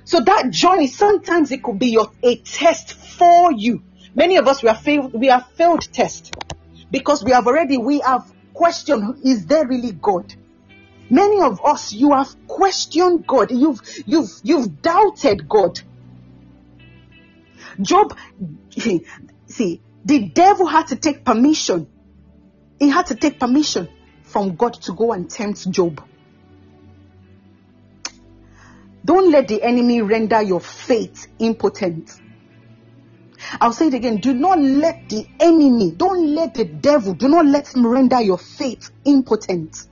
So 0.05 0.21
that 0.21 0.51
journey, 0.51 0.89
sometimes 0.89 1.53
it 1.53 1.63
could 1.63 1.79
be 1.79 1.91
your, 1.91 2.11
a 2.25 2.37
test 2.37 2.95
for 2.95 3.53
you. 3.53 3.83
Many 4.15 4.37
of 4.37 4.49
us, 4.49 4.63
we 4.63 4.69
are 4.69 4.75
failed, 4.75 5.13
we 5.15 5.31
are 5.31 5.45
failed 5.57 5.83
test 5.93 6.35
because 6.91 7.25
we 7.25 7.31
have 7.31 7.47
already, 7.47 7.79
we 7.79 8.01
have 8.01 8.23
question 8.55 9.21
is 9.25 9.47
there 9.47 9.67
really 9.67 9.93
God? 9.93 10.35
Many 11.11 11.43
of 11.43 11.61
us, 11.65 11.93
you 11.93 12.13
have 12.13 12.35
questioned 12.47 13.27
God. 13.27 13.51
You've, 13.51 13.81
you've, 14.07 14.31
you've 14.43 14.81
doubted 14.81 15.49
God. 15.49 15.79
Job, 17.81 18.17
see, 19.47 19.81
the 20.05 20.29
devil 20.29 20.67
had 20.67 20.87
to 20.89 20.97
take 20.97 21.25
permission. 21.25 21.87
He 22.79 22.89
had 22.89 23.07
to 23.07 23.15
take 23.15 23.39
permission 23.39 23.89
from 24.23 24.57
God 24.57 24.75
to 24.83 24.93
go 24.93 25.13
and 25.13 25.29
tempt 25.29 25.71
Job. 25.71 26.03
Don't 29.05 29.31
let 29.31 29.49
the 29.49 29.63
enemy 29.63 30.01
render 30.01 30.41
your 30.41 30.61
faith 30.61 31.27
impotent. 31.39 32.22
I'll 33.61 33.73
say 33.73 33.89
it 33.89 33.95
again. 33.95 34.17
Do 34.17 34.33
not 34.33 34.59
let 34.59 35.09
the 35.09 35.27
enemy, 35.41 35.93
don't 35.93 36.35
let 36.35 36.55
the 36.55 36.65
devil, 36.65 37.15
do 37.15 37.29
not 37.29 37.47
let 37.47 37.75
him 37.75 37.87
render 37.87 38.21
your 38.21 38.39
faith 38.39 38.91
impotent. 39.05 39.87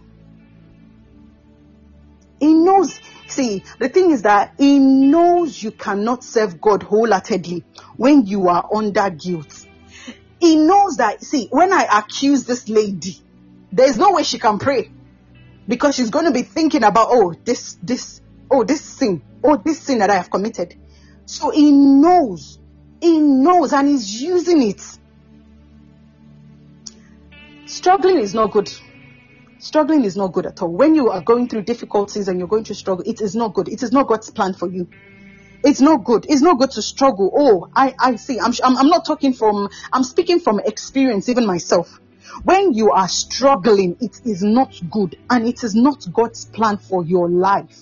He 2.39 2.55
knows, 2.55 2.99
see, 3.29 3.63
the 3.79 3.89
thing 3.89 4.13
is 4.13 4.23
that 4.23 4.55
he 4.57 4.79
knows 4.79 5.63
you 5.63 5.71
cannot 5.73 6.25
serve 6.25 6.61
God 6.61 6.83
wholeheartedly 6.83 7.65
when 7.97 8.27
you 8.27 8.49
are 8.49 8.67
under 8.75 9.11
guilt. 9.11 9.67
He 10.41 10.57
knows 10.57 10.97
that, 10.97 11.23
see, 11.23 11.49
when 11.51 11.71
I 11.71 11.87
accuse 11.99 12.45
this 12.45 12.69
lady, 12.69 13.21
there's 13.73 13.99
no 13.99 14.13
way 14.13 14.23
she 14.23 14.39
can 14.39 14.59
pray 14.59 14.91
because 15.69 15.95
she's 15.95 16.09
going 16.09 16.25
to 16.25 16.31
be 16.31 16.43
thinking 16.43 16.83
about, 16.83 17.09
oh, 17.11 17.35
this, 17.45 17.77
this, 17.83 18.23
oh, 18.51 18.65
this 18.65 18.81
sin, 18.81 19.23
oh, 19.45 19.61
this 19.63 19.83
sin 19.83 19.99
that 19.99 20.09
I 20.09 20.15
have 20.15 20.31
committed. 20.31 20.75
So 21.27 21.51
he 21.51 21.71
knows 21.71 22.59
he 23.01 23.19
knows 23.19 23.73
and 23.73 23.89
he's 23.89 24.21
using 24.21 24.63
it. 24.63 24.83
Struggling 27.67 28.19
is 28.19 28.35
not 28.35 28.51
good. 28.51 28.71
Struggling 29.59 30.05
is 30.05 30.17
not 30.17 30.33
good 30.33 30.47
at 30.47 30.61
all. 30.63 30.71
When 30.71 30.95
you 30.95 31.11
are 31.11 31.21
going 31.21 31.49
through 31.49 31.63
difficulties 31.63 32.29
and 32.29 32.39
you're 32.39 32.49
going 32.49 32.65
to 32.65 32.75
struggle, 32.75 33.05
it 33.07 33.21
is 33.21 33.35
not 33.35 33.55
good. 33.55 33.69
It 33.69 33.83
is 33.83 33.93
not 33.93 34.09
God's 34.09 34.31
plan 34.31 34.55
for 34.55 34.69
you. 34.69 34.89
It's 35.63 35.81
not 35.81 36.05
good. 36.05 36.27
It's 36.29 36.41
not 36.41 36.59
good 36.59 36.71
to 36.73 36.83
struggle. 36.83 37.31
Oh, 37.37 37.69
I, 37.75 37.95
I 37.99 38.17
see. 38.17 38.41
I'm, 38.41 38.53
I'm, 38.65 38.77
I'm 38.79 38.89
not 38.89 39.05
talking 39.05 39.35
from, 39.35 39.69
I'm 39.93 40.03
speaking 40.03 40.41
from 40.41 40.61
experience, 40.61 41.29
even 41.29 41.47
myself. 41.47 42.01
When 42.45 42.73
you 42.73 42.93
are 42.93 43.09
struggling, 43.09 43.97
it 44.01 44.21
is 44.25 44.43
not 44.43 44.81
good 44.91 45.17
and 45.29 45.47
it 45.47 45.63
is 45.63 45.75
not 45.75 46.07
God's 46.13 46.47
plan 46.47 46.79
for 46.79 47.05
your 47.05 47.29
life. 47.29 47.79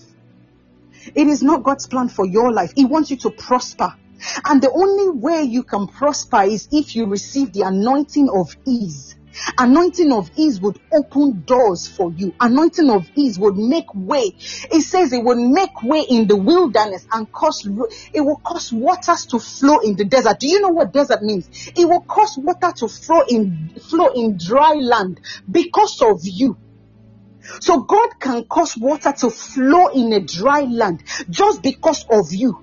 It 1.14 1.28
is 1.28 1.42
not 1.42 1.62
God's 1.62 1.86
plan 1.86 2.08
for 2.08 2.26
your 2.26 2.52
life. 2.52 2.72
He 2.74 2.84
wants 2.84 3.10
you 3.10 3.16
to 3.18 3.30
prosper. 3.30 3.94
And 4.44 4.62
the 4.62 4.70
only 4.70 5.10
way 5.10 5.42
you 5.42 5.62
can 5.62 5.86
prosper 5.86 6.42
is 6.42 6.68
if 6.72 6.94
you 6.94 7.06
receive 7.06 7.52
the 7.52 7.62
anointing 7.62 8.28
of 8.30 8.56
ease. 8.66 9.14
Anointing 9.58 10.12
of 10.12 10.30
ease 10.36 10.60
would 10.60 10.78
open 10.92 11.42
doors 11.46 11.86
for 11.86 12.12
you. 12.12 12.34
Anointing 12.40 12.90
of 12.90 13.08
ease 13.14 13.38
would 13.38 13.56
make 13.56 13.86
way. 13.94 14.32
It 14.72 14.82
says 14.82 15.12
it 15.12 15.22
would 15.22 15.38
make 15.38 15.82
way 15.82 16.04
in 16.08 16.26
the 16.26 16.36
wilderness 16.36 17.06
and 17.12 17.30
cause, 17.30 17.64
it 18.12 18.20
will 18.20 18.40
cause 18.44 18.72
waters 18.72 19.26
to 19.26 19.38
flow 19.38 19.78
in 19.78 19.96
the 19.96 20.04
desert. 20.04 20.40
Do 20.40 20.48
you 20.48 20.60
know 20.60 20.70
what 20.70 20.92
desert 20.92 21.22
means? 21.22 21.48
It 21.76 21.88
will 21.88 22.00
cause 22.00 22.36
water 22.36 22.72
to 22.78 22.88
flow 22.88 23.22
in, 23.28 23.70
flow 23.88 24.08
in 24.08 24.38
dry 24.38 24.72
land 24.72 25.20
because 25.50 26.00
of 26.02 26.20
you. 26.22 26.58
So 27.60 27.82
God 27.82 28.08
can 28.20 28.44
cause 28.44 28.76
water 28.76 29.12
to 29.12 29.30
flow 29.30 29.88
in 29.88 30.12
a 30.12 30.20
dry 30.20 30.62
land 30.62 31.02
just 31.30 31.62
because 31.62 32.04
of 32.10 32.32
you. 32.32 32.62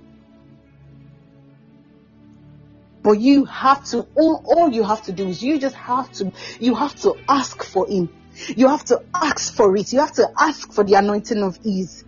But 3.05 3.19
you 3.19 3.45
have 3.45 3.85
to, 3.91 4.07
all, 4.15 4.41
all 4.47 4.71
you 4.71 4.83
have 4.83 5.03
to 5.03 5.11
do 5.11 5.27
is 5.27 5.43
you 5.43 5.59
just 5.59 5.75
have 5.75 6.11
to, 6.13 6.31
you 6.59 6.73
have 6.73 6.95
to 7.01 7.15
ask 7.29 7.63
for 7.63 7.87
Him. 7.87 8.09
You 8.57 8.67
have 8.67 8.83
to 8.85 8.99
ask 9.13 9.53
for 9.53 9.77
it. 9.77 9.93
You 9.93 9.99
have 9.99 10.13
to 10.13 10.27
ask 10.39 10.73
for 10.73 10.83
the 10.83 10.95
anointing 10.95 11.43
of 11.43 11.59
ease. 11.63 12.03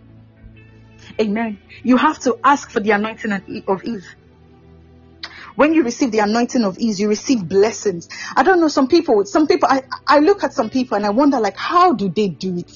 Amen. 1.20 1.60
You 1.84 1.98
have 1.98 2.18
to 2.22 2.36
ask 2.42 2.68
for 2.72 2.80
the 2.80 2.90
anointing 2.90 3.30
of 3.68 3.84
ease. 3.84 4.08
When 5.54 5.72
you 5.72 5.84
receive 5.84 6.10
the 6.10 6.18
anointing 6.18 6.64
of 6.64 6.78
ease, 6.78 6.98
you 6.98 7.08
receive 7.08 7.48
blessings. 7.48 8.08
I 8.34 8.42
don't 8.42 8.60
know, 8.60 8.66
some 8.66 8.88
people, 8.88 9.24
some 9.24 9.46
people, 9.46 9.68
I, 9.70 9.82
I 10.04 10.18
look 10.18 10.42
at 10.42 10.52
some 10.52 10.68
people 10.68 10.96
and 10.96 11.06
I 11.06 11.10
wonder 11.10 11.38
like, 11.38 11.56
how 11.56 11.92
do 11.92 12.08
they 12.08 12.26
do 12.26 12.58
it? 12.58 12.72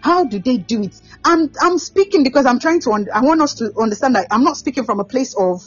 How 0.00 0.24
do 0.24 0.40
they 0.40 0.56
do 0.58 0.82
it? 0.82 1.00
I'm, 1.24 1.52
I'm 1.62 1.78
speaking 1.78 2.24
because 2.24 2.46
I'm 2.46 2.58
trying 2.58 2.80
to, 2.80 3.06
I 3.14 3.20
want 3.20 3.40
us 3.42 3.54
to 3.54 3.72
understand 3.80 4.16
that 4.16 4.26
I'm 4.32 4.42
not 4.42 4.56
speaking 4.56 4.82
from 4.82 4.98
a 4.98 5.04
place 5.04 5.36
of 5.38 5.62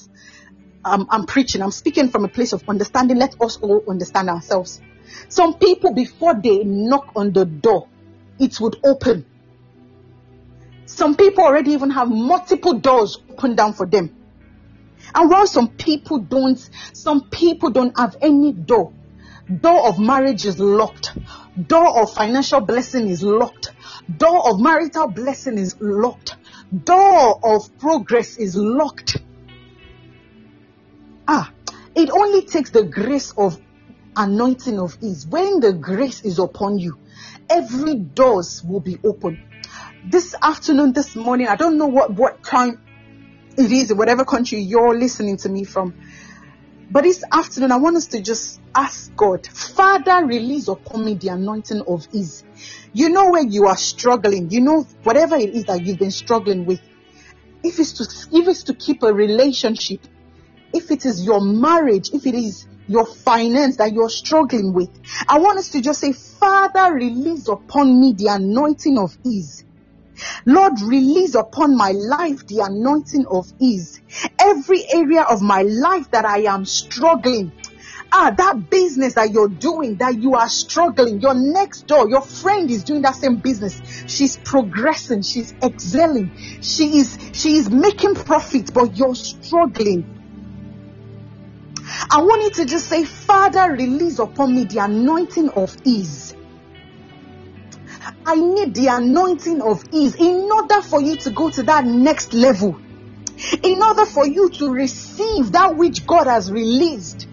I'm, 0.88 1.05
I'm 1.09 1.26
preaching, 1.26 1.61
I'm 1.61 1.72
speaking 1.72 2.09
from 2.09 2.26
a 2.26 2.27
place 2.27 2.53
of 2.53 2.68
understanding. 2.68 3.18
Let 3.18 3.39
us 3.41 3.57
all 3.57 3.84
understand 3.88 4.30
ourselves. 4.30 4.81
Some 5.30 5.55
people, 5.55 5.93
before 5.93 6.35
they 6.35 6.64
knock 6.64 7.11
on 7.15 7.34
the 7.34 7.45
door, 7.45 7.88
it 8.39 8.59
would 8.59 8.77
open. 8.84 9.26
Some 10.85 11.15
people 11.15 11.43
already 11.43 11.72
even 11.72 11.89
have 11.91 12.09
multiple 12.09 12.73
doors 12.73 13.18
open 13.30 13.55
down 13.55 13.73
for 13.73 13.85
them. 13.85 14.15
And 15.14 15.30
while 15.30 15.47
some 15.47 15.69
people 15.69 16.19
don't, 16.19 16.57
some 16.93 17.30
people 17.30 17.69
don't 17.69 17.97
have 17.97 18.18
any 18.22 18.51
door. 18.51 18.93
Door 19.61 19.88
of 19.88 19.99
marriage 19.99 20.45
is 20.45 20.59
locked. 20.59 21.18
Door 21.68 22.01
of 22.01 22.14
financial 22.14 22.61
blessing 22.61 23.07
is 23.07 23.23
locked. 23.23 23.72
Door 24.18 24.49
of 24.49 24.59
marital 24.59 25.07
blessing 25.07 25.57
is 25.57 25.76
locked. 25.80 26.35
Door 26.84 27.39
of 27.43 27.77
progress 27.80 28.38
is 28.38 28.55
locked. 28.55 29.18
Ah, 31.28 31.52
it 31.95 32.10
only 32.10 32.44
takes 32.44 32.70
the 32.70 32.84
grace 32.84 33.34
of 33.38 33.60
anointing 34.16 34.80
of 34.80 34.98
ease. 35.02 35.28
When 35.28 35.60
the 35.60 35.74
grace 35.74 36.22
is 36.22 36.40
upon 36.40 36.80
you, 36.80 36.98
every 37.49 37.95
doors 37.95 38.64
will 38.64 38.80
be 38.80 38.98
open. 39.04 39.44
This 40.06 40.34
afternoon, 40.41 40.94
this 40.94 41.16
morning, 41.16 41.48
I 41.48 41.56
don't 41.56 41.78
know 41.78 41.88
what, 41.88 42.12
what 42.12 42.44
time 42.44 42.82
it 43.58 43.72
is, 43.72 43.94
whatever 43.94 44.24
country 44.24 44.60
you're 44.60 44.98
listening 44.98 45.38
to 45.38 45.49
me 45.49 45.66
from. 45.66 45.94
But 46.90 47.04
this 47.04 47.24
afternoon, 47.30 47.74
I 47.74 47.78
want 47.78 47.98
us 47.98 48.08
to 48.08 48.22
just 48.22 48.62
ask 48.74 49.14
God, 49.16 49.45
Father, 49.45 50.26
release 50.26 50.70
upon 50.70 51.04
me 51.04 51.16
the 51.16 51.30
anointing 51.30 51.82
of 51.82 52.08
ease. 52.14 52.45
You 52.94 53.10
know 53.10 53.32
where 53.32 53.44
you 53.44 53.68
are 53.68 53.76
struggling. 53.76 54.49
You 54.52 54.62
know 54.62 54.88
whatever 55.04 55.36
it 55.36 55.49
is 55.49 55.66
that 55.66 55.86
you've 55.86 55.99
been 55.99 56.12
struggling 56.12 56.66
with. 56.66 56.80
If 57.64 57.80
it's 57.80 57.94
to, 57.94 58.38
if 58.38 58.48
it's 58.48 58.64
to 58.64 58.74
keep 58.74 59.04
a 59.04 59.14
relationship, 59.14 59.99
if 60.73 60.91
it 60.91 61.06
is 61.06 61.23
your 61.23 61.41
marriage, 61.41 62.10
if 62.14 62.26
it 62.26 62.35
is 62.35 62.68
your 62.88 63.06
finance 63.06 63.77
that 63.77 63.94
you're 63.94 64.10
struggling 64.10 64.73
with, 64.73 64.89
I 65.27 65.39
want 65.39 65.60
us 65.60 65.69
to 65.69 65.81
just 65.81 65.99
say, 65.99 66.14
Father, 66.14 66.94
release 66.94 67.48
upon 67.48 67.99
me 67.99 68.14
the 68.14 68.27
anointing 68.27 68.98
of 68.98 69.18
ease. 69.26 69.64
Lord, 70.45 70.81
release 70.81 71.35
upon 71.35 71.77
my 71.77 71.91
life 71.91 72.48
the 72.48 72.60
anointing 72.60 73.26
of 73.30 73.52
ease. 73.60 74.02
Every 74.39 74.84
area 74.91 75.22
of 75.22 75.41
my 75.41 75.61
life 75.61 76.10
that 76.11 76.26
I 76.26 76.44
am 76.44 76.65
struggling, 76.65 77.52
ah, 78.11 78.34
that 78.35 78.69
business 78.69 79.14
that 79.14 79.31
you're 79.31 79.49
doing, 79.49 79.98
that 79.98 80.19
you 80.19 80.35
are 80.35 80.49
struggling, 80.49 81.22
your 81.22 81.35
next 81.35 81.88
door, 81.88 82.10
your 82.10 82.22
friend 82.22 82.72
is 82.72 82.84
doing 82.84 83.02
that 83.03 83.15
same 83.15 83.38
business. 83.38 83.80
She's 84.07 84.38
progressing, 84.38 85.22
she's 85.22 85.53
excelling, 85.61 86.31
she 86.61 86.98
is, 86.98 87.18
she 87.34 87.57
is 87.57 87.69
making 87.69 88.15
profit, 88.15 88.73
but 88.73 88.98
you're 88.98 89.15
struggling. 89.15 90.16
I 92.09 92.22
want 92.22 92.43
you 92.43 92.51
to 92.64 92.65
just 92.65 92.88
say, 92.88 93.05
Father, 93.05 93.72
release 93.72 94.19
upon 94.19 94.55
me 94.55 94.65
the 94.65 94.80
anointing 94.80 95.49
of 95.49 95.76
ease. 95.85 96.35
I 98.26 98.35
need 98.35 98.73
the 98.73 98.88
anointing 98.88 99.61
of 99.61 99.84
ease 99.91 100.15
in 100.15 100.49
order 100.51 100.81
for 100.81 101.01
you 101.01 101.15
to 101.18 101.31
go 101.31 101.49
to 101.49 101.64
that 101.64 101.85
next 101.85 102.34
level. 102.34 102.77
In 103.64 103.81
order 103.81 104.05
for 104.05 104.27
you 104.27 104.49
to 104.49 104.72
receive 104.72 105.51
that 105.53 105.77
which 105.77 106.05
God 106.05 106.27
has 106.27 106.51
released. 106.51 107.27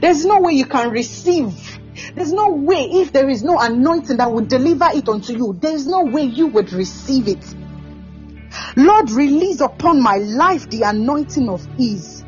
There's 0.00 0.24
no 0.24 0.40
way 0.40 0.52
you 0.52 0.66
can 0.66 0.90
receive. 0.90 1.80
There's 2.14 2.32
no 2.32 2.50
way 2.50 2.88
if 2.90 3.12
there 3.12 3.28
is 3.28 3.42
no 3.42 3.58
anointing 3.58 4.18
that 4.18 4.30
would 4.30 4.48
deliver 4.48 4.88
it 4.94 5.08
unto 5.08 5.32
you. 5.32 5.58
There's 5.60 5.86
no 5.86 6.04
way 6.04 6.22
you 6.22 6.46
would 6.48 6.72
receive 6.72 7.28
it. 7.28 7.44
Lord, 8.76 9.10
release 9.10 9.60
upon 9.60 10.00
my 10.00 10.16
life 10.16 10.68
the 10.70 10.82
anointing 10.82 11.48
of 11.48 11.66
ease. 11.78 12.21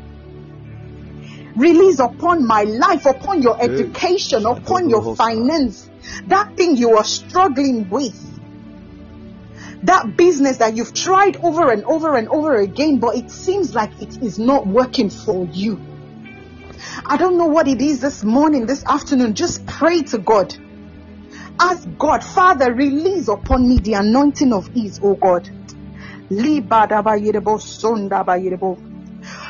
Release 1.55 1.99
upon 1.99 2.45
my 2.45 2.63
life, 2.63 3.05
upon 3.05 3.41
your 3.41 3.61
education, 3.61 4.45
upon 4.45 4.89
your 4.89 5.15
finance, 5.15 5.89
that 6.27 6.57
thing 6.57 6.75
you 6.75 6.97
are 6.97 7.03
struggling 7.03 7.89
with. 7.89 8.21
That 9.83 10.17
business 10.17 10.57
that 10.57 10.75
you've 10.75 10.93
tried 10.93 11.37
over 11.37 11.71
and 11.71 11.85
over 11.85 12.15
and 12.15 12.27
over 12.27 12.55
again, 12.55 12.99
but 12.99 13.15
it 13.15 13.31
seems 13.31 13.73
like 13.73 14.01
it 14.01 14.21
is 14.21 14.37
not 14.37 14.67
working 14.67 15.09
for 15.09 15.45
you. 15.45 15.79
I 17.05 17.17
don't 17.17 17.37
know 17.37 17.45
what 17.45 17.67
it 17.67 17.81
is 17.81 18.01
this 18.01 18.23
morning, 18.23 18.65
this 18.65 18.83
afternoon. 18.83 19.33
Just 19.33 19.65
pray 19.65 20.01
to 20.03 20.17
God. 20.17 20.55
Ask 21.59 21.87
God, 21.97 22.23
Father, 22.23 22.73
release 22.73 23.27
upon 23.29 23.67
me 23.67 23.77
the 23.79 23.93
anointing 23.93 24.51
of 24.51 24.69
ease, 24.75 24.99
oh 25.01 25.15
God. 25.15 25.49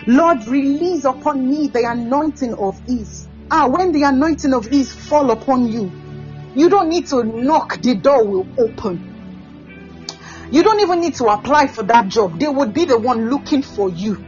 Lord, 0.07 0.47
release 0.47 1.03
upon 1.03 1.49
me 1.49 1.67
the 1.67 1.83
anointing 1.89 2.53
of 2.53 2.79
ease. 2.87 3.27
Ah, 3.49 3.67
when 3.67 3.91
the 3.91 4.03
anointing 4.03 4.53
of 4.53 4.71
ease 4.71 4.93
fall 4.93 5.31
upon 5.31 5.67
you, 5.67 5.91
you 6.55 6.69
don't 6.69 6.89
need 6.89 7.07
to 7.07 7.23
knock, 7.23 7.81
the 7.81 7.95
door 7.95 8.25
will 8.25 8.47
open. 8.57 9.13
You 10.51 10.63
don't 10.63 10.79
even 10.79 11.01
need 11.01 11.15
to 11.15 11.25
apply 11.25 11.67
for 11.67 11.83
that 11.83 12.07
job. 12.07 12.39
They 12.39 12.47
would 12.47 12.73
be 12.73 12.85
the 12.85 12.99
one 12.99 13.29
looking 13.29 13.63
for 13.63 13.89
you. 13.89 14.23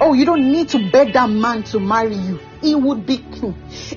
Oh, 0.00 0.12
you 0.12 0.24
don't 0.24 0.50
need 0.50 0.68
to 0.70 0.90
beg 0.90 1.14
that 1.14 1.30
man 1.30 1.62
to 1.64 1.80
marry 1.80 2.14
you. 2.14 2.40
He 2.60 2.74
would 2.74 3.06
be, 3.06 3.16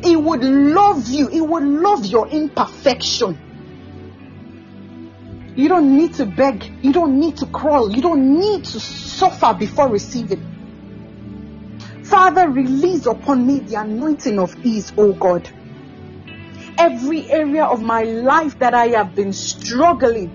he 0.04 0.16
would 0.16 0.44
love 0.44 1.08
you. 1.10 1.28
He 1.28 1.42
would 1.42 1.64
love 1.64 2.06
your 2.06 2.28
imperfection. 2.30 3.38
You 5.56 5.70
don't 5.70 5.96
need 5.96 6.16
to 6.16 6.26
beg. 6.26 6.66
You 6.84 6.92
don't 6.92 7.18
need 7.18 7.38
to 7.38 7.46
crawl. 7.46 7.90
You 7.90 8.02
don't 8.02 8.38
need 8.38 8.66
to 8.66 8.80
suffer 8.80 9.54
before 9.58 9.90
receiving. 9.90 10.44
Father, 12.04 12.50
release 12.50 13.06
upon 13.06 13.48
me 13.48 13.60
the 13.60 13.76
anointing 13.76 14.38
of 14.38 14.54
ease, 14.66 14.92
oh 14.98 15.14
God. 15.14 15.50
Every 16.78 17.32
area 17.32 17.64
of 17.64 17.82
my 17.82 18.04
life 18.04 18.60
that 18.60 18.74
I 18.74 18.88
have 18.88 19.16
been 19.16 19.32
struggling, 19.32 20.30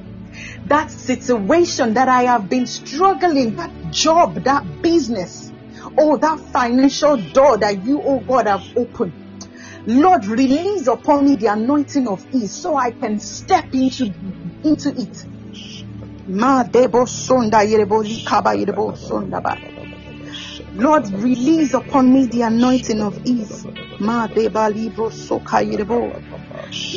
that 0.67 0.91
situation 0.91 1.95
that 1.95 2.09
I 2.09 2.23
have 2.23 2.49
been 2.49 2.67
struggling, 2.67 3.57
that 3.57 3.91
job, 3.91 4.43
that 4.45 4.83
business, 4.83 5.53
oh, 5.99 6.17
that 6.17 6.41
financial 6.53 7.19
door 7.19 7.59
that 7.59 7.85
you, 7.85 8.01
oh 8.03 8.21
God, 8.21 8.47
have 8.47 8.65
opened. 8.75 9.13
Lord, 9.87 10.27
release 10.27 10.87
upon 10.87 11.25
me 11.25 11.37
the 11.37 11.47
anointing 11.47 12.09
of 12.09 12.27
ease 12.35 12.55
so 12.55 12.77
I 12.77 12.91
can 12.91 13.19
step 13.21 13.73
into 13.73 14.13
into 14.65 14.91
it. 15.01 15.27
Lord, 20.75 21.09
release 21.13 21.75
upon 21.75 22.13
me 22.13 22.27
the 22.27 22.43
anointing 22.43 23.01
of 23.01 23.19
ease. 23.25 23.67
Ma 23.99 24.27
deba 24.29 24.69
libro 24.73 25.11
soka 25.11 25.63
yirebo. 25.63 26.13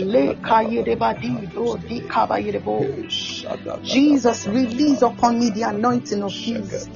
Le 0.05 0.35
kayireba 0.35 1.19
di 1.19 1.47
bro 1.47 1.77
di 1.77 2.01
kaba 2.01 2.35
yirebo. 2.39 2.85
Jesus, 3.83 4.47
release 4.47 5.01
upon 5.01 5.39
me 5.39 5.49
the 5.49 5.63
anointing 5.63 6.21
of 6.21 6.31
ease. 6.33 6.87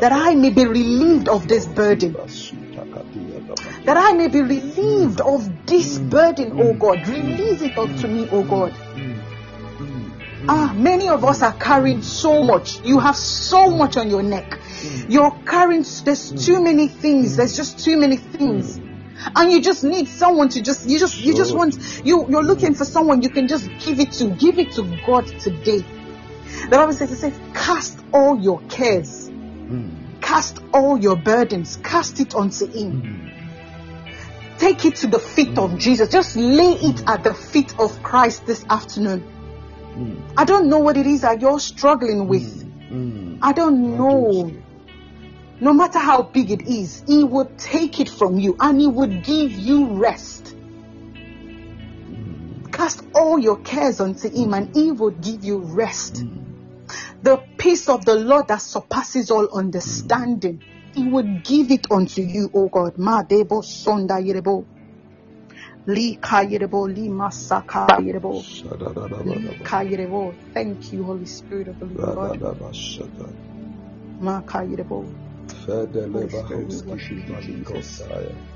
That 0.00 0.12
I 0.12 0.34
may 0.34 0.50
be 0.50 0.66
relieved 0.66 1.28
of 1.28 1.46
this 1.48 1.66
burden. 1.66 2.12
That 3.84 3.96
I 3.96 4.12
may 4.12 4.28
be 4.28 4.40
relieved 4.40 5.20
of 5.20 5.66
this 5.66 5.98
burden, 5.98 6.52
oh 6.60 6.74
God. 6.74 7.06
Release 7.08 7.62
it 7.62 7.78
unto 7.78 8.06
me, 8.06 8.28
oh 8.30 8.42
God. 8.42 8.74
Ah, 10.48 10.72
many 10.74 11.08
of 11.08 11.24
us 11.24 11.42
are 11.42 11.52
carrying 11.52 12.02
so 12.02 12.42
much. 12.42 12.80
You 12.84 12.98
have 12.98 13.16
so 13.16 13.70
much 13.70 13.96
on 13.96 14.08
your 14.08 14.22
neck. 14.22 14.58
You're 15.08 15.32
carrying, 15.46 15.84
there's 16.04 16.46
too 16.46 16.62
many 16.62 16.88
things. 16.88 17.36
There's 17.36 17.54
just 17.56 17.78
too 17.84 17.98
many 17.98 18.16
things. 18.16 18.80
And 19.36 19.52
you 19.52 19.60
just 19.60 19.84
need 19.84 20.08
someone 20.08 20.48
to 20.50 20.62
just, 20.62 20.88
you 20.88 20.98
just, 20.98 21.18
you 21.18 21.34
just 21.34 21.54
want, 21.54 21.76
you, 22.04 22.26
you're 22.28 22.42
looking 22.42 22.74
for 22.74 22.86
someone 22.86 23.20
you 23.20 23.28
can 23.28 23.48
just 23.48 23.68
give 23.80 24.00
it 24.00 24.12
to. 24.12 24.30
Give 24.30 24.58
it 24.58 24.72
to 24.72 24.82
God 25.06 25.26
today. 25.40 25.84
The 26.64 26.76
Bible 26.76 26.92
says, 26.92 27.12
it 27.12 27.16
says, 27.16 27.38
cast 27.54 27.98
all 28.12 28.38
your 28.38 28.60
cares. 28.68 29.28
Hmm. 29.28 30.20
Cast 30.20 30.58
all 30.72 30.98
your 30.98 31.16
burdens. 31.16 31.76
Cast 31.82 32.20
it 32.20 32.34
unto 32.34 32.66
Him. 32.66 33.00
Hmm. 33.00 34.58
Take 34.58 34.84
it 34.84 34.96
to 34.96 35.06
the 35.06 35.18
feet 35.18 35.56
of 35.58 35.72
hmm. 35.72 35.78
Jesus. 35.78 36.10
Just 36.10 36.36
lay 36.36 36.72
it 36.72 37.02
at 37.08 37.24
the 37.24 37.34
feet 37.34 37.74
of 37.78 38.02
Christ 38.02 38.46
this 38.46 38.64
afternoon. 38.68 39.24
I 40.36 40.44
don't 40.44 40.68
know 40.68 40.78
what 40.78 40.96
it 40.96 41.06
is 41.06 41.22
that 41.22 41.40
you're 41.40 41.60
struggling 41.60 42.28
with. 42.28 42.66
I 43.42 43.52
don't 43.52 43.96
know. 43.96 44.52
No 45.60 45.72
matter 45.72 45.98
how 45.98 46.22
big 46.22 46.50
it 46.50 46.62
is, 46.62 47.02
He 47.06 47.22
would 47.22 47.58
take 47.58 48.00
it 48.00 48.08
from 48.08 48.38
you 48.38 48.56
and 48.58 48.80
He 48.80 48.86
would 48.86 49.22
give 49.24 49.52
you 49.52 49.94
rest. 49.94 50.56
Cast 52.72 53.02
all 53.14 53.38
your 53.38 53.58
cares 53.58 54.00
unto 54.00 54.30
Him 54.30 54.54
and 54.54 54.74
He 54.74 54.90
will 54.92 55.10
give 55.10 55.44
you 55.44 55.58
rest. 55.58 56.24
The 57.22 57.38
peace 57.58 57.88
of 57.88 58.04
the 58.04 58.14
Lord 58.14 58.48
that 58.48 58.62
surpasses 58.62 59.30
all 59.30 59.48
understanding, 59.52 60.60
He 60.94 61.04
would 61.04 61.44
give 61.44 61.70
it 61.70 61.86
unto 61.90 62.22
you, 62.22 62.50
O 62.54 62.68
God. 62.68 62.98
Ma 62.98 63.22
debo 63.22 63.62
sonda 63.62 64.18
yerebo. 64.20 64.66
Li 65.86 66.16
ka 66.16 66.40
yerebo, 66.42 66.86
li 66.88 67.08
masaka 67.08 67.86
yerebo. 67.98 68.42
Li. 69.24 70.34
Thank 70.54 70.92
you, 70.92 71.04
Holy 71.04 71.26
Spirit 71.26 71.68
of 71.68 71.78
the 71.80 71.86
God. 71.86 72.40
Makayirebo. 74.20 75.04
Fedelebahowski 75.64 76.98
Shivalikosaya. 76.98 78.49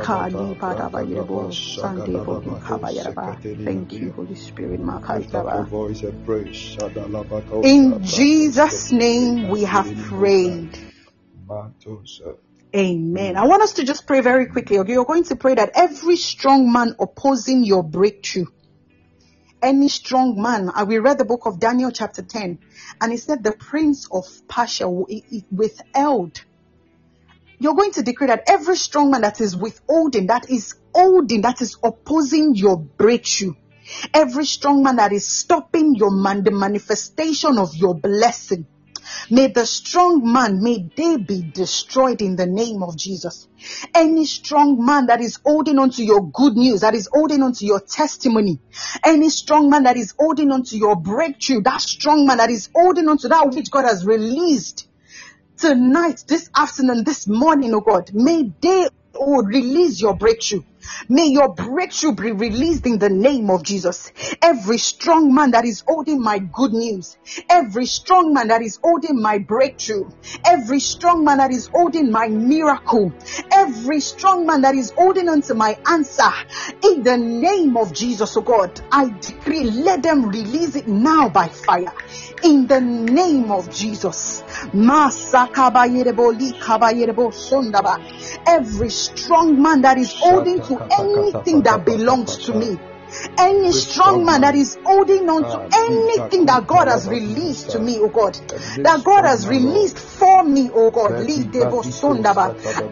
Kali 0.00 0.54
Badabayirebo. 0.56 1.52
Sandebo 1.52 2.42
Kabayaraba. 2.60 3.38
Thank 3.64 3.92
you, 4.00 4.12
Holy 4.12 4.34
Spirit. 4.36 4.80
Lift 4.80 5.34
up 5.34 5.52
your 5.52 5.64
Makayiraba. 5.64 5.68
voice 5.68 6.02
and 6.02 6.24
pray. 6.26 6.44
Shadalabakosa. 6.46 7.62
In 7.62 8.02
Jesus' 8.04 8.92
name 8.92 9.48
we 9.48 9.62
have 9.64 9.94
prayed. 9.96 10.78
Amen. 12.76 13.36
I 13.36 13.46
want 13.46 13.62
us 13.62 13.74
to 13.74 13.84
just 13.84 14.06
pray 14.06 14.20
very 14.20 14.46
quickly. 14.46 14.78
Okay, 14.78 14.92
you're 14.92 15.04
going 15.06 15.24
to 15.24 15.36
pray 15.36 15.54
that 15.54 15.72
every 15.74 16.16
strong 16.16 16.72
man 16.72 16.94
opposing 17.00 17.64
your 17.64 17.82
breakthrough, 17.82 18.46
any 19.62 19.88
strong 19.88 20.40
man, 20.40 20.70
uh, 20.74 20.84
we 20.86 20.98
read 20.98 21.18
the 21.18 21.24
book 21.24 21.46
of 21.46 21.60
Daniel 21.60 21.90
chapter 21.90 22.22
10, 22.22 22.60
and 23.00 23.12
it 23.12 23.20
said 23.20 23.42
the 23.44 23.52
prince 23.52 24.06
of 24.12 24.24
Persia 24.48 24.84
w- 24.84 25.06
i- 25.10 25.22
i- 25.34 25.46
withheld. 25.50 26.38
You're 27.58 27.74
going 27.74 27.92
to 27.92 28.02
decree 28.02 28.28
that 28.28 28.44
every 28.48 28.76
strong 28.76 29.10
man 29.10 29.22
that 29.22 29.40
is 29.40 29.56
withholding, 29.56 30.28
that 30.28 30.50
is 30.50 30.74
holding, 30.94 31.42
that 31.42 31.60
is 31.60 31.76
opposing 31.82 32.54
your 32.54 32.76
breakthrough, 32.76 33.54
every 34.14 34.44
strong 34.44 34.82
man 34.82 34.96
that 34.96 35.12
is 35.12 35.26
stopping 35.26 35.94
your 35.94 36.10
man, 36.10 36.44
the 36.44 36.50
manifestation 36.50 37.58
of 37.58 37.74
your 37.74 37.94
blessing, 37.94 38.66
May 39.30 39.48
the 39.48 39.66
strong 39.66 40.32
man, 40.32 40.62
may 40.62 40.88
they 40.96 41.16
be 41.16 41.42
destroyed 41.42 42.20
in 42.22 42.36
the 42.36 42.46
name 42.46 42.82
of 42.82 42.96
Jesus. 42.96 43.48
Any 43.94 44.26
strong 44.26 44.84
man 44.84 45.06
that 45.06 45.20
is 45.20 45.38
holding 45.44 45.78
on 45.78 45.90
to 45.90 46.04
your 46.04 46.30
good 46.30 46.56
news, 46.56 46.80
that 46.80 46.94
is 46.94 47.08
holding 47.12 47.42
on 47.42 47.52
to 47.54 47.66
your 47.66 47.80
testimony, 47.80 48.60
any 49.04 49.30
strong 49.30 49.70
man 49.70 49.84
that 49.84 49.96
is 49.96 50.14
holding 50.18 50.50
on 50.50 50.62
to 50.64 50.76
your 50.76 50.96
breakthrough, 50.96 51.62
that 51.62 51.80
strong 51.80 52.26
man 52.26 52.38
that 52.38 52.50
is 52.50 52.68
holding 52.74 53.08
on 53.08 53.18
to 53.18 53.28
that 53.28 53.50
which 53.50 53.70
God 53.70 53.84
has 53.84 54.04
released 54.04 54.87
tonight, 55.58 56.24
this 56.28 56.48
afternoon, 56.54 57.04
this 57.04 57.26
morning, 57.26 57.74
oh 57.74 57.80
God, 57.80 58.12
may 58.14 58.52
they 58.60 58.88
oh, 59.14 59.42
release 59.42 60.00
your 60.00 60.14
breakthrough. 60.14 60.62
May 61.08 61.26
your 61.26 61.54
breakthrough 61.54 62.14
be 62.14 62.32
released 62.32 62.86
in 62.86 62.98
the 62.98 63.08
name 63.08 63.50
of 63.50 63.62
Jesus. 63.62 64.12
Every 64.42 64.78
strong 64.78 65.34
man 65.34 65.52
that 65.52 65.64
is 65.64 65.84
holding 65.86 66.20
my 66.20 66.38
good 66.38 66.72
news, 66.72 67.16
every 67.48 67.86
strong 67.86 68.32
man 68.34 68.48
that 68.48 68.62
is 68.62 68.78
holding 68.82 69.20
my 69.20 69.38
breakthrough, 69.38 70.10
every 70.44 70.80
strong 70.80 71.24
man 71.24 71.38
that 71.38 71.50
is 71.50 71.66
holding 71.66 72.10
my 72.10 72.28
miracle, 72.28 73.12
every 73.52 74.00
strong 74.00 74.46
man 74.46 74.62
that 74.62 74.74
is 74.74 74.90
holding 74.90 75.28
on 75.28 75.42
to 75.42 75.54
my 75.54 75.78
answer, 75.86 76.30
in 76.82 77.02
the 77.02 77.16
name 77.16 77.76
of 77.76 77.92
Jesus, 77.92 78.36
oh 78.36 78.42
God, 78.42 78.80
I 78.92 79.08
decree, 79.20 79.64
let 79.64 80.02
them 80.02 80.28
release 80.28 80.76
it 80.76 80.88
now 80.88 81.28
by 81.28 81.48
fire. 81.48 81.92
In 82.42 82.66
the 82.66 82.80
name 82.80 83.50
of 83.50 83.68
Jesus. 83.74 84.44
Every 88.46 88.90
strong 88.90 89.62
man 89.62 89.80
that 89.82 89.98
is 89.98 90.12
holding 90.14 90.62
to 90.62 90.77
anything 90.98 91.62
that 91.62 91.84
belongs 91.84 92.36
to 92.46 92.54
me. 92.54 92.78
Any 93.38 93.72
strong 93.72 94.24
man 94.24 94.42
that 94.42 94.54
is 94.54 94.76
holding 94.84 95.28
on 95.28 95.42
to 95.42 95.58
anything 95.74 96.46
that 96.46 96.66
God 96.66 96.88
has 96.88 97.08
released 97.08 97.70
to 97.70 97.78
me, 97.78 97.98
oh 98.00 98.08
God, 98.08 98.34
that 98.34 99.02
God 99.04 99.24
has 99.24 99.48
released 99.48 99.98
for 99.98 100.44
me, 100.44 100.70
oh 100.72 100.90
God, 100.90 101.12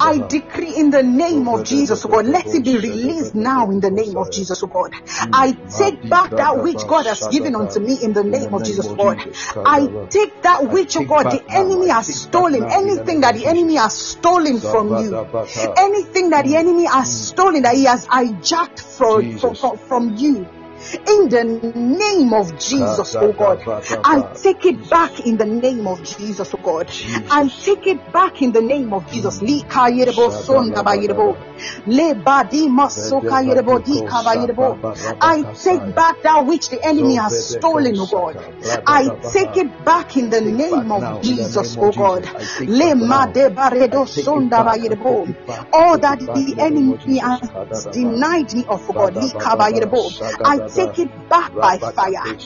I 0.01 0.19
decree 0.29 0.75
in 0.77 0.91
the 0.91 1.03
name 1.03 1.49
of 1.49 1.65
Jesus, 1.65 2.05
oh 2.05 2.09
God, 2.09 2.27
let 2.27 2.47
it 2.47 2.65
be 2.65 2.77
released 2.77 3.35
now 3.35 3.71
in 3.71 3.81
the 3.81 3.91
name 3.91 4.17
of 4.17 4.31
Jesus, 4.33 4.63
oh 4.63 4.67
God. 4.69 4.93
I 5.33 5.53
take 5.53 6.09
back 6.09 6.31
that 6.31 6.63
which 6.63 6.87
God 6.87 7.07
has 7.07 7.29
given 7.29 7.55
unto 7.57 7.81
me 7.81 7.99
in 8.03 8.13
the 8.13 8.25
name 8.25 8.55
of 8.55 8.65
Jesus, 8.65 8.87
oh 8.89 8.97
God. 8.97 9.19
I 9.65 9.87
take 10.11 10.43
that 10.43 10.69
which, 10.71 10.97
oh 10.97 11.05
God, 11.05 11.25
the 11.25 11.45
enemy 11.51 11.89
has 11.89 12.15
stolen, 12.15 12.65
anything 12.65 13.21
that 13.21 13.35
the 13.35 13.47
enemy 13.47 13.77
has 13.77 13.95
stolen 13.95 14.61
from 14.61 14.89
you, 14.99 15.15
anything 15.77 16.31
that 16.31 16.45
the 16.45 16.57
enemy 16.57 16.87
has 16.87 17.29
stolen, 17.29 17.63
that 17.63 17.75
he 17.75 17.85
has 17.85 18.07
hijacked 18.07 18.81
from, 18.81 19.39
from, 19.39 19.79
from, 19.79 20.06
you. 20.11 20.56
In 20.95 21.29
the 21.29 21.45
name 21.75 22.33
of 22.33 22.59
Jesus, 22.59 23.17
oh 23.17 23.33
God, 23.33 23.59
I 24.05 24.23
take 24.35 24.65
it 24.67 24.89
back 24.89 25.21
in 25.21 25.37
the 25.37 25.45
name 25.47 25.87
of 25.87 26.03
Jesus, 26.03 26.55
oh 26.55 26.59
God. 26.63 26.89
I 27.31 27.49
take 27.49 27.87
it 27.87 28.13
back 28.13 28.41
in 28.43 28.53
the 28.53 28.61
name 28.63 28.93
of 28.93 29.11
Jesus. 29.11 29.41
Lika 29.43 29.91
yerebo 29.91 30.31
sonda 30.31 30.85
ba 30.85 30.97
yerebo. 30.97 31.37
Le 31.87 32.15
ba 32.15 32.45
di 32.49 32.69
masoka 32.69 33.43
yerebo 33.43 33.85
di 33.85 33.99
ka 34.01 34.23
ba 34.23 34.37
yerebo. 34.37 34.79
I 35.21 35.43
take 35.63 35.95
back 35.95 36.23
that 36.23 36.47
which 36.47 36.69
the 36.69 36.85
enemy 36.85 37.17
has 37.17 37.35
stolen, 37.59 37.99
oh 37.99 38.07
God. 38.07 38.37
I 38.69 38.81
take 39.03 39.17
it 39.61 39.85
back 39.85 40.17
in 40.17 40.31
the 40.31 40.41
name 40.41 40.93
of 40.93 41.21
Jesus, 41.23 41.77
oh 41.81 41.93
God. 41.93 42.29
Le 42.69 42.95
ma 42.95 43.27
de 43.27 43.51
baredo 43.51 44.07
sonda 44.07 44.65
ba 44.65 44.77
yerebo. 44.77 45.27
All 45.73 45.99
that 45.99 46.19
the 46.19 46.55
enemy 46.59 46.97
has 47.19 47.41
denied 47.93 48.53
me 48.55 48.65
of, 48.69 48.87
God. 48.95 49.15
Lika 49.17 49.57
ba 49.57 49.71
yerebo. 49.71 50.07
I 50.45 50.59
take 50.77 50.99
it 50.99 51.29
back 51.29 51.53
by 51.61 51.79
fire. 51.79 52.37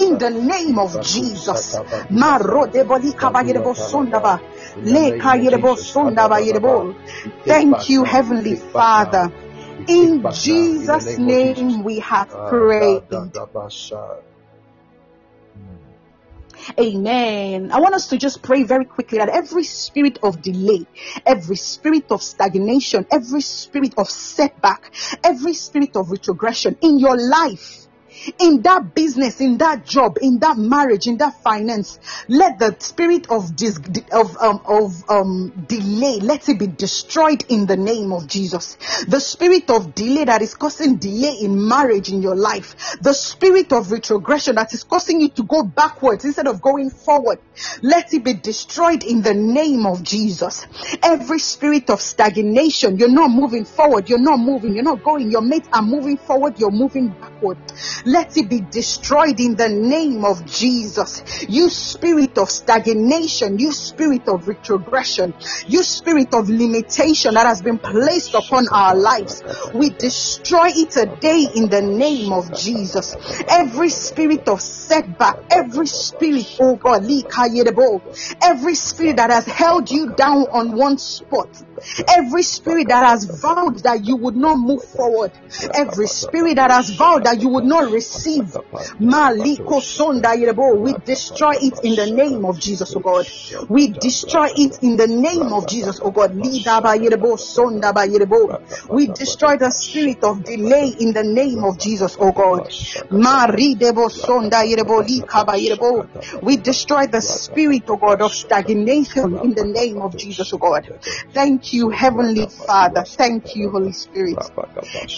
In 0.00 0.18
the 0.18 0.30
name 0.30 0.78
of 0.78 1.00
Jesus. 1.02 1.76
Maro 2.10 2.66
de 2.66 2.84
boli 2.84 3.12
kabayerebo 3.12 3.74
sondaba. 3.74 4.40
Le 4.82 5.12
kayerebo 5.18 5.76
sondaba 5.76 6.40
yerebo. 6.40 6.94
Thank 7.46 7.88
you, 7.88 8.04
Heavenly 8.04 8.56
Father. 8.56 9.30
In 9.88 10.30
Jesus' 10.32 11.18
name 11.18 11.84
we 11.84 12.00
have 12.00 12.28
prayed. 12.48 13.06
Amen. 16.78 17.70
I 17.72 17.80
want 17.80 17.94
us 17.94 18.08
to 18.08 18.18
just 18.18 18.42
pray 18.42 18.64
very 18.64 18.84
quickly 18.84 19.18
that 19.18 19.28
every 19.28 19.64
spirit 19.64 20.18
of 20.22 20.42
delay, 20.42 20.86
every 21.24 21.56
spirit 21.56 22.10
of 22.10 22.22
stagnation, 22.22 23.06
every 23.10 23.40
spirit 23.40 23.94
of 23.96 24.10
setback, 24.10 24.92
every 25.22 25.54
spirit 25.54 25.96
of 25.96 26.10
retrogression 26.10 26.76
in 26.82 26.98
your 26.98 27.16
life, 27.16 27.85
in 28.38 28.62
that 28.62 28.94
business, 28.94 29.40
in 29.40 29.58
that 29.58 29.84
job, 29.84 30.18
in 30.20 30.38
that 30.40 30.56
marriage, 30.56 31.06
in 31.06 31.18
that 31.18 31.42
finance, 31.42 31.98
let 32.28 32.58
the 32.58 32.76
spirit 32.78 33.30
of 33.30 33.56
dis- 33.56 33.80
of 34.12 34.36
um, 34.38 34.60
of 34.66 35.10
um, 35.10 35.52
delay 35.68 36.18
let 36.20 36.48
it 36.48 36.58
be 36.58 36.66
destroyed 36.66 37.44
in 37.48 37.66
the 37.66 37.76
name 37.76 38.12
of 38.12 38.26
Jesus. 38.26 38.76
The 39.08 39.20
spirit 39.20 39.70
of 39.70 39.94
delay 39.94 40.24
that 40.24 40.42
is 40.42 40.54
causing 40.54 40.96
delay 40.96 41.36
in 41.40 41.66
marriage 41.68 42.10
in 42.10 42.22
your 42.22 42.36
life, 42.36 42.96
the 43.00 43.12
spirit 43.12 43.72
of 43.72 43.90
retrogression 43.90 44.56
that 44.56 44.72
is 44.72 44.84
causing 44.84 45.20
you 45.20 45.28
to 45.30 45.42
go 45.42 45.62
backwards 45.62 46.24
instead 46.24 46.46
of 46.46 46.62
going 46.62 46.90
forward, 46.90 47.38
let 47.82 48.12
it 48.12 48.24
be 48.24 48.34
destroyed 48.34 49.04
in 49.04 49.22
the 49.22 49.34
name 49.34 49.86
of 49.86 50.02
Jesus. 50.02 50.66
Every 51.02 51.38
spirit 51.38 51.90
of 51.90 52.00
stagnation, 52.00 52.98
you're 52.98 53.08
not 53.08 53.30
moving 53.30 53.64
forward, 53.64 54.08
you're 54.08 54.18
not 54.18 54.38
moving, 54.38 54.74
you're 54.74 54.84
not 54.84 55.02
going. 55.02 55.30
Your 55.30 55.42
mates 55.42 55.68
are 55.72 55.82
moving 55.82 56.16
forward, 56.16 56.58
you're 56.58 56.70
moving 56.70 57.08
backward. 57.08 57.58
Let 58.06 58.36
it 58.36 58.48
be 58.48 58.60
destroyed 58.60 59.40
in 59.40 59.56
the 59.56 59.68
name 59.68 60.24
of 60.24 60.46
Jesus. 60.46 61.44
You 61.48 61.68
spirit 61.68 62.38
of 62.38 62.48
stagnation, 62.48 63.58
you 63.58 63.72
spirit 63.72 64.28
of 64.28 64.46
retrogression, 64.46 65.34
you 65.66 65.82
spirit 65.82 66.32
of 66.32 66.48
limitation 66.48 67.34
that 67.34 67.46
has 67.46 67.62
been 67.62 67.80
placed 67.80 68.34
upon 68.34 68.68
our 68.68 68.94
lives, 68.94 69.42
we 69.74 69.90
destroy 69.90 70.68
it 70.68 70.92
today 70.92 71.48
in 71.56 71.68
the 71.68 71.82
name 71.82 72.32
of 72.32 72.54
Jesus. 72.54 73.16
Every 73.48 73.88
spirit 73.88 74.48
of 74.48 74.60
setback, 74.60 75.38
every 75.50 75.88
spirit, 75.88 76.56
oh 76.60 76.76
God, 76.76 77.02
every 78.40 78.74
spirit 78.76 79.16
that 79.16 79.30
has 79.30 79.46
held 79.46 79.90
you 79.90 80.12
down 80.12 80.46
on 80.52 80.76
one 80.76 80.98
spot, 80.98 81.48
every 82.08 82.44
spirit 82.44 82.86
that 82.88 83.04
has 83.04 83.24
vowed 83.24 83.80
that 83.80 84.06
you 84.06 84.14
would 84.14 84.36
not 84.36 84.56
move 84.58 84.84
forward, 84.84 85.32
every 85.74 86.06
spirit 86.06 86.54
that 86.56 86.70
has 86.70 86.90
vowed 86.90 87.24
that 87.24 87.42
you 87.42 87.48
would 87.48 87.64
not 87.64 87.95
receive, 87.96 88.48
maliko 89.00 89.80
sonda 89.80 90.30
we 90.84 90.92
destroy 91.04 91.54
it 91.60 91.78
in 91.82 91.94
the 91.94 92.06
name 92.06 92.44
of 92.44 92.58
Jesus, 92.58 92.94
oh 92.94 93.00
God. 93.00 93.26
We 93.68 93.88
destroy 93.88 94.48
it 94.54 94.78
in 94.82 94.96
the 94.96 95.06
name 95.06 95.52
of 95.52 95.66
Jesus, 95.66 96.00
oh 96.02 96.10
God. 96.10 96.34
We 98.90 99.06
destroy 99.06 99.56
the 99.56 99.70
spirit 99.70 100.22
of 100.24 100.44
delay 100.44 100.88
in 100.98 101.12
the 101.12 101.24
name 101.24 101.64
of 101.64 101.78
Jesus, 101.78 102.16
oh 102.20 102.32
God. 102.32 102.68
We 106.42 106.56
destroy 106.56 107.06
the 107.06 107.20
spirit, 107.20 107.84
oh 107.88 107.96
God, 107.96 108.20
of 108.22 108.32
stagnation 108.32 109.38
in 109.38 109.54
the 109.54 109.64
name 109.64 110.02
of 110.02 110.16
Jesus, 110.16 110.52
oh 110.52 110.58
God. 110.58 111.00
Thank 111.32 111.72
you, 111.72 111.90
Heavenly 111.90 112.46
Father. 112.46 113.04
Thank 113.04 113.56
you, 113.56 113.70
Holy 113.70 113.92
Spirit. 113.92 114.38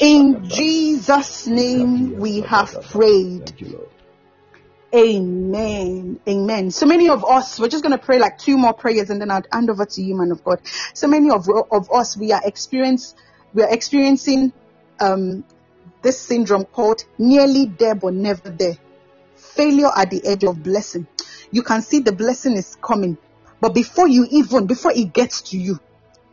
In 0.00 0.48
Jesus' 0.48 1.46
name 1.46 2.18
we 2.18 2.40
have 2.40 2.67
prayed. 2.72 3.46
Thank 3.46 3.60
you, 3.60 3.68
Lord. 3.68 3.88
Amen. 4.94 6.18
Amen. 6.26 6.70
So 6.70 6.86
many 6.86 7.10
of 7.10 7.24
us, 7.24 7.60
we're 7.60 7.68
just 7.68 7.82
going 7.82 7.96
to 7.96 8.02
pray 8.02 8.18
like 8.18 8.38
two 8.38 8.56
more 8.56 8.72
prayers 8.72 9.10
and 9.10 9.20
then 9.20 9.30
I'll 9.30 9.42
hand 9.52 9.68
over 9.68 9.84
to 9.84 10.02
you, 10.02 10.16
man 10.16 10.30
of 10.30 10.42
God. 10.42 10.60
So 10.94 11.08
many 11.08 11.30
of, 11.30 11.46
of 11.70 11.92
us, 11.92 12.16
we 12.16 12.32
are 12.32 12.40
experience, 12.44 13.14
we 13.52 13.62
are 13.62 13.72
experiencing, 13.72 14.52
um, 15.00 15.44
this 16.02 16.20
syndrome 16.20 16.64
called 16.64 17.04
nearly 17.18 17.66
there 17.66 17.94
but 17.94 18.14
never 18.14 18.48
there. 18.50 18.78
Failure 19.34 19.90
at 19.94 20.10
the 20.10 20.24
edge 20.24 20.44
of 20.44 20.62
blessing. 20.62 21.06
you 21.50 21.62
can 21.62 21.82
see 21.82 22.00
the 22.00 22.12
blessing 22.12 22.54
is 22.54 22.76
coming. 22.80 23.18
But 23.60 23.74
before 23.74 24.08
you 24.08 24.26
even, 24.30 24.66
before 24.66 24.92
it 24.92 25.12
gets 25.12 25.42
to 25.50 25.58
you, 25.58 25.78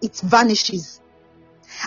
it 0.02 0.16
vanishes. 0.18 1.02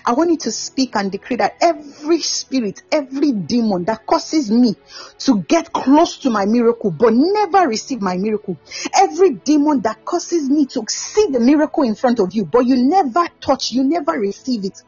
I 0.05 0.13
want 0.13 0.31
you 0.31 0.39
to 0.39 0.53
speak 0.53 0.97
and 0.97 1.11
decree 1.11 1.37
that 1.37 1.57
every 1.61 2.21
spirit, 2.21 2.83
every 2.91 3.33
demon 3.33 3.85
that 3.85 4.07
causes 4.07 4.51
me 4.51 4.75
to 5.19 5.43
get 5.43 5.73
close 5.73 6.19
to 6.19 6.31
my 6.31 6.47
miracle 6.47 6.91
but 6.91 7.13
never 7.15 7.69
receive 7.69 8.01
my 8.01 8.17
miracle, 8.17 8.59
every 8.95 9.31
demon 9.31 9.83
that 9.83 10.05
causes 10.05 10.49
me 10.49 10.67
to 10.67 10.85
see 10.89 11.27
the 11.31 11.41
miracle 11.41 11.85
in 11.85 11.95
front 11.95 12.21
of 12.21 12.33
you 12.33 12.45
but 12.45 12.67
you 12.67 12.77
never 12.77 13.27
touch, 13.41 13.73
you 13.73 13.85
never 13.85 14.13
receive 14.13 14.65
it, 14.65 14.81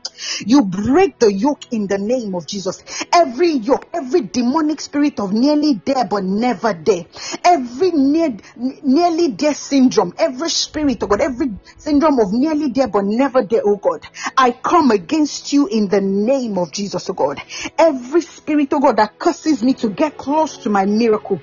you 0.46 0.64
break 0.64 1.18
the 1.18 1.32
yoke 1.32 1.62
in 1.70 1.86
the 1.86 1.98
name 1.98 2.34
of 2.34 2.46
Jesus. 2.46 2.82
Every 3.12 3.52
yoke, 3.52 3.88
every 3.92 4.22
demonic 4.22 4.80
spirit 4.80 5.20
of 5.20 5.32
nearly 5.32 5.80
there 5.84 6.04
but 6.04 6.24
never 6.24 6.72
there, 6.72 7.06
every 7.44 7.90
near, 7.90 8.36
nearly 8.56 9.28
there 9.28 9.54
syndrome, 9.54 10.14
every 10.18 10.50
spirit, 10.50 11.02
oh 11.02 11.06
God, 11.06 11.20
every 11.20 11.50
syndrome 11.78 12.18
of 12.18 12.32
nearly 12.32 12.68
there 12.68 12.88
but 12.88 13.04
never 13.04 13.42
there, 13.42 13.62
oh 13.64 13.76
God, 13.76 14.04
I 14.36 14.52
come 14.52 14.89
against 14.90 15.52
you 15.52 15.66
in 15.66 15.88
the 15.88 16.00
name 16.00 16.58
of 16.58 16.72
Jesus, 16.72 17.08
oh 17.10 17.12
God. 17.12 17.40
Every 17.78 18.22
spirit, 18.22 18.68
oh 18.72 18.80
God, 18.80 18.96
that 18.96 19.18
curses 19.18 19.62
me 19.62 19.74
to 19.74 19.88
get 19.88 20.16
close 20.16 20.56
to 20.58 20.70
my 20.70 20.84
miracle, 20.86 21.40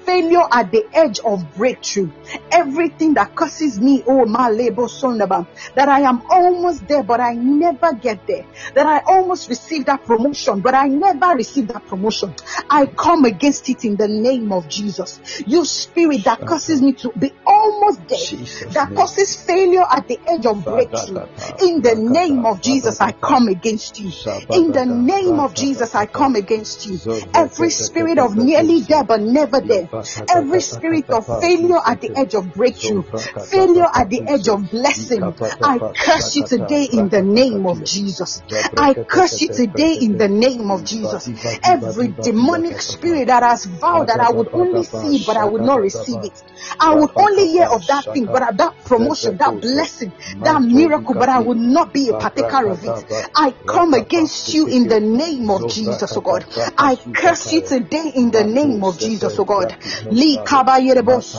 failure 0.00 0.44
at 0.50 0.70
the 0.70 0.84
edge 0.92 1.20
of 1.20 1.54
breakthrough, 1.56 2.10
everything 2.50 3.14
that 3.14 3.34
curses 3.34 3.80
me, 3.80 4.02
oh 4.06 4.26
my 4.26 4.48
labor 4.48 4.84
sondaba, 4.84 5.46
that 5.74 5.88
I 5.88 6.00
am 6.00 6.22
almost 6.30 6.86
there, 6.88 7.02
but 7.02 7.20
I 7.20 7.34
never 7.34 7.94
get 7.94 8.26
there, 8.26 8.46
that 8.74 8.86
I 8.86 8.98
almost 9.06 9.48
received 9.48 9.86
that 9.86 10.04
promotion, 10.04 10.60
but 10.60 10.74
I 10.74 10.88
never 10.88 11.34
received 11.34 11.68
that 11.68 11.86
promotion. 11.86 12.34
I 12.68 12.86
come 12.86 13.24
against 13.24 13.68
it 13.68 13.84
in 13.84 13.96
the 13.96 14.08
name 14.08 14.52
of 14.52 14.68
Jesus. 14.68 15.20
You 15.46 15.64
spirit 15.64 16.24
that 16.24 16.40
curses 16.40 16.82
me 16.82 16.92
to 16.94 17.12
be 17.18 17.32
almost 17.46 18.08
there, 18.08 18.18
Jesus 18.18 18.74
that 18.74 18.88
name. 18.88 18.96
causes 18.96 19.36
failure 19.42 19.84
at 19.90 20.08
the 20.08 20.18
edge 20.26 20.46
of 20.46 20.64
breakthrough, 20.64 21.26
in 21.62 21.82
the 21.82 21.94
name 21.94 22.44
of 22.44 22.60
Jesus, 22.60 22.73
I 23.00 23.12
come 23.12 23.48
against 23.48 24.00
you. 24.00 24.10
In 24.52 24.72
the 24.72 24.84
name 24.86 25.40
of 25.40 25.54
Jesus, 25.54 25.94
I 25.94 26.06
come 26.06 26.34
against 26.36 26.86
you. 26.86 26.98
Every 27.34 27.70
spirit 27.70 28.18
of 28.18 28.36
nearly 28.36 28.80
there 28.80 29.04
but 29.04 29.20
never 29.20 29.60
there, 29.60 29.88
every 30.28 30.60
spirit 30.60 31.08
of 31.10 31.26
failure 31.40 31.80
at 31.86 32.00
the 32.00 32.10
edge 32.16 32.34
of 32.34 32.52
breakthrough, 32.54 33.02
failure 33.02 33.86
at 33.94 34.10
the 34.10 34.22
edge 34.26 34.48
of 34.48 34.70
blessing, 34.70 35.22
I 35.22 35.78
curse 35.78 36.36
you 36.36 36.44
today 36.44 36.84
in 36.84 37.08
the 37.08 37.22
name 37.22 37.66
of 37.66 37.84
Jesus. 37.84 38.42
I 38.76 38.94
curse 38.94 39.40
you 39.40 39.48
today 39.48 39.98
in 40.00 40.18
the 40.18 40.28
name 40.28 40.70
of 40.70 40.84
Jesus. 40.84 41.28
Every 41.64 42.08
demonic 42.08 42.80
spirit 42.80 43.26
that 43.28 43.42
has 43.42 43.64
vowed 43.66 44.08
that 44.08 44.20
I 44.20 44.30
would 44.30 44.48
only 44.52 44.82
see 44.84 45.24
but 45.26 45.36
I 45.36 45.44
would 45.44 45.62
not 45.62 45.80
receive 45.80 46.24
it. 46.24 46.42
I 46.80 46.94
would 46.94 47.10
only 47.16 47.48
hear 47.48 47.66
of 47.66 47.86
that 47.86 48.04
thing, 48.12 48.26
but 48.26 48.56
that 48.56 48.84
promotion, 48.84 49.36
that 49.38 49.60
blessing, 49.60 50.12
that 50.42 50.60
miracle, 50.62 51.14
but 51.14 51.28
I 51.28 51.40
would 51.40 51.58
not 51.58 51.92
be 51.92 52.10
a 52.10 52.14
partaker 52.14 52.63
of 52.66 52.84
it. 52.84 53.04
I 53.34 53.52
come 53.66 53.94
against 53.94 54.54
you 54.54 54.66
in 54.66 54.88
the 54.88 55.00
name 55.00 55.50
of 55.50 55.66
Jesus, 55.68 56.16
oh 56.16 56.20
God. 56.20 56.44
I 56.78 56.96
curse 57.14 57.52
you 57.52 57.62
today 57.62 58.12
in 58.14 58.30
the 58.30 58.44
name 58.44 58.84
of 58.84 58.98
Jesus, 58.98 59.38
oh 59.38 59.44
God. 59.44 59.74
In 59.82 60.04
the 60.04 60.12
name 60.12 60.48
of 60.48 61.14
Jesus, 61.14 61.30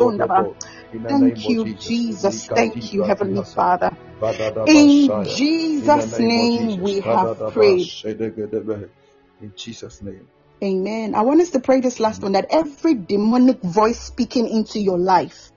oh 0.00 0.12
God. 0.12 0.56
Thank 1.08 1.48
you, 1.48 1.66
Jesus. 1.66 2.48
Thank 2.54 2.92
you, 2.92 3.02
Heavenly 3.02 3.44
Father. 3.44 3.90
In 4.66 5.10
Jesus' 5.24 6.18
name 6.18 6.80
we 6.82 7.00
have 7.00 7.28
prayed. 7.52 7.88
In 9.42 9.52
Jesus' 9.56 10.02
name. 10.02 10.26
Amen. 10.62 11.14
I 11.14 11.20
want 11.20 11.42
us 11.42 11.50
to 11.50 11.60
pray 11.60 11.80
this 11.80 12.00
last 12.00 12.22
one 12.22 12.32
that 12.32 12.46
every 12.50 12.94
demonic 12.94 13.60
voice 13.60 14.00
speaking 14.00 14.48
into 14.48 14.80
your 14.80 14.98
life, 14.98 15.52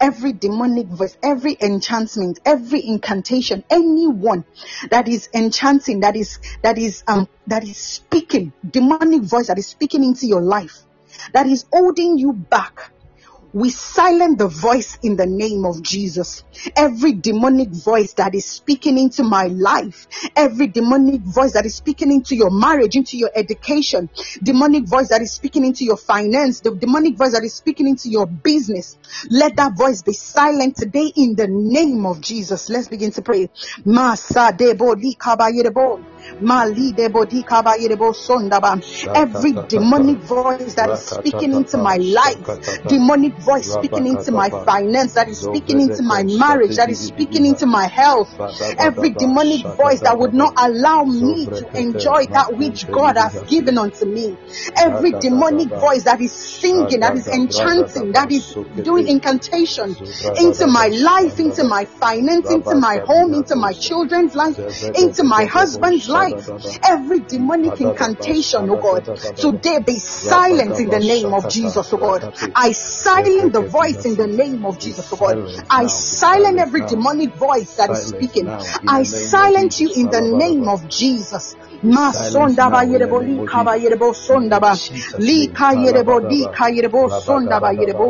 every 0.00 0.32
demonic 0.32 0.88
voice, 0.88 1.16
every 1.22 1.56
enchantment, 1.60 2.40
every 2.44 2.84
incantation, 2.84 3.62
anyone 3.70 4.44
that 4.90 5.06
is 5.06 5.28
enchanting, 5.32 6.00
that 6.00 6.16
is 6.16 6.40
that 6.62 6.76
is 6.76 7.04
um 7.06 7.28
that 7.46 7.62
is 7.62 7.76
speaking, 7.76 8.52
demonic 8.68 9.22
voice 9.22 9.46
that 9.46 9.58
is 9.58 9.66
speaking 9.66 10.02
into 10.02 10.26
your 10.26 10.42
life, 10.42 10.82
that 11.32 11.46
is 11.46 11.64
holding 11.72 12.18
you 12.18 12.32
back. 12.32 12.91
We 13.54 13.68
silence 13.70 14.38
the 14.38 14.48
voice 14.48 14.98
in 15.02 15.16
the 15.16 15.26
name 15.26 15.66
of 15.66 15.82
Jesus. 15.82 16.42
Every 16.74 17.12
demonic 17.12 17.68
voice 17.68 18.14
that 18.14 18.34
is 18.34 18.46
speaking 18.46 18.98
into 18.98 19.24
my 19.24 19.44
life, 19.44 20.06
every 20.34 20.68
demonic 20.68 21.20
voice 21.22 21.52
that 21.52 21.66
is 21.66 21.74
speaking 21.74 22.10
into 22.10 22.34
your 22.34 22.50
marriage, 22.50 22.96
into 22.96 23.18
your 23.18 23.30
education, 23.34 24.08
demonic 24.42 24.86
voice 24.86 25.08
that 25.08 25.20
is 25.20 25.32
speaking 25.32 25.66
into 25.66 25.84
your 25.84 25.98
finance, 25.98 26.60
the 26.60 26.74
demonic 26.74 27.16
voice 27.16 27.32
that 27.32 27.44
is 27.44 27.52
speaking 27.52 27.86
into 27.86 28.08
your 28.08 28.26
business, 28.26 28.96
let 29.30 29.56
that 29.56 29.76
voice 29.76 30.02
be 30.02 30.12
silent 30.12 30.76
today 30.76 31.12
in 31.14 31.34
the 31.34 31.46
name 31.48 32.06
of 32.06 32.20
Jesus. 32.20 32.70
Let's 32.70 32.88
begin 32.88 33.10
to 33.12 33.22
pray. 33.22 33.50
Masa 36.40 36.42
debo 36.42 36.42
li 36.42 36.42
kabayerebo. 36.42 36.42
Mali 36.42 36.92
debo 36.92 37.24
di 37.28 37.42
kabayerebo 37.42 38.14
sondaba. 38.14 38.80
Every 39.14 39.52
demonic 39.68 40.18
voice 40.18 40.74
that 40.74 40.90
is 40.90 41.00
speaking 41.00 41.52
into 41.52 41.78
my 41.78 41.96
life, 41.96 42.38
demonic 42.88 43.34
voice 43.38 43.72
speaking 43.72 44.06
into 44.06 44.32
my 44.32 44.50
finance, 44.50 45.14
that 45.14 45.28
is 45.28 45.38
speaking 45.40 45.80
into 45.80 46.02
my 46.02 46.22
marriage, 46.22 46.76
that 46.76 46.90
is 46.90 47.00
speaking 47.00 47.46
into 47.46 47.66
my 47.66 47.86
health, 47.86 48.28
every 48.78 49.10
demonic 49.10 49.62
voice 49.76 50.00
that 50.00 50.18
would 50.18 50.34
not 50.34 50.54
allow 50.56 51.04
me 51.04 51.46
to 51.46 51.78
enjoy 51.78 52.26
that 52.26 52.54
which 52.56 52.90
God 52.90 53.16
has 53.16 53.42
given 53.48 53.78
unto 53.78 54.04
me, 54.06 54.36
every 54.76 55.12
demonic 55.12 55.68
voice 55.68 56.04
that 56.04 56.20
is 56.20 56.32
singing, 56.32 57.00
that 57.00 57.16
is 57.16 57.28
enchanting, 57.28 58.12
that 58.12 58.30
is 58.30 58.54
doing 58.82 59.08
incantation 59.08 59.96
into 60.38 60.66
my 60.66 60.88
life, 60.88 61.38
into 61.40 61.64
my 61.64 61.84
finance, 61.84 62.50
into 62.50 62.74
my 62.74 62.98
home, 62.98 63.34
into 63.34 63.56
my 63.56 63.72
children's 63.72 64.34
life, 64.34 64.58
into 64.96 65.24
my 65.24 65.44
husband's 65.44 66.08
life, 66.12 66.78
every 66.84 67.20
demonic 67.20 67.80
incantation, 67.80 68.68
oh 68.70 68.76
God, 68.76 69.04
today 69.36 69.78
be 69.84 69.98
silent 69.98 70.78
in 70.78 70.88
the 70.90 70.98
name 71.00 71.34
of 71.34 71.48
Jesus, 71.48 71.92
oh 71.92 71.98
God. 71.98 72.22
I 72.54 72.72
silence 72.72 73.52
the 73.52 73.60
voice 73.62 74.04
in 74.04 74.16
the 74.16 74.26
name 74.26 74.64
of 74.64 74.78
Jesus, 74.78 75.12
oh 75.12 75.16
God. 75.16 75.36
I 75.70 75.86
silence 75.86 76.60
every 76.60 76.80
demonic 76.82 77.34
voice 77.34 77.76
that 77.76 77.90
is 77.90 78.06
speaking. 78.08 78.48
I 78.48 79.02
silence 79.04 79.80
you 79.80 79.90
in 79.94 80.08
the 80.10 80.20
name 80.20 80.68
of 80.68 80.88
Jesus. 80.88 81.56
Masonda 81.84 82.70
ba 82.70 82.84
yerebo 82.84 83.18
li 83.20 83.40
ka 83.44 83.74
yerebo 83.74 84.14
sonda 84.14 84.60
ba 84.60 84.72
li 85.18 85.48
ka 85.48 85.72
yerebo 85.74 86.14
li 86.30 86.46
ka 86.46 86.66
yerebo 86.70 87.10
sonda 87.10 87.60
ba 87.60 87.72
yerebo. 87.74 88.06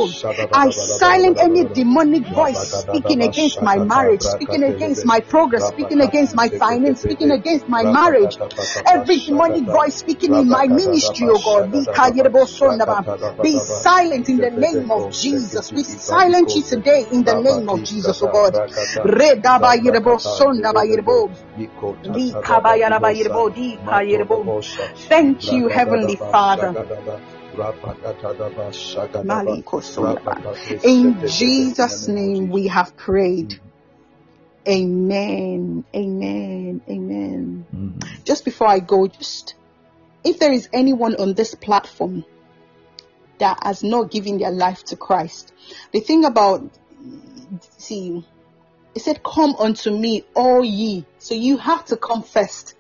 I 0.55 0.71
silence 0.71 1.41
any 1.41 1.65
demonic 1.65 2.27
voice 2.35 2.85
speaking 2.85 3.23
against 3.23 3.63
my 3.63 3.79
marriage, 3.79 4.23
speaking 4.23 4.63
against 4.65 5.07
my 5.07 5.21
progress, 5.21 5.71
speaking 5.73 6.01
against 6.03 6.35
my 6.35 6.49
finance, 6.49 7.01
speaking 7.01 7.31
against 7.31 7.69
my 7.69 7.83
marriage. 7.85 8.37
Every 8.87 9.19
demonic 9.21 9.65
voice 9.65 9.97
speaking 9.97 10.35
in 10.35 10.49
my 10.51 10.67
ministry, 10.67 11.27
oh 11.31 11.39
God, 11.39 11.73
li 11.73 11.87
ka 11.87 12.11
yerebo 12.11 12.45
sonda 12.47 12.87
ba. 12.87 12.99
Be 13.43 13.59
silent 13.59 14.29
in 14.29 14.39
the 14.41 14.51
name 14.51 14.91
of 14.91 15.11
Jesus. 15.11 15.73
We 15.73 15.83
silence 15.85 16.55
you 16.57 16.63
today 16.63 17.07
in 17.11 17.25
the 17.25 17.35
name 17.35 17.69
of 17.71 17.85
Jesus, 17.85 18.23
oh 18.23 18.29
God. 18.29 18.53
Ba 19.63 19.73
yerebo 19.81 20.19
sonda 20.21 20.73
ba 20.75 20.85
yerebo. 20.85 21.31
Li 22.15 22.35
ka 22.43 22.61
ba 22.61 22.77
yerebo 22.77 23.55
di. 23.55 23.62
Thank 25.09 25.53
you, 25.53 25.69
Heavenly 25.69 26.17
Father. 26.17 26.73
Maliko 29.25 29.81
sonda 29.81 30.25
ba. 30.25 30.57
In 30.85 31.27
Jesus' 31.27 32.09
name 32.09 32.51
we 32.51 32.67
have 32.69 32.97
prayed. 32.97 33.61
Amen. 34.69 35.85
Amen. 35.95 36.81
Amen. 36.89 37.67
Mhm. 37.75 38.25
Just 38.25 38.45
before 38.45 38.69
I 38.69 38.79
go, 38.81 39.07
just 39.07 39.55
if 40.25 40.39
there 40.39 40.53
is 40.53 40.69
anyone 40.73 41.17
on 41.17 41.35
this 41.35 41.55
platform 41.55 42.25
that 43.39 43.59
has 43.63 43.83
not 43.83 44.11
given 44.11 44.39
their 44.39 44.53
life 44.53 44.85
to 44.85 44.97
Christ, 44.97 45.53
the 45.93 46.01
thing 46.01 46.25
about 46.25 46.63
see, 47.79 48.25
it 48.95 49.01
said, 49.03 49.23
Come 49.23 49.57
unto 49.57 49.91
me, 49.91 50.25
all 50.35 50.65
ye. 50.65 51.05
So 51.19 51.35
you 51.35 51.57
have 51.59 51.85
to 51.87 51.97
come 51.97 52.23
first. 52.23 52.75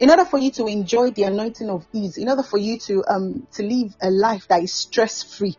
In 0.00 0.08
order 0.08 0.24
for 0.24 0.38
you 0.38 0.50
to 0.52 0.66
enjoy 0.66 1.10
the 1.10 1.24
anointing 1.24 1.68
of 1.68 1.86
ease, 1.92 2.16
in 2.16 2.30
order 2.30 2.42
for 2.42 2.56
you 2.56 2.78
to 2.78 3.04
um 3.06 3.46
to 3.52 3.62
live 3.62 3.94
a 4.00 4.10
life 4.10 4.48
that 4.48 4.62
is 4.62 4.72
stress 4.72 5.22
free, 5.22 5.56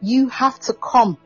you 0.00 0.28
have 0.28 0.60
to 0.60 0.72
come. 0.72 1.18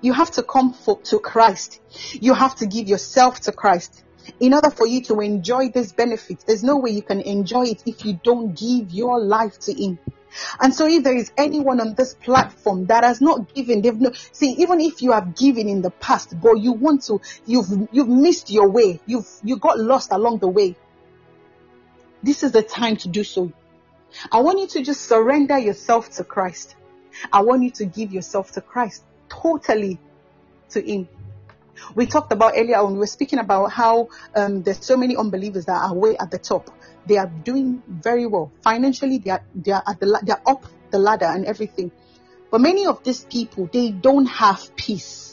You 0.00 0.12
have 0.12 0.32
to 0.32 0.42
come 0.42 0.72
for, 0.72 0.98
to 1.02 1.20
Christ. 1.20 1.80
You 2.14 2.34
have 2.34 2.56
to 2.56 2.66
give 2.66 2.88
yourself 2.88 3.40
to 3.42 3.52
Christ. 3.52 4.02
In 4.40 4.52
order 4.52 4.70
for 4.70 4.86
you 4.86 5.00
to 5.02 5.20
enjoy 5.20 5.68
this 5.68 5.92
benefit, 5.92 6.42
there's 6.44 6.64
no 6.64 6.76
way 6.78 6.90
you 6.90 7.02
can 7.02 7.20
enjoy 7.20 7.66
it 7.66 7.84
if 7.86 8.04
you 8.04 8.18
don't 8.24 8.58
give 8.58 8.90
your 8.90 9.20
life 9.20 9.58
to 9.60 9.72
Him. 9.72 9.98
And 10.60 10.74
so 10.74 10.88
if 10.88 11.04
there 11.04 11.16
is 11.16 11.30
anyone 11.36 11.80
on 11.80 11.94
this 11.94 12.14
platform 12.14 12.86
that 12.86 13.04
has 13.04 13.20
not 13.20 13.54
given, 13.54 13.82
they've 13.82 14.00
no, 14.00 14.10
see, 14.32 14.52
even 14.58 14.80
if 14.80 15.02
you 15.02 15.12
have 15.12 15.36
given 15.36 15.68
in 15.68 15.82
the 15.82 15.90
past, 15.90 16.40
but 16.40 16.54
you 16.54 16.72
want 16.72 17.04
to, 17.04 17.20
you've, 17.46 17.88
you've 17.92 18.08
missed 18.08 18.50
your 18.50 18.68
way, 18.70 19.00
you've, 19.06 19.28
you 19.44 19.56
got 19.56 19.78
lost 19.78 20.10
along 20.12 20.38
the 20.38 20.48
way. 20.48 20.76
This 22.22 22.42
is 22.42 22.52
the 22.52 22.62
time 22.62 22.96
to 22.98 23.08
do 23.08 23.24
so. 23.24 23.52
I 24.30 24.40
want 24.40 24.58
you 24.58 24.66
to 24.68 24.82
just 24.82 25.02
surrender 25.02 25.58
yourself 25.58 26.10
to 26.16 26.24
Christ. 26.24 26.74
I 27.32 27.42
want 27.42 27.62
you 27.62 27.70
to 27.72 27.84
give 27.84 28.12
yourself 28.12 28.52
to 28.52 28.60
Christ 28.60 29.04
totally 29.28 29.98
to 30.70 30.80
Him. 30.80 31.08
We 31.94 32.06
talked 32.06 32.32
about 32.32 32.52
earlier 32.56 32.84
when 32.84 32.94
we 32.94 32.98
were 32.98 33.06
speaking 33.06 33.38
about 33.38 33.72
how 33.72 34.08
um, 34.34 34.62
there's 34.62 34.84
so 34.84 34.96
many 34.96 35.16
unbelievers 35.16 35.64
that 35.66 35.80
are 35.80 35.94
way 35.94 36.16
at 36.16 36.30
the 36.30 36.38
top. 36.38 36.70
They 37.06 37.16
are 37.16 37.26
doing 37.26 37.82
very 37.88 38.26
well 38.26 38.52
financially. 38.62 39.18
They 39.18 39.30
are 39.30 39.42
they 39.54 39.72
are 39.72 39.82
at 39.86 39.98
the 39.98 40.20
they 40.22 40.32
are 40.32 40.42
up 40.46 40.66
the 40.90 40.98
ladder 40.98 41.26
and 41.26 41.46
everything. 41.46 41.90
But 42.50 42.60
many 42.60 42.86
of 42.86 43.02
these 43.02 43.24
people 43.24 43.68
they 43.72 43.90
don't 43.90 44.26
have 44.26 44.76
peace. 44.76 45.29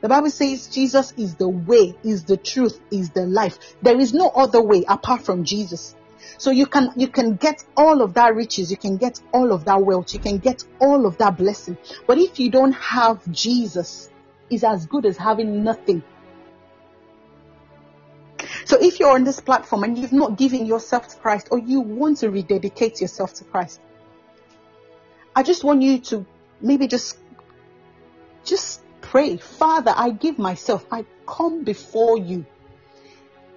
The 0.00 0.08
Bible 0.08 0.30
says 0.30 0.68
Jesus 0.68 1.12
is 1.16 1.36
the 1.36 1.48
way, 1.48 1.96
is 2.04 2.24
the 2.24 2.36
truth, 2.36 2.80
is 2.90 3.10
the 3.10 3.26
life. 3.26 3.76
There 3.82 3.98
is 3.98 4.12
no 4.12 4.28
other 4.28 4.62
way 4.62 4.84
apart 4.86 5.22
from 5.22 5.44
Jesus. 5.44 5.94
So 6.38 6.50
you 6.50 6.66
can 6.66 6.90
you 6.96 7.08
can 7.08 7.36
get 7.36 7.64
all 7.76 8.02
of 8.02 8.14
that 8.14 8.34
riches, 8.34 8.70
you 8.70 8.76
can 8.76 8.96
get 8.96 9.20
all 9.32 9.52
of 9.52 9.64
that 9.64 9.82
wealth, 9.82 10.12
you 10.12 10.20
can 10.20 10.38
get 10.38 10.64
all 10.80 11.06
of 11.06 11.16
that 11.18 11.38
blessing. 11.38 11.78
But 12.06 12.18
if 12.18 12.38
you 12.38 12.50
don't 12.50 12.72
have 12.72 13.30
Jesus, 13.30 14.10
it's 14.50 14.64
as 14.64 14.86
good 14.86 15.06
as 15.06 15.16
having 15.16 15.64
nothing. 15.64 16.02
So 18.64 18.76
if 18.80 19.00
you're 19.00 19.12
on 19.12 19.24
this 19.24 19.40
platform 19.40 19.84
and 19.84 19.96
you've 19.96 20.12
not 20.12 20.36
given 20.36 20.66
yourself 20.66 21.08
to 21.08 21.16
Christ 21.16 21.48
or 21.50 21.58
you 21.58 21.80
want 21.80 22.18
to 22.18 22.30
rededicate 22.30 23.00
yourself 23.00 23.34
to 23.34 23.44
Christ, 23.44 23.80
I 25.34 25.42
just 25.42 25.64
want 25.64 25.82
you 25.82 25.98
to 26.00 26.26
maybe 26.60 26.86
just 26.86 27.18
just 28.44 28.82
pray, 29.16 29.38
Father, 29.38 29.94
I 29.96 30.10
give 30.10 30.38
myself, 30.38 30.84
I 30.92 31.06
come 31.26 31.64
before 31.64 32.18
you 32.18 32.44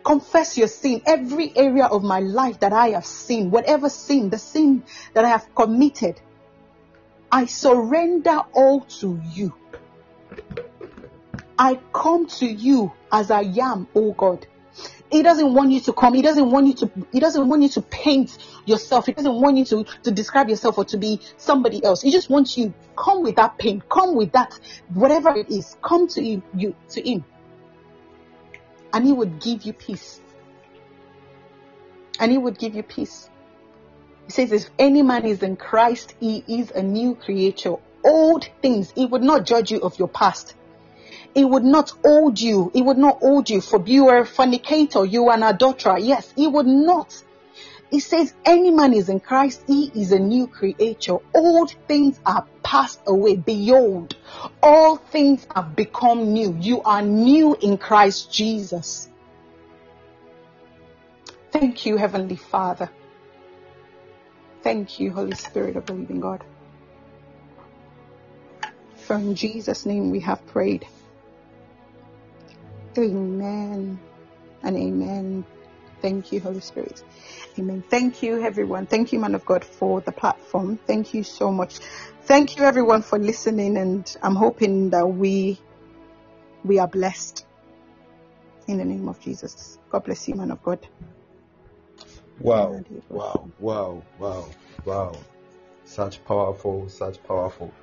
confess 0.06 0.58
your 0.58 0.70
sin, 0.70 1.02
every 1.06 1.52
area 1.54 1.84
of 1.84 2.02
my 2.02 2.22
life 2.22 2.62
that 2.62 2.72
I 2.72 2.92
have 2.92 3.06
sinned, 3.06 3.52
whatever 3.52 3.90
sin, 3.90 4.30
the 4.30 4.38
sin 4.38 4.84
that 5.14 5.26
I 5.26 5.28
have 5.28 5.54
committed, 5.54 6.22
I 7.30 7.46
surrender 7.48 8.40
all 8.54 8.86
to 9.02 9.20
you. 9.34 9.54
I 11.58 11.78
come 11.92 12.28
to 12.28 12.46
you 12.46 12.94
as 13.12 13.30
I 13.30 13.42
am, 13.42 13.90
oh 13.94 14.14
God. 14.14 14.48
He 15.12 15.24
doesn't 15.24 15.54
want 15.54 15.72
you 15.72 15.82
to 15.82 15.92
come. 15.92 16.14
He 16.14 16.22
doesn't 16.22 16.50
want 16.50 16.68
you 16.68 16.74
to, 16.76 16.92
he 17.12 17.20
doesn't 17.20 17.50
want 17.50 17.64
you 17.64 17.70
to 17.70 17.82
paint 17.82 18.38
yourself. 18.70 19.08
He 19.08 19.14
doesn't 19.14 19.42
want 19.42 19.58
you 19.58 19.66
to, 19.66 19.84
to 20.04 20.12
describe 20.12 20.50
yourself 20.50 20.78
or 20.78 20.86
to 20.86 20.98
be 20.98 21.20
somebody 21.38 21.84
else. 21.84 22.02
He 22.02 22.12
just 22.12 22.30
wants 22.30 22.58
you, 22.58 22.74
come 22.96 23.24
with 23.24 23.36
that 23.36 23.58
pain, 23.58 23.84
come 23.90 24.16
with 24.16 24.32
that, 24.32 24.58
whatever 24.94 25.36
it 25.36 25.50
is, 25.50 25.76
come 25.82 26.08
to 26.10 26.24
him, 26.24 26.44
you, 26.56 26.76
to 26.90 27.02
him 27.02 27.26
and 28.94 29.06
He 29.06 29.12
would 29.12 29.40
give 29.40 29.64
you 29.64 29.74
peace. 29.74 30.20
And 32.20 32.32
He 32.32 32.38
would 32.38 32.58
give 32.58 32.76
you 32.76 32.84
peace. 32.84 33.30
He 34.26 34.32
says, 34.32 34.52
if 34.52 34.70
any 34.78 35.02
man 35.02 35.26
is 35.26 35.42
in 35.42 35.56
Christ, 35.56 36.14
he 36.20 36.44
is 36.48 36.70
a 36.72 36.84
new 36.84 37.16
creature. 37.16 37.76
Old 38.04 38.48
things, 38.62 38.92
He 38.92 39.06
would 39.06 39.24
not 39.24 39.46
judge 39.46 39.72
you 39.72 39.80
of 39.82 39.98
your 39.98 40.08
past. 40.08 40.56
He 41.34 41.46
would 41.46 41.64
not 41.64 41.92
hold 42.04 42.40
you. 42.40 42.72
He 42.74 42.82
would 42.82 42.98
not 42.98 43.20
hold 43.20 43.50
you 43.50 43.62
for 43.62 43.84
you 43.86 44.08
are 44.10 44.20
a 44.20 44.26
fornicator, 44.26 45.06
you 45.06 45.30
are 45.30 45.36
an 45.36 45.44
adulterer. 45.44 45.98
Yes, 46.00 46.32
He 46.36 46.48
would 46.48 46.68
not. 46.68 47.24
He 47.90 48.00
says, 48.00 48.34
any 48.46 48.70
man 48.70 48.94
is 48.94 49.10
in 49.10 49.20
Christ, 49.20 49.64
he 49.66 49.92
is 49.96 50.12
a 50.12 50.20
new 50.20 50.46
creature. 50.48 51.18
Old 51.34 51.72
things 51.88 52.20
are 52.26 52.46
passed 52.62 53.02
away. 53.08 53.36
Behold, 53.36 54.16
all 54.62 54.98
things 54.98 55.48
have 55.56 55.76
become 55.76 56.34
new. 56.34 56.56
You 56.60 56.84
are 56.84 57.02
new 57.02 57.56
in 57.56 57.78
Christ 57.78 58.32
Jesus. 58.32 59.10
Thank 61.52 61.88
you, 61.88 61.98
Heavenly 61.98 62.36
Father. 62.36 62.92
Thank 64.62 65.00
you, 65.00 65.12
Holy 65.12 65.36
Spirit 65.36 65.76
of 65.76 65.88
the 65.88 65.94
living 65.94 66.20
God. 66.20 66.44
For 68.96 69.16
in 69.16 69.34
Jesus' 69.34 69.88
name 69.88 70.12
we 70.12 70.20
have 70.20 70.46
prayed. 70.46 70.86
Amen 72.98 74.00
and 74.62 74.78
amen. 74.78 75.46
Thank 76.02 76.32
you, 76.32 76.40
Holy 76.40 76.60
Spirit. 76.60 77.04
Amen. 77.60 77.84
Thank 77.90 78.24
you, 78.24 78.42
everyone. 78.42 78.86
Thank 78.86 79.12
you, 79.12 79.20
man 79.20 79.36
of 79.36 79.46
God, 79.46 79.66
for 79.66 80.00
the 80.00 80.14
platform. 80.14 80.78
Thank 80.88 81.14
you 81.14 81.24
so 81.24 81.52
much. 81.52 81.80
Thank 82.22 82.56
you, 82.56 82.64
everyone, 82.64 83.02
for 83.02 83.20
listening, 83.20 83.76
and 83.78 84.16
I'm 84.24 84.36
hoping 84.36 84.92
that 84.92 85.06
we 85.06 85.60
we 86.64 86.80
are 86.80 86.88
blessed 86.88 87.46
in 88.68 88.78
the 88.78 88.86
name 88.86 89.10
of 89.10 89.20
Jesus. 89.20 89.78
God 89.90 90.06
bless 90.06 90.26
you, 90.30 90.36
man 90.36 90.52
of 90.52 90.64
God. 90.64 90.88
Wow, 92.40 92.82
wow, 93.10 93.50
wow, 93.60 94.04
wow, 94.18 94.46
wow. 94.86 95.18
Such 95.84 96.24
powerful, 96.24 96.88
such 96.88 97.22
powerful. 97.24 97.74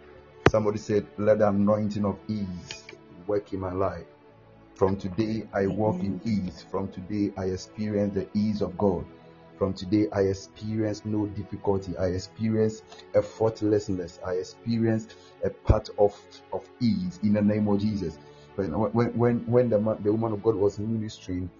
Somebody 0.49 0.79
said, 0.79 1.07
Let 1.19 1.41
the 1.41 1.49
anointing 1.49 2.07
of 2.07 2.19
ease 2.29 2.85
work 3.27 3.53
in 3.53 3.61
my 3.61 3.73
life. 3.73 4.07
From 4.75 4.97
today, 4.97 5.47
I 5.53 5.67
walk 5.67 6.03
in 6.03 6.19
ease. 6.25 6.65
From 6.71 6.89
today, 6.89 7.35
I 7.37 7.47
experience 7.47 8.15
the 8.15 8.27
ease 8.33 8.63
of 8.63 8.79
God. 8.79 9.05
From 9.59 9.73
today, 9.73 10.07
I 10.13 10.21
experience 10.23 11.03
no 11.05 11.27
difficulty. 11.27 11.97
I 11.97 12.07
experience 12.09 12.83
effortlessness. 13.15 14.19
I 14.25 14.33
experience 14.35 15.09
a 15.45 15.51
part 15.51 15.89
of, 15.99 16.15
of 16.53 16.69
ease 16.81 17.19
in 17.23 17.33
the 17.33 17.43
name 17.43 17.67
of 17.69 17.81
Jesus. 17.81 18.19
When, 18.57 18.73
when, 18.73 19.47
when, 19.47 19.71
the, 19.71 19.79
the 20.03 20.13
woman 20.13 20.33
of 20.35 20.43
God 20.43 20.57
was 20.57 20.79
ministering, 20.79 21.51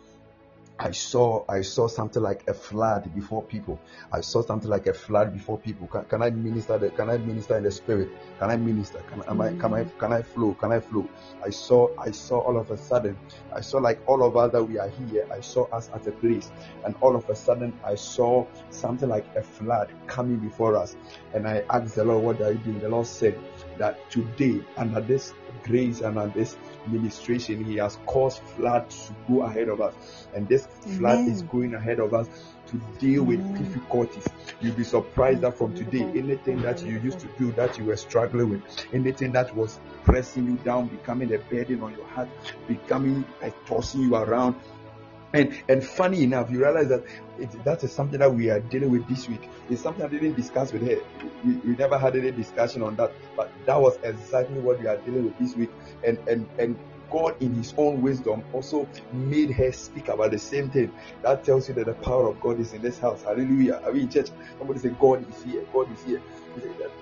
I 0.79 0.91
saw 0.91 1.45
I 1.49 1.63
saw 1.63 1.89
something 1.89 2.23
like 2.23 2.45
a 2.49 2.55
flood 2.55 3.15
before 3.15 3.43
people. 3.43 3.81
I 4.13 4.21
saw 4.21 4.43
something 4.43 4.69
like 4.69 4.87
a 4.87 4.93
flood 4.93 5.33
before 5.33 5.59
people. 5.59 5.87
Can, 5.87 6.05
can 6.05 6.23
I 6.23 6.31
minister? 6.31 6.77
The, 6.77 6.91
can 6.91 7.09
I 7.09 7.17
minister 7.17 7.57
in 7.57 7.65
the 7.65 7.71
spirit? 7.71 8.11
Can 8.39 8.51
I 8.51 8.57
minister? 8.57 8.99
Can, 9.09 9.23
am 9.27 9.41
I, 9.41 9.55
can 9.55 9.73
I 9.73 9.85
mm. 9.85 9.99
can 9.99 10.13
I 10.13 10.21
flow? 10.21 10.53
Can 10.55 10.73
I 10.73 10.81
flow? 10.81 11.09
I 11.43 11.49
saw 11.49 11.89
I 11.99 12.11
saw 12.11 12.41
all 12.41 12.59
of 12.59 12.71
a 12.71 12.77
sudden. 12.77 13.19
I 13.55 13.63
saw 13.63 13.79
like 13.79 14.01
all 14.07 14.23
of 14.23 14.37
us 14.37 14.53
that 14.53 14.65
we 14.65 14.79
are 14.79 14.91
here. 14.91 15.27
I 15.33 15.41
saw 15.41 15.65
us 15.71 15.89
at 15.95 16.07
a 16.07 16.13
place, 16.13 16.51
and 16.85 16.95
all 17.01 17.17
of 17.17 17.29
a 17.31 17.35
sudden 17.35 17.79
I 17.83 17.95
saw 17.95 18.47
something 18.69 19.09
like 19.09 19.27
a 19.35 19.43
flood 19.43 19.91
coming 20.07 20.37
before 20.37 20.77
us. 20.77 20.95
And 21.33 21.49
I 21.49 21.65
asked 21.71 21.95
the 21.95 22.05
Lord, 22.05 22.23
"What 22.23 22.41
are 22.43 22.53
you 22.53 22.59
doing?" 22.59 22.81
The 22.81 22.91
Lord 22.91 23.07
said 23.07 23.39
that 23.79 24.11
today 24.11 24.61
under 24.77 25.01
this 25.01 25.33
grace 25.65 26.03
and 26.03 26.19
under 26.19 26.39
this 26.39 26.57
ministration, 26.89 27.65
He 27.65 27.77
has 27.77 27.99
caused 28.07 28.41
flood 28.57 28.89
to 28.91 29.15
go 29.29 29.43
ahead 29.43 29.69
of 29.69 29.81
us. 29.81 29.95
And 30.35 30.49
this 30.49 30.67
flood 30.97 31.19
Amen. 31.19 31.31
is 31.31 31.43
going 31.43 31.75
ahead 31.75 31.99
of 32.01 32.15
us 32.15 32.29
to 32.69 32.81
deal 32.99 33.25
with 33.25 33.41
Amen. 33.41 33.65
difficulties. 33.65 34.27
You'll 34.61 34.75
be 34.75 34.85
surprised 34.85 35.43
that 35.43 35.57
from 35.57 35.75
today, 35.75 36.03
anything 36.17 36.63
that 36.63 36.85
you 36.85 36.99
used 36.99 37.21
to 37.21 37.29
do 37.39 37.53
that 37.53 37.79
you 37.79 37.85
were 37.85 37.97
struggling 37.97 38.51
with, 38.51 38.63
anything 38.93 39.33
that 39.33 39.55
was 39.55 39.79
pressing 40.05 40.47
you 40.47 40.57
down, 40.59 40.89
becoming 40.89 41.33
a 41.35 41.39
burden 41.39 41.83
on 41.83 41.93
your 41.93 42.07
heart, 42.07 42.29
becoming 42.67 43.25
like 43.41 43.55
tossing 43.67 44.03
you 44.03 44.17
around. 44.17 44.57
And 45.33 45.63
and 45.69 45.85
funny 45.85 46.25
enough, 46.25 46.51
you 46.51 46.61
realize 46.61 46.89
that 46.89 47.05
it, 47.39 47.65
that 47.65 47.85
is 47.85 47.95
something 47.95 48.19
that 48.21 48.35
we 48.35 48.51
are 48.51 48.61
dealing 48.61 48.91
with 48.91 49.09
this 49.09 49.29
week. 49.29 49.49
It's 49.69 49.83
something 49.83 50.05
I 50.05 50.09
didn't 50.09 50.35
discuss 50.35 50.73
with 50.73 50.83
her. 50.83 50.97
We, 51.45 51.59
we 51.59 51.77
never 51.77 51.99
had 51.99 52.17
any 52.17 52.33
discussion 52.33 52.83
on 52.83 52.97
that, 52.97 53.13
but 53.37 53.55
that 53.67 53.81
was 53.81 53.99
exactly 54.03 54.61
what 54.61 54.81
we 54.81 54.87
are 54.89 54.99
dealing 54.99 55.25
with 55.25 55.39
this 55.39 55.55
week. 55.57 55.71
And 56.05 56.19
and 56.27 56.49
and 56.59 56.81
God, 57.11 57.35
in 57.41 57.55
His 57.55 57.75
own 57.77 58.01
wisdom, 58.03 58.45
also 58.53 58.91
made 59.13 59.53
her 59.53 59.73
speak 59.73 60.09
about 60.09 60.33
the 60.33 60.39
same 60.39 60.71
thing. 60.71 60.93
That 61.23 61.45
tells 61.45 61.69
you 61.69 61.75
that 61.75 61.87
the 61.87 61.95
power 61.95 62.29
of 62.29 62.41
God 62.41 62.61
is 62.61 62.73
in 62.73 62.83
this 62.83 62.99
house. 62.99 63.23
Hallelujah. 63.23 63.81
Are 63.85 63.93
we 63.93 64.03
in 64.03 64.11
church? 64.11 64.31
Somebody 64.59 64.81
say, 64.81 64.91
God 64.99 65.29
is 65.29 65.43
here. 65.43 65.67
God 65.73 65.93
is 65.93 66.03
here. 66.03 66.23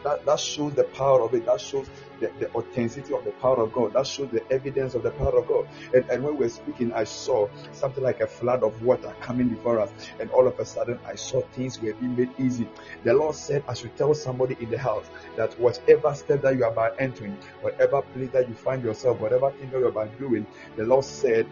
That, 0.03 0.25
that 0.27 0.41
shows 0.41 0.75
the 0.75 0.85
power 0.85 1.23
of 1.23 1.35
it. 1.35 1.47
That 1.47 1.61
shows 1.61 1.89
the, 2.21 2.31
the 2.39 2.53
authenticity 2.55 3.15
of 3.15 3.25
the 3.25 3.33
power 3.33 3.63
of 3.63 3.73
God. 3.73 3.93
That 3.95 4.07
shows 4.07 4.31
the 4.31 4.43
evidence 4.53 4.95
of 4.95 5.03
the 5.03 5.11
power 5.13 5.39
of 5.39 5.49
God. 5.49 5.67
And, 5.93 6.05
and 6.11 6.23
when 6.23 6.37
we 6.37 6.45
were 6.45 6.49
speaking, 6.49 6.93
I 6.93 7.05
saw 7.05 7.49
something 7.73 8.03
like 8.03 8.21
a 8.21 8.27
flood 8.27 8.63
of 8.63 8.83
water 8.83 9.15
coming 9.21 9.49
before 9.49 9.81
us. 9.81 9.91
And 10.21 10.31
all 10.31 10.47
of 10.47 10.59
a 10.59 10.65
sudden, 10.65 10.99
I 11.07 11.15
saw 11.15 11.41
things 11.41 11.81
were 11.81 11.95
being 11.95 12.17
made 12.17 12.31
easy. 12.39 12.69
The 13.05 13.15
Lord 13.15 13.35
said, 13.35 13.65
I 13.69 13.75
should 13.75 13.97
tell 13.97 14.15
somebody 14.15 14.57
in 14.61 14.71
the 14.71 14.79
house 14.79 15.07
that 15.37 15.59
whatever 15.59 16.15
step 16.15 16.43
that 16.43 16.57
you 16.57 16.65
are 16.65 16.71
about 16.71 16.97
entering, 16.99 17.37
whatever 17.61 18.03
place 18.03 18.31
that 18.31 18.49
you 18.49 18.55
find 18.55 18.83
yourself, 18.83 19.21
whatever 19.21 19.51
thing 19.53 19.71
that 19.71 19.79
you're 19.79 19.89
about 19.89 20.19
doing, 20.19 20.47
the 20.77 20.85
Lord 20.85 21.05
said, 21.05 21.47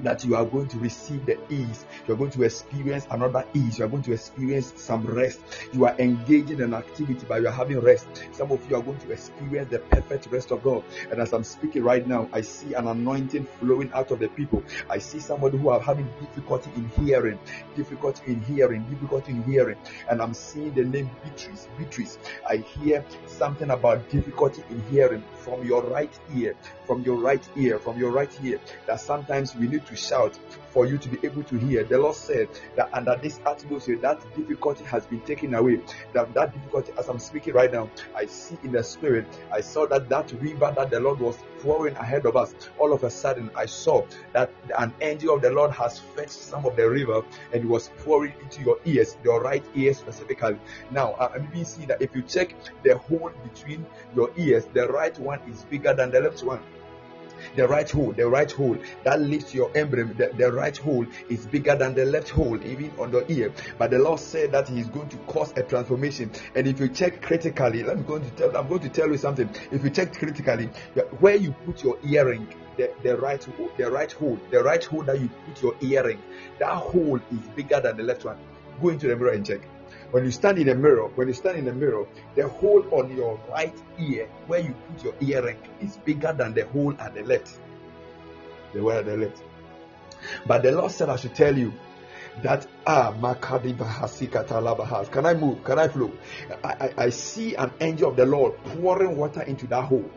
that 0.00 0.24
you 0.24 0.36
are 0.36 0.44
going 0.44 0.68
to 0.68 0.78
receive 0.78 1.24
the 1.26 1.38
ease. 1.52 1.84
You 2.06 2.14
are 2.14 2.16
going 2.16 2.30
to 2.32 2.42
experience 2.42 3.06
another 3.10 3.44
ease. 3.54 3.78
You 3.78 3.84
are 3.84 3.88
going 3.88 4.02
to 4.04 4.12
experience 4.12 4.72
some 4.76 5.06
rest. 5.06 5.40
You 5.72 5.86
are 5.86 5.96
engaging 5.98 6.60
in 6.60 6.74
activity, 6.74 7.24
but 7.28 7.40
you 7.40 7.48
are 7.48 7.52
having 7.52 7.80
rest. 7.80 8.06
Some 8.32 8.52
of 8.52 8.68
you 8.70 8.76
are 8.76 8.82
going 8.82 8.98
to 8.98 9.10
experience 9.10 9.70
the 9.70 9.78
perfect 9.78 10.26
rest 10.26 10.50
of 10.50 10.62
God. 10.62 10.84
And 11.10 11.20
as 11.20 11.32
I'm 11.32 11.44
speaking 11.44 11.82
right 11.82 12.06
now, 12.06 12.28
I 12.32 12.40
see 12.40 12.74
an 12.74 12.86
anointing 12.86 13.46
flowing 13.60 13.90
out 13.92 14.10
of 14.10 14.18
the 14.20 14.28
people. 14.28 14.62
I 14.88 14.98
see 14.98 15.20
somebody 15.20 15.58
who 15.58 15.70
are 15.70 15.80
having 15.80 16.08
difficulty 16.20 16.70
in 16.76 16.88
hearing, 17.04 17.38
difficulty 17.74 18.32
in 18.32 18.40
hearing, 18.42 18.84
difficulty 18.84 19.32
in 19.32 19.42
hearing. 19.44 19.78
And 20.10 20.22
I'm 20.22 20.34
seeing 20.34 20.74
the 20.74 20.84
name 20.84 21.10
Beatrice. 21.24 21.68
Beatrice. 21.78 22.18
I 22.48 22.58
hear 22.58 23.04
something 23.26 23.70
about 23.70 24.08
difficulty 24.10 24.62
in 24.70 24.80
hearing 24.90 25.24
from 25.34 25.64
your 25.64 25.82
right 25.82 26.12
ear, 26.34 26.54
from 26.88 27.02
your 27.02 27.16
right 27.16 27.46
ear, 27.54 27.78
from 27.78 27.98
your 27.98 28.10
right 28.10 28.32
ear. 28.42 28.58
That 28.86 28.98
sometimes 28.98 29.54
we 29.54 29.68
need 29.68 29.84
to 29.86 29.94
shout 29.94 30.38
for 30.70 30.86
you 30.86 30.96
to 30.96 31.08
be 31.08 31.24
able 31.26 31.42
to 31.44 31.58
hear. 31.58 31.84
The 31.84 31.98
Lord 31.98 32.16
said 32.16 32.48
that 32.76 32.88
under 32.94 33.14
this 33.16 33.40
atmosphere, 33.46 33.98
that 33.98 34.24
difficulty 34.34 34.84
has 34.84 35.06
been 35.06 35.20
taken 35.20 35.54
away. 35.54 35.80
That 36.14 36.32
that 36.32 36.54
difficulty, 36.54 36.92
as 36.98 37.08
I'm 37.08 37.18
speaking 37.18 37.52
right 37.52 37.70
now, 37.70 37.90
I 38.16 38.24
see 38.24 38.56
in 38.64 38.72
the 38.72 38.82
spirit. 38.82 39.26
I 39.52 39.60
saw 39.60 39.86
that 39.88 40.08
that 40.08 40.32
river 40.40 40.72
that 40.76 40.90
the 40.90 40.98
Lord 40.98 41.20
was 41.20 41.36
pouring 41.60 41.94
ahead 41.96 42.24
of 42.24 42.36
us. 42.36 42.54
All 42.78 42.94
of 42.94 43.04
a 43.04 43.10
sudden, 43.10 43.50
I 43.54 43.66
saw 43.66 44.06
that 44.32 44.50
an 44.78 44.94
angel 45.02 45.34
of 45.34 45.42
the 45.42 45.50
Lord 45.50 45.72
has 45.72 45.98
fetched 45.98 46.30
some 46.30 46.64
of 46.64 46.74
the 46.76 46.88
river 46.88 47.22
and 47.52 47.64
it 47.64 47.68
was 47.68 47.90
pouring 47.98 48.32
into 48.42 48.62
your 48.62 48.78
ears, 48.86 49.18
your 49.22 49.42
right 49.42 49.64
ear 49.74 49.92
specifically. 49.92 50.56
Now, 50.90 51.12
uh, 51.12 51.32
I 51.34 51.54
me 51.54 51.64
see 51.64 51.84
that 51.86 52.00
if 52.00 52.14
you 52.14 52.22
check 52.22 52.54
the 52.82 52.96
hole 52.96 53.30
between 53.42 53.84
your 54.16 54.30
ears, 54.38 54.66
the 54.72 54.88
right 54.88 55.18
one 55.18 55.40
is 55.50 55.64
bigger 55.64 55.92
than 55.92 56.10
the 56.10 56.20
left 56.20 56.42
one 56.42 56.62
the 57.56 57.66
right 57.66 57.88
hole, 57.88 58.12
the 58.12 58.28
right 58.28 58.50
hole 58.50 58.78
that 59.04 59.20
lifts 59.20 59.54
your 59.54 59.70
emblem, 59.76 60.14
the, 60.16 60.30
the 60.36 60.52
right 60.52 60.76
hole 60.76 61.06
is 61.28 61.46
bigger 61.46 61.74
than 61.76 61.94
the 61.94 62.04
left 62.04 62.28
hole, 62.30 62.62
even 62.64 62.90
on 62.98 63.10
the 63.10 63.30
ear. 63.30 63.52
But 63.78 63.90
the 63.90 63.98
Lord 63.98 64.20
said 64.20 64.52
that 64.52 64.68
He 64.68 64.80
is 64.80 64.88
going 64.88 65.08
to 65.10 65.16
cause 65.18 65.52
a 65.56 65.62
transformation. 65.62 66.30
And 66.54 66.66
if 66.66 66.80
you 66.80 66.88
check 66.88 67.22
critically, 67.22 67.88
I'm 67.88 68.04
going 68.04 68.22
to 68.22 68.30
tell, 68.30 68.56
I'm 68.56 68.68
going 68.68 68.82
to 68.82 68.88
tell 68.88 69.08
you 69.08 69.18
something. 69.18 69.48
If 69.70 69.84
you 69.84 69.90
check 69.90 70.14
critically, 70.14 70.66
where 71.20 71.36
you 71.36 71.52
put 71.64 71.82
your 71.82 71.98
earring, 72.04 72.48
the, 72.76 72.90
the 73.02 73.16
right 73.16 73.46
the 73.76 73.90
right 73.90 74.12
hole, 74.12 74.38
the 74.50 74.62
right 74.62 74.84
hole 74.84 75.02
that 75.02 75.20
you 75.20 75.28
put 75.46 75.62
your 75.62 75.74
earring, 75.80 76.22
that 76.58 76.74
hole 76.74 77.20
is 77.32 77.48
bigger 77.56 77.80
than 77.80 77.96
the 77.96 78.02
left 78.02 78.24
one. 78.24 78.38
Go 78.80 78.90
into 78.90 79.08
the 79.08 79.16
mirror 79.16 79.32
and 79.32 79.44
check. 79.44 79.60
When 80.10 80.24
you 80.24 80.30
stand 80.30 80.58
in 80.58 80.68
a 80.70 80.74
mirror, 80.74 81.08
when 81.14 81.28
you 81.28 81.34
stand 81.34 81.58
in 81.58 81.68
a 81.68 81.72
mirror, 81.72 82.06
the 82.34 82.48
hole 82.48 82.84
on 82.92 83.14
your 83.14 83.38
right 83.50 83.76
ear, 83.98 84.28
where 84.46 84.60
you 84.60 84.74
put 84.88 85.04
your 85.04 85.14
earring, 85.20 85.58
is 85.80 85.98
bigger 85.98 86.32
than 86.32 86.54
the 86.54 86.64
hole 86.66 86.94
at 86.98 87.14
the 87.14 87.22
left. 87.22 87.58
The 88.72 88.82
one 88.82 88.96
at 88.96 89.04
the 89.04 89.16
left. 89.16 89.42
But 90.46 90.62
the 90.62 90.72
Lord 90.72 90.90
said, 90.92 91.10
I 91.10 91.16
should 91.16 91.34
tell 91.34 91.56
you 91.56 91.72
that 92.42 92.66
ah. 92.86 93.12
Can 95.10 95.26
I 95.26 95.34
move? 95.34 95.64
Can 95.64 95.78
I 95.78 95.88
flow? 95.88 96.12
I, 96.64 96.68
I, 96.68 97.04
I 97.04 97.10
see 97.10 97.54
an 97.56 97.70
angel 97.80 98.10
of 98.10 98.16
the 98.16 98.26
Lord 98.26 98.54
pouring 98.64 99.16
water 99.16 99.42
into 99.42 99.66
that 99.68 99.84
hole. 99.84 100.10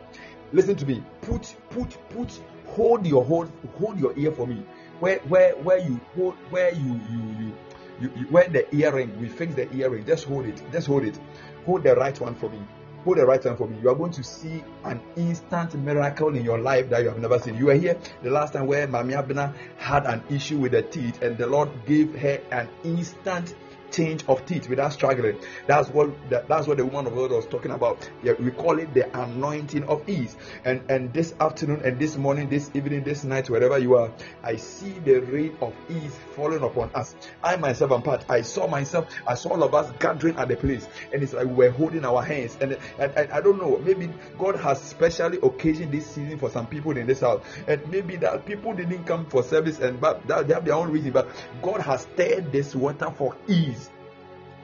Listen 0.53 0.75
to 0.75 0.85
me. 0.85 1.03
Put, 1.21 1.55
put, 1.69 1.97
put, 2.09 2.41
hold 2.67 3.05
your 3.05 3.23
hold, 3.25 3.51
hold 3.77 3.99
your 3.99 4.17
ear 4.17 4.31
for 4.31 4.47
me. 4.47 4.63
Where 4.99 5.19
where 5.19 5.55
where 5.55 5.79
you 5.79 5.99
hold 6.15 6.35
where 6.51 6.73
you 6.73 6.99
you 7.09 7.35
you 7.39 7.53
you, 8.01 8.11
you 8.15 8.27
wear 8.29 8.47
the 8.47 8.73
earring, 8.75 9.19
we 9.19 9.29
fix 9.29 9.55
the 9.55 9.71
earring. 9.75 10.05
Just 10.05 10.25
hold 10.25 10.45
it. 10.45 10.61
Just 10.71 10.87
hold 10.87 11.03
it. 11.03 11.19
Hold 11.65 11.83
the 11.83 11.95
right 11.95 12.19
one 12.19 12.35
for 12.35 12.49
me. 12.49 12.61
Hold 13.03 13.17
the 13.17 13.25
right 13.25 13.43
one 13.43 13.57
for 13.57 13.67
me. 13.67 13.79
You 13.81 13.89
are 13.89 13.95
going 13.95 14.11
to 14.11 14.23
see 14.23 14.63
an 14.83 15.01
instant 15.15 15.73
miracle 15.75 16.35
in 16.35 16.43
your 16.43 16.59
life 16.59 16.89
that 16.89 17.01
you 17.01 17.09
have 17.09 17.19
never 17.19 17.39
seen. 17.39 17.55
You 17.55 17.67
were 17.67 17.75
here 17.75 17.97
the 18.23 18.29
last 18.29 18.53
time 18.53 18.67
where 18.67 18.87
Mami 18.87 19.55
had 19.77 20.05
an 20.05 20.23
issue 20.29 20.57
with 20.57 20.73
the 20.73 20.81
teeth, 20.83 21.21
and 21.21 21.37
the 21.37 21.47
Lord 21.47 21.69
gave 21.85 22.13
her 22.15 22.39
an 22.51 22.69
instant 22.83 23.55
change 23.91 24.23
of 24.27 24.45
teeth 24.45 24.69
without 24.69 24.93
struggling. 24.93 25.39
That's 25.67 25.89
what 25.89 26.09
that, 26.29 26.47
that's 26.47 26.67
what 26.67 26.77
the 26.77 26.85
woman 26.85 27.11
of 27.11 27.15
God 27.15 27.31
was 27.31 27.45
talking 27.45 27.71
about. 27.71 28.09
Yeah, 28.23 28.33
we 28.39 28.51
call 28.51 28.79
it 28.79 28.93
the 28.93 29.09
anointing 29.19 29.83
of 29.85 30.07
ease. 30.09 30.35
And 30.65 30.89
and 30.89 31.13
this 31.13 31.33
afternoon 31.39 31.81
and 31.83 31.99
this 31.99 32.17
morning, 32.17 32.49
this 32.49 32.71
evening, 32.73 33.03
this 33.03 33.23
night, 33.23 33.49
wherever 33.49 33.77
you 33.77 33.95
are, 33.95 34.11
I 34.43 34.55
see 34.55 34.91
the 34.91 35.19
rain 35.19 35.57
of 35.61 35.75
ease 35.89 36.15
falling 36.35 36.63
upon 36.63 36.91
us. 36.95 37.15
I 37.43 37.55
myself 37.57 37.91
am 37.91 38.01
part. 38.01 38.25
I 38.29 38.41
saw 38.41 38.67
myself. 38.67 39.07
I 39.27 39.35
saw 39.35 39.49
all 39.49 39.63
of 39.63 39.73
us 39.73 39.91
gathering 39.99 40.37
at 40.37 40.47
the 40.47 40.55
place, 40.55 40.87
and 41.13 41.21
it's 41.21 41.33
like 41.33 41.47
we 41.47 41.53
were 41.53 41.71
holding 41.71 42.05
our 42.05 42.23
hands. 42.23 42.57
And 42.61 42.77
and, 42.99 43.11
and 43.15 43.31
I 43.31 43.41
don't 43.41 43.59
know. 43.59 43.77
Maybe 43.79 44.09
God 44.37 44.55
has 44.57 44.81
specially 44.81 45.39
occasioned 45.43 45.91
this 45.91 46.07
season 46.07 46.37
for 46.37 46.49
some 46.49 46.67
people 46.67 46.97
in 46.97 47.07
this 47.07 47.21
house, 47.21 47.43
and 47.67 47.85
maybe 47.89 48.15
that 48.17 48.45
people 48.45 48.73
didn't 48.73 49.05
come 49.05 49.25
for 49.25 49.43
service, 49.43 49.79
and 49.79 49.99
but 49.99 50.25
that, 50.27 50.47
they 50.47 50.53
have 50.53 50.65
their 50.65 50.75
own 50.75 50.91
reason. 50.91 51.11
But 51.11 51.29
God 51.61 51.81
has 51.81 52.01
stirred 52.01 52.51
this 52.51 52.75
water 52.75 53.11
for 53.11 53.35
ease 53.47 53.80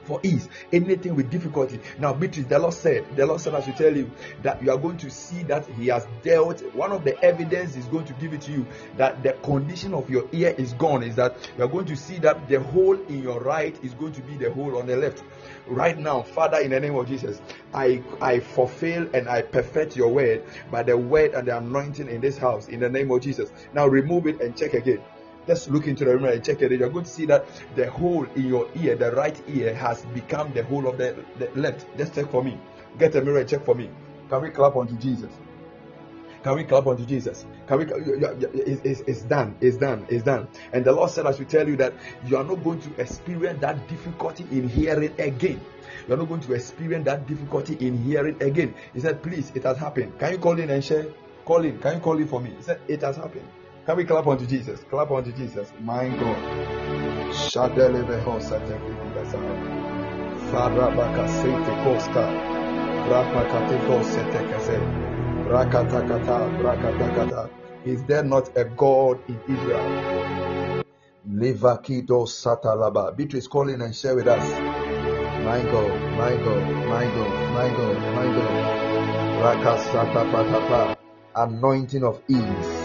for 0.08 0.20
ease, 0.22 0.48
anything 0.72 1.14
with 1.14 1.30
difficulty. 1.30 1.78
Now, 1.98 2.14
Beatrice, 2.14 2.46
the 2.46 2.58
Lord 2.58 2.72
said, 2.72 3.04
the 3.14 3.26
Lord 3.26 3.40
said, 3.40 3.54
I 3.54 3.60
should 3.60 3.76
tell 3.76 3.94
you 3.94 4.10
that 4.42 4.62
you 4.62 4.72
are 4.72 4.78
going 4.78 4.96
to 4.98 5.10
see 5.10 5.42
that 5.44 5.66
He 5.66 5.88
has 5.88 6.06
dealt. 6.22 6.60
One 6.74 6.92
of 6.92 7.04
the 7.04 7.22
evidence 7.22 7.76
is 7.76 7.84
going 7.86 8.06
to 8.06 8.14
give 8.14 8.32
it 8.32 8.40
to 8.42 8.52
you 8.52 8.66
that 8.96 9.22
the 9.22 9.34
condition 9.34 9.92
of 9.92 10.08
your 10.08 10.26
ear 10.32 10.54
is 10.56 10.72
gone. 10.72 11.02
Is 11.02 11.14
that 11.16 11.36
you 11.56 11.64
are 11.64 11.68
going 11.68 11.86
to 11.86 11.96
see 11.96 12.18
that 12.20 12.48
the 12.48 12.60
hole 12.60 12.94
in 12.94 13.22
your 13.22 13.40
right 13.40 13.78
is 13.84 13.94
going 13.94 14.12
to 14.14 14.22
be 14.22 14.36
the 14.36 14.50
hole 14.52 14.78
on 14.78 14.86
the 14.86 14.96
left. 14.96 15.22
Right 15.66 15.98
now, 15.98 16.22
Father, 16.22 16.58
in 16.58 16.70
the 16.70 16.80
name 16.80 16.96
of 16.96 17.06
Jesus, 17.06 17.40
I 17.74 18.02
I 18.20 18.40
fulfill 18.40 19.08
and 19.14 19.28
I 19.28 19.42
perfect 19.42 19.94
your 19.94 20.08
word 20.08 20.42
by 20.70 20.82
the 20.82 20.96
word 20.96 21.34
and 21.34 21.46
the 21.46 21.58
anointing 21.58 22.08
in 22.08 22.22
this 22.22 22.38
house. 22.38 22.68
In 22.68 22.80
the 22.80 22.88
name 22.88 23.10
of 23.10 23.20
Jesus. 23.20 23.50
Now 23.74 23.86
remove 23.86 24.26
it 24.26 24.40
and 24.40 24.56
check 24.56 24.72
again. 24.72 25.02
Just 25.48 25.70
look 25.70 25.86
into 25.86 26.04
the 26.04 26.18
mirror 26.18 26.34
and 26.34 26.44
check 26.44 26.60
it. 26.60 26.70
You're 26.70 26.90
going 26.90 27.06
to 27.06 27.10
see 27.10 27.24
that 27.26 27.46
the 27.74 27.90
hole 27.90 28.24
in 28.36 28.46
your 28.46 28.68
ear, 28.76 28.96
the 28.96 29.10
right 29.12 29.40
ear, 29.48 29.74
has 29.74 30.04
become 30.14 30.52
the 30.52 30.62
hole 30.62 30.86
of 30.86 30.98
the, 30.98 31.24
the 31.38 31.50
left. 31.58 31.86
Just 31.96 32.14
check 32.14 32.30
for 32.30 32.44
me. 32.44 32.60
Get 32.98 33.16
a 33.16 33.22
mirror 33.22 33.40
and 33.40 33.48
check 33.48 33.64
for 33.64 33.74
me. 33.74 33.88
Can 34.28 34.42
we 34.42 34.50
clap 34.50 34.76
unto 34.76 34.94
Jesus? 34.96 35.32
Can 36.42 36.54
we 36.54 36.64
clap 36.64 36.86
unto 36.86 37.04
Jesus? 37.06 37.46
Can 37.66 37.78
we? 37.78 37.86
It's, 37.86 39.00
it's 39.00 39.22
done. 39.22 39.56
It's 39.62 39.78
done. 39.78 40.06
It's 40.10 40.22
done. 40.22 40.48
And 40.72 40.84
the 40.84 40.92
Lord 40.92 41.10
said, 41.10 41.26
I 41.26 41.32
should 41.32 41.48
tell 41.48 41.66
you 41.66 41.76
that 41.76 41.94
you 42.26 42.36
are 42.36 42.44
not 42.44 42.62
going 42.62 42.80
to 42.80 43.00
experience 43.00 43.60
that 43.62 43.88
difficulty 43.88 44.46
in 44.50 44.68
hearing 44.68 45.14
again. 45.18 45.60
You 46.06 46.14
are 46.14 46.16
not 46.18 46.28
going 46.28 46.42
to 46.42 46.52
experience 46.52 47.06
that 47.06 47.26
difficulty 47.26 47.74
in 47.86 47.96
hearing 48.02 48.40
again. 48.42 48.74
He 48.92 49.00
said, 49.00 49.22
Please, 49.22 49.50
it 49.54 49.64
has 49.64 49.78
happened. 49.78 50.18
Can 50.18 50.32
you 50.32 50.38
call 50.38 50.58
in 50.60 50.68
and 50.68 50.84
share? 50.84 51.06
Call 51.46 51.64
in. 51.64 51.78
Can 51.78 51.94
you 51.94 52.00
call 52.00 52.18
in 52.18 52.28
for 52.28 52.40
me? 52.40 52.50
He 52.50 52.62
said, 52.62 52.80
It 52.86 53.00
has 53.00 53.16
happened. 53.16 53.48
Can 53.88 53.96
we 53.96 54.04
clap 54.04 54.26
unto 54.26 54.44
Jesus? 54.44 54.84
Clap 54.90 55.10
unto 55.10 55.32
Jesus. 55.32 55.72
My 55.80 56.10
God. 56.10 56.36
Shadele 57.32 58.04
behosa 58.04 58.60
tekibasa. 58.60 59.38
Farabaka 60.50 61.26
sete 61.26 61.72
koska. 61.82 62.24
Rapakateko 63.08 64.04
setekase. 64.04 64.78
Rakatakata. 65.48 66.38
Rakatakata. 66.60 67.50
Is 67.86 68.04
there 68.04 68.22
not 68.22 68.54
a 68.58 68.66
God 68.66 69.20
in 69.26 69.40
Israel? 69.48 70.84
Levakido 71.26 72.26
Satalaba. 72.28 73.16
Beatrice, 73.16 73.46
call 73.46 73.70
in 73.70 73.80
and 73.80 73.96
share 73.96 74.14
with 74.14 74.28
us. 74.28 74.50
My 75.46 75.62
God, 75.62 75.90
my 76.18 76.36
God, 76.36 76.62
my 76.88 77.04
God, 77.06 77.52
my 77.54 77.68
God, 77.70 77.96
my 78.14 78.26
God. 78.36 79.64
Rakasata. 79.64 80.98
Anointing 81.34 82.04
of 82.04 82.20
ease 82.28 82.77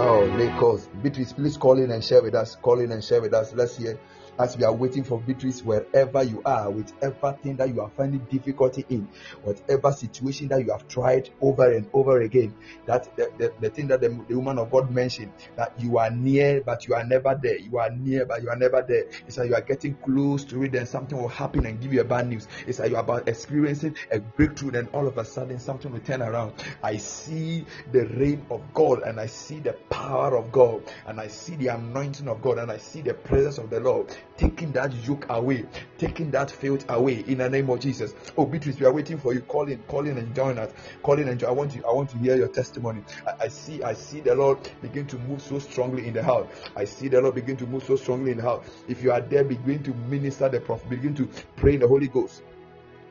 Oh, 0.00 0.20
Lagos. 0.38 0.86
Beatrice, 1.02 1.32
please 1.32 1.56
call 1.56 1.76
in 1.82 1.90
and 1.90 2.04
share 2.04 2.22
with 2.22 2.36
us. 2.36 2.54
Call 2.54 2.78
in 2.78 2.92
and 2.92 3.02
share 3.02 3.20
with 3.20 3.34
us. 3.34 3.52
Let's 3.52 3.76
hear 3.76 3.98
as 4.38 4.56
we 4.56 4.64
are 4.64 4.72
waiting 4.72 5.04
for 5.04 5.20
victories 5.20 5.64
wherever 5.64 6.22
you 6.22 6.42
are, 6.44 6.70
with 6.70 6.92
everything 7.02 7.56
that 7.56 7.74
you 7.74 7.80
are 7.80 7.90
finding 7.96 8.20
difficulty 8.30 8.84
in, 8.88 9.08
whatever 9.42 9.92
situation 9.92 10.48
that 10.48 10.64
you 10.64 10.70
have 10.70 10.86
tried 10.88 11.28
over 11.40 11.72
and 11.72 11.88
over 11.92 12.20
again. 12.22 12.54
That 12.86 13.14
the, 13.16 13.30
the, 13.38 13.52
the 13.60 13.70
thing 13.70 13.88
that 13.88 14.00
the, 14.00 14.08
the, 14.28 14.36
woman 14.36 14.58
of 14.58 14.70
God 14.70 14.90
mentioned 14.90 15.32
that 15.56 15.78
you 15.80 15.98
are 15.98 16.10
near 16.10 16.60
but 16.60 16.86
you 16.86 16.94
are 16.94 17.04
never 17.04 17.38
there. 17.40 17.58
You 17.58 17.78
are 17.78 17.90
near 17.90 18.24
but 18.26 18.42
you 18.42 18.50
are 18.50 18.56
never 18.56 18.84
there. 18.86 19.04
It's 19.26 19.36
like 19.36 19.48
you 19.48 19.54
are 19.54 19.60
getting 19.60 19.94
close 19.96 20.44
to 20.46 20.62
it, 20.62 20.72
then 20.72 20.86
something 20.86 21.20
will 21.20 21.28
happen 21.28 21.66
and 21.66 21.80
give 21.80 21.92
you 21.92 22.00
a 22.00 22.04
bad 22.04 22.28
news. 22.28 22.46
It's 22.66 22.78
like 22.78 22.90
you 22.90 22.96
are 22.96 23.02
about 23.02 23.28
experiencing 23.28 23.96
a 24.12 24.20
breakthrough, 24.20 24.70
then 24.70 24.88
all 24.92 25.08
of 25.08 25.18
a 25.18 25.24
sudden 25.24 25.58
something 25.58 25.92
will 25.92 26.00
turn 26.00 26.22
around. 26.22 26.52
I 26.82 26.96
see 26.96 27.66
the 27.90 28.06
reign 28.06 28.46
of 28.50 28.62
God 28.72 29.02
and 29.02 29.18
I 29.18 29.26
see 29.26 29.58
the 29.58 29.72
power 29.90 30.36
of 30.36 30.52
God 30.52 30.82
and 31.06 31.20
I 31.20 31.26
see 31.26 31.56
the 31.56 31.68
anointing 31.68 32.28
of 32.28 32.40
God 32.40 32.58
and 32.58 32.70
I 32.70 32.76
see 32.76 33.00
the 33.00 33.14
presence 33.14 33.58
of 33.58 33.70
the 33.70 33.80
Lord 33.80 34.14
taking 34.38 34.72
that 34.72 34.94
yoke 35.06 35.26
away, 35.28 35.66
taking 35.98 36.30
that 36.30 36.50
filth 36.50 36.86
away 36.88 37.24
in 37.26 37.38
the 37.38 37.50
name 37.50 37.68
of 37.68 37.80
Jesus. 37.80 38.14
Oh, 38.38 38.46
Beatrice, 38.46 38.80
we 38.80 38.86
are 38.86 38.92
waiting 38.92 39.18
for 39.18 39.34
you. 39.34 39.40
Call 39.42 39.68
in, 39.68 39.82
call 39.82 40.06
in 40.06 40.16
and 40.16 40.34
join 40.34 40.58
us. 40.58 40.72
Calling 41.02 41.28
and 41.28 41.38
join. 41.38 41.50
I 41.50 41.52
want 41.52 41.74
you, 41.74 41.84
I 41.86 41.92
want 41.92 42.10
to 42.10 42.18
hear 42.18 42.36
your 42.36 42.48
testimony. 42.48 43.02
I, 43.26 43.44
I 43.44 43.48
see, 43.48 43.82
I 43.82 43.92
see 43.92 44.20
the 44.20 44.34
Lord 44.34 44.58
begin 44.80 45.06
to 45.08 45.18
move 45.18 45.42
so 45.42 45.58
strongly 45.58 46.06
in 46.06 46.14
the 46.14 46.22
house. 46.22 46.48
I 46.76 46.84
see 46.84 47.08
the 47.08 47.20
Lord 47.20 47.34
begin 47.34 47.56
to 47.58 47.66
move 47.66 47.84
so 47.84 47.96
strongly 47.96 48.30
in 48.30 48.38
the 48.38 48.44
house. 48.44 48.64
If 48.88 49.02
you 49.02 49.12
are 49.12 49.20
there, 49.20 49.44
begin 49.44 49.82
to 49.82 49.94
minister 49.94 50.48
the 50.48 50.60
prophet, 50.60 50.88
begin 50.88 51.14
to 51.16 51.28
pray 51.56 51.74
in 51.74 51.80
the 51.80 51.88
Holy 51.88 52.08
Ghost. 52.08 52.42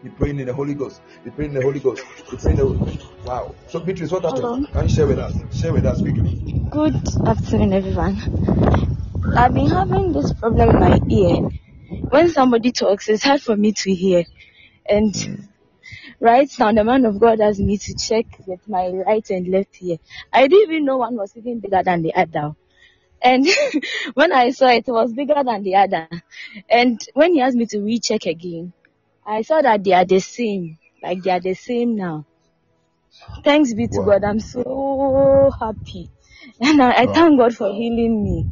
Be 0.04 0.10
praying 0.12 0.40
in 0.40 0.46
the 0.46 0.54
Holy 0.54 0.76
Ghost. 0.76 1.02
Be 1.24 1.32
praying 1.32 1.52
in 1.52 1.58
the 1.58 1.64
Holy 1.64 1.80
Ghost. 1.80 2.06
Praying 2.28 2.58
the 2.58 2.98
Wow. 3.26 3.56
So 3.68 3.80
Beatrice, 3.80 4.12
what 4.12 4.24
happened? 4.24 4.72
Can 4.72 4.84
you 4.84 4.90
share 4.90 5.08
with 5.08 5.20
us? 5.20 5.44
Share 5.52 5.74
with 5.74 5.86
us 5.86 6.02
quickly. 6.02 6.40
Good 6.70 6.96
afternoon, 7.26 7.74
everyone. 7.74 8.22
I've 9.36 9.54
been 9.54 9.70
having 9.70 10.14
this 10.14 10.34
problem 10.34 10.70
in 10.70 10.80
my 10.80 11.00
ear. 11.10 11.50
When 12.10 12.30
somebody 12.30 12.72
talks, 12.72 13.10
it's 13.10 13.24
hard 13.24 13.42
for 13.42 13.56
me 13.56 13.72
to 13.74 13.94
hear. 13.94 14.24
And 14.88 15.50
right 16.20 16.50
now, 16.60 16.72
the 16.72 16.84
man 16.84 17.06
of 17.06 17.20
God 17.20 17.42
asked 17.42 17.60
me 17.60 17.78
to 17.78 17.96
check 17.96 18.26
with 18.46 18.68
my 18.68 18.90
right 18.90 19.28
and 19.30 19.48
left 19.50 19.82
ear. 19.82 19.98
I 20.32 20.48
didn't 20.48 20.72
even 20.72 20.86
know 20.86 20.98
one 20.98 21.16
was 21.16 21.36
even 21.36 21.60
bigger 21.60 21.84
than 21.84 22.02
the 22.02 22.16
other. 22.16 22.54
And 23.22 23.48
when 24.14 24.32
I 24.32 24.52
saw 24.52 24.70
it, 24.70 24.86
it 24.88 24.92
was 24.92 25.14
bigger 25.14 25.44
than 25.44 25.64
the 25.64 25.76
other. 25.76 26.08
And 26.70 27.00
when 27.14 27.34
he 27.34 27.42
asked 27.42 27.58
me 27.58 27.66
to 27.68 27.80
recheck 27.82 28.26
again, 28.26 28.74
I 29.26 29.42
saw 29.42 29.62
that 29.62 29.84
they 29.84 29.94
are 29.94 30.06
the 30.06 30.20
same. 30.20 30.78
Like 31.04 31.24
they 31.24 31.32
are 31.32 31.40
the 31.40 31.54
same 31.54 31.96
now. 31.96 32.26
Thanks 33.44 33.74
be 33.74 33.88
to 33.88 34.00
wow. 34.00 34.06
God. 34.06 34.24
I'm 34.24 34.40
so 34.40 35.52
happy. 35.60 36.10
And 36.62 36.82
I, 36.82 37.04
I 37.04 37.08
wow. 37.08 37.14
thank 37.14 37.40
God 37.40 37.56
for 37.56 37.72
healing 37.74 38.24
me. 38.24 38.50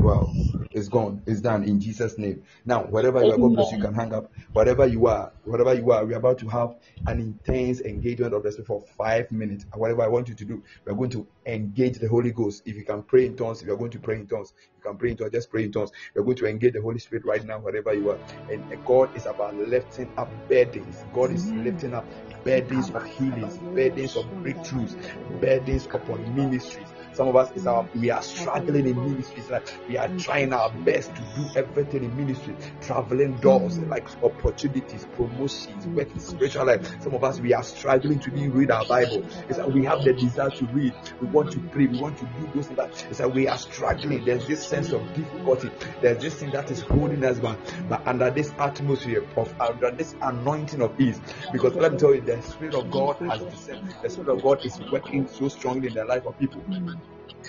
Wow. 0.00 0.36
It's 0.72 0.88
gone. 0.88 1.22
It's 1.26 1.40
done 1.40 1.64
in 1.64 1.80
Jesus' 1.80 2.18
name. 2.18 2.44
Now, 2.64 2.84
wherever 2.84 3.22
you 3.24 3.32
are, 3.32 3.38
God 3.38 3.54
bless 3.54 3.72
you 3.72 3.78
can 3.78 3.94
hang 3.94 4.14
up. 4.14 4.32
Whatever 4.52 4.86
you 4.86 5.06
are, 5.06 5.32
whatever 5.44 5.74
you 5.74 5.90
are, 5.92 6.04
we're 6.04 6.18
about 6.18 6.38
to 6.40 6.48
have 6.48 6.76
an 7.06 7.20
intense 7.20 7.80
engagement 7.80 8.34
of 8.34 8.42
the 8.42 8.52
Spirit 8.52 8.68
for 8.68 8.82
five 8.98 9.32
minutes. 9.32 9.66
Whatever 9.74 10.02
I 10.02 10.08
want 10.08 10.28
you 10.28 10.34
to 10.36 10.44
do, 10.44 10.62
we're 10.86 10.94
going 10.94 11.10
to 11.10 11.28
engage 11.46 11.98
the 11.98 12.08
Holy 12.08 12.32
Ghost. 12.32 12.62
If 12.66 12.76
you 12.76 12.84
can 12.84 13.02
pray 13.04 13.26
in 13.26 13.36
tongues, 13.36 13.62
if 13.62 13.68
you're 13.68 13.78
going 13.78 13.92
to 13.92 14.00
pray 14.00 14.16
in 14.16 14.28
tongues, 14.28 14.52
you 14.76 14.82
can 14.82 14.98
pray 14.98 15.12
in 15.12 15.18
tongues, 15.18 15.32
just 15.32 15.50
pray 15.50 15.64
in 15.64 15.72
tongues. 15.72 15.92
We're 16.14 16.24
going 16.24 16.36
to 16.38 16.46
engage 16.46 16.74
the 16.74 16.82
Holy 16.82 17.00
Spirit 17.00 17.24
right 17.26 17.44
now, 17.44 17.60
wherever 17.60 17.94
you 17.94 18.10
are. 18.10 18.20
And 18.50 18.84
God 18.86 19.16
is 19.16 19.26
about 19.26 19.56
lifting 19.56 20.12
up 20.18 20.30
burdens. 20.48 21.04
God 21.14 21.32
is 21.32 21.50
lifting 21.52 21.94
up 21.94 22.06
burdens 22.44 22.90
of 22.90 23.04
healings, 23.06 23.58
burdens 23.58 24.16
of 24.16 24.26
breakthroughs, 24.26 24.96
burdens 25.40 25.86
upon 25.86 26.36
ministries. 26.36 26.91
Some 27.12 27.28
of 27.28 27.36
us 27.36 27.50
is 27.52 27.66
our 27.66 27.88
we 27.94 28.10
are 28.10 28.22
struggling 28.22 28.86
in 28.86 28.96
ministries, 28.96 29.50
like 29.50 29.72
we 29.88 29.98
are 29.98 30.08
mm. 30.08 30.22
trying 30.22 30.52
our 30.52 30.70
best 30.70 31.14
to 31.14 31.22
do 31.36 31.46
everything 31.56 32.04
in 32.04 32.16
ministry, 32.16 32.54
traveling 32.80 33.36
doors, 33.36 33.78
like 33.78 34.06
opportunities, 34.22 35.06
promotions, 35.16 35.86
mm. 35.86 35.94
working 35.94 36.20
spiritual 36.20 36.66
life. 36.66 37.02
Some 37.02 37.14
of 37.14 37.22
us 37.24 37.40
we 37.40 37.52
are 37.52 37.62
struggling 37.62 38.18
to 38.20 38.30
be 38.30 38.48
read 38.48 38.70
our 38.70 38.86
Bible. 38.86 39.24
It's 39.48 39.58
like 39.58 39.68
we 39.68 39.84
have 39.84 40.02
the 40.04 40.12
desire 40.12 40.50
to 40.50 40.64
read, 40.66 40.94
we 41.20 41.28
want 41.28 41.52
to 41.52 41.58
pray, 41.58 41.86
we 41.86 42.00
want 42.00 42.18
to 42.18 42.24
do 42.24 42.50
those 42.54 42.66
things. 42.66 42.76
But 42.76 43.06
it's 43.10 43.20
like 43.20 43.34
we 43.34 43.48
are 43.48 43.58
struggling. 43.58 44.24
There's 44.24 44.46
this 44.46 44.66
sense 44.66 44.92
of 44.92 45.02
difficulty. 45.14 45.70
There's 46.00 46.22
this 46.22 46.34
thing 46.34 46.50
that 46.52 46.70
is 46.70 46.80
holding 46.80 47.24
us 47.24 47.38
back. 47.38 47.58
But 47.88 48.06
under 48.06 48.30
this 48.30 48.52
atmosphere 48.58 49.26
of 49.36 49.60
under 49.60 49.90
this 49.90 50.14
anointing 50.22 50.80
of 50.80 50.98
ease, 51.00 51.20
because 51.52 51.74
let 51.74 51.92
me 51.92 51.98
tell 51.98 52.14
you, 52.14 52.20
the 52.20 52.40
Spirit 52.42 52.74
of 52.74 52.90
God 52.90 53.16
has 53.18 53.42
descended. 53.42 53.94
The 54.02 54.10
Spirit 54.10 54.30
of 54.30 54.42
God 54.42 54.64
is 54.64 54.80
working 54.90 55.28
so 55.28 55.48
strongly 55.48 55.88
in 55.88 55.94
the 55.94 56.04
life 56.04 56.26
of 56.26 56.38
people. 56.38 56.60
Mm. 56.62 57.01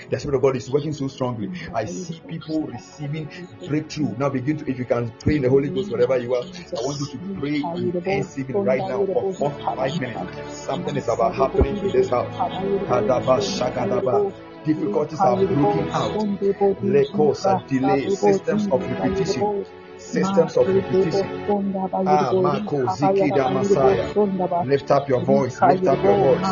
The 0.10 0.20
Spirit 0.20 0.36
of 0.38 0.42
God 0.42 0.56
is 0.56 0.70
working 0.70 0.94
so 0.94 1.08
strongly. 1.08 1.52
I 1.74 1.86
see 1.86 2.20
people 2.28 2.62
receiving 2.62 3.30
breakthrough. 3.68 4.16
Now 4.18 4.30
begin 4.30 4.58
to, 4.58 4.70
if 4.70 4.78
you 4.78 4.86
can 4.86 5.12
pray 5.20 5.38
in 5.38 5.42
the 5.44 5.50
Holy 5.50 5.70
Ghost, 5.70 5.92
wherever 5.92 6.18
you 6.18 6.36
are, 6.36 6.44
I 6.44 6.82
want 6.82 7.00
you 7.00 7.06
to 7.08 7.40
pray 7.40 7.56
intensively 7.56 8.54
right 8.56 8.80
now 8.80 9.06
for 9.06 9.34
four 9.34 9.52
five 9.52 10.00
minutes. 10.00 10.58
Something 10.58 10.98
is 10.98 11.08
about 11.08 11.36
happening 11.36 11.78
in 11.78 11.92
this 11.92 12.10
house. 12.10 12.34
Difficulties 14.66 15.20
are 15.20 15.36
breaking 15.36 15.90
out. 15.92 16.14
Lekos 16.82 17.46
and 17.46 17.68
delays, 17.68 18.20
systems 18.20 18.68
of 18.68 18.82
repetition 18.82 19.66
systems 19.98 20.58
of 20.58 20.68
repetition. 20.68 21.46
Ah, 22.06 22.32
Mako, 22.34 22.86
Zikida, 22.88 23.54
Messiah. 23.54 24.66
Lift 24.66 24.92
up 24.92 25.08
your 25.08 25.22
voice, 25.22 25.62
lift 25.62 25.88
up 25.88 26.04
your 26.04 26.18
voice. 26.18 26.48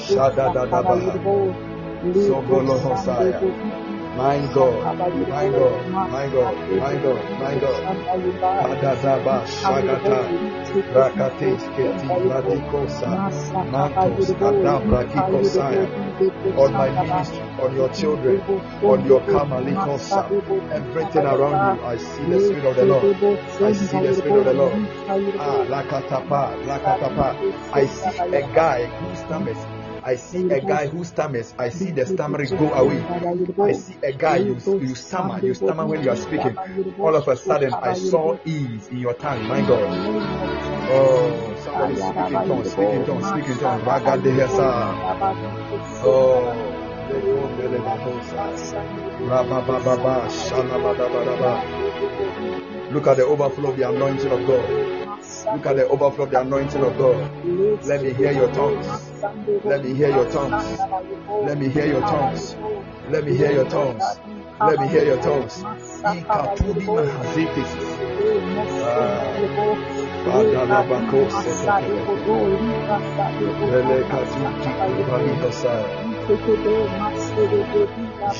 Shada, 0.00 1.69
My 4.16 4.38
God, 4.54 4.96
my 4.96 5.48
God, 5.50 5.86
my 6.10 6.28
God, 6.28 6.54
my 6.70 6.96
God, 6.96 7.24
my 7.38 7.54
God. 7.60 7.80
Adadaba 8.64 9.44
Shagata, 9.44 10.18
Rakates 10.94 11.64
Keti 11.76 12.08
Radikosa, 12.24 13.10
Matos 13.70 14.30
Adabra 14.30 15.04
Kikosaya. 15.12 15.84
On 16.58 16.72
my 16.72 16.88
ministry, 16.90 17.40
on 17.62 17.76
your 17.76 17.88
children, 17.90 18.40
on 18.82 19.04
your 19.06 19.20
Kamalikosa, 19.20 20.24
everything 20.72 21.26
around 21.26 21.76
you, 21.76 21.84
I 21.84 21.96
see 21.98 22.24
the 22.24 22.40
Spirit 22.40 22.64
of 22.64 22.76
the 22.76 22.84
Lord. 22.86 23.04
I 23.62 23.72
see 23.72 23.98
the 24.00 24.14
Spirit 24.14 24.38
of 24.38 24.44
the 24.46 24.54
Lord. 24.54 24.72
Ah, 25.38 25.64
Lakatapa, 25.68 26.56
Lakatapa. 26.64 27.36
I 27.74 27.86
see 27.86 28.18
a 28.34 28.40
guy 28.54 28.86
who 28.86 29.14
stomachs 29.16 29.64
I 30.02 30.16
see 30.16 30.48
a 30.50 30.60
guy 30.60 30.86
who 30.86 31.04
stammers. 31.04 31.54
I 31.58 31.68
see 31.70 31.90
the 31.90 32.06
stammering 32.06 32.48
go 32.50 32.72
away. 32.72 33.00
I 33.60 33.72
see 33.72 33.96
a 34.02 34.12
guy 34.12 34.36
you, 34.38 34.56
you 34.80 34.94
stammer. 34.94 35.44
You 35.44 35.54
stammer 35.54 35.86
when 35.86 36.02
you 36.02 36.10
are 36.10 36.16
speaking. 36.16 36.56
All 36.98 37.14
of 37.14 37.28
a 37.28 37.36
sudden, 37.36 37.74
I 37.74 37.94
saw 37.94 38.38
ease 38.44 38.88
in 38.88 38.98
your 38.98 39.14
tongue. 39.14 39.46
My 39.46 39.60
God. 39.60 39.82
Oh, 40.92 41.54
somebody 41.62 41.96
speaking 41.96 42.46
tongues, 42.46 42.70
speaking 42.72 43.04
tongues, 43.04 43.26
speaking 43.26 43.58
tongues. 43.58 43.86
Oh. 46.02 46.76
Look 52.92 53.06
at 53.06 53.16
the 53.16 53.24
overflow 53.24 53.70
of 53.70 53.76
the 53.76 53.88
anointing 53.88 54.30
of 54.32 54.46
God. 54.46 54.99
Look 55.52 55.66
at 55.66 55.76
the 55.76 55.88
overflow 55.88 56.24
of 56.24 56.30
the 56.30 56.40
anointing 56.40 56.82
of 56.82 56.96
God. 56.96 57.30
Let 57.86 58.02
me 58.02 58.12
hear 58.12 58.32
your 58.32 58.52
tongues. 58.52 58.86
Let 59.64 59.84
me 59.84 59.94
hear 59.94 60.10
your 60.10 60.30
tongues. 60.30 60.78
Let 61.42 61.58
me 61.58 61.68
hear 61.68 61.86
your 61.86 62.02
tongues. 62.02 62.56
Let 63.10 63.24
me 63.24 63.36
hear 63.36 63.52
your 63.52 63.68
tongues. 63.68 64.04
Let 64.60 64.78
me 64.78 64.88
hear 64.88 65.04
your 65.04 65.20
tongues. 65.22 65.64
Ikatudi. 66.04 66.86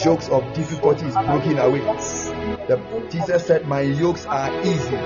Jokes 0.02 0.28
of 0.28 0.44
difficulty 0.55 1.07
is 1.07 1.15
broken 1.15 1.59
away. 1.59 1.81
The, 1.81 3.07
Jesus 3.11 3.47
said, 3.47 3.66
My 3.66 3.81
yokes 3.81 4.27
are 4.27 4.61
easy. 4.61 4.97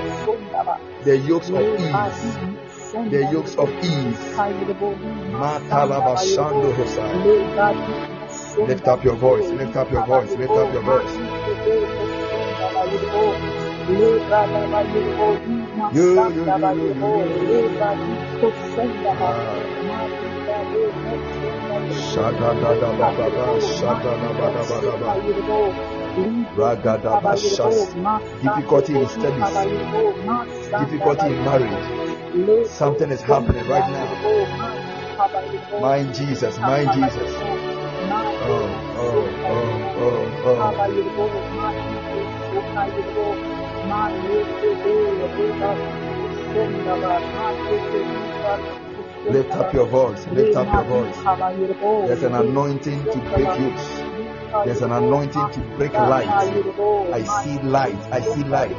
The 1.05 1.17
yokes 1.27 1.49
of 1.51 1.63
ease. 1.63 2.35
The 2.93 3.29
yokes 3.31 3.55
of 3.55 3.69
ease. 3.85 4.19
Lift 8.69 8.89
up 8.89 9.05
your 9.05 9.17
voice. 9.17 9.49
Lift 9.51 9.77
up 9.77 9.91
your 9.93 10.07
voice. 10.07 10.31
Lift 10.31 10.51
up 10.51 10.73
your 10.73 10.83
voice. 10.83 11.15
You, 15.93 16.25
Difficulty 28.43 28.95
in 28.95 29.09
studies, 29.09 29.53
difficulty 30.79 31.27
in 31.27 31.45
marriage. 31.45 32.69
Something 32.69 33.11
is 33.11 33.23
happening 33.23 33.67
right 33.69 33.91
now. 33.91 34.07
My 35.81 36.05
Jesus, 36.13 36.59
my 36.59 36.85
Jesus. 36.95 37.33
Oh, 38.47 38.69
oh, 38.97 39.29
oh, 39.47 39.85
oh, 39.99 40.67
oh. 48.45 48.84
Lift 49.29 49.51
up 49.53 49.73
your 49.73 49.87
voice, 49.87 50.27
lift 50.29 50.57
up 50.57 50.73
your 50.73 50.85
voice. 50.85 51.17
There's 52.07 52.23
an 52.23 52.35
anointing 52.35 53.05
to 53.05 53.19
break 53.35 53.59
yokes. 53.59 53.89
There's 54.65 54.83
an 54.83 54.93
anointing 54.93 55.51
to 55.53 55.61
break 55.77 55.93
light. 55.95 56.29
I 56.29 57.23
see 57.23 57.59
light. 57.63 57.97
I 58.13 58.21
see 58.21 58.45
light. 58.45 58.77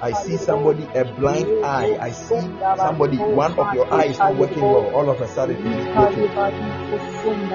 I 0.00 0.12
see 0.12 0.36
somebody, 0.36 0.84
a 0.94 1.04
blind 1.04 1.64
eye. 1.64 1.96
I 2.00 2.10
see 2.12 2.40
somebody, 2.76 3.16
one 3.18 3.58
of 3.58 3.74
your 3.74 3.92
eyes 3.92 4.18
not 4.18 4.36
working 4.36 4.62
well. 4.62 4.94
All 4.94 5.10
of 5.10 5.20
a 5.20 5.28
sudden, 5.28 5.56
it 5.56 5.78
is 5.78 5.86
broken. 5.94 6.28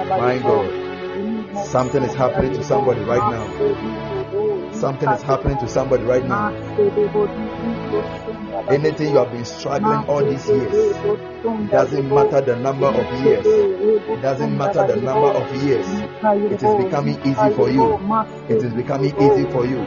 My 0.08 0.38
God. 0.38 1.66
Something 1.66 2.02
is 2.04 2.14
happening 2.14 2.52
to 2.54 2.62
somebody 2.62 3.00
right 3.00 3.22
now. 3.32 4.72
Something 4.72 5.10
is 5.10 5.22
happening 5.22 5.58
to 5.58 5.68
somebody 5.68 6.04
right 6.04 6.24
now. 6.24 6.52
Anything 8.66 9.12
you 9.12 9.18
have 9.18 9.30
been 9.30 9.44
struggling 9.44 10.04
all 10.08 10.24
these 10.24 10.46
years, 10.48 10.74
it 10.74 11.70
doesn't 11.70 12.08
matter 12.12 12.40
the 12.40 12.56
number 12.56 12.86
of 12.88 13.24
years. 13.24 13.46
It 13.46 14.20
doesn't 14.22 14.56
matter 14.58 14.86
the 14.86 14.96
number 14.96 15.28
of 15.28 15.62
years. 15.62 15.86
It 15.88 16.62
is 16.62 16.74
becoming 16.84 17.18
easy 17.24 17.50
for 17.54 17.70
you. 17.70 17.98
It 18.48 18.62
is 18.64 18.72
becoming 18.74 19.14
easy 19.20 19.50
for 19.50 19.64
you. 19.64 19.84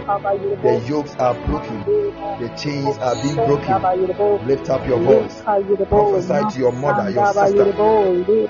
The 0.64 0.84
yokes 0.88 1.16
are 1.16 1.34
broken. 1.46 1.84
The 1.84 2.50
chains 2.56 2.98
are 2.98 3.16
being 3.22 3.36
broken. 3.36 4.48
Lift 4.48 4.70
up 4.70 4.88
your 4.88 5.00
voice. 5.00 5.42
Prophesy 5.90 6.40
to 6.56 6.60
your 6.60 6.72
mother, 6.72 7.10
your 7.12 7.26
sister. 7.34 7.74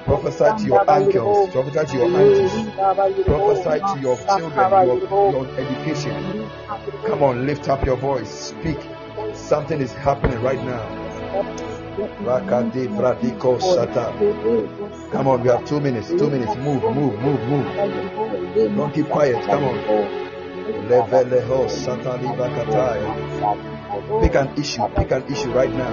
Prophesy 0.06 0.49
to 0.57 0.68
your 0.68 0.89
uncles. 0.89 1.49
Prophesy 1.49 1.85
to 1.88 1.98
your 1.98 2.10
aunties. 2.18 3.26
Prophesy 3.26 3.80
to 3.80 3.99
your 4.02 4.18
children, 4.18 4.88
your, 4.88 5.31
your 5.31 5.48
education. 5.57 6.49
Come 7.07 7.23
on, 7.23 7.48
lift 7.48 7.68
up 7.69 7.84
your 7.85 7.98
voice. 7.98 8.52
Speak. 8.52 8.77
Something 9.52 9.82
is 9.82 9.91
happening 9.91 10.41
right 10.41 10.64
now. 10.64 10.80
Come 15.11 15.28
on, 15.28 15.41
we 15.41 15.49
have 15.49 15.65
two 15.65 15.82
minutes. 15.82 16.07
Two 16.07 16.30
minutes. 16.30 16.56
Move, 16.56 16.82
move, 16.84 17.19
move, 17.19 17.41
move. 17.49 18.78
Don't 18.78 18.94
keep 18.94 19.10
quiet. 19.10 19.44
Come 19.45 19.65
on. 19.65 19.78
Pick 23.92 24.36
an 24.36 24.48
issue. 24.58 24.88
Pick 24.96 25.12
an 25.12 25.24
issue 25.28 25.52
right 25.52 25.70
now. 25.70 25.92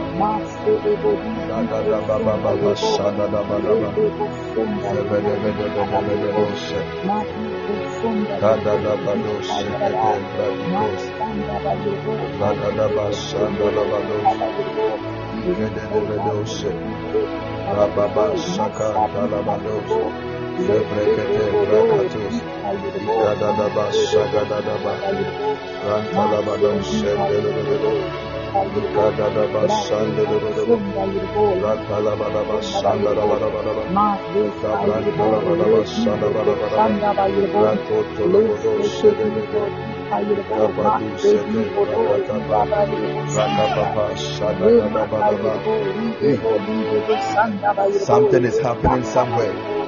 Something 48.05 48.45
is 48.45 48.59
happening 48.61 49.05
somewhere. 49.05 49.88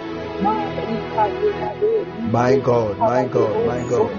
My 2.32 2.56
God, 2.56 2.98
my 2.98 3.24
God, 3.26 3.66
my 3.66 3.82
God. 3.88 4.10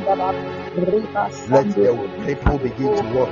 Let 1.49 1.65
the 1.75 1.91
people 2.25 2.57
begin 2.59 2.95
to 2.95 3.03
walk. 3.15 3.29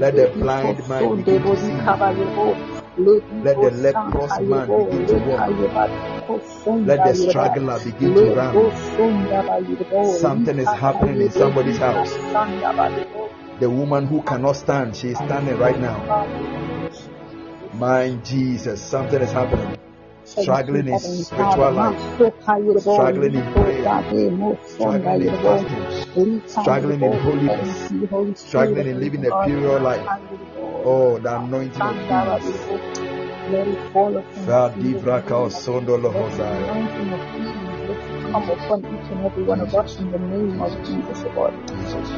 Let 0.00 0.16
the 0.16 0.26
blind 0.34 0.88
man 0.88 1.16
begin 1.16 1.42
to 1.42 1.56
see. 1.56 1.72
Let 3.44 3.56
the 3.60 3.70
leprous 3.70 4.38
man 4.40 4.66
begin 4.66 5.06
to 5.06 5.14
walk. 5.26 5.40
Let 6.86 7.04
the 7.04 7.14
struggler 7.14 7.78
begin 7.84 8.14
to 8.14 8.34
run. 8.34 8.54
Something 10.20 10.58
is 10.58 10.68
happening 10.68 11.20
in 11.22 11.30
somebody's 11.30 11.78
house. 11.78 12.12
The 13.60 13.70
woman 13.70 14.06
who 14.06 14.22
cannot 14.22 14.56
stand, 14.56 14.94
she 14.96 15.08
is 15.08 15.16
standing 15.18 15.56
right 15.58 15.80
now. 15.80 16.26
My 17.72 18.10
Jesus, 18.22 18.82
something 18.82 19.22
is 19.22 19.32
happening. 19.32 19.78
Struggling 20.26 20.88
in 20.88 20.98
spiritual 20.98 21.72
life, 21.72 22.00
struggling 22.80 23.34
in 23.36 23.52
prayer, 23.52 24.02
struggling 24.66 25.22
in 25.22 25.36
fasting, 25.42 26.42
struggling 26.46 27.02
in 27.02 27.12
holiness, 27.12 28.40
struggling 28.40 28.86
in 28.88 29.00
living 29.00 29.24
a 29.24 29.44
pure 29.46 29.80
life. 29.80 30.06
Oh, 30.84 31.18
the 31.18 31.38
anointing 31.38 31.80
of 31.80 31.94
Jesus. 32.42 32.66
come 38.32 38.50
upon 38.50 38.80
each 38.80 39.10
and 39.12 39.24
every 39.24 39.44
one 39.44 39.60
of 39.60 39.74
us 39.74 39.98
in 39.98 40.10
the 40.10 40.18
name 40.18 40.60
of 40.60 40.72
Jesus, 40.84 41.22
God. 41.34 41.54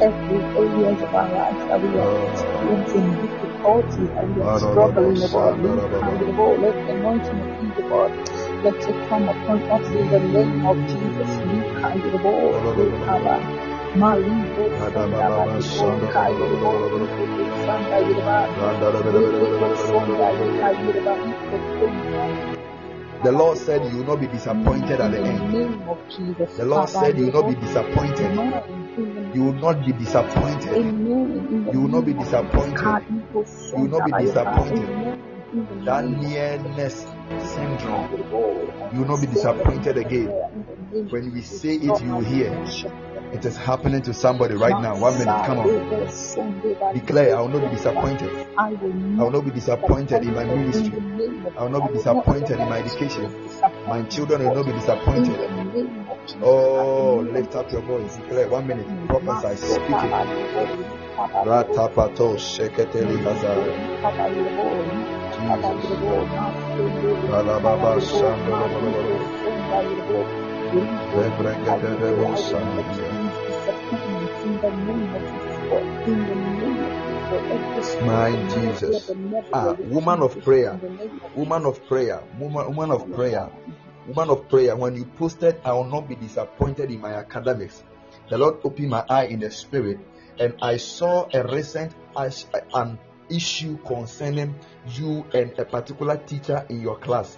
Every 0.01 0.41
areas 0.57 1.01
of 1.01 1.15
our 1.15 1.31
lives 1.31 1.65
that 1.67 1.81
we 1.81 1.89
are 1.89 2.09
oh. 2.09 2.31
experiencing 2.31 3.48
difficulty 3.59 4.07
and 4.17 4.41
are 4.41 4.59
struggling, 4.59 5.19
God. 5.31 5.59
Let 6.61 6.73
the 6.73 6.93
anointing 6.93 7.39
of 7.39 7.49
Jesus, 7.61 7.85
God, 7.89 8.11
let 8.63 8.75
it 8.75 9.09
come 9.09 9.29
upon 9.29 9.59
us 9.71 9.87
in 9.95 10.09
the 10.09 10.19
name 10.19 10.65
of 10.65 10.77
Jesus. 10.87 11.29
The 23.21 23.31
Lord 23.33 23.57
said 23.57 23.83
you 23.91 23.97
will 23.97 24.05
not 24.05 24.21
be 24.21 24.27
disappointed 24.27 25.01
at 25.01 25.11
the 25.11 25.19
end. 25.19 25.53
The 26.57 26.65
Lord 26.65 26.87
said 26.89 27.17
you 27.17 27.25
will 27.25 27.43
not 27.43 27.49
be 27.49 27.55
disappointed. 27.55 29.18
You 29.39 29.45
will 29.45 29.53
not 29.53 29.85
be 29.85 29.93
disappointed. 29.93 30.75
You 31.73 31.81
will 31.81 31.87
not 31.87 32.05
be 32.05 32.11
disappointed. 32.11 33.05
You 33.71 33.83
will 33.83 33.87
not 33.87 34.05
be 34.05 34.25
disappointed. 34.25 34.89
That 35.85 36.03
nearness 36.09 37.05
syndrome, 37.53 38.11
you 38.91 38.99
will 38.99 39.07
not 39.07 39.21
be 39.21 39.27
disappointed 39.27 39.95
again. 39.95 40.27
When 40.27 41.31
we 41.33 41.41
say 41.41 41.75
it, 41.75 42.01
you 42.03 42.15
will 42.15 42.19
hear. 42.19 42.51
It 43.31 43.45
is 43.45 43.55
happening 43.57 44.01
to 44.03 44.13
somebody 44.13 44.55
right 44.55 44.79
now. 44.81 44.99
One 44.99 45.13
minute, 45.19 45.45
come 45.45 45.59
on. 45.59 46.93
Declare, 46.93 47.37
I 47.37 47.41
will 47.41 47.49
not 47.49 47.69
be 47.69 47.75
disappointed. 47.75 48.47
I 48.57 48.69
will 49.23 49.31
not 49.31 49.45
be 49.45 49.51
disappointed 49.51 50.23
in 50.23 50.33
my 50.33 50.45
ministry. 50.45 50.99
I 51.57 51.63
will 51.63 51.69
not 51.69 51.87
be 51.87 51.93
disappointed 51.93 52.59
in 52.59 52.69
my 52.69 52.79
education. 52.79 53.31
My 53.87 54.01
children 54.03 54.47
will 54.47 54.55
not 54.55 54.65
be 54.65 54.71
disappointed. 54.71 55.39
Oh, 56.41 57.25
lift 57.31 57.55
up 57.55 57.71
your 57.71 57.81
voice. 57.81 58.15
Declare, 58.15 58.49
one 58.49 58.67
minute. 58.67 58.87
Prophesy, 59.07 59.55
speak 59.57 60.03
it. 60.03 60.11
Sheketeli 62.39 63.17
hazard. 74.49 74.73
Alababa 74.73 76.39
My 78.05 78.31
Jesus. 78.47 79.11
Ah, 79.53 79.73
woman 79.73 80.21
of 80.21 80.41
prayer. 80.41 80.79
Woman 81.35 81.65
of 81.65 81.85
prayer. 81.87 82.23
Woman, 82.39 82.75
woman 82.75 82.91
of 82.91 83.11
prayer. 83.13 83.49
Woman 84.07 84.29
of 84.29 84.49
prayer. 84.49 84.75
When 84.75 84.95
you 84.95 85.05
posted, 85.05 85.61
I 85.63 85.73
will 85.73 85.85
not 85.85 86.07
be 86.07 86.15
disappointed 86.15 86.89
in 86.91 87.01
my 87.01 87.13
academics. 87.13 87.83
The 88.29 88.37
Lord 88.37 88.57
opened 88.63 88.89
my 88.89 89.05
eye 89.09 89.25
in 89.25 89.39
the 89.39 89.51
spirit, 89.51 89.99
and 90.39 90.55
I 90.61 90.77
saw 90.77 91.27
a 91.33 91.43
recent 91.43 91.93
an 92.15 92.99
issue 93.29 93.77
concerning 93.85 94.55
you 94.87 95.25
and 95.33 95.57
a 95.59 95.65
particular 95.65 96.17
teacher 96.17 96.65
in 96.69 96.81
your 96.81 96.97
class. 96.97 97.37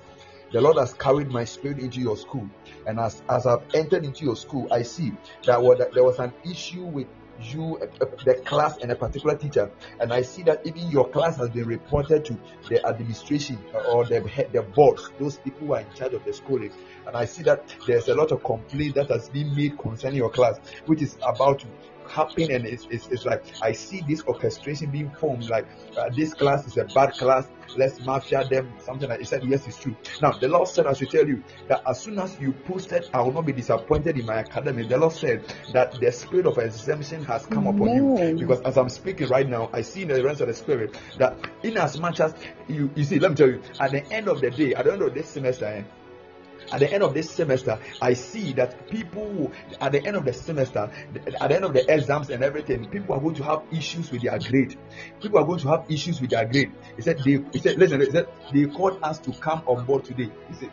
The 0.51 0.61
Lord 0.61 0.77
has 0.77 0.93
carried 0.93 1.29
my 1.29 1.45
spirit 1.45 1.79
into 1.79 1.99
your 1.99 2.17
school, 2.17 2.49
and 2.85 2.99
as, 2.99 3.21
as 3.29 3.45
I've 3.45 3.63
entered 3.73 4.05
into 4.05 4.25
your 4.25 4.35
school, 4.35 4.67
I 4.71 4.83
see 4.83 5.13
that, 5.45 5.91
there 5.93 6.03
was 6.03 6.19
an 6.19 6.33
issue 6.49 6.83
with 6.83 7.07
you, 7.43 7.77
uh, 7.77 8.05
uh, 8.05 8.09
the 8.23 8.35
class, 8.45 8.77
and 8.77 8.91
a 8.91 8.95
particular 8.95 9.35
teacher, 9.35 9.71
and 9.99 10.13
I 10.13 10.21
see 10.21 10.43
that 10.43 10.65
even 10.65 10.89
your 10.89 11.09
class 11.09 11.37
has 11.37 11.49
been 11.49 11.65
reported 11.65 12.25
to 12.25 12.37
the 12.69 12.85
administration 12.85 13.57
uh, 13.73 13.79
or 13.91 14.05
the 14.05 14.21
the 14.51 14.61
board, 14.61 14.99
those 15.19 15.37
people 15.37 15.67
who 15.67 15.73
are 15.73 15.81
in 15.81 15.93
charge 15.95 16.13
of 16.13 16.23
the 16.23 16.33
schooling, 16.33 16.71
and 17.07 17.15
I 17.15 17.25
see 17.25 17.43
that 17.43 17.73
there's 17.87 18.07
a 18.09 18.15
lot 18.15 18.31
of 18.31 18.43
complaint 18.43 18.95
that 18.95 19.09
has 19.09 19.29
been 19.29 19.55
made 19.55 19.77
concerning 19.79 20.17
your 20.17 20.29
class, 20.29 20.59
which 20.85 21.01
is 21.01 21.17
about 21.25 21.59
to 21.61 21.67
happen 22.11 22.51
and 22.51 22.65
it's, 22.65 22.87
it's, 22.89 23.07
it's 23.07 23.25
like 23.25 23.43
I 23.61 23.71
see 23.71 24.01
this 24.07 24.23
orchestration 24.25 24.91
being 24.91 25.09
formed 25.11 25.49
like 25.49 25.67
uh, 25.97 26.09
this 26.15 26.33
class 26.33 26.67
is 26.67 26.77
a 26.77 26.85
bad 26.85 27.13
class 27.13 27.47
let's 27.77 27.99
mafia 28.01 28.43
them 28.49 28.73
something 28.79 29.09
like 29.09 29.19
he 29.19 29.25
said 29.25 29.43
yes 29.45 29.65
it's 29.67 29.79
true. 29.79 29.95
Now 30.21 30.31
the 30.31 30.47
Lord 30.47 30.67
said 30.67 30.87
I 30.87 30.93
should 30.93 31.09
tell 31.09 31.27
you 31.27 31.43
that 31.67 31.81
as 31.87 32.01
soon 32.01 32.19
as 32.19 32.37
you 32.39 32.53
posted 32.53 33.09
I 33.13 33.21
will 33.21 33.31
not 33.31 33.45
be 33.45 33.53
disappointed 33.53 34.17
in 34.17 34.25
my 34.25 34.41
academy. 34.41 34.83
The 34.83 34.97
Lord 34.97 35.13
said 35.13 35.53
that 35.73 35.99
the 35.99 36.11
spirit 36.11 36.45
of 36.45 36.57
exemption 36.57 37.23
has 37.25 37.45
come 37.45 37.67
upon 37.67 37.95
you. 37.95 38.35
Because 38.37 38.61
as 38.61 38.77
I'm 38.77 38.89
speaking 38.89 39.27
right 39.27 39.47
now 39.47 39.69
I 39.73 39.81
see 39.81 40.03
in 40.03 40.09
the 40.09 40.23
realms 40.23 40.41
of 40.41 40.47
the 40.47 40.53
spirit 40.53 40.97
that 41.17 41.37
in 41.63 41.77
as 41.77 41.99
much 41.99 42.19
as 42.19 42.33
you 42.67 42.91
you 42.95 43.03
see 43.03 43.19
let 43.19 43.31
me 43.31 43.37
tell 43.37 43.49
you 43.49 43.61
at 43.79 43.91
the 43.91 44.05
end 44.11 44.27
of 44.27 44.41
the 44.41 44.51
day 44.51 44.73
at 44.73 44.85
the 44.85 44.93
end 44.93 45.01
of 45.01 45.13
this 45.13 45.29
semester 45.29 45.65
eh, 45.65 45.83
at 46.71 46.79
the 46.79 46.91
end 46.91 47.03
of 47.03 47.13
this 47.13 47.29
semester, 47.29 47.79
I 48.01 48.13
see 48.13 48.53
that 48.53 48.89
people, 48.89 49.51
at 49.79 49.91
the 49.91 50.05
end 50.05 50.15
of 50.15 50.25
the 50.25 50.33
semester, 50.33 50.89
at 51.39 51.49
the 51.49 51.55
end 51.55 51.65
of 51.65 51.73
the 51.73 51.93
exams 51.93 52.29
and 52.29 52.43
everything, 52.43 52.89
people 52.89 53.15
are 53.15 53.21
going 53.21 53.35
to 53.35 53.43
have 53.43 53.63
issues 53.71 54.11
with 54.11 54.21
their 54.21 54.39
grade. 54.39 54.77
People 55.21 55.39
are 55.39 55.45
going 55.45 55.59
to 55.59 55.67
have 55.69 55.85
issues 55.89 56.21
with 56.21 56.29
their 56.29 56.45
grade. 56.45 56.71
He 56.95 57.01
said, 57.01 57.19
they, 57.19 57.43
he 57.51 57.59
said, 57.59 57.77
listen, 57.77 57.99
he 58.01 58.09
said, 58.11 58.27
they 58.53 58.65
called 58.65 58.99
us 59.03 59.19
to 59.19 59.31
come 59.33 59.63
on 59.67 59.85
board 59.85 60.05
today. 60.05 60.31
He 60.49 60.55
said, 60.55 60.71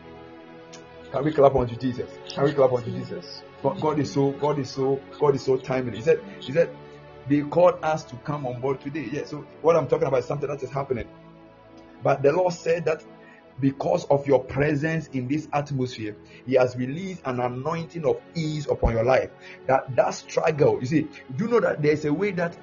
can 1.10 1.24
we 1.24 1.32
clap 1.32 1.54
unto 1.54 1.74
Jesus? 1.76 2.10
Can 2.28 2.44
we 2.44 2.52
clap 2.52 2.72
unto 2.72 2.90
Jesus? 2.90 3.42
God 3.62 3.98
is 3.98 4.12
so, 4.12 4.32
God 4.32 4.58
is 4.58 4.70
so, 4.70 5.00
God 5.18 5.34
is 5.34 5.44
so 5.44 5.56
timely. 5.56 5.96
He 5.96 6.02
said, 6.02 6.20
he 6.40 6.52
said, 6.52 6.74
they 7.28 7.40
called 7.40 7.78
us 7.82 8.04
to 8.04 8.16
come 8.16 8.46
on 8.46 8.60
board 8.60 8.80
today. 8.80 9.08
Yeah, 9.10 9.24
so 9.24 9.46
what 9.62 9.76
I'm 9.76 9.88
talking 9.88 10.06
about 10.06 10.20
is 10.20 10.26
something 10.26 10.48
that 10.48 10.62
is 10.62 10.70
happening. 10.70 11.08
But 12.02 12.22
the 12.22 12.32
Lord 12.32 12.54
said 12.54 12.84
that 12.84 13.04
because 13.60 14.04
of 14.06 14.26
your 14.26 14.42
presence 14.44 15.08
in 15.08 15.28
this 15.28 15.48
atmosphere, 15.52 16.16
He 16.46 16.54
has 16.54 16.76
released 16.76 17.22
an 17.24 17.40
anointing 17.40 18.04
of 18.06 18.20
ease 18.34 18.66
upon 18.68 18.92
your 18.94 19.04
life. 19.04 19.30
That 19.66 19.94
that 19.96 20.10
struggle, 20.14 20.78
you 20.80 20.86
see, 20.86 21.08
you 21.38 21.48
know 21.48 21.60
that 21.60 21.82
there's 21.82 22.04
a 22.04 22.12
way 22.12 22.30
that 22.32 22.56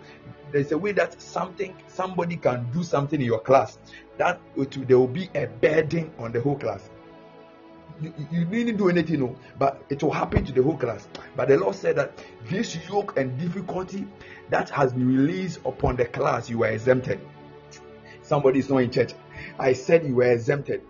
there's 0.51 0.71
a 0.71 0.77
way 0.77 0.91
that 0.93 1.21
something 1.21 1.75
somebody 1.87 2.37
can 2.37 2.71
do 2.71 2.83
something 2.83 3.19
in 3.19 3.25
your 3.25 3.39
class 3.39 3.77
that 4.17 4.39
it, 4.55 4.87
there 4.87 4.97
will 4.97 5.07
be 5.07 5.29
a 5.35 5.47
burden 5.47 6.11
on 6.17 6.31
the 6.31 6.41
whole 6.41 6.57
class. 6.57 6.89
You, 8.01 8.13
you 8.31 8.45
didn't 8.45 8.77
do 8.77 8.89
anything, 8.89 9.21
no, 9.21 9.35
but 9.57 9.83
it 9.89 10.03
will 10.03 10.11
happen 10.11 10.43
to 10.45 10.51
the 10.51 10.61
whole 10.61 10.77
class. 10.77 11.07
But 11.35 11.47
the 11.47 11.57
Lord 11.57 11.75
said 11.75 11.95
that 11.95 12.17
this 12.45 12.77
yoke 12.89 13.17
and 13.17 13.37
difficulty 13.39 14.07
that 14.49 14.69
has 14.69 14.93
been 14.93 15.07
released 15.07 15.59
upon 15.65 15.95
the 15.95 16.05
class, 16.05 16.49
you 16.49 16.59
were 16.59 16.67
exempted. 16.67 17.19
Somebody 18.21 18.59
is 18.59 18.69
not 18.69 18.79
in 18.79 18.91
church. 18.91 19.13
I 19.59 19.73
said 19.73 20.05
you 20.05 20.15
were 20.15 20.31
exempted 20.31 20.81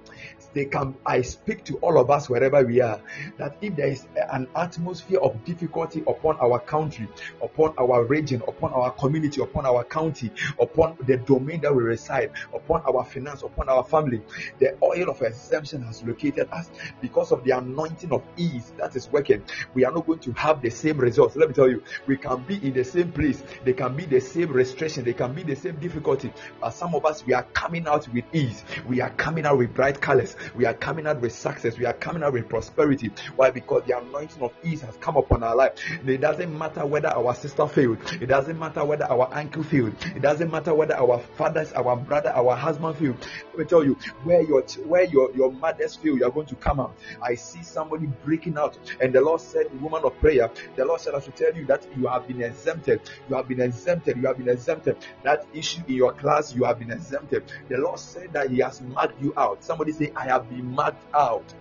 they 0.56 0.66
can 0.66 0.96
I 1.06 1.22
speak 1.22 1.64
to 1.66 1.76
all 1.78 2.00
of 2.00 2.10
us 2.10 2.30
wherever 2.30 2.64
we 2.66 2.82
are 2.82 3.00
that 3.38 3.58
if 3.62 3.76
there 3.76 3.90
is 3.90 4.08
an 4.32 4.48
atmosphere 4.56 5.20
of 5.20 5.44
difficulty 5.46 6.02
upon 6.08 6.38
our 6.38 6.60
country, 6.60 7.08
upon 7.44 7.76
our 7.78 8.06
region, 8.06 8.42
upon 8.48 8.74
our 8.74 8.92
community, 8.92 9.42
upon 9.42 9.66
our 9.66 9.84
county, 9.84 10.32
upon 10.60 10.98
the 11.06 11.18
domain 11.18 11.62
that 11.62 11.76
we 11.76 11.84
reside, 11.84 12.32
upon 12.54 12.82
our 12.88 13.04
finance, 13.06 13.44
upon 13.44 13.70
our 13.70 13.84
family, 13.84 14.22
the 14.60 14.76
oil 14.82 15.10
of 15.10 15.22
exemption 15.22 15.84
has 15.84 16.02
located 16.04 16.50
us 16.52 16.70
because 17.02 17.32
of 17.32 17.44
the 17.44 17.52
anointing 17.52 18.12
of 18.12 18.24
ease 18.38 18.72
that 18.78 18.96
is 18.96 19.12
working. 19.12 19.44
We 19.74 19.84
are 19.86 19.92
not 19.92 20.08
going 20.08 20.20
to 20.20 20.32
have 20.34 20.62
the 20.62 20.70
same 20.70 20.98
results. 20.98 21.36
Let 21.36 21.50
me 21.50 21.54
tell 21.54 21.70
you, 21.70 21.84
we 22.08 22.18
can 22.18 22.44
be 22.44 22.56
in 22.66 22.74
the 22.74 22.84
same 22.84 23.12
place, 23.12 23.44
they 23.66 23.74
can 23.74 23.96
be 23.96 24.06
the 24.06 24.22
same 24.22 24.52
restriction, 24.52 25.04
they 25.04 25.14
can 25.14 25.34
be 25.34 25.44
the 25.44 25.56
same 25.56 25.76
difficulty, 25.76 26.32
but 26.62 26.70
some 26.70 26.96
of 26.96 27.06
us 27.06 27.26
we 27.26 27.34
are 27.34 27.44
coming 27.44 27.88
out 27.88 28.08
with 28.08 28.24
ease, 28.34 28.64
we 28.88 29.02
are 29.02 29.10
coming 29.12 29.46
out 29.46 29.58
with 29.58 29.74
bright 29.74 30.00
colors, 30.00 30.36
we 30.54 30.66
are 30.66 30.74
coming 30.74 31.08
out 31.08 31.22
with 31.22 31.34
success. 31.34 31.78
We 31.78 31.86
are 31.86 31.94
coming 31.94 32.24
out 32.24 32.34
with 32.34 32.50
prosperity. 32.50 33.12
Why? 33.36 33.52
Because 33.52 33.84
the 33.86 33.98
anointing 33.98 34.42
of 34.42 34.54
ease 34.64 34.82
has 34.82 34.98
come 34.98 35.18
upon 35.18 35.44
our 35.44 35.56
life. 35.56 35.74
It 36.06 36.22
doesn't 36.22 36.58
matter 36.58 36.86
whether 36.86 37.10
our 37.10 37.34
sister 37.36 37.68
failed. 37.68 37.98
It 38.22 38.28
doesn't 38.28 38.58
matter 38.60 38.84
whether 38.86 39.06
our 39.06 39.30
uncle 39.34 39.64
failed. 39.64 39.96
It 40.16 40.22
doesn't 40.22 40.52
matter 40.52 40.74
whether 40.74 40.96
our 40.96 41.20
fathers, 41.38 41.72
our 41.74 41.96
brother, 41.96 42.30
our 42.30 42.56
husband 42.56 42.98
failed. 42.98 43.18
Let 43.50 43.60
me 43.60 43.66
tell 43.66 43.84
you, 43.84 43.98
where 44.24 44.42
your 44.42 44.62
where 44.86 45.04
your, 45.04 45.34
your 45.36 45.52
mothers 45.52 45.96
fail, 45.96 46.18
you 46.18 46.26
are 46.26 46.32
going 46.32 46.48
to 46.48 46.56
come 46.56 46.80
out. 46.80 46.96
I 47.22 47.36
see 47.36 47.64
somebody 47.64 48.08
breaking 48.24 48.58
out. 48.58 48.78
And 49.00 49.14
the 49.14 49.22
Lord 49.22 49.42
said, 49.42 49.68
woman 49.82 50.04
of 50.04 50.18
prayer, 50.20 50.50
the 50.76 50.86
Lord 50.86 51.02
said, 51.02 51.16
I 51.16 51.20
should 51.20 51.36
tell 51.36 51.54
you 51.56 51.66
that 51.66 51.86
you 51.98 52.08
have 52.08 52.28
been 52.28 52.42
exempted. 52.42 53.02
You 53.30 53.36
have 53.36 53.48
been 53.48 53.62
exempted. 53.62 54.18
You 54.18 54.28
have 54.28 54.38
been 54.38 54.50
exempted. 54.50 54.98
That 55.24 55.46
issue 55.54 55.82
in 55.88 55.96
your 55.96 56.14
class, 56.14 56.54
you 56.54 56.64
have 56.64 56.80
been 56.80 56.92
exempted. 56.92 57.44
The 57.70 57.78
Lord 57.78 58.00
said 58.00 58.34
that 58.34 58.50
He 58.50 58.60
has 58.60 58.82
marked 58.82 59.22
you 59.22 59.34
out. 59.38 59.64
Somebody 59.64 59.92
say, 59.92 60.12
I 60.16 60.26
have 60.36 60.50
been 60.50 60.76
marked 60.76 61.16
out. 61.16 61.54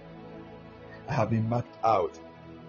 I 1.09 1.13
have 1.13 1.31
been 1.31 1.49
marked 1.49 1.77
out. 1.85 2.19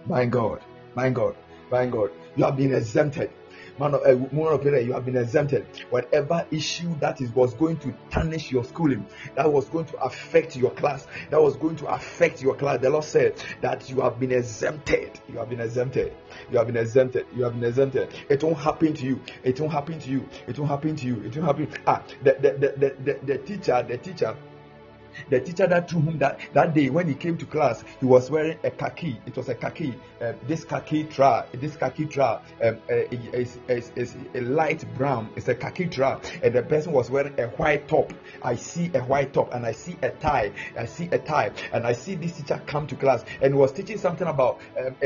My 0.06 0.24
God, 0.24 0.60
my 0.94 1.10
God, 1.10 1.34
my 1.68 1.86
God, 1.86 2.10
you 2.36 2.44
have 2.44 2.56
been 2.56 2.72
exempted. 2.72 3.30
Man 3.78 3.92
of, 3.92 4.02
uh, 4.06 4.46
of 4.48 4.62
prayer, 4.62 4.80
you 4.80 4.92
have 4.92 5.04
been 5.04 5.16
exempted. 5.16 5.66
Whatever 5.90 6.46
issue 6.50 6.94
that 7.00 7.20
is 7.20 7.30
was 7.32 7.54
going 7.54 7.76
to 7.78 7.92
tarnish 8.10 8.50
your 8.52 8.64
schooling, 8.64 9.04
that 9.34 9.52
was 9.52 9.68
going 9.68 9.84
to 9.86 9.96
affect 9.98 10.56
your 10.56 10.70
class, 10.70 11.06
that 11.30 11.42
was 11.42 11.56
going 11.56 11.76
to 11.76 11.86
affect 11.86 12.40
your 12.40 12.54
class. 12.54 12.80
The 12.80 12.88
Lord 12.88 13.04
said 13.04 13.42
that 13.60 13.90
you 13.90 14.00
have 14.00 14.18
been 14.20 14.32
exempted. 14.32 15.20
You 15.28 15.38
have 15.38 15.50
been 15.50 15.60
exempted. 15.60 16.14
You 16.50 16.58
have 16.58 16.68
been 16.68 16.76
exempted. 16.76 17.26
You 17.34 17.42
have 17.44 17.54
been 17.54 17.64
exempted. 17.64 18.14
It 18.30 18.42
won't 18.44 18.56
happen 18.58 18.94
to 18.94 19.04
you. 19.04 19.20
It 19.42 19.60
won't 19.60 19.72
happen 19.72 19.98
to 19.98 20.10
you. 20.10 20.26
It 20.46 20.58
won't 20.58 20.70
happen 20.70 20.96
to 20.96 21.06
you. 21.06 21.22
It 21.24 21.36
won't 21.36 21.46
happen. 21.46 21.68
Ah, 21.86 22.02
the 22.22 22.34
the 22.40 22.52
the 22.52 22.68
the, 22.78 22.96
the, 23.04 23.26
the 23.26 23.38
teacher, 23.38 23.84
the 23.86 23.98
teacher 23.98 24.36
the 25.30 25.40
teacher 25.40 25.66
that 25.66 25.90
threw 25.90 26.00
him 26.00 26.18
that, 26.18 26.40
that 26.52 26.74
day 26.74 26.90
when 26.90 27.08
he 27.08 27.14
came 27.14 27.36
to 27.38 27.46
class, 27.46 27.84
he 28.00 28.06
was 28.06 28.30
wearing 28.30 28.58
a 28.64 28.70
khaki. 28.70 29.20
It 29.26 29.36
was 29.36 29.48
a 29.48 29.54
khaki. 29.54 29.94
Um, 30.20 30.34
this 30.46 30.64
khaki 30.64 31.04
tra, 31.04 31.46
this 31.52 31.76
khaki 31.76 32.06
tra 32.06 32.42
um, 32.62 32.78
uh, 32.90 32.94
is, 33.10 33.58
a 34.34 34.40
light 34.40 34.84
brown. 34.96 35.30
It's 35.36 35.48
a 35.48 35.54
khaki 35.54 35.86
tra, 35.86 36.20
and 36.42 36.54
the 36.54 36.62
person 36.62 36.92
was 36.92 37.10
wearing 37.10 37.38
a 37.38 37.46
white 37.48 37.88
top. 37.88 38.12
I 38.42 38.56
see 38.56 38.90
a 38.94 39.00
white 39.00 39.32
top, 39.32 39.54
and 39.54 39.64
I 39.66 39.72
see 39.72 39.96
a 40.02 40.10
tie. 40.10 40.52
I 40.78 40.86
see 40.86 41.08
a 41.12 41.18
tie, 41.18 41.52
and 41.72 41.86
I 41.86 41.92
see 41.92 42.14
this 42.14 42.36
teacher 42.36 42.60
come 42.66 42.86
to 42.88 42.96
class 42.96 43.24
and 43.40 43.56
was 43.56 43.72
teaching 43.72 43.98
something 43.98 44.26
about. 44.26 44.60
Um, 44.78 44.96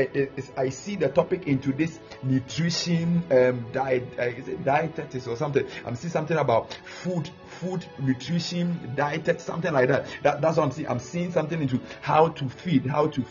I 0.57 0.69
see 0.69 0.95
the 0.95 1.09
topic 1.09 1.47
into 1.47 1.71
this 1.73 1.99
nutrition 2.23 3.23
um, 3.31 3.65
diet, 3.71 4.07
uh, 4.19 4.29
dietetics 4.63 5.27
or 5.27 5.35
something. 5.35 5.67
I'm 5.85 5.95
seeing 5.95 6.11
something 6.11 6.37
about 6.37 6.77
food, 6.85 7.29
food 7.59 7.85
nutrition, 7.99 8.93
diet, 8.95 9.41
something 9.41 9.73
like 9.73 9.89
that. 9.89 10.00
That, 10.23 10.41
that's 10.41 10.57
what 10.57 10.65
I'm 10.65 10.71
seeing. 10.71 10.87
I'm 10.87 10.99
seeing 10.99 11.31
something 11.31 11.61
into 11.61 11.79
how 12.01 12.29
to 12.29 12.49
feed, 12.49 12.85
how 12.85 13.07
to 13.07 13.25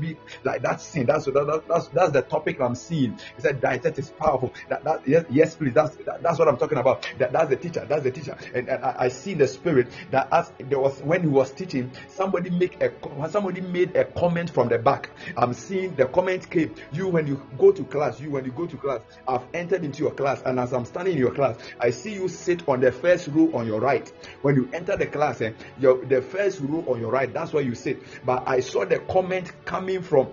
be 0.00 0.16
like 0.44 0.62
that's 0.62 0.84
sin. 0.84 1.06
That's 1.06 1.26
that, 1.26 1.64
that's 1.68 1.88
that's 1.88 2.12
the 2.12 2.22
topic 2.22 2.60
I'm 2.60 2.74
seeing. 2.74 3.18
He 3.36 3.42
said 3.42 3.60
dietetics 3.60 4.08
is 4.08 4.10
powerful. 4.10 4.52
That, 4.68 4.84
that 4.84 5.06
yes, 5.06 5.24
yes, 5.30 5.54
please. 5.54 5.74
That's 5.74 5.96
that, 5.96 6.22
that's 6.22 6.38
what 6.38 6.48
I'm 6.48 6.56
talking 6.56 6.78
about. 6.78 7.06
That, 7.18 7.32
that's 7.32 7.50
the 7.50 7.56
teacher. 7.56 7.84
That's 7.88 8.02
the 8.02 8.10
teacher. 8.10 8.36
And, 8.54 8.68
and 8.68 8.84
I, 8.84 8.94
I, 8.98 9.08
see 9.08 9.34
the 9.34 9.46
spirit 9.46 9.88
that 10.10 10.28
as 10.32 10.52
there 10.58 10.78
was 10.78 11.00
when 11.02 11.22
he 11.22 11.28
was 11.28 11.52
teaching, 11.52 11.92
somebody 12.08 12.50
make 12.50 12.82
a 12.82 12.92
somebody 13.30 13.60
made 13.60 13.96
a 13.96 14.04
comment 14.04 14.50
from 14.50 14.68
the 14.68 14.78
back. 14.78 15.10
I'm 15.36 15.54
seeing 15.54 15.94
the 15.94 16.06
comment 16.06 16.50
came. 16.50 16.74
You 16.92 17.08
when 17.08 17.26
you 17.26 17.42
go 17.58 17.72
to 17.72 17.84
class, 17.84 18.20
you 18.20 18.30
when 18.30 18.44
you 18.44 18.52
go 18.52 18.66
to 18.66 18.76
class, 18.76 19.00
I've 19.26 19.44
entered 19.54 19.84
into 19.84 20.02
your 20.02 20.12
class, 20.12 20.42
and 20.44 20.58
as 20.58 20.72
I'm 20.72 20.84
standing 20.84 21.14
in 21.14 21.18
your 21.18 21.34
class, 21.34 21.56
I 21.78 21.90
see 21.90 22.14
you 22.14 22.28
sit 22.28 22.68
on 22.68 22.80
the 22.80 22.92
first 22.92 23.28
row 23.28 23.50
on 23.54 23.66
your 23.66 23.80
right. 23.80 24.10
When 24.42 24.54
you 24.54 24.68
enter 24.72 24.96
the 24.96 25.06
class, 25.06 25.40
eh, 25.40 25.52
your 25.78 25.99
the 26.08 26.22
first 26.22 26.60
row 26.60 26.84
on 26.86 27.00
your 27.00 27.10
right. 27.10 27.32
That's 27.32 27.52
where 27.52 27.62
you 27.62 27.74
sit. 27.74 28.02
But 28.24 28.44
I 28.46 28.60
saw 28.60 28.84
the 28.84 28.98
comment 29.00 29.52
coming 29.64 30.02
from 30.02 30.28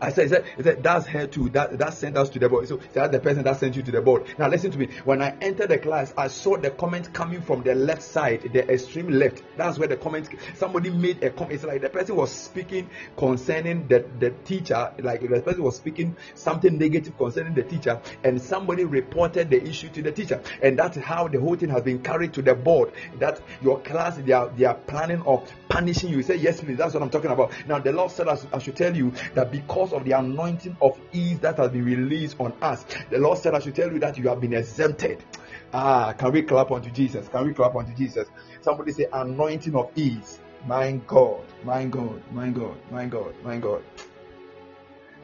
I 0.00 0.10
said, 0.10 0.30
said, 0.30 0.44
said 0.62 0.82
that's 0.82 1.06
her 1.06 1.26
too. 1.26 1.48
That 1.50 1.78
that 1.78 1.94
sent 1.94 2.16
us 2.16 2.28
to 2.30 2.38
the 2.38 2.48
board. 2.48 2.68
So 2.68 2.80
that's 2.92 3.12
the 3.12 3.20
person 3.20 3.44
that 3.44 3.58
sent 3.58 3.76
you 3.76 3.82
to 3.82 3.90
the 3.90 4.00
board. 4.00 4.26
Now 4.38 4.48
listen 4.48 4.70
to 4.70 4.78
me. 4.78 4.88
When 5.04 5.22
I 5.22 5.36
entered 5.40 5.70
the 5.70 5.78
class, 5.78 6.12
I 6.16 6.28
saw 6.28 6.56
the 6.56 6.70
comment 6.70 7.12
coming 7.12 7.42
from 7.42 7.62
the 7.62 7.74
left 7.74 8.02
side, 8.02 8.50
the 8.52 8.70
extreme 8.70 9.08
left. 9.08 9.42
That's 9.56 9.78
where 9.78 9.88
the 9.88 9.96
comment. 9.96 10.28
Somebody 10.54 10.90
made 10.90 11.22
a 11.22 11.30
comment. 11.30 11.54
It's 11.54 11.64
like 11.64 11.80
the 11.80 11.88
person 11.88 12.16
was 12.16 12.32
speaking 12.32 12.88
concerning 13.16 13.88
the 13.88 14.06
the 14.18 14.30
teacher. 14.44 14.92
Like 14.98 15.22
the 15.22 15.40
person 15.40 15.62
was 15.62 15.76
speaking 15.76 16.16
something 16.34 16.78
negative 16.78 17.16
concerning 17.16 17.54
the 17.54 17.62
teacher, 17.62 18.00
and 18.22 18.40
somebody 18.40 18.84
reported 18.84 19.50
the 19.50 19.62
issue 19.62 19.88
to 19.90 20.02
the 20.02 20.12
teacher, 20.12 20.42
and 20.62 20.78
that's 20.78 20.96
how 20.98 21.28
the 21.28 21.40
whole 21.40 21.56
thing 21.56 21.70
has 21.70 21.82
been 21.82 22.02
carried 22.02 22.34
to 22.34 22.42
the 22.42 22.54
board. 22.54 22.92
That 23.18 23.40
your 23.62 23.80
class 23.80 24.16
they 24.16 24.32
are 24.32 24.48
they 24.48 24.64
are 24.64 24.74
planning 24.74 25.22
of 25.22 25.50
punishing 25.68 26.10
you. 26.10 26.18
You 26.18 26.22
say 26.22 26.36
yes, 26.36 26.60
please. 26.60 26.76
That's 26.76 26.92
what 26.92 27.02
I'm 27.02 27.10
talking 27.10 27.30
about. 27.30 27.52
Now 27.66 27.78
the 27.78 27.92
Lord 27.92 28.10
said 28.10 28.28
I 28.28 28.58
should 28.58 28.76
tell 28.76 28.94
you 28.94 29.12
that 29.34 29.50
because 29.50 29.79
because 29.80 29.94
of 29.94 30.04
the 30.04 30.12
anointing 30.12 30.76
of 30.82 31.00
ease 31.10 31.38
that 31.38 31.56
has 31.56 31.70
been 31.70 31.86
released 31.86 32.36
on 32.38 32.52
us. 32.60 32.84
The 33.08 33.16
Lord 33.16 33.38
said, 33.38 33.54
I 33.54 33.60
should 33.60 33.74
tell 33.74 33.90
you 33.90 33.98
that 34.00 34.18
you 34.18 34.28
have 34.28 34.38
been 34.38 34.52
exempted. 34.52 35.24
Ah, 35.72 36.12
can 36.12 36.32
we 36.32 36.42
clap 36.42 36.70
unto 36.70 36.90
Jesus? 36.90 37.28
Can 37.28 37.46
we 37.46 37.54
clap 37.54 37.74
unto 37.74 37.94
Jesus? 37.94 38.28
Somebody 38.60 38.92
say, 38.92 39.06
anointing 39.10 39.74
of 39.74 39.90
ease. 39.96 40.38
My 40.66 40.92
God, 41.06 41.42
my 41.64 41.86
God, 41.86 42.22
my 42.30 42.50
God, 42.50 42.76
my 42.90 43.06
God, 43.06 43.34
my 43.42 43.56
God. 43.56 43.82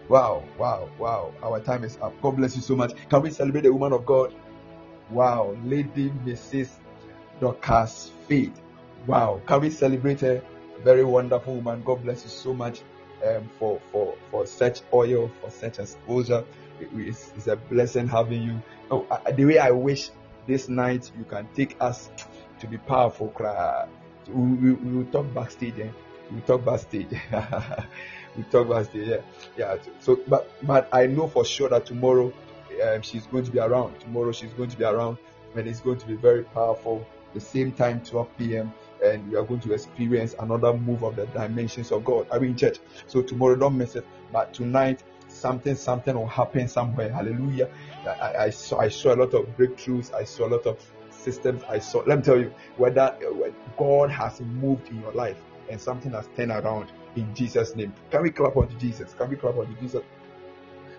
Wow, 0.09 0.43
wow, 0.57 0.89
wow. 0.99 1.35
Our 1.43 1.61
time 1.61 1.85
is 1.85 1.99
up. 2.01 2.15
God 2.23 2.37
bless 2.37 2.57
you 2.57 2.63
so 2.63 2.75
much. 2.75 2.93
Can 3.11 3.21
we 3.21 3.31
celebrate 3.31 3.63
the 3.65 3.73
woman 3.75 3.93
of 3.93 4.07
God? 4.07 4.35
Wow, 5.11 5.55
Lady 5.65 6.09
Mrs. 6.25 6.71
Dorcas 7.41 8.11
Faith. 8.27 8.59
Wow, 9.07 9.43
can 9.47 9.61
we 9.61 9.69
celebrate 9.69 10.21
her? 10.23 10.43
Very 10.83 11.05
wonderful 11.05 11.57
woman. 11.57 11.83
God 11.83 12.03
bless 12.03 12.25
you 12.25 12.31
so 12.31 12.55
much 12.55 12.81
um, 13.27 13.51
for 13.59 13.81
for 13.93 14.15
for 14.31 14.47
such 14.47 14.81
oil, 14.93 15.31
for 15.41 15.51
such 15.51 15.79
exposure. 15.79 16.45
It, 16.81 16.89
it's, 16.95 17.33
it's, 17.37 17.47
a 17.47 17.57
blessing 17.57 18.07
having 18.07 18.43
you. 18.43 18.63
Oh, 18.91 19.07
I, 19.11 19.33
the 19.33 19.45
way 19.45 19.59
I 19.59 19.71
wish 19.71 20.11
this 20.47 20.69
night 20.69 21.11
you 21.19 21.25
can 21.25 21.49
take 21.55 21.77
us 21.81 22.11
to 22.61 22.67
be 22.67 22.79
powerful. 22.79 23.33
We, 24.29 24.43
we, 24.43 24.73
we 24.73 24.97
will 24.99 25.11
talk 25.11 25.33
backstage. 25.33 25.79
Eh? 25.79 25.89
We 26.35 26.41
talk 26.43 26.65
backstage. 26.65 27.09
we 28.37 28.43
talk 28.45 28.69
backstage. 28.69 29.09
Yeah, 29.09 29.21
yeah. 29.57 29.77
So, 30.01 30.21
but 30.27 30.51
but 30.63 30.89
I 30.93 31.07
know 31.07 31.29
for 31.29 31.45
sure 31.45 31.69
that 31.71 31.87
tomorrow 31.87 32.33
um, 32.85 33.03
she's 33.03 33.27
going 33.27 33.45
to 33.45 33.51
be 33.51 33.59
around. 33.59 33.99
Tomorrow 34.01 34.33
she's 34.33 34.53
going 34.53 34.71
to 34.71 34.77
be 34.77 34.85
around, 34.85 35.19
and 35.55 35.67
it's 35.67 35.81
going 35.81 35.99
to 35.99 36.07
be 36.07 36.15
very 36.15 36.45
powerful. 36.45 37.07
The 37.35 37.41
same 37.41 37.73
time, 37.73 38.03
12 38.03 38.29
p.m. 38.39 38.73
and 39.05 39.31
we 39.31 39.37
are 39.37 39.45
going 39.45 39.61
to 39.61 39.73
experience 39.73 40.35
another 40.39 40.73
move 40.75 41.03
of 41.03 41.17
the 41.17 41.27
dimensions 41.27 41.93
of 41.93 42.05
God. 42.05 42.27
We 42.41 42.49
in 42.49 42.57
church? 42.57 42.79
So 43.07 43.23
tomorrow, 43.23 43.57
don't 43.57 43.77
miss 43.77 43.97
it. 43.97 44.07
But 44.33 44.55
tonight, 44.55 45.03
something, 45.29 45.75
something 45.75 46.15
will 46.15 46.27
happen 46.27 46.69
somewhere. 46.69 47.13
Hallelujah. 47.13 47.69
I, 48.07 48.35
I, 48.45 48.51
saw, 48.51 48.79
I 48.81 48.89
saw 48.89 49.15
a 49.15 49.17
lot 49.17 49.35
of 49.35 49.47
breakthroughs. 49.57 50.13
I 50.15 50.25
saw 50.25 50.47
a 50.47 50.51
lot 50.51 50.67
of 50.67 50.79
systems. 51.11 51.63
I 51.69 51.79
saw. 51.79 52.03
Let 52.07 52.19
me 52.19 52.25
tell 52.25 52.39
you 52.39 52.53
whether 52.77 53.17
God 53.77 54.11
has 54.11 54.41
moved 54.41 54.89
in 54.89 55.01
your 55.01 55.13
life 55.13 55.39
and 55.69 55.81
something 55.81 56.13
has 56.13 56.29
turned 56.37 56.53
around 56.53 56.93
in 57.17 57.35
Jesus' 57.35 57.75
name. 57.75 57.93
Can 58.11 58.23
we 58.23 58.31
clap 58.31 58.57
unto 58.57 58.77
Jesus? 58.79 59.15
Can 59.15 59.31
we 59.31 59.37
clap 59.37 59.57
unto 59.57 59.75
Jesus? 59.81 60.03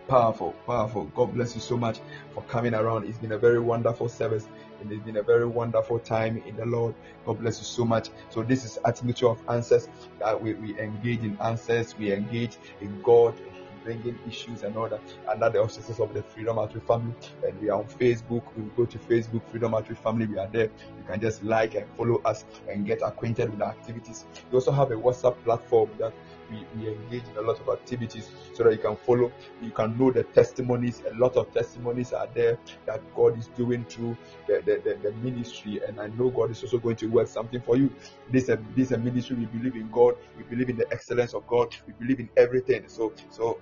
Powerful, 0.08 0.54
powerful. 0.66 1.06
God 1.16 1.34
bless 1.34 1.54
you 1.56 1.62
so 1.62 1.76
much 1.78 2.00
for 2.34 2.42
coming 2.44 2.74
around. 2.74 3.06
It's 3.06 3.18
been 3.18 3.34
a 3.34 3.38
very 3.38 3.60
wonderful 3.60 4.08
service. 4.08 4.48
And 4.88 4.96
It's 4.96 5.06
been 5.06 5.18
a 5.18 5.24
very 5.24 5.46
wonderful 5.46 6.00
time 6.00 6.42
in 6.46 6.56
the 6.56 6.66
Lord. 6.66 6.96
God 7.26 7.40
bless 7.40 7.60
you 7.60 7.66
so 7.66 7.84
much. 7.84 8.10
So 8.30 8.42
this 8.42 8.64
is 8.64 8.80
atmosphere 8.86 9.30
of 9.30 9.42
answers. 9.50 9.90
That 10.20 10.42
we, 10.42 10.54
we 10.54 10.80
engage 10.80 11.24
in 11.24 11.38
answers. 11.42 11.98
We 11.98 12.14
engage 12.14 12.58
in 12.80 13.02
God 13.02 13.36
bringing 13.84 14.18
issues 14.28 14.64
and 14.64 14.76
all 14.76 14.90
that 14.90 15.02
under 15.30 15.50
the 15.50 15.60
auspices 15.60 16.00
of 16.00 16.14
the 16.14 16.22
Freedom 16.22 16.58
Outreach 16.60 16.84
family. 16.84 17.14
And 17.46 17.60
we 17.62 17.70
are 17.70 17.80
on 17.80 17.86
Facebook. 17.86 18.44
We 18.56 18.64
go 18.76 18.86
to 18.86 18.98
Facebook, 18.98 19.42
Freedom 19.50 19.76
Outreach 19.76 20.00
family. 20.00 20.26
We 20.26 20.38
are 20.38 20.48
there. 20.48 20.70
You 20.98 21.04
can 21.08 21.20
just 21.20 21.44
like 21.44 21.76
and 21.76 21.86
follow 21.98 22.22
us 22.24 22.46
and 22.70 22.86
get 22.86 23.02
acquainted 23.02 23.50
with 23.50 23.62
our 23.62 23.70
activities. 23.70 24.26
We 24.52 24.56
also 24.56 24.72
have 24.72 24.92
a 24.92 24.96
WhatsApp 24.96 25.36
platform 25.44 25.90
that 26.00 26.14
we, 26.50 26.66
we 26.78 26.90
engage 26.90 27.24
in 27.32 27.38
a 27.38 27.42
lot 27.42 27.60
of 27.60 27.70
activities 27.70 28.30
so 28.54 28.64
that 28.64 28.74
you 28.74 28.80
can 28.80 28.96
follow, 28.96 29.32
you 29.62 29.72
can 29.72 29.98
know 29.98 30.12
the 30.12 30.24
testimonies. 30.24 31.02
A 31.10 31.14
lot 31.16 31.36
of 31.36 31.54
testimonies 31.54 32.14
are 32.14 32.28
there 32.34 32.58
that 32.86 33.02
God 33.16 33.38
is 33.38 33.48
doing 33.56 33.86
through 33.86 34.18
the, 34.48 34.62
the, 34.66 34.82
the, 34.84 34.98
the 35.02 35.12
ministry, 35.18 35.82
and 35.88 36.00
I 36.00 36.08
know 36.08 36.30
God 36.30 36.52
is 36.52 36.64
also 36.64 36.80
going 36.80 36.96
to 36.98 37.08
work 37.08 37.28
something 37.28 37.62
for 37.62 37.78
you. 37.78 37.94
This 38.32 38.50
is 38.50 38.58
this 38.76 38.92
a 38.92 38.98
ministry 38.98 39.36
we 39.36 39.46
believe 39.46 39.76
in 39.76 39.90
God, 39.92 40.16
we 40.38 40.44
believe 40.44 40.70
in 40.70 40.78
the 40.78 40.92
excellence 40.92 41.34
of 41.34 41.46
God, 41.48 41.76
we 41.86 41.94
believe 41.94 42.20
in 42.20 42.30
everything. 42.38 42.84
So 42.88 43.14
so 43.30 43.60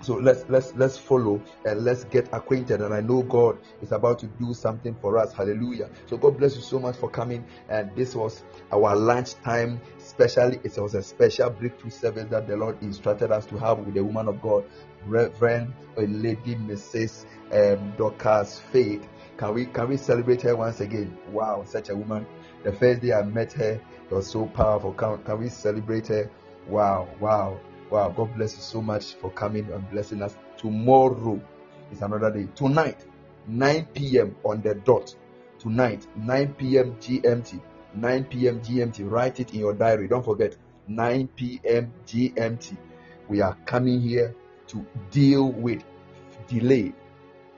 so 0.00 0.14
let's 0.14 0.44
let's 0.48 0.74
let's 0.74 0.96
follow 0.96 1.40
and 1.64 1.84
let's 1.84 2.04
get 2.04 2.28
acquainted. 2.32 2.80
And 2.80 2.92
i 2.94 3.00
know 3.00 3.22
god 3.22 3.58
is 3.80 3.92
about 3.92 4.18
to 4.20 4.26
do 4.26 4.54
something 4.54 4.96
for 5.00 5.18
us. 5.18 5.32
Hallelujah. 5.32 5.90
So 6.06 6.16
god 6.16 6.38
bless 6.38 6.56
you 6.56 6.62
so 6.62 6.78
much 6.78 6.96
for 6.96 7.10
coming. 7.10 7.44
And 7.68 7.94
this 7.94 8.14
was 8.14 8.42
our 8.72 8.96
lunch 8.96 9.34
time 9.42 9.80
especially 9.98 10.60
it 10.64 10.76
was 10.76 10.94
a 10.94 11.02
special 11.02 11.48
breakthrough 11.50 11.90
service 11.90 12.26
that 12.30 12.46
the 12.46 12.56
lord 12.56 12.80
instructed 12.82 13.30
us 13.30 13.46
to 13.46 13.56
have 13.56 13.78
with 13.78 13.94
the 13.94 14.02
woman 14.02 14.28
of 14.28 14.42
god 14.42 14.64
reverend 15.06 15.72
lady 15.96 16.54
mrs 16.54 17.24
um, 17.52 17.92
dorcas 17.96 18.60
faith. 18.72 19.06
Can 19.36 19.54
we 19.54 19.66
can 19.66 19.88
we 19.88 19.96
celebrate 19.96 20.42
her 20.42 20.56
once 20.56 20.80
again? 20.80 21.16
Wow 21.30 21.64
such 21.66 21.88
a 21.88 21.96
woman. 21.96 22.26
The 22.64 22.72
first 22.72 23.02
day 23.02 23.12
i 23.12 23.22
met 23.22 23.52
her 23.54 23.80
it 24.10 24.14
was 24.14 24.26
so 24.26 24.46
powerful. 24.46 24.92
Can, 24.92 25.22
can 25.24 25.38
we 25.38 25.48
celebrate 25.48 26.08
her? 26.08 26.30
Wow 26.68 27.08
wow 27.20 27.58
Wow, 27.92 28.08
God 28.08 28.34
bless 28.34 28.54
you 28.54 28.62
so 28.62 28.80
much 28.80 29.16
for 29.16 29.30
coming 29.32 29.70
and 29.70 29.90
blessing 29.90 30.22
us. 30.22 30.34
Tomorrow 30.56 31.38
is 31.90 32.00
another 32.00 32.30
day. 32.30 32.48
Tonight, 32.54 33.04
9 33.46 33.86
p.m. 33.92 34.34
on 34.44 34.62
the 34.62 34.76
dot. 34.76 35.14
Tonight, 35.58 36.06
9 36.16 36.54
p.m. 36.54 36.96
GMT. 37.02 37.60
9 37.94 38.24
p.m. 38.24 38.60
GMT. 38.60 39.10
Write 39.10 39.40
it 39.40 39.52
in 39.52 39.60
your 39.60 39.74
diary. 39.74 40.08
Don't 40.08 40.24
forget, 40.24 40.56
9 40.88 41.28
p.m. 41.36 41.92
GMT. 42.06 42.78
We 43.28 43.42
are 43.42 43.58
coming 43.66 44.00
here 44.00 44.34
to 44.68 44.86
deal 45.10 45.52
with 45.52 45.84
delay. 46.48 46.94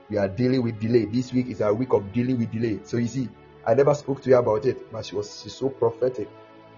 We 0.09 0.17
are 0.17 0.27
dealing 0.27 0.63
with 0.63 0.81
delay. 0.81 1.05
This 1.05 1.31
week 1.31 1.47
is 1.47 1.61
our 1.61 1.73
week 1.73 1.93
of 1.93 2.11
dealing 2.11 2.39
with 2.39 2.51
delay. 2.51 2.81
So 2.83 2.97
you 2.97 3.07
see, 3.07 3.29
I 3.65 3.73
never 3.73 3.95
spoke 3.95 4.21
to 4.23 4.29
you 4.31 4.35
about 4.35 4.65
it, 4.65 4.91
but 4.91 5.05
she 5.05 5.15
was 5.15 5.41
she's 5.41 5.55
so 5.55 5.69
prophetic. 5.69 6.27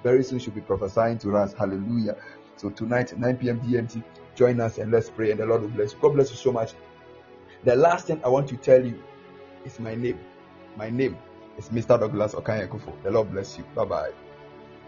Very 0.03 0.23
soon 0.23 0.38
she'll 0.38 0.53
be 0.53 0.61
prophesying 0.61 1.17
to 1.19 1.35
us. 1.35 1.53
Hallelujah. 1.53 2.17
So 2.57 2.69
tonight, 2.71 3.17
9 3.17 3.38
p.m. 3.38 3.59
GMT, 3.61 4.03
join 4.35 4.59
us 4.59 4.79
and 4.79 4.91
let's 4.91 5.09
pray, 5.09 5.31
and 5.31 5.39
the 5.39 5.45
Lord 5.45 5.61
will 5.61 5.69
bless 5.69 5.93
you. 5.93 5.99
God 6.01 6.13
bless 6.15 6.31
you 6.31 6.38
so 6.38 6.51
much. 6.51 6.73
The 7.63 7.75
last 7.75 8.07
thing 8.07 8.19
I 8.25 8.29
want 8.29 8.47
to 8.49 8.57
tell 8.57 8.84
you 8.84 9.01
is 9.63 9.79
my 9.79 9.95
name. 9.95 10.19
My 10.75 10.89
name 10.89 11.17
is 11.57 11.69
Mr. 11.69 11.99
Douglas 11.99 12.34
Okanyekufo. 12.34 13.03
The 13.03 13.11
Lord 13.11 13.31
bless 13.31 13.57
you. 13.57 13.63
Bye 13.75 13.85
bye. 13.85 14.26